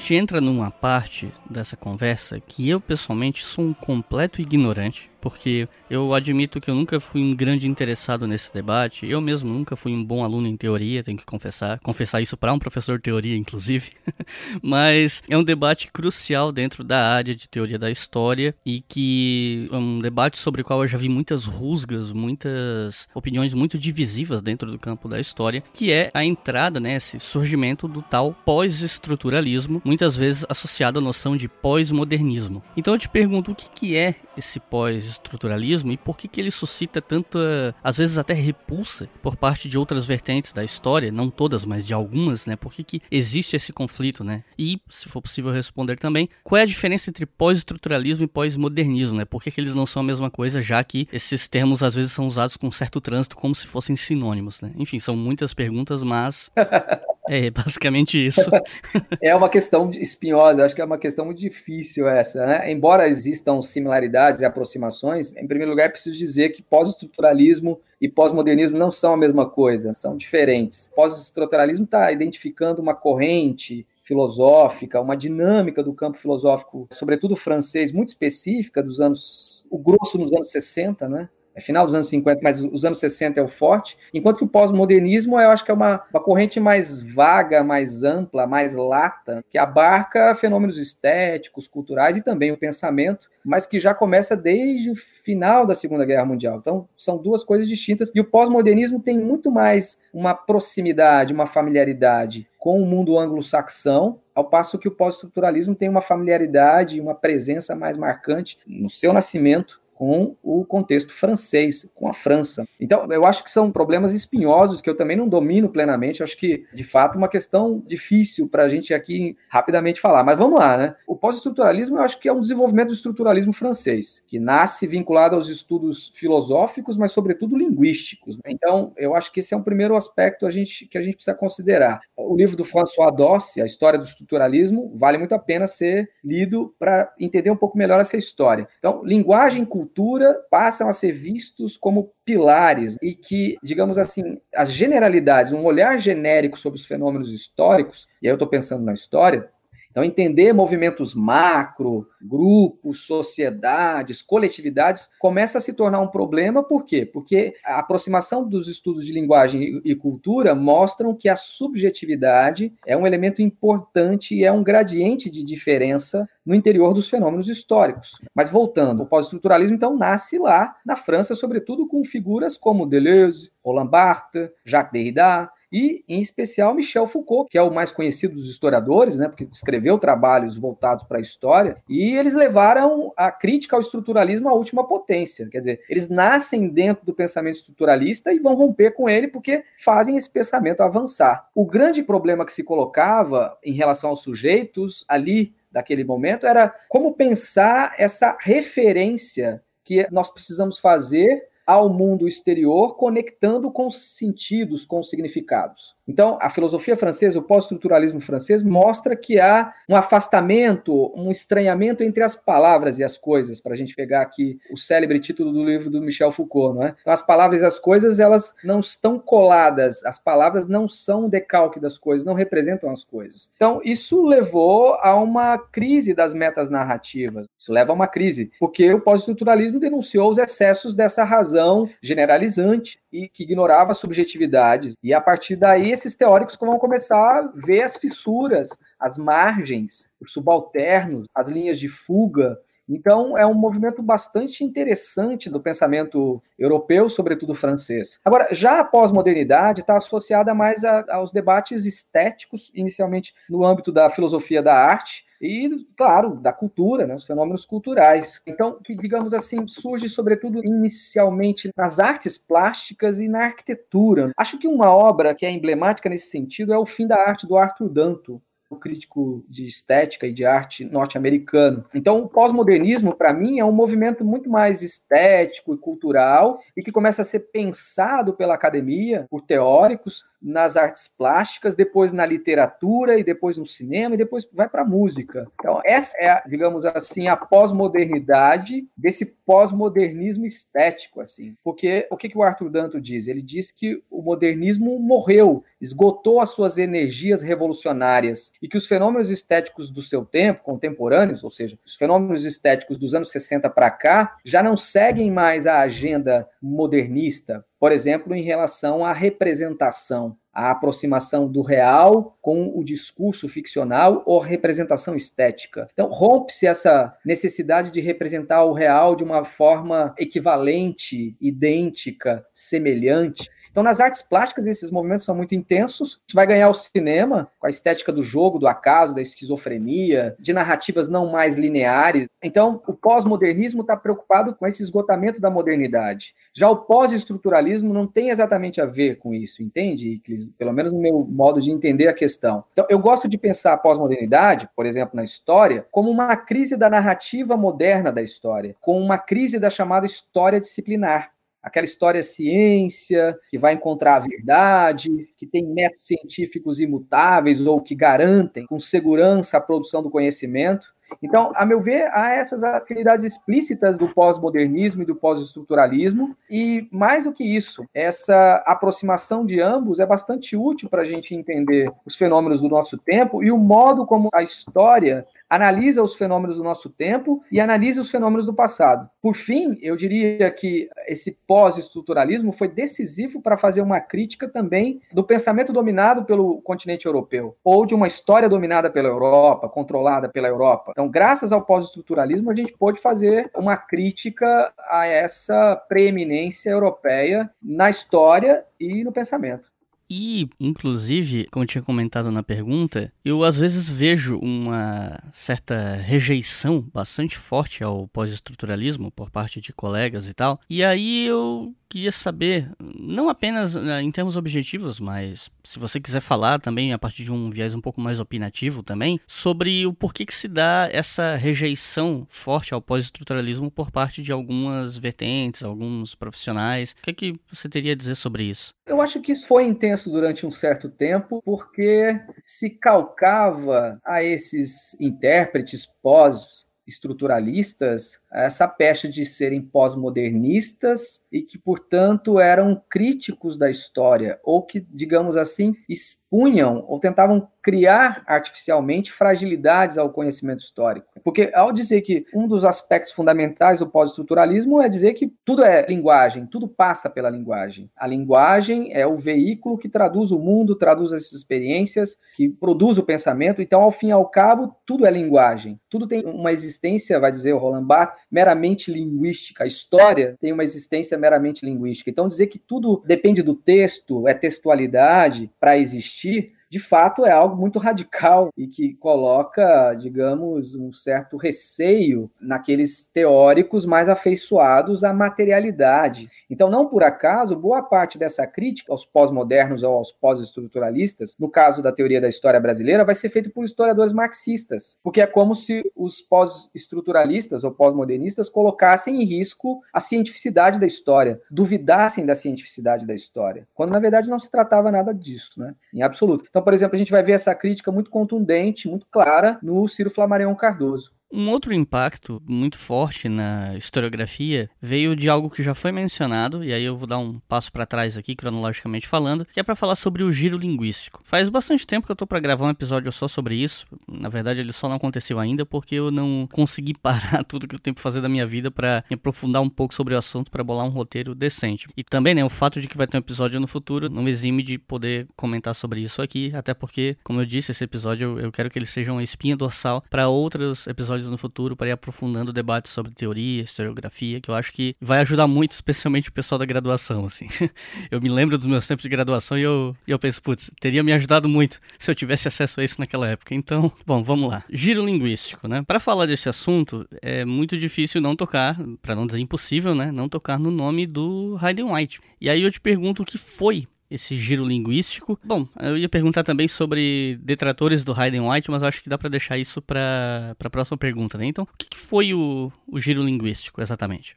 Gente 0.00 0.14
entra 0.14 0.40
numa 0.40 0.70
parte 0.70 1.30
dessa 1.48 1.76
conversa 1.76 2.40
que 2.40 2.66
eu 2.66 2.80
pessoalmente 2.80 3.44
sou 3.44 3.66
um 3.66 3.74
completo 3.74 4.40
ignorante 4.40 5.10
porque 5.20 5.68
eu 5.88 6.14
admito 6.14 6.60
que 6.60 6.70
eu 6.70 6.74
nunca 6.74 6.98
fui 7.00 7.20
um 7.20 7.34
grande 7.34 7.68
interessado 7.68 8.26
nesse 8.26 8.52
debate. 8.52 9.06
Eu 9.06 9.20
mesmo 9.20 9.52
nunca 9.52 9.76
fui 9.76 9.92
um 9.92 10.04
bom 10.04 10.24
aluno 10.24 10.46
em 10.46 10.56
teoria, 10.56 11.02
tenho 11.02 11.18
que 11.18 11.26
confessar. 11.26 11.78
Confessar 11.80 12.20
isso 12.20 12.36
para 12.36 12.52
um 12.52 12.58
professor 12.58 12.96
de 12.96 13.02
teoria, 13.02 13.36
inclusive. 13.36 13.90
Mas 14.62 15.22
é 15.28 15.36
um 15.36 15.44
debate 15.44 15.90
crucial 15.92 16.52
dentro 16.52 16.82
da 16.84 17.12
área 17.12 17.34
de 17.34 17.48
teoria 17.48 17.78
da 17.78 17.90
história 17.90 18.54
e 18.64 18.82
que 18.82 19.68
é 19.70 19.76
um 19.76 19.98
debate 20.00 20.38
sobre 20.38 20.62
o 20.62 20.64
qual 20.64 20.82
eu 20.82 20.88
já 20.88 20.98
vi 20.98 21.08
muitas 21.08 21.44
rusgas, 21.44 22.12
muitas 22.12 23.08
opiniões 23.14 23.54
muito 23.54 23.78
divisivas 23.78 24.42
dentro 24.42 24.70
do 24.70 24.78
campo 24.78 25.08
da 25.08 25.20
história, 25.20 25.62
que 25.72 25.92
é 25.92 26.10
a 26.14 26.24
entrada, 26.24 26.80
né, 26.80 26.96
esse 26.96 27.18
surgimento 27.18 27.86
do 27.88 28.02
tal 28.02 28.34
pós-estruturalismo, 28.44 29.82
muitas 29.84 30.16
vezes 30.16 30.46
associado 30.48 30.98
à 30.98 31.02
noção 31.02 31.36
de 31.36 31.48
pós-modernismo. 31.48 32.62
Então 32.76 32.94
eu 32.94 32.98
te 32.98 33.08
pergunto, 33.08 33.52
o 33.52 33.54
que, 33.54 33.68
que 33.68 33.96
é 33.96 34.14
esse 34.36 34.60
pós 34.60 35.09
estruturalismo 35.10 35.92
e 35.92 35.96
por 35.96 36.16
que, 36.16 36.28
que 36.28 36.40
ele 36.40 36.50
suscita 36.50 37.00
tanta, 37.00 37.74
às 37.82 37.96
vezes 37.96 38.18
até 38.18 38.34
repulsa 38.34 39.08
por 39.22 39.36
parte 39.36 39.68
de 39.68 39.78
outras 39.78 40.04
vertentes 40.04 40.52
da 40.52 40.64
história, 40.64 41.12
não 41.12 41.30
todas, 41.30 41.64
mas 41.64 41.86
de 41.86 41.94
algumas, 41.94 42.46
né? 42.46 42.56
Por 42.56 42.72
que, 42.72 42.82
que 42.84 43.02
existe 43.10 43.56
esse 43.56 43.72
conflito, 43.72 44.24
né? 44.24 44.44
E, 44.58 44.80
se 44.88 45.08
for 45.08 45.20
possível 45.20 45.52
responder 45.52 45.96
também, 45.96 46.28
qual 46.42 46.58
é 46.58 46.62
a 46.62 46.66
diferença 46.66 47.10
entre 47.10 47.26
pós-estruturalismo 47.26 48.24
e 48.24 48.28
pós-modernismo, 48.28 49.18
né? 49.18 49.24
Por 49.24 49.42
que, 49.42 49.50
que 49.50 49.60
eles 49.60 49.74
não 49.74 49.86
são 49.86 50.00
a 50.00 50.04
mesma 50.04 50.30
coisa, 50.30 50.62
já 50.62 50.82
que 50.82 51.08
esses 51.12 51.48
termos 51.48 51.82
às 51.82 51.94
vezes 51.94 52.12
são 52.12 52.26
usados 52.26 52.56
com 52.56 52.70
certo 52.70 53.00
trânsito 53.00 53.36
como 53.36 53.54
se 53.54 53.66
fossem 53.66 53.96
sinônimos, 53.96 54.60
né? 54.60 54.72
Enfim, 54.76 55.00
são 55.00 55.16
muitas 55.16 55.54
perguntas, 55.54 56.02
mas 56.02 56.50
é 57.30 57.48
basicamente 57.48 58.26
isso. 58.26 58.50
é 59.22 59.32
uma 59.34 59.48
questão 59.48 59.88
espinhosa, 59.92 60.64
acho 60.64 60.74
que 60.74 60.80
é 60.80 60.84
uma 60.84 60.98
questão 60.98 61.24
muito 61.24 61.38
difícil 61.38 62.08
essa, 62.08 62.44
né? 62.44 62.72
Embora 62.72 63.08
existam 63.08 63.62
similaridades 63.62 64.40
e 64.40 64.44
aproximações 64.44 65.30
em 65.36 65.46
primeiro 65.46 65.70
lugar, 65.70 65.86
é 65.86 65.88
preciso 65.88 66.18
dizer 66.18 66.50
que 66.50 66.60
pós-estruturalismo 66.60 67.80
e 68.00 68.08
pós-modernismo 68.08 68.76
não 68.76 68.90
são 68.90 69.14
a 69.14 69.16
mesma 69.16 69.48
coisa, 69.48 69.92
são 69.92 70.16
diferentes. 70.16 70.90
Pós-estruturalismo 70.96 71.84
está 71.84 72.10
identificando 72.10 72.82
uma 72.82 72.94
corrente 72.94 73.86
filosófica, 74.02 75.00
uma 75.00 75.16
dinâmica 75.16 75.84
do 75.84 75.92
campo 75.92 76.18
filosófico, 76.18 76.88
sobretudo 76.90 77.36
francês, 77.36 77.92
muito 77.92 78.08
específica 78.08 78.82
dos 78.82 79.00
anos, 79.00 79.64
o 79.70 79.78
grosso 79.78 80.18
nos 80.18 80.32
anos 80.32 80.50
60, 80.50 81.08
né? 81.08 81.28
É 81.54 81.60
final 81.60 81.84
dos 81.84 81.94
anos 81.94 82.08
50, 82.08 82.40
mas 82.42 82.62
os 82.62 82.84
anos 82.84 82.98
60 83.00 83.40
é 83.40 83.42
o 83.42 83.48
forte, 83.48 83.96
enquanto 84.14 84.38
que 84.38 84.44
o 84.44 84.48
pós-modernismo 84.48 85.38
eu 85.38 85.50
acho 85.50 85.64
que 85.64 85.70
é 85.70 85.74
uma, 85.74 86.02
uma 86.12 86.22
corrente 86.22 86.60
mais 86.60 87.00
vaga, 87.00 87.62
mais 87.62 88.02
ampla, 88.02 88.46
mais 88.46 88.74
lata, 88.74 89.44
que 89.50 89.58
abarca 89.58 90.34
fenômenos 90.34 90.78
estéticos, 90.78 91.66
culturais 91.66 92.16
e 92.16 92.22
também 92.22 92.52
o 92.52 92.58
pensamento, 92.58 93.28
mas 93.44 93.66
que 93.66 93.80
já 93.80 93.94
começa 93.94 94.36
desde 94.36 94.90
o 94.90 94.94
final 94.94 95.66
da 95.66 95.74
Segunda 95.74 96.04
Guerra 96.04 96.24
Mundial. 96.24 96.58
Então, 96.58 96.88
são 96.96 97.18
duas 97.18 97.42
coisas 97.42 97.68
distintas. 97.68 98.10
E 98.14 98.20
o 98.20 98.24
pós-modernismo 98.24 99.00
tem 99.00 99.18
muito 99.18 99.50
mais 99.50 100.00
uma 100.12 100.34
proximidade, 100.34 101.32
uma 101.32 101.46
familiaridade 101.46 102.48
com 102.58 102.80
o 102.80 102.86
mundo 102.86 103.18
anglo-saxão, 103.18 104.20
ao 104.34 104.44
passo 104.44 104.78
que 104.78 104.88
o 104.88 104.90
pós-estruturalismo 104.90 105.74
tem 105.74 105.88
uma 105.88 106.00
familiaridade 106.00 107.00
uma 107.00 107.14
presença 107.14 107.74
mais 107.74 107.96
marcante 107.96 108.58
no 108.66 108.88
seu 108.88 109.12
nascimento 109.12 109.80
com 110.00 110.34
o 110.42 110.64
contexto 110.64 111.12
francês, 111.12 111.86
com 111.94 112.08
a 112.08 112.14
França. 112.14 112.66
Então, 112.80 113.06
eu 113.12 113.26
acho 113.26 113.44
que 113.44 113.50
são 113.50 113.70
problemas 113.70 114.14
espinhosos 114.14 114.80
que 114.80 114.88
eu 114.88 114.96
também 114.96 115.14
não 115.14 115.28
domino 115.28 115.68
plenamente. 115.68 116.20
Eu 116.20 116.24
acho 116.24 116.38
que, 116.38 116.64
de 116.72 116.82
fato, 116.82 117.18
uma 117.18 117.28
questão 117.28 117.82
difícil 117.86 118.48
para 118.48 118.62
a 118.62 118.68
gente 118.70 118.94
aqui 118.94 119.36
rapidamente 119.46 120.00
falar. 120.00 120.24
Mas 120.24 120.38
vamos 120.38 120.58
lá, 120.58 120.78
né? 120.78 120.94
O 121.06 121.14
pós-estruturalismo, 121.14 121.98
eu 121.98 122.02
acho 122.02 122.18
que 122.18 122.30
é 122.30 122.32
um 122.32 122.40
desenvolvimento 122.40 122.88
do 122.88 122.94
estruturalismo 122.94 123.52
francês, 123.52 124.24
que 124.26 124.38
nasce 124.38 124.86
vinculado 124.86 125.36
aos 125.36 125.50
estudos 125.50 126.10
filosóficos, 126.14 126.96
mas, 126.96 127.12
sobretudo, 127.12 127.54
linguísticos. 127.54 128.38
Então, 128.46 128.94
eu 128.96 129.14
acho 129.14 129.30
que 129.30 129.40
esse 129.40 129.52
é 129.52 129.56
um 129.58 129.62
primeiro 129.62 129.94
aspecto 129.96 130.46
a 130.46 130.50
gente, 130.50 130.86
que 130.86 130.96
a 130.96 131.02
gente 131.02 131.16
precisa 131.16 131.36
considerar. 131.36 132.00
O 132.16 132.34
livro 132.34 132.56
do 132.56 132.64
François 132.64 133.14
Dossi, 133.14 133.60
A 133.60 133.66
História 133.66 133.98
do 133.98 134.06
Estruturalismo, 134.06 134.90
vale 134.96 135.18
muito 135.18 135.34
a 135.34 135.38
pena 135.38 135.66
ser 135.66 136.08
lido 136.24 136.74
para 136.78 137.12
entender 137.20 137.50
um 137.50 137.56
pouco 137.56 137.76
melhor 137.76 138.00
essa 138.00 138.16
história. 138.16 138.66
Então, 138.78 139.04
linguagem 139.04 139.64
e 139.64 139.89
cultura 139.90 140.34
passam 140.50 140.88
a 140.88 140.92
ser 140.92 141.12
vistos 141.12 141.76
como 141.76 142.12
pilares 142.24 142.96
e 143.02 143.14
que, 143.14 143.56
digamos 143.62 143.98
assim, 143.98 144.40
as 144.54 144.72
generalidades, 144.72 145.52
um 145.52 145.64
olhar 145.64 145.98
genérico 145.98 146.58
sobre 146.58 146.78
os 146.78 146.86
fenômenos 146.86 147.32
históricos, 147.32 148.06
e 148.22 148.26
aí 148.26 148.32
eu 148.32 148.36
estou 148.36 148.48
pensando 148.48 148.84
na 148.84 148.92
história, 148.92 149.50
então, 149.90 150.04
entender 150.04 150.52
movimentos 150.52 151.14
macro, 151.14 152.06
grupos, 152.22 153.06
sociedades, 153.06 154.22
coletividades, 154.22 155.08
começa 155.18 155.58
a 155.58 155.60
se 155.60 155.72
tornar 155.72 156.00
um 156.00 156.06
problema, 156.06 156.62
por 156.62 156.84
quê? 156.84 157.04
Porque 157.04 157.54
a 157.64 157.80
aproximação 157.80 158.48
dos 158.48 158.68
estudos 158.68 159.04
de 159.04 159.12
linguagem 159.12 159.80
e 159.84 159.94
cultura 159.96 160.54
mostram 160.54 161.14
que 161.14 161.28
a 161.28 161.34
subjetividade 161.34 162.72
é 162.86 162.96
um 162.96 163.06
elemento 163.06 163.42
importante 163.42 164.34
e 164.36 164.44
é 164.44 164.52
um 164.52 164.62
gradiente 164.62 165.28
de 165.28 165.42
diferença 165.42 166.28
no 166.46 166.54
interior 166.54 166.94
dos 166.94 167.08
fenômenos 167.08 167.48
históricos. 167.48 168.20
Mas 168.34 168.48
voltando, 168.48 169.02
o 169.02 169.06
pós-estruturalismo 169.06 169.74
então 169.74 169.96
nasce 169.96 170.38
lá 170.38 170.76
na 170.86 170.94
França, 170.94 171.34
sobretudo 171.34 171.86
com 171.86 172.04
figuras 172.04 172.56
como 172.56 172.86
Deleuze, 172.86 173.50
Roland 173.64 173.86
Barthes, 173.86 174.50
Jacques 174.64 174.92
Derrida, 174.92 175.50
e, 175.72 176.04
em 176.08 176.20
especial, 176.20 176.74
Michel 176.74 177.06
Foucault, 177.06 177.50
que 177.50 177.58
é 177.58 177.62
o 177.62 177.72
mais 177.72 177.92
conhecido 177.92 178.34
dos 178.34 178.48
historiadores, 178.48 179.16
né, 179.16 179.28
porque 179.28 179.48
escreveu 179.52 179.98
trabalhos 179.98 180.56
voltados 180.58 181.04
para 181.04 181.18
a 181.18 181.20
história, 181.20 181.76
e 181.88 182.16
eles 182.16 182.34
levaram 182.34 183.12
a 183.16 183.30
crítica 183.30 183.76
ao 183.76 183.80
estruturalismo 183.80 184.48
à 184.48 184.52
última 184.52 184.86
potência. 184.86 185.48
Quer 185.48 185.58
dizer, 185.58 185.80
eles 185.88 186.08
nascem 186.08 186.68
dentro 186.68 187.04
do 187.04 187.14
pensamento 187.14 187.56
estruturalista 187.56 188.32
e 188.32 188.38
vão 188.38 188.54
romper 188.54 188.92
com 188.92 189.08
ele 189.08 189.28
porque 189.28 189.64
fazem 189.76 190.16
esse 190.16 190.30
pensamento 190.30 190.82
avançar. 190.82 191.48
O 191.54 191.64
grande 191.64 192.02
problema 192.02 192.44
que 192.44 192.52
se 192.52 192.64
colocava 192.64 193.56
em 193.62 193.72
relação 193.72 194.10
aos 194.10 194.22
sujeitos 194.22 195.04
ali 195.08 195.54
daquele 195.70 196.04
momento 196.04 196.46
era 196.46 196.74
como 196.88 197.14
pensar 197.14 197.94
essa 197.96 198.36
referência 198.40 199.62
que 199.84 200.06
nós 200.10 200.30
precisamos 200.30 200.78
fazer 200.78 201.49
ao 201.70 201.88
mundo 201.88 202.26
exterior, 202.26 202.96
conectando 202.96 203.70
com 203.70 203.86
os 203.86 204.16
sentidos, 204.16 204.84
com 204.84 204.98
os 204.98 205.08
significados. 205.08 205.94
Então, 206.10 206.36
a 206.42 206.50
filosofia 206.50 206.96
francesa, 206.96 207.38
o 207.38 207.42
pós-estruturalismo 207.42 208.20
francês, 208.20 208.64
mostra 208.64 209.14
que 209.14 209.38
há 209.40 209.72
um 209.88 209.94
afastamento, 209.94 211.12
um 211.14 211.30
estranhamento 211.30 212.02
entre 212.02 212.20
as 212.24 212.34
palavras 212.34 212.98
e 212.98 213.04
as 213.04 213.16
coisas, 213.16 213.60
para 213.60 213.74
a 213.74 213.76
gente 213.76 213.94
pegar 213.94 214.22
aqui 214.22 214.58
o 214.72 214.76
célebre 214.76 215.20
título 215.20 215.52
do 215.52 215.64
livro 215.64 215.88
do 215.88 216.02
Michel 216.02 216.32
Foucault. 216.32 216.74
Não 216.74 216.82
é? 216.82 216.96
Então, 217.00 217.12
as 217.12 217.24
palavras 217.24 217.60
e 217.60 217.64
as 217.64 217.78
coisas, 217.78 218.18
elas 218.18 218.56
não 218.64 218.80
estão 218.80 219.20
coladas, 219.20 220.04
as 220.04 220.18
palavras 220.18 220.66
não 220.66 220.88
são 220.88 221.26
um 221.26 221.28
decalque 221.28 221.78
das 221.78 221.96
coisas, 221.96 222.26
não 222.26 222.34
representam 222.34 222.90
as 222.90 223.04
coisas. 223.04 223.52
Então, 223.54 223.80
isso 223.84 224.26
levou 224.26 224.94
a 224.94 225.14
uma 225.14 225.58
crise 225.58 226.12
das 226.12 226.34
metas 226.34 226.68
narrativas. 226.68 227.46
Isso 227.56 227.72
leva 227.72 227.92
a 227.92 227.94
uma 227.94 228.08
crise, 228.08 228.50
porque 228.58 228.92
o 228.92 229.00
pós-estruturalismo 229.00 229.78
denunciou 229.78 230.28
os 230.28 230.38
excessos 230.38 230.92
dessa 230.92 231.22
razão 231.22 231.88
generalizante 232.02 232.98
e 233.12 233.28
que 233.28 233.42
ignorava 233.42 233.92
a 233.92 233.94
subjetividade. 233.94 234.94
E 235.02 235.12
a 235.12 235.20
partir 235.20 235.56
daí, 235.56 235.90
esses 235.90 236.14
teóricos 236.14 236.56
vão 236.60 236.78
começar 236.78 237.38
a 237.38 237.52
ver 237.54 237.82
as 237.82 237.96
fissuras, 237.96 238.70
as 238.98 239.18
margens, 239.18 240.08
os 240.20 240.32
subalternos, 240.32 241.26
as 241.34 241.48
linhas 241.48 241.78
de 241.78 241.88
fuga. 241.88 242.58
Então, 242.88 243.38
é 243.38 243.46
um 243.46 243.54
movimento 243.54 244.02
bastante 244.02 244.64
interessante 244.64 245.48
do 245.48 245.60
pensamento 245.60 246.42
europeu, 246.58 247.08
sobretudo 247.08 247.54
francês. 247.54 248.18
Agora, 248.24 248.48
já 248.50 248.80
a 248.80 248.84
pós-modernidade 248.84 249.82
está 249.82 249.96
associada 249.96 250.52
mais 250.52 250.84
a, 250.84 251.04
aos 251.10 251.32
debates 251.32 251.86
estéticos, 251.86 252.72
inicialmente 252.74 253.32
no 253.48 253.64
âmbito 253.64 253.92
da 253.92 254.10
filosofia 254.10 254.60
da 254.60 254.74
arte, 254.74 255.24
e, 255.40 255.86
claro, 255.96 256.36
da 256.36 256.52
cultura, 256.52 257.06
né, 257.06 257.14
os 257.14 257.24
fenômenos 257.24 257.64
culturais. 257.64 258.42
Então, 258.46 258.78
que, 258.84 258.94
digamos 258.94 259.32
assim, 259.32 259.66
surge 259.68 260.08
sobretudo 260.08 260.64
inicialmente 260.64 261.70
nas 261.76 261.98
artes 261.98 262.36
plásticas 262.36 263.20
e 263.20 263.28
na 263.28 263.44
arquitetura. 263.44 264.32
Acho 264.36 264.58
que 264.58 264.68
uma 264.68 264.94
obra 264.94 265.34
que 265.34 265.46
é 265.46 265.50
emblemática 265.50 266.08
nesse 266.08 266.30
sentido 266.30 266.72
é 266.72 266.78
O 266.78 266.84
Fim 266.84 267.06
da 267.06 267.16
Arte 267.16 267.46
do 267.46 267.56
Arthur 267.56 267.88
Danto, 267.88 268.42
crítico 268.76 269.44
de 269.48 269.66
estética 269.66 270.26
e 270.26 270.32
de 270.32 270.44
arte 270.44 270.84
norte-americano. 270.84 271.84
Então, 271.94 272.18
o 272.18 272.28
pós-modernismo, 272.28 273.14
para 273.14 273.32
mim, 273.32 273.58
é 273.58 273.64
um 273.64 273.72
movimento 273.72 274.24
muito 274.24 274.48
mais 274.48 274.82
estético 274.82 275.74
e 275.74 275.78
cultural 275.78 276.60
e 276.76 276.82
que 276.82 276.92
começa 276.92 277.22
a 277.22 277.24
ser 277.24 277.40
pensado 277.52 278.34
pela 278.34 278.54
academia, 278.54 279.26
por 279.30 279.42
teóricos, 279.42 280.24
nas 280.42 280.76
artes 280.76 281.06
plásticas, 281.06 281.74
depois 281.74 282.12
na 282.12 282.24
literatura 282.24 283.18
e 283.18 283.24
depois 283.24 283.58
no 283.58 283.66
cinema 283.66 284.14
e 284.14 284.18
depois 284.18 284.48
vai 284.52 284.68
para 284.68 284.82
a 284.82 284.86
música. 284.86 285.46
Então, 285.54 285.80
essa 285.84 286.16
é, 286.18 286.42
digamos 286.48 286.86
assim, 286.86 287.28
a 287.28 287.36
pós-modernidade 287.36 288.88
desse 288.96 289.26
pós-modernismo 289.26 290.46
estético, 290.46 291.20
assim. 291.20 291.54
Porque 291.62 292.06
o 292.10 292.16
que, 292.16 292.28
que 292.28 292.38
o 292.38 292.42
Arthur 292.42 292.70
Danto 292.70 293.00
diz? 293.00 293.28
Ele 293.28 293.42
diz 293.42 293.70
que 293.70 294.02
o 294.10 294.22
modernismo 294.22 294.98
morreu, 294.98 295.62
esgotou 295.80 296.40
as 296.40 296.50
suas 296.50 296.78
energias 296.78 297.42
revolucionárias 297.42 298.52
e 298.60 298.68
que 298.68 298.76
os 298.76 298.86
fenômenos 298.86 299.30
estéticos 299.30 299.90
do 299.90 300.02
seu 300.02 300.24
tempo, 300.24 300.62
contemporâneos, 300.62 301.42
ou 301.42 301.50
seja, 301.50 301.78
os 301.84 301.94
fenômenos 301.94 302.44
estéticos 302.44 302.96
dos 302.96 303.14
anos 303.14 303.30
60 303.30 303.68
para 303.70 303.90
cá, 303.90 304.36
já 304.44 304.62
não 304.62 304.76
seguem 304.76 305.30
mais 305.30 305.66
a 305.66 305.80
agenda 305.80 306.48
modernista, 306.60 307.64
por 307.78 307.92
exemplo, 307.92 308.34
em 308.34 308.42
relação 308.42 309.04
à 309.04 309.12
representação, 309.12 310.36
a 310.52 310.70
aproximação 310.70 311.50
do 311.50 311.62
real 311.62 312.36
com 312.42 312.78
o 312.78 312.84
discurso 312.84 313.48
ficcional 313.48 314.22
ou 314.26 314.38
representação 314.38 315.16
estética. 315.16 315.88
Então, 315.92 316.08
rompe-se 316.10 316.66
essa 316.66 317.16
necessidade 317.24 317.90
de 317.90 318.00
representar 318.00 318.64
o 318.64 318.74
real 318.74 319.16
de 319.16 319.24
uma 319.24 319.44
forma 319.44 320.14
equivalente, 320.18 321.36
idêntica, 321.40 322.44
semelhante. 322.52 323.48
Então, 323.70 323.82
nas 323.82 324.00
artes 324.00 324.20
plásticas, 324.20 324.66
esses 324.66 324.90
movimentos 324.90 325.24
são 325.24 325.34
muito 325.34 325.54
intensos. 325.54 326.20
Você 326.26 326.34
vai 326.34 326.46
ganhar 326.46 326.68
o 326.68 326.74
cinema 326.74 327.48
com 327.58 327.66
a 327.66 327.70
estética 327.70 328.12
do 328.12 328.22
jogo, 328.22 328.58
do 328.58 328.66
acaso, 328.66 329.14
da 329.14 329.22
esquizofrenia, 329.22 330.34
de 330.40 330.52
narrativas 330.52 331.08
não 331.08 331.30
mais 331.30 331.56
lineares. 331.56 332.28
Então, 332.42 332.82
o 332.86 332.92
pós-modernismo 332.92 333.82
está 333.82 333.96
preocupado 333.96 334.54
com 334.54 334.66
esse 334.66 334.82
esgotamento 334.82 335.40
da 335.40 335.50
modernidade. 335.50 336.34
Já 336.52 336.68
o 336.68 336.76
pós-estruturalismo 336.76 337.94
não 337.94 338.06
tem 338.06 338.30
exatamente 338.30 338.80
a 338.80 338.86
ver 338.86 339.18
com 339.18 339.32
isso, 339.32 339.62
entende, 339.62 340.20
Pelo 340.58 340.72
menos 340.72 340.92
no 340.92 341.00
meu 341.00 341.26
modo 341.28 341.60
de 341.60 341.70
entender 341.70 342.08
a 342.08 342.12
questão. 342.12 342.64
Então, 342.72 342.86
eu 342.88 342.98
gosto 342.98 343.28
de 343.28 343.38
pensar 343.38 343.72
a 343.72 343.78
pós-modernidade, 343.78 344.68
por 344.74 344.84
exemplo, 344.84 345.14
na 345.14 345.22
história, 345.22 345.86
como 345.90 346.10
uma 346.10 346.36
crise 346.36 346.76
da 346.76 346.90
narrativa 346.90 347.56
moderna 347.56 348.10
da 348.10 348.22
história, 348.22 348.74
com 348.80 349.00
uma 349.00 349.18
crise 349.18 349.58
da 349.58 349.70
chamada 349.70 350.06
história 350.06 350.60
disciplinar 350.60 351.30
aquela 351.62 351.84
história 351.84 352.22
ciência, 352.22 353.38
que 353.48 353.58
vai 353.58 353.74
encontrar 353.74 354.16
a 354.16 354.20
verdade, 354.20 355.28
que 355.36 355.46
tem 355.46 355.66
métodos 355.66 356.06
científicos 356.06 356.80
imutáveis 356.80 357.60
ou 357.60 357.80
que 357.80 357.94
garantem 357.94 358.66
com 358.66 358.80
segurança 358.80 359.58
a 359.58 359.60
produção 359.60 360.02
do 360.02 360.10
conhecimento. 360.10 360.94
Então, 361.22 361.52
a 361.54 361.66
meu 361.66 361.80
ver, 361.80 362.08
há 362.12 362.30
essas 362.30 362.62
afinidades 362.62 363.24
explícitas 363.24 363.98
do 363.98 364.08
pós-modernismo 364.08 365.02
e 365.02 365.06
do 365.06 365.14
pós-estruturalismo, 365.14 366.36
e 366.48 366.88
mais 366.90 367.24
do 367.24 367.32
que 367.32 367.44
isso, 367.44 367.84
essa 367.92 368.62
aproximação 368.66 369.44
de 369.44 369.60
ambos 369.60 369.98
é 369.98 370.06
bastante 370.06 370.56
útil 370.56 370.88
para 370.88 371.02
a 371.02 371.04
gente 371.04 371.34
entender 371.34 371.90
os 372.06 372.16
fenômenos 372.16 372.60
do 372.60 372.68
nosso 372.68 372.96
tempo 372.96 373.42
e 373.42 373.50
o 373.50 373.58
modo 373.58 374.06
como 374.06 374.28
a 374.32 374.42
história 374.42 375.26
analisa 375.50 376.00
os 376.00 376.14
fenômenos 376.14 376.56
do 376.56 376.62
nosso 376.62 376.88
tempo 376.88 377.42
e 377.50 377.60
analisa 377.60 378.00
os 378.00 378.08
fenômenos 378.08 378.46
do 378.46 378.54
passado. 378.54 379.10
Por 379.20 379.34
fim, 379.34 379.76
eu 379.82 379.96
diria 379.96 380.48
que 380.52 380.88
esse 381.08 381.36
pós-estruturalismo 381.46 382.52
foi 382.52 382.68
decisivo 382.68 383.42
para 383.42 383.58
fazer 383.58 383.82
uma 383.82 384.00
crítica 384.00 384.48
também 384.48 385.02
do 385.12 385.24
pensamento 385.24 385.72
dominado 385.72 386.24
pelo 386.24 386.62
continente 386.62 387.06
europeu, 387.06 387.56
ou 387.64 387.84
de 387.84 387.94
uma 387.94 388.06
história 388.06 388.48
dominada 388.48 388.88
pela 388.88 389.08
Europa, 389.08 389.68
controlada 389.68 390.28
pela 390.28 390.46
Europa. 390.46 390.92
Então, 390.92 391.08
graças 391.08 391.50
ao 391.50 391.62
pós-estruturalismo, 391.62 392.50
a 392.50 392.54
gente 392.54 392.72
pôde 392.72 393.00
fazer 393.00 393.50
uma 393.56 393.76
crítica 393.76 394.72
a 394.88 395.06
essa 395.06 395.74
preeminência 395.88 396.70
europeia 396.70 397.50
na 397.60 397.90
história 397.90 398.64
e 398.78 399.02
no 399.02 399.10
pensamento. 399.10 399.68
E, 400.10 400.48
inclusive, 400.58 401.46
como 401.52 401.62
eu 401.62 401.68
tinha 401.68 401.82
comentado 401.82 402.32
na 402.32 402.42
pergunta, 402.42 403.12
eu 403.24 403.44
às 403.44 403.56
vezes 403.56 403.88
vejo 403.88 404.38
uma 404.38 405.16
certa 405.32 405.94
rejeição 405.94 406.84
bastante 406.92 407.38
forte 407.38 407.84
ao 407.84 408.08
pós-estruturalismo 408.08 409.12
por 409.12 409.30
parte 409.30 409.60
de 409.60 409.72
colegas 409.72 410.28
e 410.28 410.34
tal. 410.34 410.58
E 410.68 410.82
aí 410.82 411.26
eu 411.26 411.72
queria 411.88 412.12
saber, 412.12 412.70
não 412.78 413.28
apenas 413.28 413.74
né, 413.74 414.00
em 414.00 414.12
termos 414.12 414.36
objetivos, 414.36 415.00
mas 415.00 415.50
se 415.64 415.78
você 415.78 416.00
quiser 416.00 416.20
falar 416.20 416.60
também 416.60 416.92
a 416.92 416.98
partir 416.98 417.24
de 417.24 417.32
um 417.32 417.50
viés 417.50 417.74
um 417.74 417.80
pouco 417.80 418.00
mais 418.00 418.20
opinativo 418.20 418.82
também, 418.82 419.20
sobre 419.26 419.84
o 419.86 419.92
porquê 419.92 420.24
que 420.24 420.34
se 420.34 420.46
dá 420.46 420.88
essa 420.92 421.34
rejeição 421.34 422.24
forte 422.28 422.72
ao 422.72 422.80
pós-estruturalismo 422.80 423.70
por 423.72 423.90
parte 423.90 424.22
de 424.22 424.30
algumas 424.30 424.96
vertentes, 424.96 425.64
alguns 425.64 426.14
profissionais. 426.14 426.92
O 426.92 427.02
que, 427.02 427.10
é 427.10 427.12
que 427.12 427.34
você 427.52 427.68
teria 427.68 427.92
a 427.92 427.96
dizer 427.96 428.14
sobre 428.14 428.44
isso? 428.44 428.72
Eu 428.90 429.00
acho 429.00 429.20
que 429.20 429.30
isso 429.30 429.46
foi 429.46 429.66
intenso 429.66 430.10
durante 430.10 430.44
um 430.44 430.50
certo 430.50 430.88
tempo, 430.88 431.40
porque 431.44 432.20
se 432.42 432.70
calcava 432.70 434.00
a 434.04 434.20
esses 434.20 434.96
intérpretes 434.98 435.86
pós 435.86 436.68
estruturalistas 436.88 438.18
essa 438.32 438.66
pecha 438.66 439.08
de 439.08 439.24
serem 439.24 439.62
pós-modernistas 439.62 441.22
e 441.30 441.40
que, 441.40 441.56
portanto, 441.56 442.40
eram 442.40 442.82
críticos 442.90 443.56
da 443.56 443.70
história, 443.70 444.40
ou 444.42 444.66
que, 444.66 444.80
digamos 444.80 445.36
assim, 445.36 445.76
expunham 445.88 446.84
ou 446.88 446.98
tentavam 446.98 447.48
criar 447.62 448.24
artificialmente 448.26 449.12
fragilidades 449.12 449.98
ao 449.98 450.12
conhecimento 450.12 450.60
histórico. 450.60 451.09
Porque, 451.22 451.50
ao 451.54 451.72
dizer 451.72 452.00
que 452.00 452.26
um 452.34 452.46
dos 452.46 452.64
aspectos 452.64 453.12
fundamentais 453.12 453.78
do 453.78 453.88
pós-estruturalismo 453.88 454.80
é 454.80 454.88
dizer 454.88 455.14
que 455.14 455.32
tudo 455.44 455.64
é 455.64 455.86
linguagem, 455.86 456.46
tudo 456.46 456.68
passa 456.68 457.08
pela 457.10 457.30
linguagem. 457.30 457.90
A 457.96 458.06
linguagem 458.06 458.92
é 458.92 459.06
o 459.06 459.16
veículo 459.16 459.78
que 459.78 459.88
traduz 459.88 460.30
o 460.30 460.38
mundo, 460.38 460.76
traduz 460.76 461.12
essas 461.12 461.32
experiências, 461.32 462.16
que 462.34 462.48
produz 462.48 462.98
o 462.98 463.02
pensamento. 463.02 463.62
Então, 463.62 463.82
ao 463.82 463.90
fim 463.90 464.08
e 464.08 464.12
ao 464.12 464.26
cabo, 464.28 464.74
tudo 464.86 465.06
é 465.06 465.10
linguagem. 465.10 465.78
Tudo 465.88 466.06
tem 466.06 466.24
uma 466.24 466.52
existência, 466.52 467.20
vai 467.20 467.30
dizer 467.30 467.52
o 467.52 467.58
Roland 467.58 467.84
Barthes, 467.84 468.22
meramente 468.30 468.92
linguística. 468.92 469.64
A 469.64 469.66
história 469.66 470.36
tem 470.40 470.52
uma 470.52 470.64
existência 470.64 471.16
meramente 471.18 471.64
linguística. 471.64 472.10
Então, 472.10 472.28
dizer 472.28 472.46
que 472.46 472.58
tudo 472.58 473.02
depende 473.06 473.42
do 473.42 473.54
texto, 473.54 474.26
é 474.26 474.34
textualidade 474.34 475.50
para 475.58 475.78
existir, 475.78 476.52
de 476.70 476.78
fato 476.78 477.26
é 477.26 477.32
algo 477.32 477.56
muito 477.56 477.80
radical 477.80 478.50
e 478.56 478.68
que 478.68 478.94
coloca, 478.94 479.92
digamos, 479.94 480.76
um 480.76 480.92
certo 480.92 481.36
receio 481.36 482.30
naqueles 482.40 483.06
teóricos 483.06 483.84
mais 483.84 484.08
afeiçoados 484.08 485.02
à 485.02 485.12
materialidade. 485.12 486.30
Então, 486.48 486.70
não 486.70 486.86
por 486.86 487.02
acaso, 487.02 487.56
boa 487.56 487.82
parte 487.82 488.16
dessa 488.16 488.46
crítica 488.46 488.92
aos 488.92 489.04
pós-modernos 489.04 489.82
ou 489.82 489.94
aos 489.94 490.12
pós-estruturalistas, 490.12 491.36
no 491.40 491.50
caso 491.50 491.82
da 491.82 491.90
teoria 491.90 492.20
da 492.20 492.28
história 492.28 492.60
brasileira, 492.60 493.04
vai 493.04 493.16
ser 493.16 493.30
feita 493.30 493.50
por 493.50 493.64
historiadores 493.64 494.12
marxistas, 494.12 494.96
porque 495.02 495.20
é 495.20 495.26
como 495.26 495.56
se 495.56 495.82
os 495.96 496.22
pós-estruturalistas 496.22 497.64
ou 497.64 497.72
pós-modernistas 497.72 498.48
colocassem 498.48 499.20
em 499.20 499.24
risco 499.24 499.80
a 499.92 499.98
cientificidade 499.98 500.78
da 500.78 500.86
história, 500.86 501.40
duvidassem 501.50 502.24
da 502.24 502.36
cientificidade 502.36 503.06
da 503.06 503.14
história, 503.14 503.66
quando 503.74 503.90
na 503.90 503.98
verdade 503.98 504.30
não 504.30 504.38
se 504.38 504.50
tratava 504.50 504.92
nada 504.92 505.12
disso, 505.12 505.58
né? 505.58 505.74
Em 505.92 506.02
absoluto. 506.02 506.44
Então, 506.48 506.59
então, 506.60 506.64
por 506.66 506.74
exemplo, 506.74 506.94
a 506.94 506.98
gente 506.98 507.10
vai 507.10 507.22
ver 507.22 507.32
essa 507.32 507.54
crítica 507.54 507.90
muito 507.90 508.10
contundente, 508.10 508.86
muito 508.86 509.06
clara 509.10 509.58
no 509.62 509.88
Ciro 509.88 510.10
Flamarion 510.10 510.54
Cardoso. 510.54 511.10
Um 511.32 511.48
outro 511.48 511.72
impacto 511.72 512.42
muito 512.44 512.76
forte 512.76 513.28
na 513.28 513.76
historiografia 513.76 514.68
veio 514.82 515.14
de 515.14 515.28
algo 515.28 515.48
que 515.48 515.62
já 515.62 515.74
foi 515.74 515.92
mencionado, 515.92 516.64
e 516.64 516.72
aí 516.72 516.82
eu 516.82 516.96
vou 516.96 517.06
dar 517.06 517.18
um 517.18 517.38
passo 517.38 517.70
para 517.70 517.86
trás 517.86 518.18
aqui, 518.18 518.34
cronologicamente 518.34 519.06
falando, 519.06 519.44
que 519.44 519.60
é 519.60 519.62
para 519.62 519.76
falar 519.76 519.94
sobre 519.94 520.24
o 520.24 520.32
giro 520.32 520.58
linguístico. 520.58 521.22
Faz 521.24 521.48
bastante 521.48 521.86
tempo 521.86 522.06
que 522.06 522.12
eu 522.12 522.16
tô 522.16 522.26
para 522.26 522.40
gravar 522.40 522.66
um 522.66 522.70
episódio 522.70 523.12
só 523.12 523.28
sobre 523.28 523.54
isso. 523.54 523.86
Na 524.08 524.28
verdade, 524.28 524.58
ele 524.58 524.72
só 524.72 524.88
não 524.88 524.96
aconteceu 524.96 525.38
ainda 525.38 525.64
porque 525.64 525.94
eu 525.94 526.10
não 526.10 526.48
consegui 526.52 526.94
parar 526.98 527.44
tudo 527.44 527.68
que 527.68 527.76
eu 527.76 527.78
tenho 527.78 527.94
que 527.94 528.02
fazer 528.02 528.20
da 528.20 528.28
minha 528.28 528.46
vida 528.46 528.70
para 528.70 529.04
me 529.08 529.14
aprofundar 529.14 529.62
um 529.62 529.70
pouco 529.70 529.94
sobre 529.94 530.14
o 530.14 530.18
assunto 530.18 530.50
para 530.50 530.64
bolar 530.64 530.84
um 530.84 530.90
roteiro 530.90 531.32
decente. 531.32 531.86
E 531.96 532.02
também, 532.02 532.34
né, 532.34 532.44
o 532.44 532.50
fato 532.50 532.80
de 532.80 532.88
que 532.88 532.96
vai 532.96 533.06
ter 533.06 533.16
um 533.16 533.20
episódio 533.20 533.60
no 533.60 533.68
futuro 533.68 534.10
não 534.10 534.28
exime 534.28 534.64
de 534.64 534.78
poder 534.78 535.28
comentar 535.36 535.76
sobre 535.76 536.00
isso 536.00 536.20
aqui, 536.20 536.50
até 536.56 536.74
porque, 536.74 537.16
como 537.22 537.40
eu 537.40 537.46
disse, 537.46 537.70
esse 537.70 537.84
episódio 537.84 538.38
eu 538.40 538.50
quero 538.50 538.68
que 538.68 538.78
ele 538.78 538.86
seja 538.86 539.12
uma 539.12 539.22
espinha 539.22 539.56
dorsal 539.56 540.02
para 540.10 540.28
outros 540.28 540.88
episódios 540.88 541.19
episódios 541.20 541.30
no 541.30 541.38
futuro 541.38 541.76
para 541.76 541.88
ir 541.88 541.92
aprofundando 541.92 542.50
o 542.50 542.52
debate 542.52 542.88
sobre 542.88 543.12
teoria, 543.12 543.62
historiografia, 543.62 544.40
que 544.40 544.50
eu 544.50 544.54
acho 544.54 544.72
que 544.72 544.96
vai 545.00 545.20
ajudar 545.20 545.46
muito, 545.46 545.72
especialmente 545.72 546.28
o 546.28 546.32
pessoal 546.32 546.58
da 546.58 546.64
graduação, 546.64 547.26
assim. 547.26 547.48
eu 548.10 548.20
me 548.20 548.28
lembro 548.28 548.56
dos 548.56 548.66
meus 548.66 548.86
tempos 548.86 549.02
de 549.02 549.08
graduação 549.08 549.58
e 549.58 549.62
eu, 549.62 549.94
eu 550.06 550.18
penso, 550.18 550.42
putz, 550.42 550.70
teria 550.80 551.02
me 551.02 551.12
ajudado 551.12 551.48
muito 551.48 551.78
se 551.98 552.10
eu 552.10 552.14
tivesse 552.14 552.48
acesso 552.48 552.80
a 552.80 552.84
isso 552.84 552.96
naquela 552.98 553.28
época. 553.28 553.54
Então, 553.54 553.92
bom, 554.06 554.22
vamos 554.22 554.50
lá. 554.50 554.64
Giro 554.70 555.04
linguístico, 555.04 555.68
né? 555.68 555.82
Para 555.82 556.00
falar 556.00 556.26
desse 556.26 556.48
assunto, 556.48 557.06
é 557.20 557.44
muito 557.44 557.76
difícil 557.76 558.20
não 558.20 558.34
tocar, 558.34 558.76
para 559.02 559.14
não 559.14 559.26
dizer 559.26 559.40
impossível, 559.40 559.94
né? 559.94 560.10
Não 560.10 560.28
tocar 560.28 560.58
no 560.58 560.70
nome 560.70 561.06
do 561.06 561.58
Hayden 561.60 561.92
White. 561.92 562.20
E 562.40 562.48
aí 562.48 562.62
eu 562.62 562.72
te 562.72 562.80
pergunto 562.80 563.22
o 563.22 563.26
que 563.26 563.38
foi 563.38 563.86
esse 564.10 564.36
giro 564.36 564.64
linguístico. 564.64 565.38
Bom, 565.44 565.66
eu 565.80 565.96
ia 565.96 566.08
perguntar 566.08 566.42
também 566.42 566.66
sobre 566.66 567.38
detratores 567.42 568.04
do 568.04 568.12
Hayden 568.12 568.40
White, 568.40 568.70
mas 568.70 568.82
acho 568.82 569.02
que 569.02 569.08
dá 569.08 569.16
para 569.16 569.28
deixar 569.28 569.56
isso 569.56 569.80
para 569.80 570.56
a 570.58 570.70
próxima 570.70 570.98
pergunta, 570.98 571.38
né? 571.38 571.46
Então, 571.46 571.64
o 571.64 571.68
que, 571.78 571.86
que 571.90 571.96
foi 571.96 572.34
o, 572.34 572.72
o 572.88 572.98
giro 572.98 573.22
linguístico 573.22 573.80
exatamente? 573.80 574.36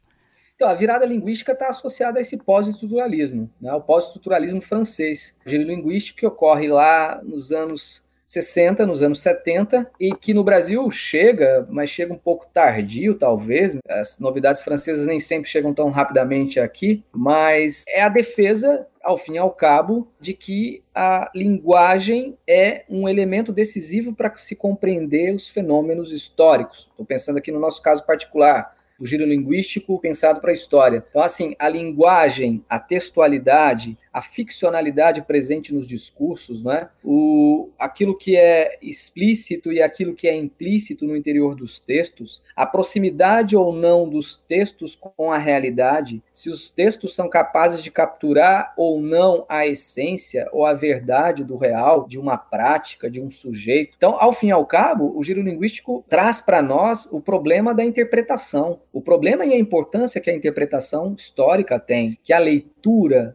Então, 0.54 0.68
a 0.68 0.74
virada 0.74 1.04
linguística 1.04 1.50
está 1.50 1.68
associada 1.68 2.18
a 2.18 2.22
esse 2.22 2.36
pós-estruturalismo, 2.36 3.50
né? 3.60 3.72
o 3.72 3.80
pós-estruturalismo 3.80 4.60
francês. 4.60 5.36
O 5.44 5.50
giro 5.50 5.64
linguístico 5.64 6.20
que 6.20 6.26
ocorre 6.26 6.68
lá 6.68 7.20
nos 7.24 7.50
anos 7.50 8.03
60, 8.34 8.86
nos 8.86 9.02
anos 9.02 9.20
70, 9.20 9.90
e 9.98 10.14
que 10.14 10.34
no 10.34 10.44
Brasil 10.44 10.90
chega, 10.90 11.66
mas 11.70 11.88
chega 11.88 12.12
um 12.12 12.18
pouco 12.18 12.46
tardio, 12.52 13.14
talvez. 13.14 13.76
As 13.88 14.18
novidades 14.18 14.62
francesas 14.62 15.06
nem 15.06 15.18
sempre 15.18 15.48
chegam 15.48 15.72
tão 15.72 15.90
rapidamente 15.90 16.60
aqui, 16.60 17.02
mas 17.12 17.84
é 17.88 18.02
a 18.02 18.08
defesa 18.08 18.86
ao 19.02 19.18
fim 19.18 19.34
e 19.34 19.38
ao 19.38 19.50
cabo, 19.50 20.08
de 20.18 20.32
que 20.32 20.82
a 20.94 21.30
linguagem 21.34 22.38
é 22.48 22.84
um 22.88 23.06
elemento 23.06 23.52
decisivo 23.52 24.14
para 24.14 24.34
se 24.36 24.56
compreender 24.56 25.34
os 25.34 25.48
fenômenos 25.48 26.10
históricos. 26.10 26.88
Estou 26.90 27.04
pensando 27.04 27.36
aqui 27.36 27.52
no 27.52 27.60
nosso 27.60 27.82
caso 27.82 28.04
particular, 28.06 28.74
do 28.98 29.06
giro 29.06 29.26
linguístico 29.26 30.00
pensado 30.00 30.40
para 30.40 30.50
a 30.50 30.54
história. 30.54 31.04
Então, 31.10 31.22
assim, 31.22 31.54
a 31.58 31.68
linguagem, 31.68 32.64
a 32.68 32.78
textualidade, 32.78 33.98
a 34.14 34.22
ficcionalidade 34.22 35.22
presente 35.22 35.74
nos 35.74 35.88
discursos, 35.88 36.62
né? 36.62 36.88
o, 37.02 37.70
aquilo 37.76 38.16
que 38.16 38.36
é 38.36 38.78
explícito 38.80 39.72
e 39.72 39.82
aquilo 39.82 40.14
que 40.14 40.28
é 40.28 40.36
implícito 40.36 41.04
no 41.04 41.16
interior 41.16 41.56
dos 41.56 41.80
textos, 41.80 42.40
a 42.54 42.64
proximidade 42.64 43.56
ou 43.56 43.72
não 43.72 44.08
dos 44.08 44.36
textos 44.36 44.94
com 44.94 45.32
a 45.32 45.38
realidade, 45.38 46.22
se 46.32 46.48
os 46.48 46.70
textos 46.70 47.12
são 47.16 47.28
capazes 47.28 47.82
de 47.82 47.90
capturar 47.90 48.72
ou 48.76 49.00
não 49.00 49.44
a 49.48 49.66
essência 49.66 50.48
ou 50.52 50.64
a 50.64 50.72
verdade 50.72 51.42
do 51.42 51.56
real, 51.56 52.06
de 52.06 52.16
uma 52.16 52.36
prática, 52.36 53.10
de 53.10 53.20
um 53.20 53.30
sujeito. 53.30 53.94
Então, 53.96 54.16
ao 54.20 54.32
fim 54.32 54.48
e 54.48 54.52
ao 54.52 54.64
cabo, 54.64 55.12
o 55.18 55.24
giro 55.24 55.42
linguístico 55.42 56.04
traz 56.08 56.40
para 56.40 56.62
nós 56.62 57.08
o 57.10 57.20
problema 57.20 57.74
da 57.74 57.84
interpretação, 57.84 58.80
o 58.92 59.02
problema 59.02 59.44
e 59.44 59.52
a 59.52 59.58
importância 59.58 60.20
que 60.20 60.30
a 60.30 60.34
interpretação 60.34 61.14
histórica 61.18 61.80
tem, 61.80 62.16
que 62.22 62.32
a 62.32 62.38
leitura 62.38 62.73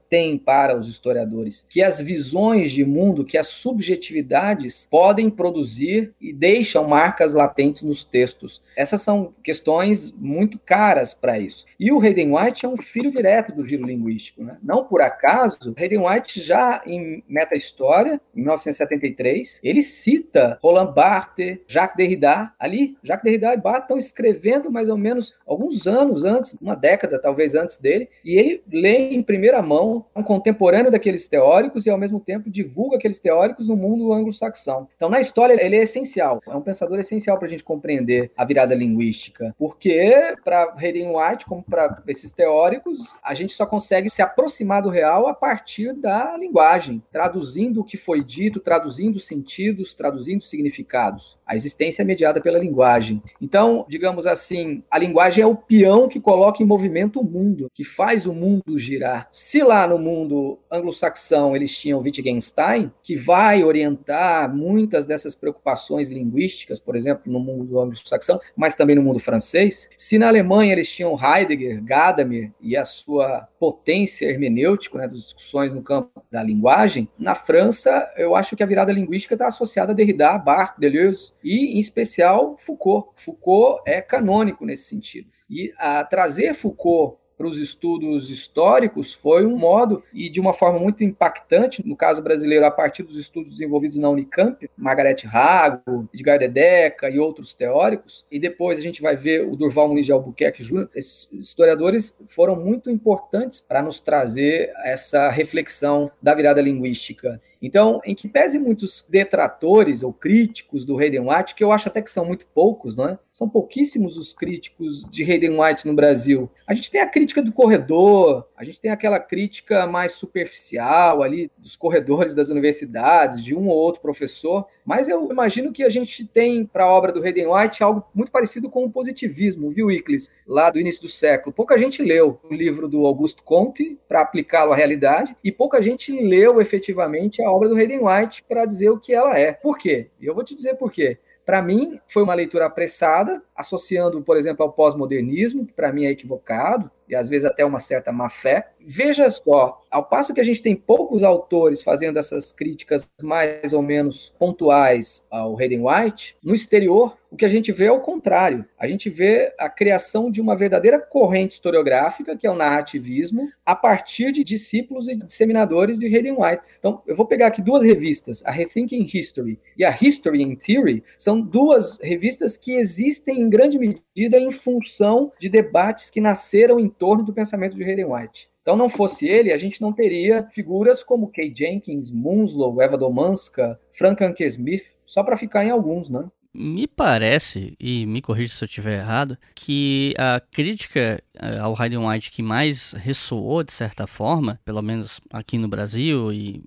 tem 0.10 0.38
para 0.38 0.78
os 0.78 0.88
historiadores, 0.88 1.66
que 1.70 1.82
as 1.82 2.00
visões 2.00 2.72
de 2.72 2.86
mundo, 2.86 3.26
que 3.26 3.38
as 3.38 3.48
subjetividades 3.48 4.88
podem 4.90 5.30
produzir 5.30 6.14
e 6.20 6.34
deixam 6.34 6.88
marcas 6.88 7.34
latentes 7.34 7.82
nos 7.82 8.04
textos. 8.04 8.62
Essas 8.76 9.02
são 9.02 9.34
questões 9.44 10.12
muito 10.12 10.60
caras 10.60 11.14
para 11.14 11.40
isso. 11.40 11.66
E 11.80 11.92
o 11.92 12.00
Hayden 12.00 12.36
White 12.36 12.66
é 12.66 12.70
um 12.70 12.78
filho 12.78 13.12
direto 13.12 13.54
do 13.54 13.68
giro 13.68 13.86
linguístico. 13.86 14.44
Né? 14.44 14.58
Não 14.62 14.84
por 14.84 15.02
acaso, 15.02 15.74
Hayden 15.78 16.06
White 16.06 16.42
já 16.42 16.82
em 16.86 17.24
Meta-História, 17.28 18.22
em 18.36 18.42
1973, 18.42 19.60
ele 19.64 19.82
cita 19.82 20.58
Roland 20.62 20.94
Barthes, 20.94 21.60
Jacques 21.68 21.98
Derrida. 21.98 22.54
Ali, 22.60 22.98
Jacques 23.04 23.24
Derrida 23.24 23.54
e 23.54 23.58
Barthes 23.58 23.84
estão 23.84 23.98
escrevendo 23.98 24.72
mais 24.72 24.90
ou 24.90 24.98
menos 24.98 25.36
alguns 25.46 25.88
anos 25.88 26.24
antes, 26.24 26.56
uma 26.62 26.76
década 26.76 27.20
talvez 27.20 27.56
antes 27.56 27.78
dele, 27.78 28.10
e 28.24 28.38
ele 28.38 28.64
lê 28.72 29.10
em 29.10 29.24
primeira 29.40 29.62
mão 29.62 30.06
um 30.14 30.22
contemporâneo 30.22 30.92
daqueles 30.92 31.30
teóricos 31.30 31.86
e, 31.86 31.90
ao 31.90 31.98
mesmo 31.98 32.20
tempo, 32.20 32.50
divulga 32.50 32.98
aqueles 32.98 33.20
teóricos 33.20 33.70
no 33.70 33.76
mundo 33.78 34.12
anglo-saxão. 34.12 34.90
Então, 34.98 35.10
na 35.10 35.22
história, 35.22 35.58
ele 35.66 35.78
é 35.78 35.84
essencial. 35.84 36.42
É 36.46 36.54
um 36.54 36.62
pensador 36.62 37.00
essencial 37.00 37.38
para 37.38 37.48
a 37.48 37.50
gente 37.50 37.64
compreender 37.64 38.32
a 38.36 38.44
virada 38.44 38.76
linguística. 38.76 39.56
Porque, 39.58 40.36
para 40.44 40.76
Hayden 40.76 41.16
White, 41.16 41.46
como 41.46 41.64
para 41.64 42.04
esses 42.06 42.32
teóricos, 42.32 43.18
a 43.24 43.34
gente 43.34 43.54
só 43.54 43.66
consegue 43.66 44.10
se 44.10 44.22
aproximar 44.22 44.82
do 44.82 44.90
real 44.90 45.26
a 45.28 45.34
partir 45.34 45.94
da 45.94 46.36
linguagem, 46.36 47.02
traduzindo 47.10 47.80
o 47.80 47.86
que 47.86 47.96
foi 47.96 48.22
dito, 48.22 48.60
traduzindo 48.60 49.22
sentidos, 49.22 49.94
traduzindo 49.94 50.44
significados. 50.44 51.39
A 51.50 51.56
existência 51.56 52.04
é 52.04 52.06
mediada 52.06 52.40
pela 52.40 52.60
linguagem. 52.60 53.24
Então, 53.42 53.84
digamos 53.90 54.28
assim, 54.28 54.84
a 54.92 55.00
linguagem 55.00 55.44
é 55.44 55.48
o 55.48 55.56
peão 55.56 56.08
que 56.08 56.20
coloca 56.20 56.62
em 56.62 56.66
movimento 56.66 57.20
o 57.20 57.24
mundo, 57.24 57.72
que 57.74 57.84
faz 57.84 58.28
o 58.28 58.34
mundo 58.34 58.78
girar. 58.78 59.28
Se 59.32 59.64
lá 59.64 59.88
no 59.88 59.98
mundo 59.98 60.60
anglo-saxão 60.72 61.56
eles 61.56 61.76
tinham 61.76 62.02
Wittgenstein, 62.02 62.92
que 63.02 63.16
vai 63.16 63.64
orientar 63.64 64.54
muitas 64.56 65.08
dessas 65.08 65.34
preocupações 65.34 66.12
linguísticas, 66.12 66.80
por 66.80 66.96
exemplo, 66.96 67.34
no 67.34 67.40
mundo 67.40 67.80
anglo-saxão, 67.80 68.40
mas 68.56 68.76
também 68.76 68.96
no 68.96 69.02
mundo 69.02 69.18
francês. 69.18 69.90
Se 69.98 70.20
na 70.20 70.28
Alemanha 70.28 70.74
eles 70.74 70.92
tinham 70.92 71.18
Heidegger, 71.20 71.84
Gadamer 71.84 72.52
e 72.62 72.78
a 72.78 72.86
sua 72.86 73.48
potência 73.60 74.28
hermenêutica, 74.28 75.00
né, 75.00 75.08
das 75.08 75.24
discussões 75.24 75.74
no 75.74 75.82
campo 75.82 76.24
da 76.32 76.44
linguagem, 76.44 77.10
na 77.18 77.34
França 77.34 78.08
eu 78.16 78.36
acho 78.36 78.56
que 78.56 78.62
a 78.62 78.68
virada 78.68 78.92
linguística 78.92 79.34
está 79.34 79.48
associada 79.48 79.94
a 79.94 79.96
Derrida, 79.96 80.38
Barthes, 80.38 80.80
Deleuze, 80.80 81.39
e, 81.44 81.76
em 81.76 81.80
especial, 81.80 82.56
Foucault. 82.58 83.10
Foucault 83.16 83.82
é 83.86 84.02
canônico 84.02 84.66
nesse 84.66 84.84
sentido. 84.84 85.30
E 85.50 85.74
a 85.78 86.04
trazer 86.04 86.54
Foucault 86.54 87.18
para 87.40 87.48
os 87.48 87.58
estudos 87.58 88.30
históricos 88.30 89.14
foi 89.14 89.46
um 89.46 89.58
modo, 89.58 90.04
e 90.14 90.30
de 90.30 90.42
uma 90.42 90.52
forma 90.52 90.78
muito 90.78 91.06
impactante, 91.06 91.82
no 91.88 91.96
caso 91.96 92.22
brasileiro, 92.22 92.66
a 92.66 92.72
partir 92.72 93.02
dos 93.02 93.16
estudos 93.16 93.52
desenvolvidos 93.52 93.98
na 93.98 94.10
Unicamp, 94.10 94.70
Margaret 94.78 95.24
Rago, 95.24 96.10
Edgar 96.14 96.38
Dedeca 96.38 97.10
e 97.10 97.18
outros 97.18 97.54
teóricos, 97.54 98.26
e 98.30 98.38
depois 98.38 98.78
a 98.78 98.82
gente 98.82 99.02
vai 99.02 99.16
ver 99.16 99.48
o 99.48 99.56
Durval 99.56 99.88
Muniz 99.88 100.06
de 100.06 100.12
Albuquerque 100.12 100.62
Jr., 100.62 100.90
esses 100.94 101.30
historiadores 101.32 102.20
foram 102.28 102.58
muito 102.58 102.92
importantes 102.92 103.62
para 103.62 103.82
nos 103.82 104.02
trazer 104.02 104.74
essa 104.84 105.30
reflexão 105.30 106.12
da 106.22 106.36
virada 106.36 106.60
linguística. 106.60 107.42
Então, 107.62 108.00
em 108.06 108.16
que 108.16 108.28
pese 108.28 108.58
muitos 108.58 109.06
detratores 109.10 110.02
ou 110.02 110.14
críticos 110.14 110.86
do 110.86 110.98
Hayden 110.98 111.30
White, 111.30 111.56
que 111.56 111.64
eu 111.64 111.72
acho 111.72 111.90
até 111.90 112.02
que 112.02 112.12
são 112.12 112.26
muito 112.26 112.46
poucos, 112.48 112.96
não 112.96 113.08
é? 113.08 113.20
São 113.32 113.50
pouquíssimos 113.50 114.18
os 114.18 114.32
críticos 114.32 115.06
de 115.10 115.30
Hayden 115.30 115.60
White 115.60 115.86
no 115.86 115.94
Brasil. 115.94 116.50
A 116.66 116.74
gente 116.74 116.90
tem 116.90 117.02
a 117.02 117.08
crítica 117.08 117.42
do 117.42 117.52
corredor, 117.52 118.48
a 118.56 118.64
gente 118.64 118.80
tem 118.80 118.92
aquela 118.92 119.20
crítica 119.20 119.86
mais 119.86 120.14
superficial 120.14 121.22
ali 121.22 121.52
dos 121.58 121.76
corredores 121.76 122.34
das 122.34 122.50
universidades, 122.50 123.44
de 123.44 123.56
um 123.56 123.68
ou 123.68 123.76
outro 123.76 124.02
professor, 124.02 124.66
mas 124.90 125.08
eu 125.08 125.32
imagino 125.32 125.72
que 125.72 125.84
a 125.84 125.90
gente 125.90 126.26
tem 126.26 126.66
para 126.66 126.86
a 126.86 126.92
obra 126.92 127.12
do 127.12 127.24
Hayden 127.24 127.46
White 127.46 127.84
algo 127.84 128.04
muito 128.12 128.32
parecido 128.32 128.72
com 128.72 128.84
o 128.84 128.92
positivismo, 128.92 129.70
viu, 129.70 129.92
Iclis? 129.92 130.32
Lá 130.48 130.72
do 130.72 130.80
início 130.80 131.04
do 131.04 131.08
século. 131.08 131.54
Pouca 131.54 131.78
gente 131.78 132.02
leu 132.02 132.40
o 132.44 132.52
livro 132.52 132.88
do 132.88 133.06
Augusto 133.06 133.44
Conte 133.44 134.00
para 134.08 134.22
aplicá-lo 134.22 134.74
à 134.74 134.76
realidade 134.76 135.36
e 135.44 135.52
pouca 135.52 135.80
gente 135.80 136.12
leu 136.12 136.60
efetivamente 136.60 137.40
a 137.40 137.52
obra 137.52 137.70
do 137.70 137.76
Hayden 137.76 138.00
White 138.04 138.44
para 138.50 138.66
dizer 138.66 138.90
o 138.90 139.00
que 139.00 139.14
ela 139.14 139.38
é. 139.38 139.54
Por 139.54 139.78
quê? 139.78 140.08
E 140.20 140.26
eu 140.26 140.34
vou 140.34 140.44
te 140.44 140.56
dizer 140.56 140.74
por 140.74 140.92
quê. 140.92 141.20
Para 141.46 141.62
mim, 141.62 142.00
foi 142.08 142.24
uma 142.24 142.34
leitura 142.34 142.66
apressada, 142.66 143.44
associando, 143.60 144.22
por 144.22 144.38
exemplo, 144.38 144.64
ao 144.64 144.72
pós-modernismo, 144.72 145.66
que 145.66 145.74
para 145.74 145.92
mim 145.92 146.06
é 146.06 146.12
equivocado, 146.12 146.90
e 147.10 147.16
às 147.16 147.28
vezes 147.28 147.46
até 147.46 147.66
uma 147.66 147.80
certa 147.80 148.12
má 148.12 148.30
fé. 148.30 148.72
Veja 148.80 149.30
só, 149.30 149.82
ao 149.92 150.06
passo 150.06 150.34
que 150.34 150.40
a 150.40 150.44
gente 150.44 150.62
tem 150.62 150.76
poucos 150.76 151.24
autores 151.24 151.82
fazendo 151.82 152.18
essas 152.18 152.52
críticas 152.52 153.06
mais 153.22 153.74
ou 153.74 153.82
menos 153.82 154.34
pontuais 154.40 155.28
ao 155.30 155.60
Hayden 155.60 155.82
White, 155.82 156.38
no 156.42 156.54
exterior, 156.54 157.18
o 157.32 157.36
que 157.36 157.46
a 157.46 157.50
gente 157.50 157.72
vê 157.72 157.86
é 157.86 157.92
o 157.92 158.00
contrário. 158.00 158.66
A 158.78 158.88
gente 158.88 159.10
vê 159.10 159.54
a 159.60 159.70
criação 159.70 160.32
de 160.32 160.42
uma 160.42 160.56
verdadeira 160.56 161.00
corrente 161.00 161.54
historiográfica, 161.54 162.36
que 162.36 162.48
é 162.48 162.52
o 162.52 162.56
narrativismo, 162.56 163.50
a 163.66 163.76
partir 163.76 164.32
de 164.32 164.44
discípulos 164.44 165.08
e 165.08 165.16
disseminadores 165.16 166.00
de 166.00 166.06
Hayden 166.08 166.38
White. 166.40 166.70
Então, 166.80 167.02
eu 167.06 167.16
vou 167.16 167.26
pegar 167.26 167.48
aqui 167.48 167.62
duas 167.62 167.84
revistas, 167.84 168.42
a 168.46 168.52
Rethinking 168.52 169.08
History 169.14 169.60
e 169.78 169.86
a 169.86 169.96
History 170.00 170.42
in 170.42 170.56
Theory, 170.56 171.04
são 171.18 171.40
duas 171.40 172.00
revistas 172.02 172.58
que 172.58 172.74
existem 172.74 173.49
em 173.50 173.58
grande 173.58 173.80
medida 173.80 174.40
em 174.40 174.52
função 174.52 175.32
de 175.40 175.50
debates 175.50 176.12
que 176.12 176.22
nasceram 176.22 176.80
em 176.80 176.88
torno 176.88 177.24
do 177.24 177.34
pensamento 177.34 177.76
de 177.76 177.84
Hayden 177.84 178.06
White. 178.06 178.48
Então, 178.62 178.78
não 178.78 178.88
fosse 178.88 179.28
ele, 179.28 179.52
a 179.52 179.58
gente 179.58 179.82
não 179.82 179.92
teria 179.92 180.48
figuras 180.52 181.02
como 181.02 181.32
Kay 181.32 181.52
Jenkins, 181.56 182.12
Munslow, 182.12 182.80
Eva 182.80 182.96
Domanska, 182.96 183.80
Frank 183.92 184.24
Anke 184.24 184.46
Smith, 184.46 184.84
só 185.04 185.24
para 185.24 185.36
ficar 185.36 185.66
em 185.66 185.72
alguns, 185.72 186.12
né? 186.12 186.30
Me 186.54 186.88
parece, 186.88 187.76
e 187.80 188.06
me 188.06 188.22
corrija 188.22 188.54
se 188.54 188.64
eu 188.64 188.68
estiver 188.68 189.00
errado, 189.00 189.38
que 189.56 190.14
a 190.18 190.40
crítica 190.40 191.20
eh, 191.40 191.58
ao 191.58 191.80
Hayden 191.80 192.06
White 192.06 192.32
que 192.32 192.44
mais 192.44 192.94
ressoou, 192.94 193.64
de 193.64 193.74
certa 193.74 194.06
forma, 194.06 194.60
pelo 194.64 194.82
menos 194.82 195.20
aqui 195.32 195.58
no 195.58 195.68
Brasil 195.68 196.32
e 196.32 196.64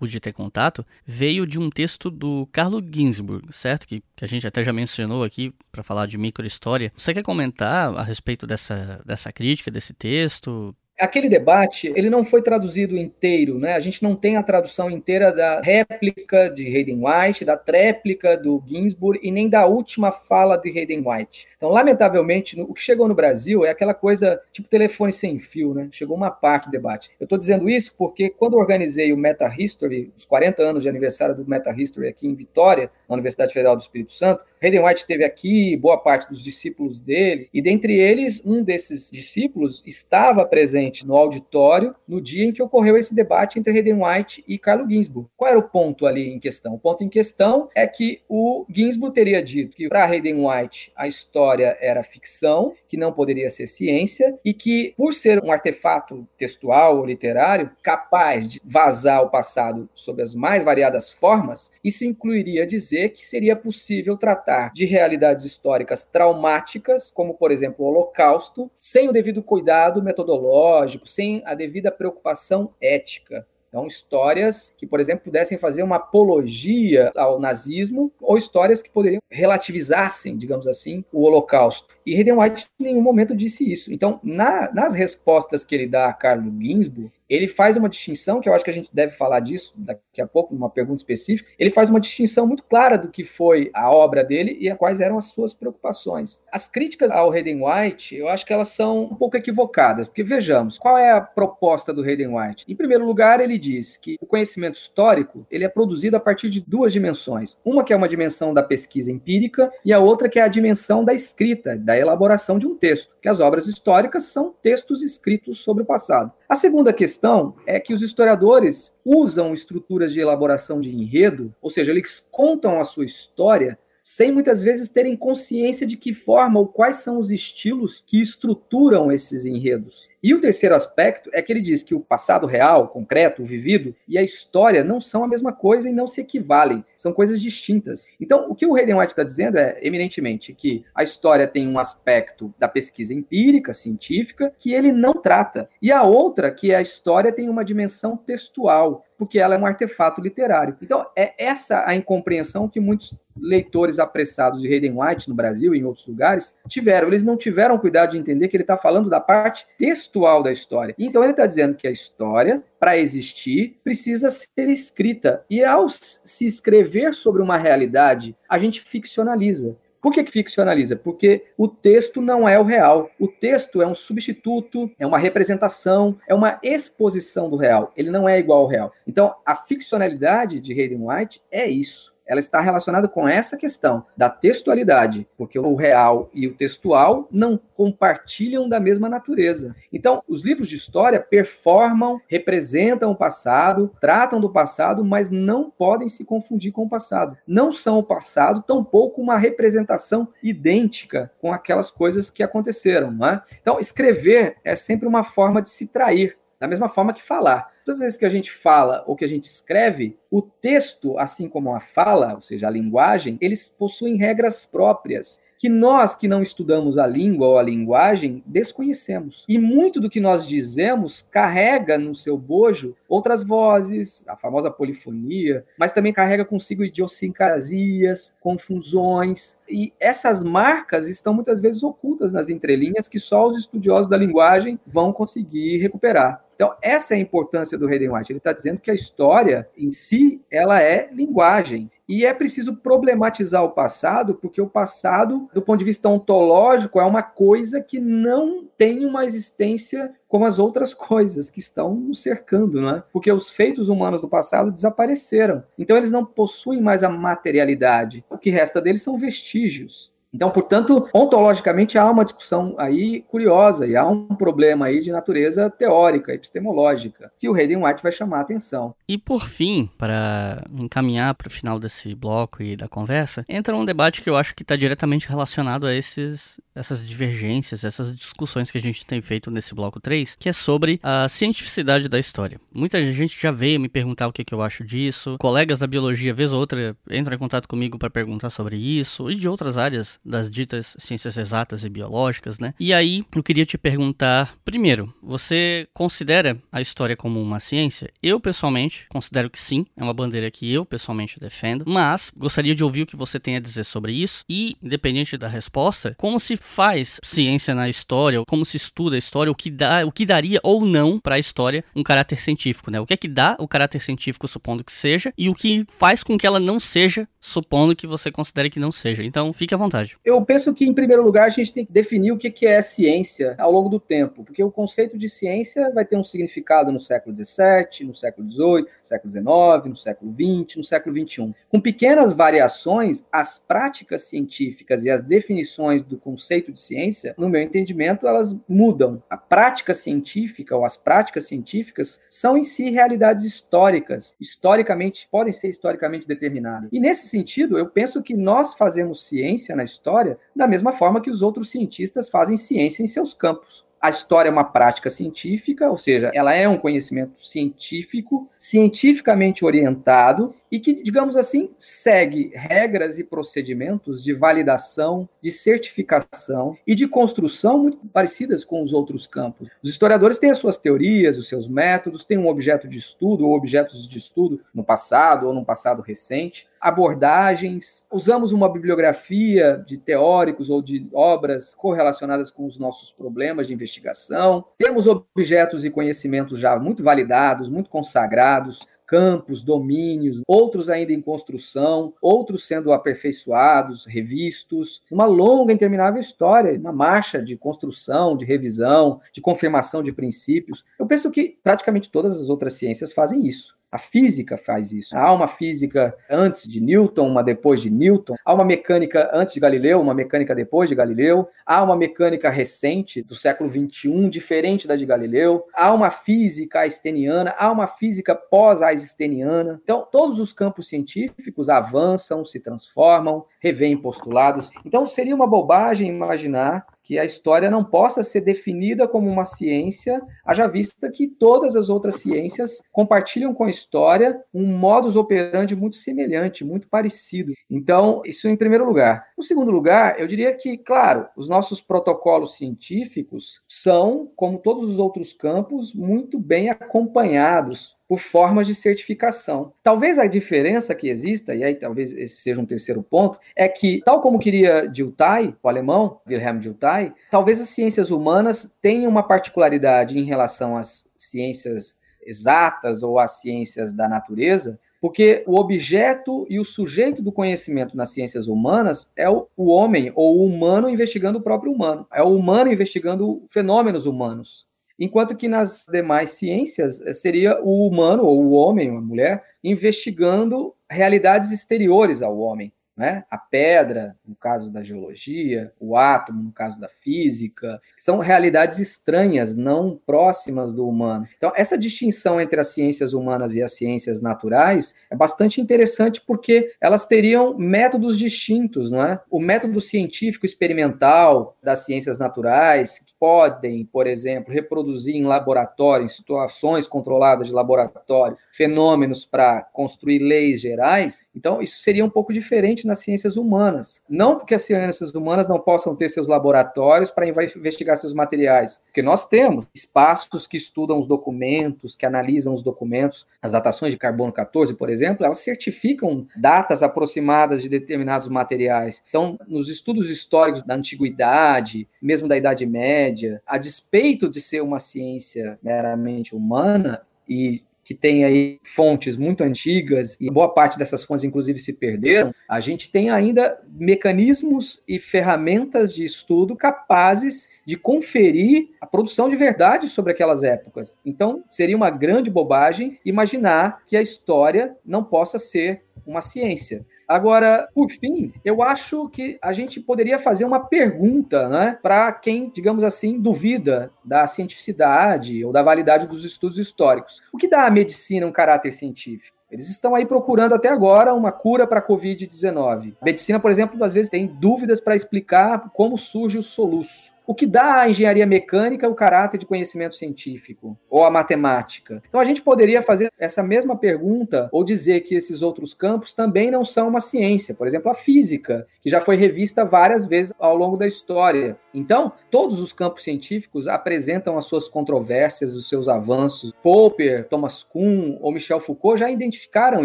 pude 0.00 0.18
ter 0.18 0.32
contato, 0.32 0.84
veio 1.04 1.46
de 1.46 1.58
um 1.58 1.68
texto 1.68 2.10
do 2.10 2.48
Carlo 2.50 2.82
Ginzburg, 2.82 3.46
certo? 3.52 3.86
Que, 3.86 4.02
que 4.16 4.24
a 4.24 4.26
gente 4.26 4.46
até 4.46 4.64
já 4.64 4.72
mencionou 4.72 5.22
aqui 5.22 5.52
para 5.70 5.82
falar 5.82 6.06
de 6.06 6.16
microhistória. 6.16 6.90
Você 6.96 7.12
quer 7.12 7.22
comentar 7.22 7.94
a 7.94 8.02
respeito 8.02 8.46
dessa, 8.46 9.02
dessa 9.04 9.30
crítica, 9.30 9.70
desse 9.70 9.92
texto? 9.92 10.74
Aquele 11.00 11.28
debate 11.28 11.92
ele 11.96 12.10
não 12.10 12.24
foi 12.24 12.42
traduzido 12.42 12.96
inteiro, 12.96 13.58
né? 13.58 13.74
A 13.74 13.80
gente 13.80 14.02
não 14.02 14.14
tem 14.14 14.36
a 14.36 14.42
tradução 14.42 14.90
inteira 14.90 15.32
da 15.32 15.60
réplica 15.60 16.48
de 16.48 16.66
Hayden 16.66 17.00
White, 17.02 17.44
da 17.44 17.56
tréplica 17.56 18.36
do 18.36 18.62
Ginsburg 18.66 19.18
e 19.22 19.30
nem 19.30 19.48
da 19.48 19.66
última 19.66 20.12
fala 20.12 20.56
de 20.56 20.68
Hayden 20.68 21.02
White. 21.06 21.46
Então, 21.56 21.68
lamentavelmente, 21.68 22.60
o 22.60 22.74
que 22.74 22.82
chegou 22.82 23.08
no 23.08 23.14
Brasil 23.14 23.64
é 23.64 23.70
aquela 23.70 23.94
coisa 23.94 24.40
tipo 24.52 24.68
telefone 24.68 25.12
sem 25.12 25.38
fio, 25.38 25.74
né? 25.74 25.88
Chegou 25.90 26.16
uma 26.16 26.30
parte 26.30 26.66
do 26.66 26.72
debate. 26.72 27.10
Eu 27.18 27.24
estou 27.24 27.38
dizendo 27.38 27.68
isso 27.68 27.94
porque 27.96 28.30
quando 28.30 28.54
organizei 28.54 29.12
o 29.12 29.16
Meta 29.16 29.52
History, 29.56 30.12
os 30.16 30.24
40 30.24 30.62
anos 30.62 30.82
de 30.82 30.88
aniversário 30.88 31.34
do 31.34 31.48
Meta 31.48 31.70
History 31.70 32.08
aqui 32.08 32.26
em 32.26 32.34
Vitória, 32.34 32.90
na 33.08 33.14
Universidade 33.14 33.52
Federal 33.52 33.76
do 33.76 33.80
Espírito 33.80 34.12
Santo, 34.12 34.44
Hayden 34.62 34.84
White 34.84 35.00
esteve 35.00 35.24
aqui, 35.24 35.74
boa 35.74 35.96
parte 35.96 36.28
dos 36.28 36.42
discípulos 36.42 37.00
dele, 37.00 37.48
e 37.52 37.62
dentre 37.62 37.98
eles, 37.98 38.44
um 38.44 38.62
desses 38.62 39.10
discípulos 39.10 39.82
estava 39.86 40.44
presente 40.44 41.06
no 41.06 41.16
auditório 41.16 41.94
no 42.06 42.20
dia 42.20 42.44
em 42.44 42.52
que 42.52 42.62
ocorreu 42.62 42.98
esse 42.98 43.14
debate 43.14 43.58
entre 43.58 43.72
Hayden 43.72 44.04
White 44.04 44.44
e 44.46 44.58
Carlo 44.58 44.86
Ginsburg. 44.86 45.30
Qual 45.34 45.50
era 45.50 45.58
o 45.58 45.62
ponto 45.62 46.04
ali 46.04 46.28
em 46.28 46.38
questão? 46.38 46.74
O 46.74 46.78
ponto 46.78 47.02
em 47.02 47.08
questão 47.08 47.70
é 47.74 47.86
que 47.86 48.20
o 48.28 48.66
Ginsburg 48.68 49.14
teria 49.14 49.42
dito 49.42 49.74
que 49.74 49.88
para 49.88 50.04
Hayden 50.04 50.46
White 50.46 50.92
a 50.94 51.08
história 51.08 51.78
era 51.80 52.02
ficção, 52.02 52.74
que 52.86 52.98
não 52.98 53.14
poderia 53.14 53.48
ser 53.48 53.66
ciência, 53.66 54.38
e 54.44 54.52
que, 54.52 54.92
por 54.94 55.14
ser 55.14 55.42
um 55.42 55.50
artefato 55.50 56.28
textual 56.36 56.98
ou 56.98 57.06
literário 57.06 57.70
capaz 57.82 58.46
de 58.46 58.60
vazar 58.62 59.22
o 59.22 59.30
passado 59.30 59.88
sob 59.94 60.20
as 60.20 60.34
mais 60.34 60.62
variadas 60.62 61.10
formas, 61.10 61.72
isso 61.82 62.04
incluiria 62.04 62.66
dizer 62.66 63.10
que 63.10 63.24
seria 63.24 63.56
possível 63.56 64.18
tratar 64.18 64.49
tratar 64.50 64.72
de 64.72 64.84
realidades 64.84 65.44
históricas 65.44 66.04
traumáticas, 66.04 67.10
como, 67.10 67.34
por 67.34 67.52
exemplo, 67.52 67.84
o 67.84 67.88
Holocausto, 67.88 68.70
sem 68.78 69.08
o 69.08 69.12
devido 69.12 69.42
cuidado 69.42 70.02
metodológico, 70.02 71.08
sem 71.08 71.42
a 71.46 71.54
devida 71.54 71.90
preocupação 71.90 72.74
ética. 72.80 73.46
Então, 73.68 73.86
histórias 73.86 74.74
que, 74.76 74.84
por 74.84 74.98
exemplo, 74.98 75.22
pudessem 75.22 75.56
fazer 75.56 75.84
uma 75.84 75.94
apologia 75.94 77.12
ao 77.16 77.38
nazismo 77.38 78.12
ou 78.20 78.36
histórias 78.36 78.82
que 78.82 78.90
poderiam 78.90 79.22
relativizassem, 79.30 80.36
digamos 80.36 80.66
assim, 80.66 81.04
o 81.12 81.22
Holocausto. 81.22 81.94
E 82.04 82.16
Hayden 82.16 82.36
White 82.36 82.66
em 82.80 82.84
nenhum 82.84 83.00
momento 83.00 83.36
disse 83.36 83.70
isso. 83.70 83.94
Então, 83.94 84.18
na, 84.24 84.72
nas 84.74 84.92
respostas 84.92 85.64
que 85.64 85.72
ele 85.72 85.86
dá 85.86 86.08
a 86.08 86.12
Carlo 86.12 86.52
Ginsburg, 86.60 87.12
ele 87.30 87.46
faz 87.46 87.76
uma 87.76 87.88
distinção, 87.88 88.40
que 88.40 88.48
eu 88.48 88.54
acho 88.54 88.64
que 88.64 88.70
a 88.70 88.74
gente 88.74 88.90
deve 88.92 89.12
falar 89.12 89.38
disso 89.38 89.72
daqui 89.76 90.20
a 90.20 90.26
pouco, 90.26 90.52
numa 90.52 90.68
pergunta 90.68 91.00
específica. 91.00 91.48
Ele 91.56 91.70
faz 91.70 91.88
uma 91.88 92.00
distinção 92.00 92.46
muito 92.46 92.64
clara 92.64 92.98
do 92.98 93.08
que 93.08 93.24
foi 93.24 93.70
a 93.72 93.90
obra 93.90 94.24
dele 94.24 94.58
e 94.60 94.74
quais 94.74 95.00
eram 95.00 95.16
as 95.16 95.26
suas 95.26 95.54
preocupações. 95.54 96.42
As 96.50 96.66
críticas 96.66 97.12
ao 97.12 97.30
Hayden 97.30 97.62
White, 97.64 98.16
eu 98.16 98.28
acho 98.28 98.44
que 98.44 98.52
elas 98.52 98.68
são 98.68 99.04
um 99.04 99.14
pouco 99.14 99.36
equivocadas, 99.36 100.08
porque 100.08 100.24
vejamos, 100.24 100.78
qual 100.78 100.98
é 100.98 101.12
a 101.12 101.20
proposta 101.20 101.92
do 101.92 102.02
Hayden 102.02 102.34
White? 102.34 102.64
Em 102.68 102.74
primeiro 102.74 103.04
lugar, 103.04 103.40
ele 103.40 103.58
diz 103.58 103.96
que 103.96 104.16
o 104.20 104.26
conhecimento 104.26 104.76
histórico 104.76 105.46
ele 105.50 105.64
é 105.64 105.68
produzido 105.68 106.16
a 106.16 106.20
partir 106.20 106.50
de 106.50 106.60
duas 106.60 106.92
dimensões. 106.92 107.58
Uma 107.64 107.84
que 107.84 107.92
é 107.92 107.96
uma 107.96 108.08
dimensão 108.08 108.52
da 108.52 108.62
pesquisa 108.62 109.12
empírica 109.12 109.70
e 109.84 109.92
a 109.92 110.00
outra 110.00 110.28
que 110.28 110.38
é 110.38 110.42
a 110.42 110.48
dimensão 110.48 111.04
da 111.04 111.14
escrita, 111.14 111.76
da 111.76 111.96
elaboração 111.96 112.58
de 112.58 112.66
um 112.66 112.74
texto, 112.74 113.14
que 113.22 113.28
as 113.28 113.38
obras 113.38 113.66
históricas 113.66 114.24
são 114.24 114.54
textos 114.62 115.02
escritos 115.02 115.62
sobre 115.62 115.82
o 115.82 115.86
passado. 115.86 116.32
A 116.50 116.56
segunda 116.56 116.92
questão 116.92 117.54
é 117.64 117.78
que 117.78 117.94
os 117.94 118.02
historiadores 118.02 118.92
usam 119.06 119.54
estruturas 119.54 120.12
de 120.12 120.18
elaboração 120.18 120.80
de 120.80 120.92
enredo, 120.92 121.54
ou 121.62 121.70
seja, 121.70 121.92
eles 121.92 122.18
contam 122.18 122.80
a 122.80 122.84
sua 122.84 123.04
história 123.04 123.78
sem 124.02 124.32
muitas 124.32 124.60
vezes 124.60 124.88
terem 124.88 125.16
consciência 125.16 125.86
de 125.86 125.96
que 125.96 126.12
forma 126.12 126.58
ou 126.58 126.66
quais 126.66 126.96
são 126.96 127.20
os 127.20 127.30
estilos 127.30 128.02
que 128.04 128.20
estruturam 128.20 129.12
esses 129.12 129.44
enredos. 129.44 130.08
E 130.22 130.34
o 130.34 130.40
terceiro 130.40 130.74
aspecto 130.74 131.30
é 131.32 131.40
que 131.40 131.50
ele 131.50 131.62
diz 131.62 131.82
que 131.82 131.94
o 131.94 132.00
passado 132.00 132.46
real, 132.46 132.88
concreto, 132.88 133.42
vivido, 133.42 133.94
e 134.06 134.18
a 134.18 134.22
história 134.22 134.84
não 134.84 135.00
são 135.00 135.24
a 135.24 135.28
mesma 135.28 135.52
coisa 135.52 135.88
e 135.88 135.92
não 135.92 136.06
se 136.06 136.20
equivalem, 136.20 136.84
são 136.96 137.12
coisas 137.12 137.40
distintas. 137.40 138.08
Então, 138.20 138.50
o 138.50 138.54
que 138.54 138.66
o 138.66 138.76
Hayden 138.76 138.96
White 138.96 139.12
está 139.12 139.22
dizendo 139.22 139.56
é, 139.56 139.78
eminentemente, 139.80 140.52
que 140.52 140.84
a 140.94 141.02
história 141.02 141.46
tem 141.46 141.66
um 141.66 141.78
aspecto 141.78 142.52
da 142.58 142.68
pesquisa 142.68 143.14
empírica, 143.14 143.72
científica, 143.72 144.52
que 144.58 144.74
ele 144.74 144.92
não 144.92 145.14
trata, 145.14 145.68
e 145.80 145.90
a 145.90 146.02
outra, 146.02 146.50
que 146.50 146.74
a 146.74 146.82
história 146.82 147.32
tem 147.32 147.48
uma 147.48 147.64
dimensão 147.64 148.14
textual, 148.16 149.04
porque 149.16 149.38
ela 149.38 149.54
é 149.54 149.58
um 149.58 149.66
artefato 149.66 150.20
literário. 150.20 150.76
Então, 150.82 151.06
é 151.16 151.32
essa 151.38 151.84
a 151.86 151.94
incompreensão 151.94 152.68
que 152.68 152.80
muitos 152.80 153.14
leitores 153.38 153.98
apressados 153.98 154.60
de 154.60 154.72
Hayden 154.72 154.94
White 154.98 155.28
no 155.28 155.34
Brasil 155.34 155.74
e 155.74 155.78
em 155.78 155.84
outros 155.84 156.06
lugares 156.06 156.54
tiveram. 156.68 157.08
Eles 157.08 157.22
não 157.22 157.36
tiveram 157.36 157.78
cuidado 157.78 158.12
de 158.12 158.18
entender 158.18 158.48
que 158.48 158.56
ele 158.56 158.64
está 158.64 158.76
falando 158.76 159.08
da 159.08 159.20
parte 159.20 159.66
textual 159.78 160.09
da 160.42 160.50
história. 160.50 160.94
Então 160.98 161.22
ele 161.22 161.32
está 161.32 161.46
dizendo 161.46 161.74
que 161.74 161.86
a 161.86 161.90
história, 161.90 162.62
para 162.78 162.98
existir, 162.98 163.78
precisa 163.84 164.30
ser 164.30 164.68
escrita. 164.68 165.44
E 165.48 165.64
ao 165.64 165.88
se 165.88 166.46
escrever 166.46 167.14
sobre 167.14 167.42
uma 167.42 167.56
realidade, 167.56 168.36
a 168.48 168.58
gente 168.58 168.80
ficcionaliza. 168.80 169.76
Por 170.00 170.12
que, 170.12 170.24
que 170.24 170.32
ficcionaliza? 170.32 170.96
Porque 170.96 171.44
o 171.58 171.68
texto 171.68 172.22
não 172.22 172.48
é 172.48 172.58
o 172.58 172.64
real. 172.64 173.10
O 173.18 173.28
texto 173.28 173.82
é 173.82 173.86
um 173.86 173.94
substituto, 173.94 174.90
é 174.98 175.06
uma 175.06 175.18
representação, 175.18 176.18
é 176.26 176.34
uma 176.34 176.58
exposição 176.62 177.50
do 177.50 177.56
real. 177.56 177.92
Ele 177.94 178.10
não 178.10 178.26
é 178.26 178.38
igual 178.38 178.60
ao 178.60 178.66
real. 178.66 178.92
Então, 179.06 179.34
a 179.44 179.54
ficcionalidade 179.54 180.58
de 180.58 180.72
Hayden 180.72 181.06
White 181.06 181.42
é 181.50 181.68
isso 181.68 182.14
ela 182.30 182.38
está 182.38 182.60
relacionada 182.60 183.08
com 183.08 183.26
essa 183.26 183.56
questão 183.56 184.06
da 184.16 184.30
textualidade, 184.30 185.26
porque 185.36 185.58
o 185.58 185.74
real 185.74 186.30
e 186.32 186.46
o 186.46 186.54
textual 186.54 187.26
não 187.28 187.60
compartilham 187.74 188.68
da 188.68 188.78
mesma 188.78 189.08
natureza. 189.08 189.74
Então, 189.92 190.22
os 190.28 190.44
livros 190.44 190.68
de 190.68 190.76
história 190.76 191.18
performam, 191.18 192.20
representam 192.28 193.10
o 193.10 193.16
passado, 193.16 193.90
tratam 194.00 194.40
do 194.40 194.48
passado, 194.48 195.04
mas 195.04 195.28
não 195.28 195.72
podem 195.72 196.08
se 196.08 196.24
confundir 196.24 196.70
com 196.70 196.84
o 196.84 196.88
passado. 196.88 197.36
Não 197.44 197.72
são 197.72 197.98
o 197.98 198.04
passado, 198.04 198.62
tampouco 198.62 199.20
uma 199.20 199.36
representação 199.36 200.28
idêntica 200.40 201.32
com 201.40 201.52
aquelas 201.52 201.90
coisas 201.90 202.30
que 202.30 202.44
aconteceram. 202.44 203.10
Não 203.10 203.26
é? 203.26 203.42
Então, 203.60 203.80
escrever 203.80 204.54
é 204.62 204.76
sempre 204.76 205.08
uma 205.08 205.24
forma 205.24 205.60
de 205.60 205.70
se 205.70 205.88
trair 205.88 206.38
da 206.60 206.68
mesma 206.68 206.90
forma 206.90 207.14
que 207.14 207.22
falar. 207.22 207.72
Todas 207.90 208.02
as 208.02 208.04
vezes 208.04 208.18
que 208.18 208.24
a 208.24 208.30
gente 208.30 208.52
fala 208.52 209.02
ou 209.04 209.16
que 209.16 209.24
a 209.24 209.28
gente 209.28 209.46
escreve, 209.46 210.16
o 210.30 210.40
texto, 210.40 211.18
assim 211.18 211.48
como 211.48 211.74
a 211.74 211.80
fala, 211.80 212.34
ou 212.34 212.40
seja, 212.40 212.68
a 212.68 212.70
linguagem, 212.70 213.36
eles 213.40 213.68
possuem 213.68 214.14
regras 214.16 214.64
próprias 214.64 215.42
que 215.58 215.68
nós 215.68 216.14
que 216.14 216.28
não 216.28 216.40
estudamos 216.40 216.96
a 216.96 217.06
língua 217.06 217.48
ou 217.48 217.58
a 217.58 217.62
linguagem 217.62 218.42
desconhecemos. 218.46 219.44
E 219.48 219.58
muito 219.58 220.00
do 220.00 220.08
que 220.08 220.20
nós 220.20 220.46
dizemos 220.46 221.20
carrega 221.20 221.98
no 221.98 222.14
seu 222.14 222.38
bojo 222.38 222.96
outras 223.08 223.42
vozes, 223.42 224.24
a 224.26 224.36
famosa 224.36 224.70
polifonia, 224.70 225.66
mas 225.76 225.92
também 225.92 226.12
carrega 226.12 226.46
consigo 226.46 226.84
idiosincrasias, 226.84 228.32
confusões. 228.40 229.58
E 229.68 229.92
essas 229.98 230.42
marcas 230.42 231.08
estão 231.08 231.34
muitas 231.34 231.60
vezes 231.60 231.82
ocultas 231.82 232.32
nas 232.32 232.48
entrelinhas 232.48 233.08
que 233.08 233.18
só 233.18 233.46
os 233.46 233.58
estudiosos 233.58 234.08
da 234.08 234.16
linguagem 234.16 234.78
vão 234.86 235.12
conseguir 235.12 235.78
recuperar. 235.78 236.42
Então, 236.60 236.76
essa 236.82 237.14
é 237.14 237.16
a 237.16 237.20
importância 237.20 237.78
do 237.78 237.88
Hayden 237.88 238.10
White. 238.10 238.32
Ele 238.32 238.36
está 238.36 238.52
dizendo 238.52 238.80
que 238.80 238.90
a 238.90 238.94
história 238.94 239.66
em 239.74 239.90
si, 239.90 240.42
ela 240.50 240.78
é 240.78 241.08
linguagem. 241.10 241.90
E 242.06 242.26
é 242.26 242.34
preciso 242.34 242.76
problematizar 242.76 243.64
o 243.64 243.70
passado, 243.70 244.34
porque 244.34 244.60
o 244.60 244.68
passado, 244.68 245.48
do 245.54 245.62
ponto 245.62 245.78
de 245.78 245.86
vista 245.86 246.06
ontológico, 246.10 247.00
é 247.00 247.04
uma 247.04 247.22
coisa 247.22 247.80
que 247.80 247.98
não 247.98 248.68
tem 248.76 249.06
uma 249.06 249.24
existência 249.24 250.12
como 250.28 250.44
as 250.44 250.58
outras 250.58 250.92
coisas 250.92 251.48
que 251.48 251.60
estão 251.60 251.94
nos 251.94 252.20
cercando, 252.20 252.78
não 252.78 252.96
é? 252.96 253.04
Porque 253.10 253.32
os 253.32 253.48
feitos 253.48 253.88
humanos 253.88 254.20
do 254.20 254.28
passado 254.28 254.70
desapareceram. 254.70 255.64
Então 255.78 255.96
eles 255.96 256.10
não 256.10 256.26
possuem 256.26 256.82
mais 256.82 257.02
a 257.02 257.08
materialidade. 257.08 258.22
O 258.28 258.36
que 258.36 258.50
resta 258.50 258.82
deles 258.82 259.00
são 259.00 259.16
vestígios. 259.16 260.12
Então, 260.32 260.50
portanto, 260.50 261.08
ontologicamente 261.12 261.98
há 261.98 262.08
uma 262.08 262.24
discussão 262.24 262.74
aí 262.78 263.22
curiosa 263.28 263.86
e 263.86 263.96
há 263.96 264.06
um 264.06 264.26
problema 264.28 264.86
aí 264.86 265.00
de 265.00 265.10
natureza 265.10 265.68
teórica, 265.68 266.32
epistemológica, 266.32 267.32
que 267.38 267.48
o 267.48 267.54
Hayden 267.54 267.84
White 267.84 268.02
vai 268.02 268.12
chamar 268.12 268.38
a 268.38 268.42
atenção. 268.42 268.94
E 269.08 269.18
por 269.18 269.44
fim, 269.44 269.90
para 269.98 270.62
encaminhar 270.72 271.34
para 271.34 271.48
o 271.48 271.50
final 271.50 271.78
desse 271.78 272.14
bloco 272.14 272.62
e 272.62 272.76
da 272.76 272.86
conversa, 272.86 273.44
entra 273.48 273.76
um 273.76 273.84
debate 273.84 274.22
que 274.22 274.30
eu 274.30 274.36
acho 274.36 274.54
que 274.54 274.62
está 274.62 274.76
diretamente 274.76 275.28
relacionado 275.28 275.86
a 275.86 275.94
esses, 275.94 276.60
essas 276.74 277.06
divergências, 277.06 277.84
essas 277.84 278.14
discussões 278.14 278.70
que 278.70 278.78
a 278.78 278.80
gente 278.80 279.04
tem 279.04 279.20
feito 279.20 279.50
nesse 279.50 279.74
bloco 279.74 280.00
3, 280.00 280.36
que 280.36 280.48
é 280.48 280.52
sobre 280.52 281.00
a 281.02 281.28
cientificidade 281.28 282.08
da 282.08 282.18
história. 282.18 282.60
Muita 282.72 283.04
gente 283.04 283.40
já 283.40 283.50
veio 283.50 283.80
me 283.80 283.88
perguntar 283.88 284.28
o 284.28 284.32
que, 284.32 284.44
que 284.44 284.54
eu 284.54 284.62
acho 284.62 284.84
disso, 284.84 285.36
colegas 285.40 285.80
da 285.80 285.86
biologia, 285.86 286.32
vez 286.32 286.52
ou 286.52 286.60
outra, 286.60 286.96
entram 287.10 287.34
em 287.34 287.38
contato 287.38 287.66
comigo 287.66 287.98
para 287.98 288.10
perguntar 288.10 288.50
sobre 288.50 288.76
isso, 288.76 289.30
e 289.30 289.34
de 289.34 289.48
outras 289.48 289.76
áreas 289.76 290.19
das 290.24 290.50
ditas 290.50 290.96
ciências 290.98 291.36
exatas 291.36 291.84
e 291.84 291.88
biológicas, 291.88 292.58
né? 292.58 292.74
E 292.78 292.92
aí 292.92 293.24
eu 293.34 293.42
queria 293.42 293.64
te 293.64 293.78
perguntar, 293.78 294.54
primeiro, 294.64 295.12
você 295.22 295.88
considera 295.92 296.60
a 296.70 296.80
história 296.80 297.16
como 297.16 297.40
uma 297.40 297.60
ciência? 297.60 298.10
Eu 298.22 298.40
pessoalmente 298.40 299.06
considero 299.08 299.50
que 299.50 299.58
sim, 299.58 299.86
é 299.96 300.02
uma 300.02 300.14
bandeira 300.14 300.50
que 300.50 300.70
eu 300.70 300.84
pessoalmente 300.84 301.40
defendo, 301.40 301.84
mas 301.86 302.30
gostaria 302.36 302.74
de 302.74 302.84
ouvir 302.84 303.02
o 303.02 303.06
que 303.06 303.16
você 303.16 303.38
tem 303.38 303.56
a 303.56 303.60
dizer 303.60 303.84
sobre 303.84 304.12
isso 304.12 304.44
e, 304.48 304.76
independente 304.82 305.36
da 305.36 305.48
resposta, 305.48 306.14
como 306.16 306.38
se 306.38 306.56
faz 306.56 307.20
ciência 307.22 307.74
na 307.74 307.88
história, 307.88 308.42
como 308.46 308.64
se 308.64 308.76
estuda 308.76 309.16
a 309.16 309.18
história, 309.18 309.50
o 309.50 309.54
que 309.54 309.70
dá, 309.70 310.04
o 310.04 310.12
que 310.12 310.26
daria 310.26 310.60
ou 310.62 310.84
não 310.84 311.18
para 311.18 311.36
a 311.36 311.38
história 311.38 311.84
um 311.94 312.02
caráter 312.02 312.40
científico, 312.40 312.90
né? 312.90 313.00
O 313.00 313.06
que 313.06 313.14
é 313.14 313.16
que 313.16 313.28
dá 313.28 313.56
o 313.58 313.68
caráter 313.68 314.00
científico, 314.00 314.48
supondo 314.48 314.84
que 314.84 314.92
seja, 314.92 315.32
e 315.36 315.48
o 315.48 315.54
que 315.54 315.84
faz 315.88 316.22
com 316.22 316.36
que 316.36 316.46
ela 316.46 316.60
não 316.60 316.78
seja, 316.78 317.28
supondo 317.40 317.96
que 317.96 318.06
você 318.06 318.30
considere 318.30 318.70
que 318.70 318.80
não 318.80 318.92
seja. 318.92 319.24
Então, 319.24 319.52
fique 319.52 319.74
à 319.74 319.78
vontade. 319.78 320.09
Eu 320.24 320.44
penso 320.44 320.74
que, 320.74 320.84
em 320.84 320.94
primeiro 320.94 321.22
lugar, 321.22 321.46
a 321.46 321.50
gente 321.50 321.72
tem 321.72 321.86
que 321.86 321.92
definir 321.92 322.32
o 322.32 322.38
que 322.38 322.66
é 322.66 322.82
ciência 322.82 323.54
ao 323.58 323.70
longo 323.70 323.88
do 323.88 324.00
tempo, 324.00 324.44
porque 324.44 324.62
o 324.62 324.70
conceito 324.70 325.16
de 325.16 325.28
ciência 325.28 325.90
vai 325.92 326.04
ter 326.04 326.16
um 326.16 326.24
significado 326.24 326.92
no 326.92 327.00
século 327.00 327.34
XVII, 327.34 328.06
no 328.06 328.14
século 328.14 328.50
XVIII, 328.50 328.82
no 328.82 329.06
século 329.06 329.32
XIX, 329.32 329.44
no 329.86 329.96
século 329.96 330.32
XX, 330.32 330.76
no 330.76 330.84
século 330.84 331.16
XXI. 331.16 331.54
Com 331.68 331.80
pequenas 331.80 332.32
variações, 332.32 333.24
as 333.32 333.58
práticas 333.58 334.22
científicas 334.22 335.04
e 335.04 335.10
as 335.10 335.22
definições 335.22 336.02
do 336.02 336.18
conceito 336.18 336.72
de 336.72 336.80
ciência, 336.80 337.34
no 337.38 337.48
meu 337.48 337.62
entendimento, 337.62 338.26
elas 338.26 338.58
mudam. 338.68 339.22
A 339.30 339.36
prática 339.36 339.94
científica 339.94 340.76
ou 340.76 340.84
as 340.84 340.96
práticas 340.96 341.46
científicas 341.46 342.20
são 342.28 342.56
em 342.56 342.64
si 342.64 342.90
realidades 342.90 343.44
históricas, 343.44 344.36
historicamente, 344.40 345.28
podem 345.30 345.52
ser 345.52 345.68
historicamente 345.68 346.26
determinadas. 346.26 346.88
E 346.92 347.00
nesse 347.00 347.28
sentido, 347.28 347.78
eu 347.78 347.86
penso 347.86 348.22
que 348.22 348.34
nós 348.34 348.74
fazemos 348.74 349.26
ciência 349.26 349.76
na 349.76 349.84
história 349.84 349.99
história 350.00 350.38
da 350.56 350.66
mesma 350.66 350.92
forma 350.92 351.20
que 351.20 351.30
os 351.30 351.42
outros 351.42 351.70
cientistas 351.70 352.28
fazem 352.28 352.56
ciência 352.56 353.02
em 353.02 353.06
seus 353.06 353.34
campos. 353.34 353.84
A 354.00 354.08
história 354.08 354.48
é 354.48 354.52
uma 354.52 354.64
prática 354.64 355.10
científica, 355.10 355.90
ou 355.90 355.98
seja, 355.98 356.30
ela 356.32 356.54
é 356.54 356.66
um 356.66 356.78
conhecimento 356.78 357.46
científico, 357.46 358.48
cientificamente 358.58 359.62
orientado 359.62 360.54
e 360.72 360.80
que, 360.80 360.94
digamos 361.02 361.36
assim, 361.36 361.70
segue 361.76 362.50
regras 362.54 363.18
e 363.18 363.24
procedimentos 363.24 364.24
de 364.24 364.32
validação, 364.32 365.28
de 365.38 365.52
certificação 365.52 366.78
e 366.86 366.94
de 366.94 367.06
construção 367.06 367.78
muito 367.78 367.98
parecidas 368.06 368.64
com 368.64 368.80
os 368.80 368.94
outros 368.94 369.26
campos. 369.26 369.68
Os 369.82 369.90
historiadores 369.90 370.38
têm 370.38 370.50
as 370.50 370.56
suas 370.56 370.78
teorias, 370.78 371.36
os 371.36 371.46
seus 371.46 371.68
métodos, 371.68 372.24
têm 372.24 372.38
um 372.38 372.48
objeto 372.48 372.88
de 372.88 372.96
estudo 372.96 373.46
ou 373.46 373.54
objetos 373.54 374.08
de 374.08 374.16
estudo 374.16 374.62
no 374.72 374.82
passado 374.82 375.46
ou 375.46 375.52
no 375.52 375.62
passado 375.62 376.00
recente, 376.00 376.69
abordagens, 376.80 378.06
usamos 378.10 378.52
uma 378.52 378.72
bibliografia 378.72 379.84
de 379.86 379.98
teóricos 379.98 380.70
ou 380.70 380.80
de 380.80 381.06
obras 381.12 381.74
correlacionadas 381.74 382.50
com 382.50 382.66
os 382.66 382.78
nossos 382.78 383.12
problemas 383.12 383.66
de 383.66 383.74
investigação, 383.74 384.64
temos 384.78 385.06
objetos 385.06 385.84
e 385.84 385.90
conhecimentos 385.90 386.58
já 386.58 386.78
muito 386.78 387.04
validados, 387.04 387.68
muito 387.68 387.90
consagrados, 387.90 388.86
campos, 389.10 389.60
domínios, 389.60 390.40
outros 390.46 390.88
ainda 390.88 391.12
em 391.12 391.20
construção, 391.20 392.14
outros 392.22 392.64
sendo 392.64 392.92
aperfeiçoados, 392.92 394.06
revistos, 394.06 395.02
uma 395.10 395.24
longa 395.24 395.72
e 395.72 395.74
interminável 395.74 396.20
história, 396.20 396.78
uma 396.78 396.92
marcha 396.92 397.42
de 397.42 397.56
construção, 397.56 398.36
de 398.36 398.44
revisão, 398.44 399.20
de 399.32 399.40
confirmação 399.40 400.00
de 400.00 400.12
princípios. 400.12 400.84
Eu 400.96 401.06
penso 401.06 401.28
que 401.28 401.58
praticamente 401.60 402.08
todas 402.08 402.38
as 402.38 402.48
outras 402.48 402.74
ciências 402.74 403.12
fazem 403.12 403.44
isso. 403.44 403.79
A 403.92 403.98
física 403.98 404.56
faz 404.56 404.92
isso. 404.92 405.16
Há 405.16 405.32
uma 405.32 405.48
física 405.48 406.14
antes 406.30 406.68
de 406.68 406.80
Newton, 406.80 407.26
uma 407.26 407.42
depois 407.42 407.80
de 407.80 407.90
Newton. 407.90 408.36
Há 408.44 408.54
uma 408.54 408.64
mecânica 408.64 409.28
antes 409.32 409.52
de 409.52 409.58
Galileu, 409.58 410.00
uma 410.00 410.14
mecânica 410.14 410.54
depois 410.54 410.88
de 410.88 410.94
Galileu. 410.94 411.48
Há 411.66 411.82
uma 411.82 411.96
mecânica 411.96 412.48
recente 412.50 413.20
do 413.22 413.34
século 413.34 413.68
XXI, 413.68 414.30
diferente 414.30 414.86
da 414.86 414.94
de 414.94 415.04
Galileu. 415.04 415.66
Há 415.74 415.92
uma 415.92 416.10
física 416.10 416.80
einsteiniana, 416.80 417.54
há 417.58 417.70
uma 417.70 417.88
física 417.88 418.34
pós-einsteiniana. 418.34 419.80
Então, 419.82 420.06
todos 420.10 420.38
os 420.38 420.52
campos 420.52 420.86
científicos 420.86 421.68
avançam, 421.68 422.44
se 422.44 422.60
transformam, 422.60 423.44
revêem 423.58 423.96
postulados. 423.96 424.70
Então, 424.84 425.04
seria 425.06 425.34
uma 425.34 425.46
bobagem 425.46 426.06
imaginar 426.08 426.86
que 427.10 427.18
a 427.18 427.24
história 427.24 427.68
não 427.68 427.82
possa 427.82 428.22
ser 428.22 428.40
definida 428.40 429.08
como 429.08 429.28
uma 429.28 429.44
ciência, 429.44 430.22
haja 430.46 430.68
vista 430.68 431.10
que 431.10 431.26
todas 431.26 431.74
as 431.74 431.90
outras 431.90 432.20
ciências 432.20 432.80
compartilham 432.92 433.52
com 433.52 433.64
a 433.64 433.68
história 433.68 434.40
um 434.54 434.78
modus 434.78 435.16
operandi 435.16 435.74
muito 435.74 435.96
semelhante, 435.96 436.64
muito 436.64 436.86
parecido. 436.86 437.52
Então, 437.68 438.22
isso 438.24 438.46
em 438.46 438.54
primeiro 438.56 438.84
lugar. 438.86 439.26
No 439.36 439.42
segundo 439.42 439.72
lugar, 439.72 440.20
eu 440.20 440.28
diria 440.28 440.54
que, 440.54 440.78
claro, 440.78 441.26
os 441.36 441.48
nossos 441.48 441.80
protocolos 441.80 442.54
científicos 442.54 443.60
são, 443.66 444.30
como 444.36 444.60
todos 444.60 444.88
os 444.88 445.00
outros 445.00 445.32
campos, 445.32 445.92
muito 445.92 446.38
bem 446.38 446.70
acompanhados 446.70 447.98
por 448.10 448.18
formas 448.18 448.66
de 448.66 448.74
certificação. 448.74 449.72
Talvez 449.84 450.18
a 450.18 450.26
diferença 450.26 450.96
que 450.96 451.08
exista, 451.08 451.54
e 451.54 451.62
aí 451.62 451.76
talvez 451.76 452.12
esse 452.12 452.40
seja 452.40 452.60
um 452.60 452.66
terceiro 452.66 453.04
ponto, 453.04 453.38
é 453.54 453.68
que, 453.68 454.02
tal 454.04 454.20
como 454.20 454.40
queria 454.40 454.88
Dilthey, 454.88 455.54
o 455.62 455.68
alemão, 455.68 456.20
Wilhelm 456.28 456.58
Dilthey, 456.58 457.12
talvez 457.30 457.60
as 457.60 457.68
ciências 457.68 458.10
humanas 458.10 458.76
tenham 458.82 459.08
uma 459.08 459.22
particularidade 459.22 460.18
em 460.18 460.24
relação 460.24 460.76
às 460.76 461.06
ciências 461.16 461.96
exatas 462.20 463.04
ou 463.04 463.16
às 463.16 463.40
ciências 463.40 463.92
da 463.92 464.08
natureza, 464.08 464.80
porque 465.00 465.44
o 465.46 465.56
objeto 465.56 466.44
e 466.50 466.58
o 466.58 466.64
sujeito 466.64 467.22
do 467.22 467.30
conhecimento 467.30 467.96
nas 467.96 468.12
ciências 468.12 468.48
humanas 468.48 469.12
é 469.16 469.30
o, 469.30 469.46
homem 469.56 470.10
ou 470.16 470.38
o 470.38 470.44
humano 470.46 470.90
investigando 470.90 471.38
o 471.38 471.42
próprio 471.42 471.70
humano, 471.70 472.04
é 472.12 472.24
o 472.24 472.34
humano 472.34 472.72
investigando 472.72 473.46
fenômenos 473.48 474.04
humanos. 474.04 474.68
Enquanto 475.00 475.34
que 475.34 475.48
nas 475.48 475.86
demais 475.90 476.32
ciências 476.32 477.00
eh, 477.00 477.14
seria 477.14 477.58
o 477.62 477.88
humano 477.88 478.24
ou 478.24 478.44
o 478.44 478.50
homem, 478.50 478.90
a 478.90 479.00
mulher, 479.00 479.42
investigando 479.64 480.74
realidades 480.90 481.50
exteriores 481.50 482.20
ao 482.20 482.38
homem 482.38 482.70
né? 483.00 483.24
A 483.30 483.38
pedra, 483.38 484.14
no 484.28 484.36
caso 484.36 484.70
da 484.70 484.82
geologia, 484.82 485.72
o 485.80 485.96
átomo, 485.96 486.42
no 486.42 486.52
caso 486.52 486.78
da 486.78 486.86
física, 486.86 487.80
são 487.96 488.18
realidades 488.18 488.78
estranhas, 488.78 489.56
não 489.56 489.98
próximas 490.04 490.70
do 490.70 490.86
humano. 490.86 491.26
Então, 491.38 491.50
essa 491.56 491.78
distinção 491.78 492.38
entre 492.38 492.60
as 492.60 492.68
ciências 492.68 493.14
humanas 493.14 493.54
e 493.54 493.62
as 493.62 493.72
ciências 493.72 494.20
naturais 494.20 494.94
é 495.10 495.16
bastante 495.16 495.62
interessante 495.62 496.20
porque 496.20 496.74
elas 496.78 497.06
teriam 497.06 497.56
métodos 497.56 498.18
distintos, 498.18 498.90
não 498.90 499.02
é? 499.02 499.18
O 499.30 499.40
método 499.40 499.80
científico 499.80 500.44
experimental 500.44 501.56
das 501.62 501.86
ciências 501.86 502.18
naturais, 502.18 502.98
que 502.98 503.14
podem, 503.18 503.86
por 503.86 504.06
exemplo, 504.06 504.52
reproduzir 504.52 505.16
em 505.16 505.24
laboratório, 505.24 506.04
em 506.04 506.10
situações 506.10 506.86
controladas 506.86 507.48
de 507.48 507.54
laboratório, 507.54 508.36
fenômenos 508.52 509.24
para 509.24 509.62
construir 509.62 510.18
leis 510.18 510.60
gerais, 510.60 511.24
então 511.34 511.62
isso 511.62 511.78
seria 511.78 512.04
um 512.04 512.10
pouco 512.10 512.30
diferente 512.30 512.89
nas 512.90 512.98
ciências 512.98 513.36
humanas. 513.36 514.02
Não 514.08 514.36
porque 514.36 514.54
as 514.54 514.62
ciências 514.62 515.14
humanas 515.14 515.48
não 515.48 515.58
possam 515.58 515.96
ter 515.96 516.08
seus 516.08 516.28
laboratórios 516.28 517.10
para 517.10 517.26
investigar 517.26 517.96
seus 517.96 518.12
materiais, 518.12 518.82
porque 518.86 519.02
nós 519.02 519.26
temos 519.26 519.66
espaços 519.74 520.46
que 520.46 520.56
estudam 520.56 520.98
os 520.98 521.06
documentos, 521.06 521.96
que 521.96 522.04
analisam 522.04 522.52
os 522.52 522.62
documentos. 522.62 523.26
As 523.40 523.52
datações 523.52 523.92
de 523.92 523.98
carbono 523.98 524.32
14, 524.32 524.74
por 524.74 524.90
exemplo, 524.90 525.24
elas 525.24 525.38
certificam 525.38 526.26
datas 526.36 526.82
aproximadas 526.82 527.62
de 527.62 527.68
determinados 527.68 528.28
materiais. 528.28 529.02
Então, 529.08 529.38
nos 529.46 529.68
estudos 529.68 530.10
históricos 530.10 530.62
da 530.62 530.74
antiguidade, 530.74 531.88
mesmo 532.02 532.28
da 532.28 532.36
Idade 532.36 532.66
Média, 532.66 533.40
a 533.46 533.56
despeito 533.56 534.28
de 534.28 534.40
ser 534.40 534.62
uma 534.62 534.80
ciência 534.80 535.58
meramente 535.62 536.34
humana, 536.34 537.02
e 537.28 537.62
que 537.90 537.94
tem 537.96 538.24
aí 538.24 538.60
fontes 538.62 539.16
muito 539.16 539.42
antigas 539.42 540.16
e 540.20 540.30
boa 540.30 540.54
parte 540.54 540.78
dessas 540.78 541.02
fontes, 541.02 541.24
inclusive, 541.24 541.58
se 541.58 541.72
perderam, 541.72 542.32
a 542.48 542.60
gente 542.60 542.88
tem 542.88 543.10
ainda 543.10 543.60
mecanismos 543.68 544.80
e 544.86 545.00
ferramentas 545.00 545.92
de 545.92 546.04
estudo 546.04 546.54
capazes 546.54 547.48
de 547.66 547.76
conferir 547.76 548.68
a 548.80 548.86
produção 548.86 549.28
de 549.28 549.34
verdade 549.34 549.88
sobre 549.88 550.12
aquelas 550.12 550.44
épocas. 550.44 550.96
Então, 551.04 551.42
seria 551.50 551.76
uma 551.76 551.90
grande 551.90 552.30
bobagem 552.30 552.96
imaginar 553.04 553.82
que 553.84 553.96
a 553.96 554.02
história 554.02 554.76
não 554.86 555.02
possa 555.02 555.36
ser 555.36 555.82
uma 556.06 556.22
ciência. 556.22 556.86
Agora, 557.10 557.68
por 557.74 557.90
fim, 557.90 558.32
eu 558.44 558.62
acho 558.62 559.08
que 559.08 559.36
a 559.42 559.52
gente 559.52 559.80
poderia 559.80 560.16
fazer 560.16 560.44
uma 560.44 560.60
pergunta, 560.60 561.48
né, 561.48 561.76
para 561.82 562.12
quem, 562.12 562.48
digamos 562.54 562.84
assim, 562.84 563.20
duvida 563.20 563.90
da 564.04 564.28
cientificidade 564.28 565.44
ou 565.44 565.50
da 565.52 565.60
validade 565.60 566.06
dos 566.06 566.24
estudos 566.24 566.56
históricos. 566.56 567.20
O 567.32 567.36
que 567.36 567.48
dá 567.48 567.66
à 567.66 567.70
medicina 567.70 568.24
um 568.24 568.30
caráter 568.30 568.70
científico? 568.70 569.36
Eles 569.50 569.68
estão 569.68 569.96
aí 569.96 570.06
procurando 570.06 570.54
até 570.54 570.68
agora 570.68 571.12
uma 571.12 571.32
cura 571.32 571.66
para 571.66 571.80
a 571.80 571.84
Covid-19. 571.84 572.94
A 573.00 573.04
medicina, 573.04 573.40
por 573.40 573.50
exemplo, 573.50 573.82
às 573.82 573.92
vezes 573.92 574.08
tem 574.08 574.28
dúvidas 574.28 574.80
para 574.80 574.94
explicar 574.94 575.68
como 575.74 575.98
surge 575.98 576.38
o 576.38 576.42
soluço 576.44 577.12
o 577.30 577.34
que 577.34 577.46
dá 577.46 577.82
à 577.82 577.88
engenharia 577.88 578.26
mecânica 578.26 578.88
o 578.88 578.94
caráter 578.94 579.38
de 579.38 579.46
conhecimento 579.46 579.94
científico 579.94 580.76
ou 580.90 581.04
a 581.04 581.12
matemática. 581.12 582.02
Então 582.08 582.20
a 582.20 582.24
gente 582.24 582.42
poderia 582.42 582.82
fazer 582.82 583.08
essa 583.16 583.40
mesma 583.40 583.76
pergunta 583.76 584.48
ou 584.50 584.64
dizer 584.64 585.02
que 585.02 585.14
esses 585.14 585.40
outros 585.40 585.72
campos 585.72 586.12
também 586.12 586.50
não 586.50 586.64
são 586.64 586.88
uma 586.88 587.00
ciência, 587.00 587.54
por 587.54 587.68
exemplo, 587.68 587.88
a 587.88 587.94
física, 587.94 588.66
que 588.82 588.90
já 588.90 589.00
foi 589.00 589.14
revista 589.14 589.64
várias 589.64 590.08
vezes 590.08 590.32
ao 590.40 590.56
longo 590.56 590.76
da 590.76 590.88
história. 590.88 591.56
Então, 591.72 592.12
todos 592.32 592.60
os 592.60 592.72
campos 592.72 593.04
científicos 593.04 593.68
apresentam 593.68 594.36
as 594.36 594.46
suas 594.46 594.68
controvérsias, 594.68 595.54
os 595.54 595.68
seus 595.68 595.86
avanços. 595.86 596.52
Popper, 596.60 597.28
Thomas 597.28 597.62
Kuhn 597.62 598.18
ou 598.20 598.32
Michel 598.32 598.58
Foucault 598.58 598.98
já 598.98 599.08
identificaram 599.08 599.84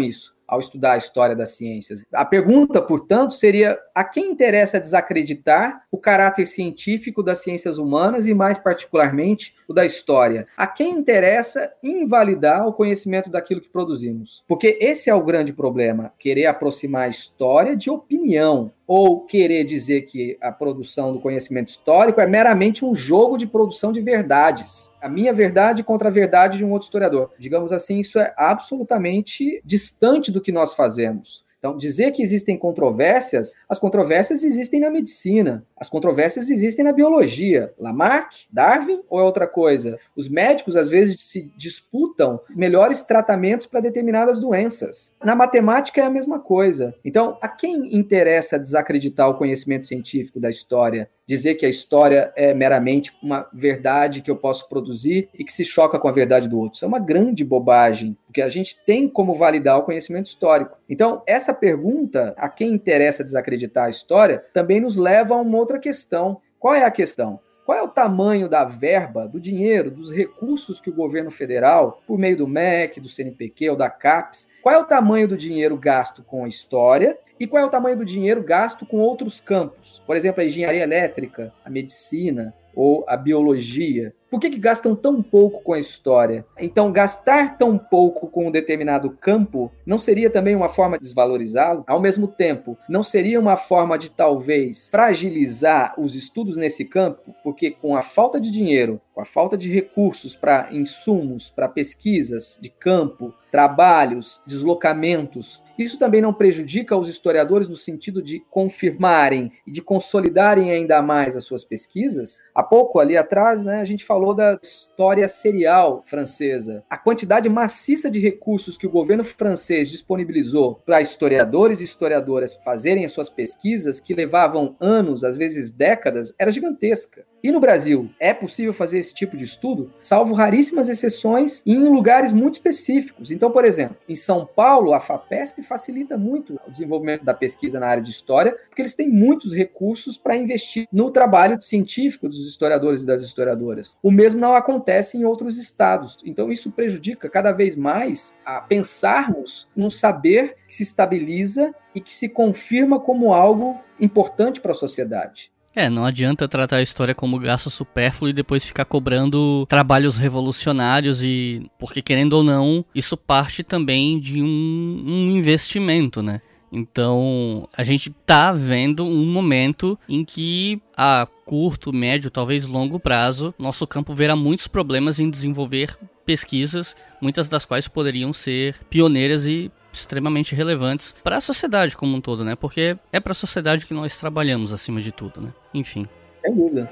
isso 0.00 0.35
ao 0.46 0.60
estudar 0.60 0.92
a 0.92 0.96
história 0.96 1.34
das 1.34 1.50
ciências. 1.56 2.04
A 2.12 2.24
pergunta, 2.24 2.80
portanto, 2.80 3.34
seria 3.34 3.78
a 3.94 4.04
quem 4.04 4.30
interessa 4.30 4.80
desacreditar 4.80 5.82
o 5.90 5.98
caráter 5.98 6.46
científico 6.46 7.22
das 7.22 7.40
ciências 7.42 7.78
humanas 7.78 8.26
e, 8.26 8.34
mais 8.34 8.58
particularmente, 8.58 9.54
o 9.66 9.72
da 9.72 9.84
história? 9.84 10.46
A 10.56 10.66
quem 10.66 10.92
interessa 10.92 11.72
invalidar 11.82 12.66
o 12.66 12.72
conhecimento 12.72 13.30
daquilo 13.30 13.60
que 13.60 13.68
produzimos? 13.68 14.44
Porque 14.46 14.78
esse 14.80 15.10
é 15.10 15.14
o 15.14 15.24
grande 15.24 15.52
problema, 15.52 16.12
querer 16.18 16.46
aproximar 16.46 17.02
a 17.02 17.08
história 17.08 17.76
de 17.76 17.90
opinião 17.90 18.72
ou 18.86 19.26
querer 19.26 19.64
dizer 19.64 20.02
que 20.02 20.36
a 20.40 20.52
produção 20.52 21.12
do 21.12 21.18
conhecimento 21.18 21.68
histórico 21.68 22.20
é 22.20 22.26
meramente 22.26 22.84
um 22.84 22.94
jogo 22.94 23.36
de 23.36 23.46
produção 23.46 23.92
de 23.92 24.00
verdades. 24.00 24.92
A 25.00 25.08
minha 25.08 25.32
verdade 25.32 25.82
contra 25.82 26.08
a 26.08 26.12
verdade 26.12 26.58
de 26.58 26.64
um 26.64 26.72
outro 26.72 26.86
historiador. 26.86 27.32
Digamos 27.38 27.72
assim, 27.72 27.98
isso 27.98 28.18
é 28.18 28.32
absolutamente 28.36 29.60
distante 29.64 30.30
do 30.30 30.40
que 30.40 30.52
nós 30.52 30.74
fazemos. 30.74 31.45
Então, 31.66 31.76
dizer 31.76 32.12
que 32.12 32.22
existem 32.22 32.56
controvérsias, 32.56 33.56
as 33.68 33.76
controvérsias 33.76 34.44
existem 34.44 34.78
na 34.78 34.88
medicina, 34.88 35.66
as 35.76 35.90
controvérsias 35.90 36.48
existem 36.48 36.84
na 36.84 36.92
biologia. 36.92 37.74
Lamarck, 37.76 38.46
Darwin 38.52 39.02
ou 39.10 39.18
é 39.18 39.24
outra 39.24 39.48
coisa? 39.48 39.98
Os 40.14 40.28
médicos, 40.28 40.76
às 40.76 40.88
vezes, 40.88 41.20
se 41.22 41.52
disputam 41.56 42.38
melhores 42.50 43.02
tratamentos 43.02 43.66
para 43.66 43.80
determinadas 43.80 44.38
doenças. 44.38 45.12
Na 45.24 45.34
matemática 45.34 46.00
é 46.00 46.04
a 46.04 46.10
mesma 46.10 46.38
coisa. 46.38 46.94
Então, 47.04 47.36
a 47.42 47.48
quem 47.48 47.96
interessa 47.96 48.60
desacreditar 48.60 49.28
o 49.28 49.34
conhecimento 49.34 49.86
científico 49.86 50.38
da 50.38 50.48
história? 50.48 51.10
Dizer 51.26 51.56
que 51.56 51.66
a 51.66 51.68
história 51.68 52.32
é 52.36 52.54
meramente 52.54 53.12
uma 53.20 53.48
verdade 53.52 54.22
que 54.22 54.30
eu 54.30 54.36
posso 54.36 54.68
produzir 54.68 55.28
e 55.34 55.44
que 55.44 55.52
se 55.52 55.64
choca 55.64 55.98
com 55.98 56.06
a 56.06 56.12
verdade 56.12 56.48
do 56.48 56.58
outro. 56.58 56.76
Isso 56.76 56.84
é 56.84 56.88
uma 56.88 57.00
grande 57.00 57.44
bobagem, 57.44 58.16
porque 58.26 58.40
a 58.40 58.48
gente 58.48 58.78
tem 58.84 59.08
como 59.08 59.34
validar 59.34 59.78
o 59.78 59.82
conhecimento 59.82 60.26
histórico. 60.26 60.78
Então, 60.88 61.22
essa 61.26 61.52
pergunta, 61.52 62.32
a 62.36 62.48
quem 62.48 62.72
interessa 62.72 63.24
desacreditar 63.24 63.86
a 63.86 63.90
história, 63.90 64.44
também 64.52 64.80
nos 64.80 64.96
leva 64.96 65.34
a 65.34 65.40
uma 65.40 65.58
outra 65.58 65.80
questão. 65.80 66.40
Qual 66.60 66.74
é 66.74 66.84
a 66.84 66.90
questão? 66.90 67.40
Qual 67.66 67.76
é 67.76 67.82
o 67.82 67.88
tamanho 67.88 68.48
da 68.48 68.62
verba, 68.62 69.26
do 69.26 69.40
dinheiro, 69.40 69.90
dos 69.90 70.12
recursos 70.12 70.80
que 70.80 70.88
o 70.88 70.94
governo 70.94 71.32
federal, 71.32 72.00
por 72.06 72.16
meio 72.16 72.36
do 72.36 72.46
MEC, 72.46 73.00
do 73.00 73.08
CNPq 73.08 73.70
ou 73.70 73.76
da 73.76 73.90
CAPES, 73.90 74.46
qual 74.62 74.72
é 74.72 74.78
o 74.78 74.84
tamanho 74.84 75.26
do 75.26 75.36
dinheiro 75.36 75.76
gasto 75.76 76.22
com 76.22 76.44
a 76.44 76.48
história 76.48 77.18
e 77.40 77.44
qual 77.44 77.60
é 77.60 77.66
o 77.66 77.70
tamanho 77.70 77.96
do 77.96 78.04
dinheiro 78.04 78.40
gasto 78.40 78.86
com 78.86 78.98
outros 78.98 79.40
campos? 79.40 80.00
Por 80.06 80.14
exemplo, 80.14 80.40
a 80.40 80.44
engenharia 80.46 80.84
elétrica, 80.84 81.52
a 81.64 81.68
medicina 81.68 82.54
ou 82.72 83.04
a 83.08 83.16
biologia. 83.16 84.14
Por 84.30 84.40
que, 84.40 84.50
que 84.50 84.58
gastam 84.58 84.96
tão 84.96 85.22
pouco 85.22 85.62
com 85.62 85.72
a 85.72 85.78
história? 85.78 86.44
Então, 86.58 86.90
gastar 86.90 87.56
tão 87.56 87.78
pouco 87.78 88.26
com 88.26 88.48
um 88.48 88.50
determinado 88.50 89.10
campo 89.10 89.70
não 89.86 89.98
seria 89.98 90.28
também 90.28 90.56
uma 90.56 90.68
forma 90.68 90.98
de 90.98 91.04
desvalorizá-lo? 91.04 91.84
Ao 91.86 92.00
mesmo 92.00 92.26
tempo, 92.26 92.76
não 92.88 93.02
seria 93.02 93.38
uma 93.38 93.56
forma 93.56 93.96
de 93.96 94.10
talvez 94.10 94.88
fragilizar 94.88 95.94
os 95.96 96.14
estudos 96.14 96.56
nesse 96.56 96.84
campo? 96.84 97.34
Porque 97.44 97.70
com 97.70 97.96
a 97.96 98.02
falta 98.02 98.40
de 98.40 98.50
dinheiro, 98.50 99.00
com 99.14 99.20
a 99.20 99.24
falta 99.24 99.56
de 99.56 99.72
recursos 99.72 100.34
para 100.34 100.68
insumos, 100.72 101.48
para 101.48 101.68
pesquisas 101.68 102.58
de 102.60 102.68
campo, 102.68 103.32
trabalhos, 103.50 104.40
deslocamentos, 104.44 105.62
isso 105.78 105.98
também 105.98 106.22
não 106.22 106.32
prejudica 106.32 106.96
os 106.96 107.06
historiadores 107.06 107.68
no 107.68 107.76
sentido 107.76 108.22
de 108.22 108.40
confirmarem 108.50 109.52
e 109.66 109.70
de 109.70 109.82
consolidarem 109.82 110.70
ainda 110.70 111.02
mais 111.02 111.36
as 111.36 111.44
suas 111.44 111.64
pesquisas? 111.64 112.42
Há 112.54 112.62
pouco 112.62 112.98
ali 112.98 113.16
atrás, 113.16 113.62
né, 113.62 113.80
a 113.80 113.84
gente 113.84 114.04
falou 114.04 114.15
da 114.34 114.58
história 114.62 115.28
serial 115.28 116.02
francesa. 116.06 116.82
A 116.88 116.96
quantidade 116.96 117.48
maciça 117.48 118.10
de 118.10 118.18
recursos 118.18 118.76
que 118.76 118.86
o 118.86 118.90
governo 118.90 119.24
francês 119.24 119.90
disponibilizou 119.90 120.82
para 120.86 121.00
historiadores 121.00 121.80
e 121.80 121.84
historiadoras 121.84 122.54
fazerem 122.64 123.04
as 123.04 123.12
suas 123.12 123.28
pesquisas, 123.28 124.00
que 124.00 124.14
levavam 124.14 124.76
anos, 124.80 125.24
às 125.24 125.36
vezes 125.36 125.70
décadas, 125.70 126.34
era 126.38 126.50
gigantesca. 126.50 127.24
E 127.46 127.52
no 127.52 127.60
Brasil, 127.60 128.10
é 128.18 128.34
possível 128.34 128.72
fazer 128.72 128.98
esse 128.98 129.14
tipo 129.14 129.36
de 129.36 129.44
estudo, 129.44 129.92
salvo 130.00 130.34
raríssimas 130.34 130.88
exceções 130.88 131.62
em 131.64 131.78
lugares 131.78 132.32
muito 132.32 132.54
específicos. 132.54 133.30
Então, 133.30 133.52
por 133.52 133.64
exemplo, 133.64 133.96
em 134.08 134.16
São 134.16 134.44
Paulo, 134.44 134.92
a 134.92 134.98
FAPESP 134.98 135.62
facilita 135.62 136.16
muito 136.16 136.58
o 136.66 136.70
desenvolvimento 136.70 137.24
da 137.24 137.32
pesquisa 137.32 137.78
na 137.78 137.86
área 137.86 138.02
de 138.02 138.10
história, 138.10 138.56
porque 138.68 138.82
eles 138.82 138.96
têm 138.96 139.08
muitos 139.08 139.54
recursos 139.54 140.18
para 140.18 140.36
investir 140.36 140.88
no 140.92 141.10
trabalho 141.10 141.60
científico 141.60 142.28
dos 142.28 142.48
historiadores 142.48 143.02
e 143.02 143.06
das 143.06 143.22
historiadoras. 143.22 143.96
O 144.06 144.10
mesmo 144.12 144.38
não 144.38 144.54
acontece 144.54 145.18
em 145.18 145.24
outros 145.24 145.58
estados. 145.58 146.18
Então, 146.24 146.52
isso 146.52 146.70
prejudica 146.70 147.28
cada 147.28 147.50
vez 147.50 147.74
mais 147.74 148.32
a 148.46 148.60
pensarmos 148.60 149.66
num 149.74 149.90
saber 149.90 150.54
que 150.68 150.74
se 150.74 150.84
estabiliza 150.84 151.74
e 151.92 152.00
que 152.00 152.14
se 152.14 152.28
confirma 152.28 153.00
como 153.00 153.34
algo 153.34 153.80
importante 153.98 154.60
para 154.60 154.70
a 154.70 154.76
sociedade. 154.76 155.50
É, 155.74 155.90
não 155.90 156.04
adianta 156.06 156.46
tratar 156.46 156.76
a 156.76 156.82
história 156.82 157.16
como 157.16 157.36
gasto 157.40 157.68
supérfluo 157.68 158.30
e 158.30 158.32
depois 158.32 158.64
ficar 158.64 158.84
cobrando 158.84 159.66
trabalhos 159.66 160.16
revolucionários 160.16 161.24
e. 161.24 161.68
Porque, 161.76 162.00
querendo 162.00 162.34
ou 162.34 162.44
não, 162.44 162.84
isso 162.94 163.16
parte 163.16 163.64
também 163.64 164.20
de 164.20 164.40
um, 164.40 165.04
um 165.04 165.30
investimento, 165.36 166.22
né? 166.22 166.40
Então, 166.72 167.68
a 167.76 167.84
gente 167.84 168.10
tá 168.24 168.52
vendo 168.52 169.04
um 169.04 169.26
momento 169.26 169.98
em 170.08 170.24
que 170.24 170.80
a 170.96 171.26
curto, 171.44 171.92
médio, 171.92 172.30
talvez 172.30 172.66
longo 172.66 172.98
prazo, 172.98 173.54
nosso 173.58 173.86
campo 173.86 174.14
verá 174.14 174.34
muitos 174.34 174.66
problemas 174.66 175.20
em 175.20 175.30
desenvolver 175.30 175.96
pesquisas, 176.24 176.96
muitas 177.20 177.48
das 177.48 177.64
quais 177.64 177.86
poderiam 177.86 178.32
ser 178.32 178.76
pioneiras 178.90 179.46
e 179.46 179.70
extremamente 179.92 180.54
relevantes 180.54 181.14
para 181.24 181.36
a 181.36 181.40
sociedade 181.40 181.96
como 181.96 182.16
um 182.16 182.20
todo, 182.20 182.44
né? 182.44 182.54
Porque 182.54 182.98
é 183.12 183.20
para 183.20 183.32
a 183.32 183.34
sociedade 183.34 183.86
que 183.86 183.94
nós 183.94 184.18
trabalhamos 184.18 184.72
acima 184.72 185.00
de 185.00 185.12
tudo, 185.12 185.40
né? 185.40 185.54
Enfim. 185.72 186.06
Sem 186.44 186.54
dúvida. 186.54 186.90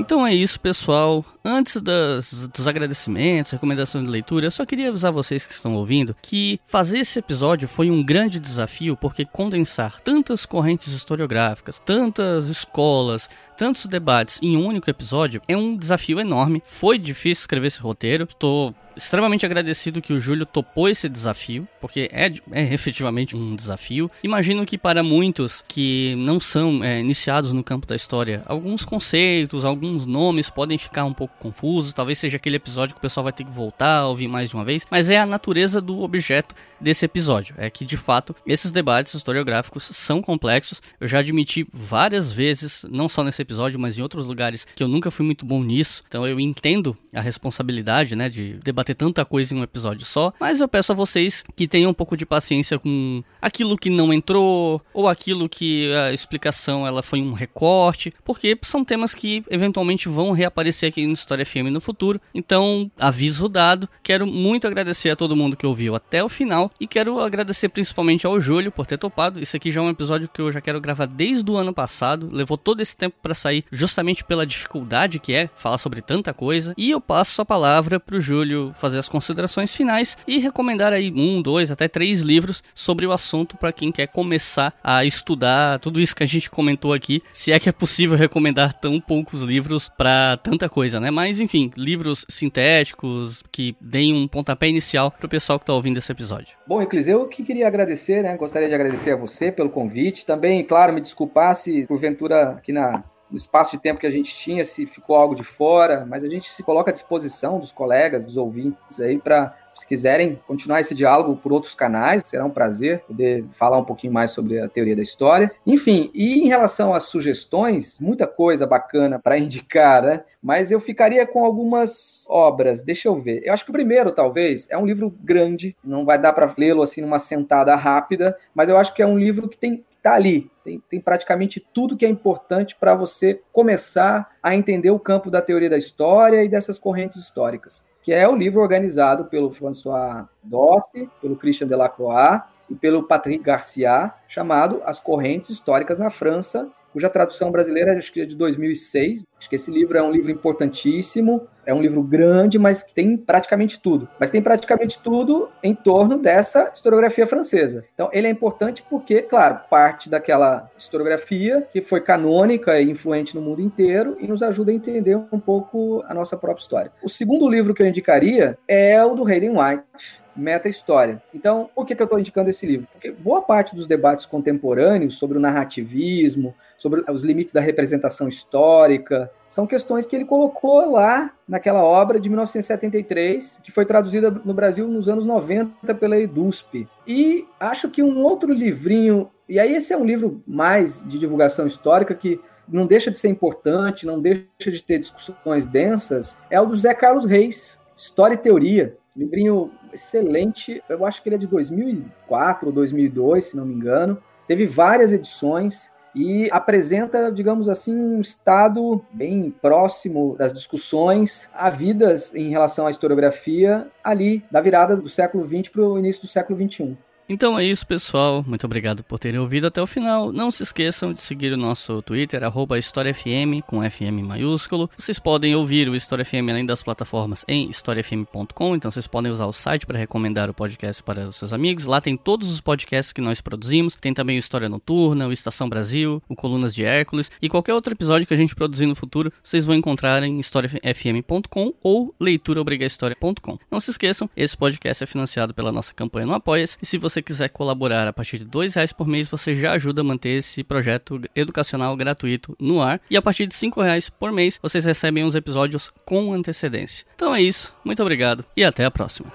Então 0.00 0.26
é 0.26 0.34
isso, 0.34 0.58
pessoal. 0.58 1.22
Antes 1.44 1.78
das, 1.78 2.48
dos 2.48 2.66
agradecimentos, 2.66 3.52
recomendação 3.52 4.02
de 4.02 4.08
leitura, 4.08 4.46
eu 4.46 4.50
só 4.50 4.64
queria 4.64 4.88
avisar 4.88 5.12
vocês 5.12 5.44
que 5.44 5.52
estão 5.52 5.74
ouvindo 5.74 6.16
que 6.22 6.58
fazer 6.64 7.00
esse 7.00 7.18
episódio 7.18 7.68
foi 7.68 7.90
um 7.90 8.02
grande 8.02 8.40
desafio, 8.40 8.96
porque 8.96 9.26
condensar 9.26 10.00
tantas 10.00 10.46
correntes 10.46 10.88
historiográficas, 10.94 11.78
tantas 11.84 12.48
escolas, 12.48 13.28
tantos 13.60 13.84
debates 13.84 14.40
em 14.42 14.56
um 14.56 14.64
único 14.64 14.88
episódio 14.88 15.42
é 15.46 15.54
um 15.54 15.76
desafio 15.76 16.18
enorme. 16.18 16.62
Foi 16.64 16.96
difícil 16.96 17.42
escrever 17.42 17.66
esse 17.66 17.78
roteiro. 17.78 18.24
Estou 18.24 18.74
extremamente 18.96 19.46
agradecido 19.46 20.02
que 20.02 20.12
o 20.12 20.20
Júlio 20.20 20.46
topou 20.46 20.88
esse 20.88 21.08
desafio, 21.08 21.66
porque 21.80 22.08
é, 22.12 22.32
é 22.52 22.74
efetivamente 22.74 23.36
um 23.36 23.56
desafio. 23.56 24.10
Imagino 24.22 24.64
que 24.66 24.78
para 24.78 25.02
muitos 25.02 25.64
que 25.66 26.14
não 26.16 26.38
são 26.38 26.82
é, 26.84 27.00
iniciados 27.00 27.52
no 27.52 27.62
campo 27.62 27.86
da 27.86 27.96
história, 27.96 28.42
alguns 28.46 28.84
conceitos, 28.84 29.64
alguns 29.64 30.06
nomes 30.06 30.50
podem 30.50 30.78
ficar 30.78 31.04
um 31.04 31.12
pouco 31.12 31.34
confusos. 31.38 31.92
Talvez 31.92 32.18
seja 32.18 32.36
aquele 32.36 32.56
episódio 32.56 32.94
que 32.94 32.98
o 32.98 33.02
pessoal 33.02 33.24
vai 33.24 33.32
ter 33.32 33.44
que 33.44 33.50
voltar 33.50 34.00
a 34.00 34.06
ouvir 34.06 34.28
mais 34.28 34.50
de 34.50 34.56
uma 34.56 34.64
vez, 34.64 34.86
mas 34.90 35.10
é 35.10 35.18
a 35.18 35.26
natureza 35.26 35.80
do 35.80 36.00
objeto 36.02 36.54
desse 36.80 37.04
episódio. 37.04 37.54
É 37.58 37.70
que 37.70 37.84
de 37.84 37.96
fato 37.96 38.34
esses 38.46 38.72
debates 38.72 39.14
historiográficos 39.14 39.84
são 39.92 40.20
complexos. 40.20 40.82
Eu 41.00 41.08
já 41.08 41.18
admiti 41.20 41.66
várias 41.72 42.30
vezes, 42.30 42.84
não 42.90 43.08
só 43.08 43.24
nesse 43.24 43.42
episódio, 43.42 43.49
mas 43.78 43.98
em 43.98 44.02
outros 44.02 44.26
lugares, 44.26 44.66
que 44.74 44.82
eu 44.82 44.88
nunca 44.88 45.10
fui 45.10 45.24
muito 45.24 45.46
bom 45.46 45.62
nisso. 45.62 46.02
Então 46.06 46.26
eu 46.26 46.38
entendo 46.38 46.96
a 47.14 47.20
responsabilidade, 47.20 48.14
né, 48.14 48.28
de 48.28 48.58
debater 48.62 48.90
ter 48.90 48.94
tanta 48.94 49.24
coisa 49.24 49.54
em 49.54 49.58
um 49.58 49.62
episódio 49.62 50.04
só, 50.04 50.32
mas 50.40 50.60
eu 50.60 50.68
peço 50.68 50.92
a 50.92 50.94
vocês 50.94 51.44
que 51.54 51.68
tenham 51.68 51.90
um 51.90 51.94
pouco 51.94 52.16
de 52.16 52.26
paciência 52.26 52.78
com 52.78 53.22
aquilo 53.40 53.76
que 53.76 53.88
não 53.88 54.12
entrou 54.12 54.82
ou 54.92 55.08
aquilo 55.08 55.48
que 55.48 55.92
a 55.94 56.12
explicação 56.12 56.86
ela 56.86 57.02
foi 57.02 57.20
um 57.22 57.32
recorte, 57.32 58.12
porque 58.24 58.58
são 58.62 58.84
temas 58.84 59.14
que 59.14 59.44
eventualmente 59.48 60.08
vão 60.08 60.32
reaparecer 60.32 60.88
aqui 60.88 61.06
no 61.06 61.12
História 61.12 61.46
FM 61.46 61.70
no 61.70 61.80
futuro. 61.80 62.20
Então, 62.34 62.90
aviso 62.98 63.48
dado. 63.48 63.88
Quero 64.02 64.26
muito 64.26 64.66
agradecer 64.66 65.10
a 65.10 65.16
todo 65.16 65.36
mundo 65.36 65.56
que 65.56 65.66
ouviu 65.66 65.94
até 65.94 66.22
o 66.22 66.28
final 66.28 66.70
e 66.80 66.86
quero 66.86 67.20
agradecer 67.20 67.68
principalmente 67.68 68.26
ao 68.26 68.40
Júlio 68.40 68.72
por 68.72 68.86
ter 68.86 68.98
topado. 68.98 69.40
Isso 69.40 69.56
aqui 69.56 69.70
já 69.70 69.80
é 69.80 69.84
um 69.84 69.90
episódio 69.90 70.28
que 70.28 70.40
eu 70.40 70.50
já 70.50 70.60
quero 70.60 70.80
gravar 70.80 71.06
desde 71.06 71.48
o 71.50 71.56
ano 71.56 71.72
passado. 71.72 72.28
Levou 72.32 72.58
todo 72.58 72.80
esse 72.80 72.96
tempo 72.96 73.16
para 73.22 73.34
sair 73.40 73.64
justamente 73.72 74.22
pela 74.24 74.46
dificuldade 74.46 75.18
que 75.18 75.34
é 75.34 75.48
falar 75.54 75.78
sobre 75.78 76.00
tanta 76.00 76.32
coisa. 76.32 76.74
E 76.76 76.90
eu 76.90 77.00
passo 77.00 77.42
a 77.42 77.44
palavra 77.44 77.98
pro 77.98 78.20
Júlio 78.20 78.72
fazer 78.74 78.98
as 78.98 79.08
considerações 79.08 79.74
finais 79.74 80.16
e 80.26 80.38
recomendar 80.38 80.92
aí 80.92 81.12
um, 81.14 81.42
dois, 81.42 81.70
até 81.70 81.88
três 81.88 82.20
livros 82.20 82.62
sobre 82.74 83.06
o 83.06 83.12
assunto 83.12 83.56
para 83.56 83.72
quem 83.72 83.90
quer 83.90 84.06
começar 84.08 84.74
a 84.82 85.04
estudar 85.04 85.78
tudo 85.78 86.00
isso 86.00 86.14
que 86.14 86.22
a 86.22 86.26
gente 86.26 86.50
comentou 86.50 86.92
aqui. 86.92 87.22
Se 87.32 87.52
é 87.52 87.58
que 87.58 87.68
é 87.68 87.72
possível 87.72 88.16
recomendar 88.16 88.74
tão 88.74 89.00
poucos 89.00 89.42
livros 89.42 89.88
para 89.88 90.36
tanta 90.36 90.68
coisa, 90.68 91.00
né? 91.00 91.10
Mas 91.10 91.40
enfim, 91.40 91.70
livros 91.76 92.24
sintéticos 92.28 93.42
que 93.50 93.76
deem 93.80 94.14
um 94.14 94.28
pontapé 94.28 94.68
inicial 94.68 95.10
para 95.10 95.26
o 95.26 95.28
pessoal 95.28 95.58
que 95.58 95.62
está 95.64 95.72
ouvindo 95.72 95.98
esse 95.98 96.12
episódio. 96.12 96.56
Bom, 96.66 96.82
Eclis, 96.82 97.08
eu 97.08 97.26
que 97.26 97.42
queria 97.42 97.66
agradecer, 97.66 98.22
né? 98.22 98.36
Gostaria 98.36 98.68
de 98.68 98.74
agradecer 98.74 99.12
a 99.12 99.16
você 99.16 99.50
pelo 99.50 99.70
convite. 99.70 100.26
Também, 100.26 100.64
claro, 100.64 100.92
me 100.92 101.00
desculpar 101.00 101.54
se 101.54 101.86
porventura 101.86 102.50
aqui 102.50 102.72
na 102.72 103.02
no 103.30 103.36
espaço 103.36 103.72
de 103.72 103.82
tempo 103.82 104.00
que 104.00 104.06
a 104.06 104.10
gente 104.10 104.34
tinha, 104.34 104.64
se 104.64 104.86
ficou 104.86 105.16
algo 105.16 105.34
de 105.34 105.44
fora, 105.44 106.04
mas 106.08 106.24
a 106.24 106.28
gente 106.28 106.50
se 106.50 106.62
coloca 106.62 106.90
à 106.90 106.92
disposição 106.92 107.58
dos 107.58 107.72
colegas, 107.72 108.26
dos 108.26 108.36
ouvintes 108.36 109.00
aí 109.00 109.18
para 109.18 109.54
se 109.74 109.86
quiserem 109.86 110.38
continuar 110.46 110.80
esse 110.80 110.94
diálogo 110.94 111.36
por 111.36 111.52
outros 111.52 111.74
canais, 111.74 112.22
será 112.26 112.44
um 112.44 112.50
prazer 112.50 113.00
poder 113.00 113.44
falar 113.52 113.78
um 113.78 113.84
pouquinho 113.84 114.12
mais 114.12 114.30
sobre 114.30 114.60
a 114.60 114.68
teoria 114.68 114.94
da 114.94 115.02
história. 115.02 115.50
Enfim, 115.66 116.10
e 116.12 116.40
em 116.40 116.48
relação 116.48 116.92
às 116.92 117.04
sugestões, 117.04 117.98
muita 118.00 118.26
coisa 118.26 118.66
bacana 118.66 119.18
para 119.18 119.38
indicar, 119.40 120.02
né? 120.02 120.24
Mas 120.42 120.70
eu 120.70 120.80
ficaria 120.80 121.26
com 121.26 121.44
algumas 121.44 122.24
obras. 122.28 122.82
Deixa 122.82 123.08
eu 123.08 123.16
ver. 123.16 123.42
Eu 123.44 123.52
acho 123.52 123.64
que 123.64 123.70
o 123.70 123.74
primeiro, 123.74 124.12
talvez, 124.12 124.66
é 124.70 124.76
um 124.76 124.86
livro 124.86 125.14
grande, 125.22 125.76
não 125.84 126.04
vai 126.04 126.18
dar 126.18 126.32
para 126.32 126.52
lê-lo 126.56 126.82
assim 126.82 127.00
numa 127.00 127.18
sentada 127.18 127.74
rápida, 127.74 128.36
mas 128.54 128.68
eu 128.68 128.76
acho 128.76 128.94
que 128.94 129.02
é 129.02 129.06
um 129.06 129.18
livro 129.18 129.48
que 129.48 129.56
tem 129.56 129.84
está 130.00 130.14
ali. 130.14 130.50
Tem, 130.64 130.82
tem, 130.88 131.00
praticamente 131.00 131.64
tudo 131.72 131.96
que 131.96 132.04
é 132.04 132.08
importante 132.08 132.74
para 132.78 132.94
você 132.94 133.40
começar 133.52 134.30
a 134.42 134.54
entender 134.54 134.90
o 134.90 134.98
campo 134.98 135.30
da 135.30 135.40
teoria 135.40 135.70
da 135.70 135.78
história 135.78 136.42
e 136.42 136.48
dessas 136.48 136.78
correntes 136.78 137.18
históricas, 137.18 137.84
que 138.02 138.12
é 138.12 138.28
o 138.28 138.34
livro 138.34 138.60
organizado 138.60 139.26
pelo 139.26 139.50
François 139.50 140.24
Dossi, 140.42 141.08
pelo 141.20 141.36
Christian 141.36 141.68
Delacroix 141.68 142.42
e 142.68 142.74
pelo 142.74 143.02
Patrick 143.02 143.42
Garcia, 143.42 144.12
chamado 144.26 144.82
As 144.84 144.98
Correntes 144.98 145.50
Históricas 145.50 145.98
na 145.98 146.10
França, 146.10 146.68
cuja 146.92 147.08
tradução 147.08 147.50
brasileira 147.50 147.96
acho 147.96 148.12
que 148.12 148.20
é 148.20 148.24
de 148.24 148.36
2006. 148.36 149.26
Acho 149.38 149.48
que 149.48 149.56
esse 149.56 149.70
livro 149.70 149.96
é 149.96 150.02
um 150.02 150.10
livro 150.10 150.30
importantíssimo, 150.30 151.46
é 151.70 151.74
um 151.74 151.80
livro 151.80 152.02
grande, 152.02 152.58
mas 152.58 152.82
que 152.82 152.92
tem 152.92 153.16
praticamente 153.16 153.80
tudo. 153.80 154.08
Mas 154.18 154.30
tem 154.30 154.42
praticamente 154.42 154.98
tudo 154.98 155.48
em 155.62 155.74
torno 155.74 156.18
dessa 156.18 156.70
historiografia 156.74 157.26
francesa. 157.26 157.84
Então, 157.94 158.10
ele 158.12 158.26
é 158.26 158.30
importante 158.30 158.84
porque, 158.90 159.22
claro, 159.22 159.60
parte 159.70 160.10
daquela 160.10 160.68
historiografia 160.76 161.66
que 161.72 161.80
foi 161.80 162.00
canônica 162.00 162.80
e 162.80 162.90
influente 162.90 163.36
no 163.36 163.40
mundo 163.40 163.62
inteiro 163.62 164.16
e 164.18 164.26
nos 164.26 164.42
ajuda 164.42 164.72
a 164.72 164.74
entender 164.74 165.16
um 165.16 165.38
pouco 165.38 166.02
a 166.08 166.14
nossa 166.14 166.36
própria 166.36 166.62
história. 166.62 166.92
O 167.02 167.08
segundo 167.08 167.48
livro 167.48 167.72
que 167.72 167.82
eu 167.82 167.86
indicaria 167.86 168.58
é 168.66 169.02
o 169.04 169.14
do 169.14 169.24
Hayden 169.24 169.50
White, 169.50 170.20
meta-história. 170.34 171.22
Então, 171.32 171.70
por 171.74 171.86
que, 171.86 171.94
que 171.94 172.02
eu 172.02 172.04
estou 172.04 172.18
indicando 172.18 172.50
esse 172.50 172.66
livro? 172.66 172.88
Porque 172.92 173.12
boa 173.12 173.42
parte 173.42 173.74
dos 173.76 173.86
debates 173.86 174.26
contemporâneos 174.26 175.18
sobre 175.18 175.38
o 175.38 175.40
narrativismo, 175.40 176.54
sobre 176.76 177.04
os 177.08 177.22
limites 177.22 177.52
da 177.52 177.60
representação 177.60 178.26
histórica, 178.26 179.30
são 179.50 179.66
questões 179.66 180.06
que 180.06 180.14
ele 180.14 180.24
colocou 180.24 180.92
lá 180.92 181.32
naquela 181.46 181.82
obra 181.82 182.20
de 182.20 182.28
1973, 182.28 183.58
que 183.64 183.72
foi 183.72 183.84
traduzida 183.84 184.30
no 184.30 184.54
Brasil 184.54 184.86
nos 184.86 185.08
anos 185.08 185.24
90 185.24 185.92
pela 185.96 186.16
EDUSP. 186.16 186.86
E 187.04 187.44
acho 187.58 187.90
que 187.90 188.00
um 188.00 188.22
outro 188.22 188.52
livrinho, 188.52 189.28
e 189.48 189.58
aí 189.58 189.74
esse 189.74 189.92
é 189.92 189.96
um 189.96 190.04
livro 190.04 190.40
mais 190.46 191.04
de 191.04 191.18
divulgação 191.18 191.66
histórica 191.66 192.14
que 192.14 192.40
não 192.68 192.86
deixa 192.86 193.10
de 193.10 193.18
ser 193.18 193.26
importante, 193.26 194.06
não 194.06 194.20
deixa 194.20 194.70
de 194.70 194.84
ter 194.84 195.00
discussões 195.00 195.66
densas, 195.66 196.38
é 196.48 196.60
o 196.60 196.66
do 196.66 196.76
Zé 196.76 196.94
Carlos 196.94 197.24
Reis, 197.24 197.80
História 197.96 198.34
e 198.34 198.38
Teoria. 198.38 198.96
Livrinho 199.16 199.72
excelente, 199.92 200.80
eu 200.88 201.04
acho 201.04 201.20
que 201.20 201.28
ele 201.28 201.34
é 201.34 201.38
de 201.38 201.48
2004 201.48 202.68
ou 202.68 202.72
2002, 202.72 203.46
se 203.46 203.56
não 203.56 203.66
me 203.66 203.74
engano. 203.74 204.22
Teve 204.46 204.64
várias 204.64 205.12
edições 205.12 205.90
e 206.14 206.48
apresenta, 206.50 207.30
digamos 207.30 207.68
assim, 207.68 207.94
um 207.94 208.20
estado 208.20 209.04
bem 209.12 209.50
próximo 209.50 210.36
das 210.36 210.52
discussões 210.52 211.48
havidas 211.54 212.34
em 212.34 212.50
relação 212.50 212.86
à 212.86 212.90
historiografia 212.90 213.86
ali 214.02 214.44
da 214.50 214.60
virada 214.60 214.96
do 214.96 215.08
século 215.08 215.46
XX 215.46 215.68
para 215.68 215.82
o 215.82 215.98
início 215.98 216.22
do 216.22 216.28
século 216.28 216.58
XXI. 216.58 216.96
Então 217.32 217.56
é 217.56 217.64
isso, 217.64 217.86
pessoal. 217.86 218.44
Muito 218.44 218.66
obrigado 218.66 219.04
por 219.04 219.16
terem 219.16 219.38
ouvido 219.38 219.68
até 219.68 219.80
o 219.80 219.86
final. 219.86 220.32
Não 220.32 220.50
se 220.50 220.64
esqueçam 220.64 221.12
de 221.12 221.22
seguir 221.22 221.52
o 221.52 221.56
nosso 221.56 222.02
Twitter, 222.02 222.42
HistóriaFM, 222.76 223.62
com 223.64 223.88
FM 223.88 224.26
maiúsculo. 224.26 224.90
Vocês 224.98 225.20
podem 225.20 225.54
ouvir 225.54 225.88
o 225.88 225.94
História 225.94 226.24
FM 226.24 226.50
além 226.50 226.66
das 226.66 226.82
plataformas 226.82 227.44
em 227.46 227.70
historiafm.com, 227.70 228.74
então 228.74 228.90
vocês 228.90 229.06
podem 229.06 229.30
usar 229.30 229.46
o 229.46 229.52
site 229.52 229.86
para 229.86 229.96
recomendar 229.96 230.50
o 230.50 230.54
podcast 230.54 231.04
para 231.04 231.28
os 231.28 231.36
seus 231.36 231.52
amigos. 231.52 231.86
Lá 231.86 232.00
tem 232.00 232.16
todos 232.16 232.50
os 232.50 232.60
podcasts 232.60 233.12
que 233.12 233.20
nós 233.20 233.40
produzimos. 233.40 233.94
Tem 233.94 234.12
também 234.12 234.36
o 234.36 234.40
História 234.40 234.68
Noturna, 234.68 235.28
o 235.28 235.32
Estação 235.32 235.68
Brasil, 235.68 236.20
o 236.28 236.34
Colunas 236.34 236.74
de 236.74 236.82
Hércules 236.82 237.30
e 237.40 237.48
qualquer 237.48 237.74
outro 237.74 237.92
episódio 237.92 238.26
que 238.26 238.34
a 238.34 238.36
gente 238.36 238.56
produzir 238.56 238.86
no 238.86 238.96
futuro, 238.96 239.32
vocês 239.40 239.64
vão 239.64 239.76
encontrar 239.76 240.20
em 240.24 240.40
historiafm.com 240.40 241.74
ou 241.80 242.12
leituraobrigahistoria.com. 242.18 243.56
Não 243.70 243.78
se 243.78 243.92
esqueçam, 243.92 244.28
esse 244.36 244.56
podcast 244.56 245.04
é 245.04 245.06
financiado 245.06 245.54
pela 245.54 245.70
nossa 245.70 245.94
campanha 245.94 246.26
no 246.26 246.34
Apoia-se 246.34 246.76
e 246.82 246.86
se 246.86 246.98
você 246.98 247.19
quiser 247.22 247.48
colaborar 247.48 248.06
a 248.06 248.12
partir 248.12 248.38
de 248.38 248.44
R$ 248.44 248.68
reais 248.74 248.92
por 248.92 249.06
mês, 249.06 249.28
você 249.28 249.54
já 249.54 249.72
ajuda 249.72 250.00
a 250.00 250.04
manter 250.04 250.30
esse 250.30 250.62
projeto 250.62 251.20
educacional 251.34 251.96
gratuito 251.96 252.56
no 252.58 252.82
ar 252.82 253.00
e 253.10 253.16
a 253.16 253.22
partir 253.22 253.46
de 253.46 253.54
R$ 253.54 253.70
reais 253.76 254.08
por 254.08 254.32
mês, 254.32 254.58
vocês 254.62 254.84
recebem 254.84 255.24
os 255.24 255.34
episódios 255.34 255.92
com 256.04 256.32
antecedência. 256.32 257.06
Então 257.14 257.34
é 257.34 257.42
isso, 257.42 257.74
muito 257.84 258.02
obrigado 258.02 258.44
e 258.56 258.64
até 258.64 258.84
a 258.84 258.90
próxima. 258.90 259.30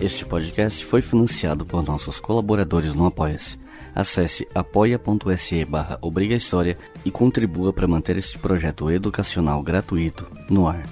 Este 0.00 0.24
podcast 0.24 0.86
foi 0.86 1.02
financiado 1.02 1.66
por 1.66 1.84
nossos 1.84 2.20
colaboradores 2.20 2.94
no 2.94 3.04
Apoia-se. 3.06 3.58
Acesse 3.98 4.46
apoia.se 4.54 5.64
barra 5.64 5.98
e 7.04 7.10
contribua 7.10 7.72
para 7.72 7.88
manter 7.88 8.16
este 8.16 8.38
projeto 8.38 8.88
educacional 8.88 9.60
gratuito 9.60 10.24
no 10.48 10.68
ar. 10.68 10.84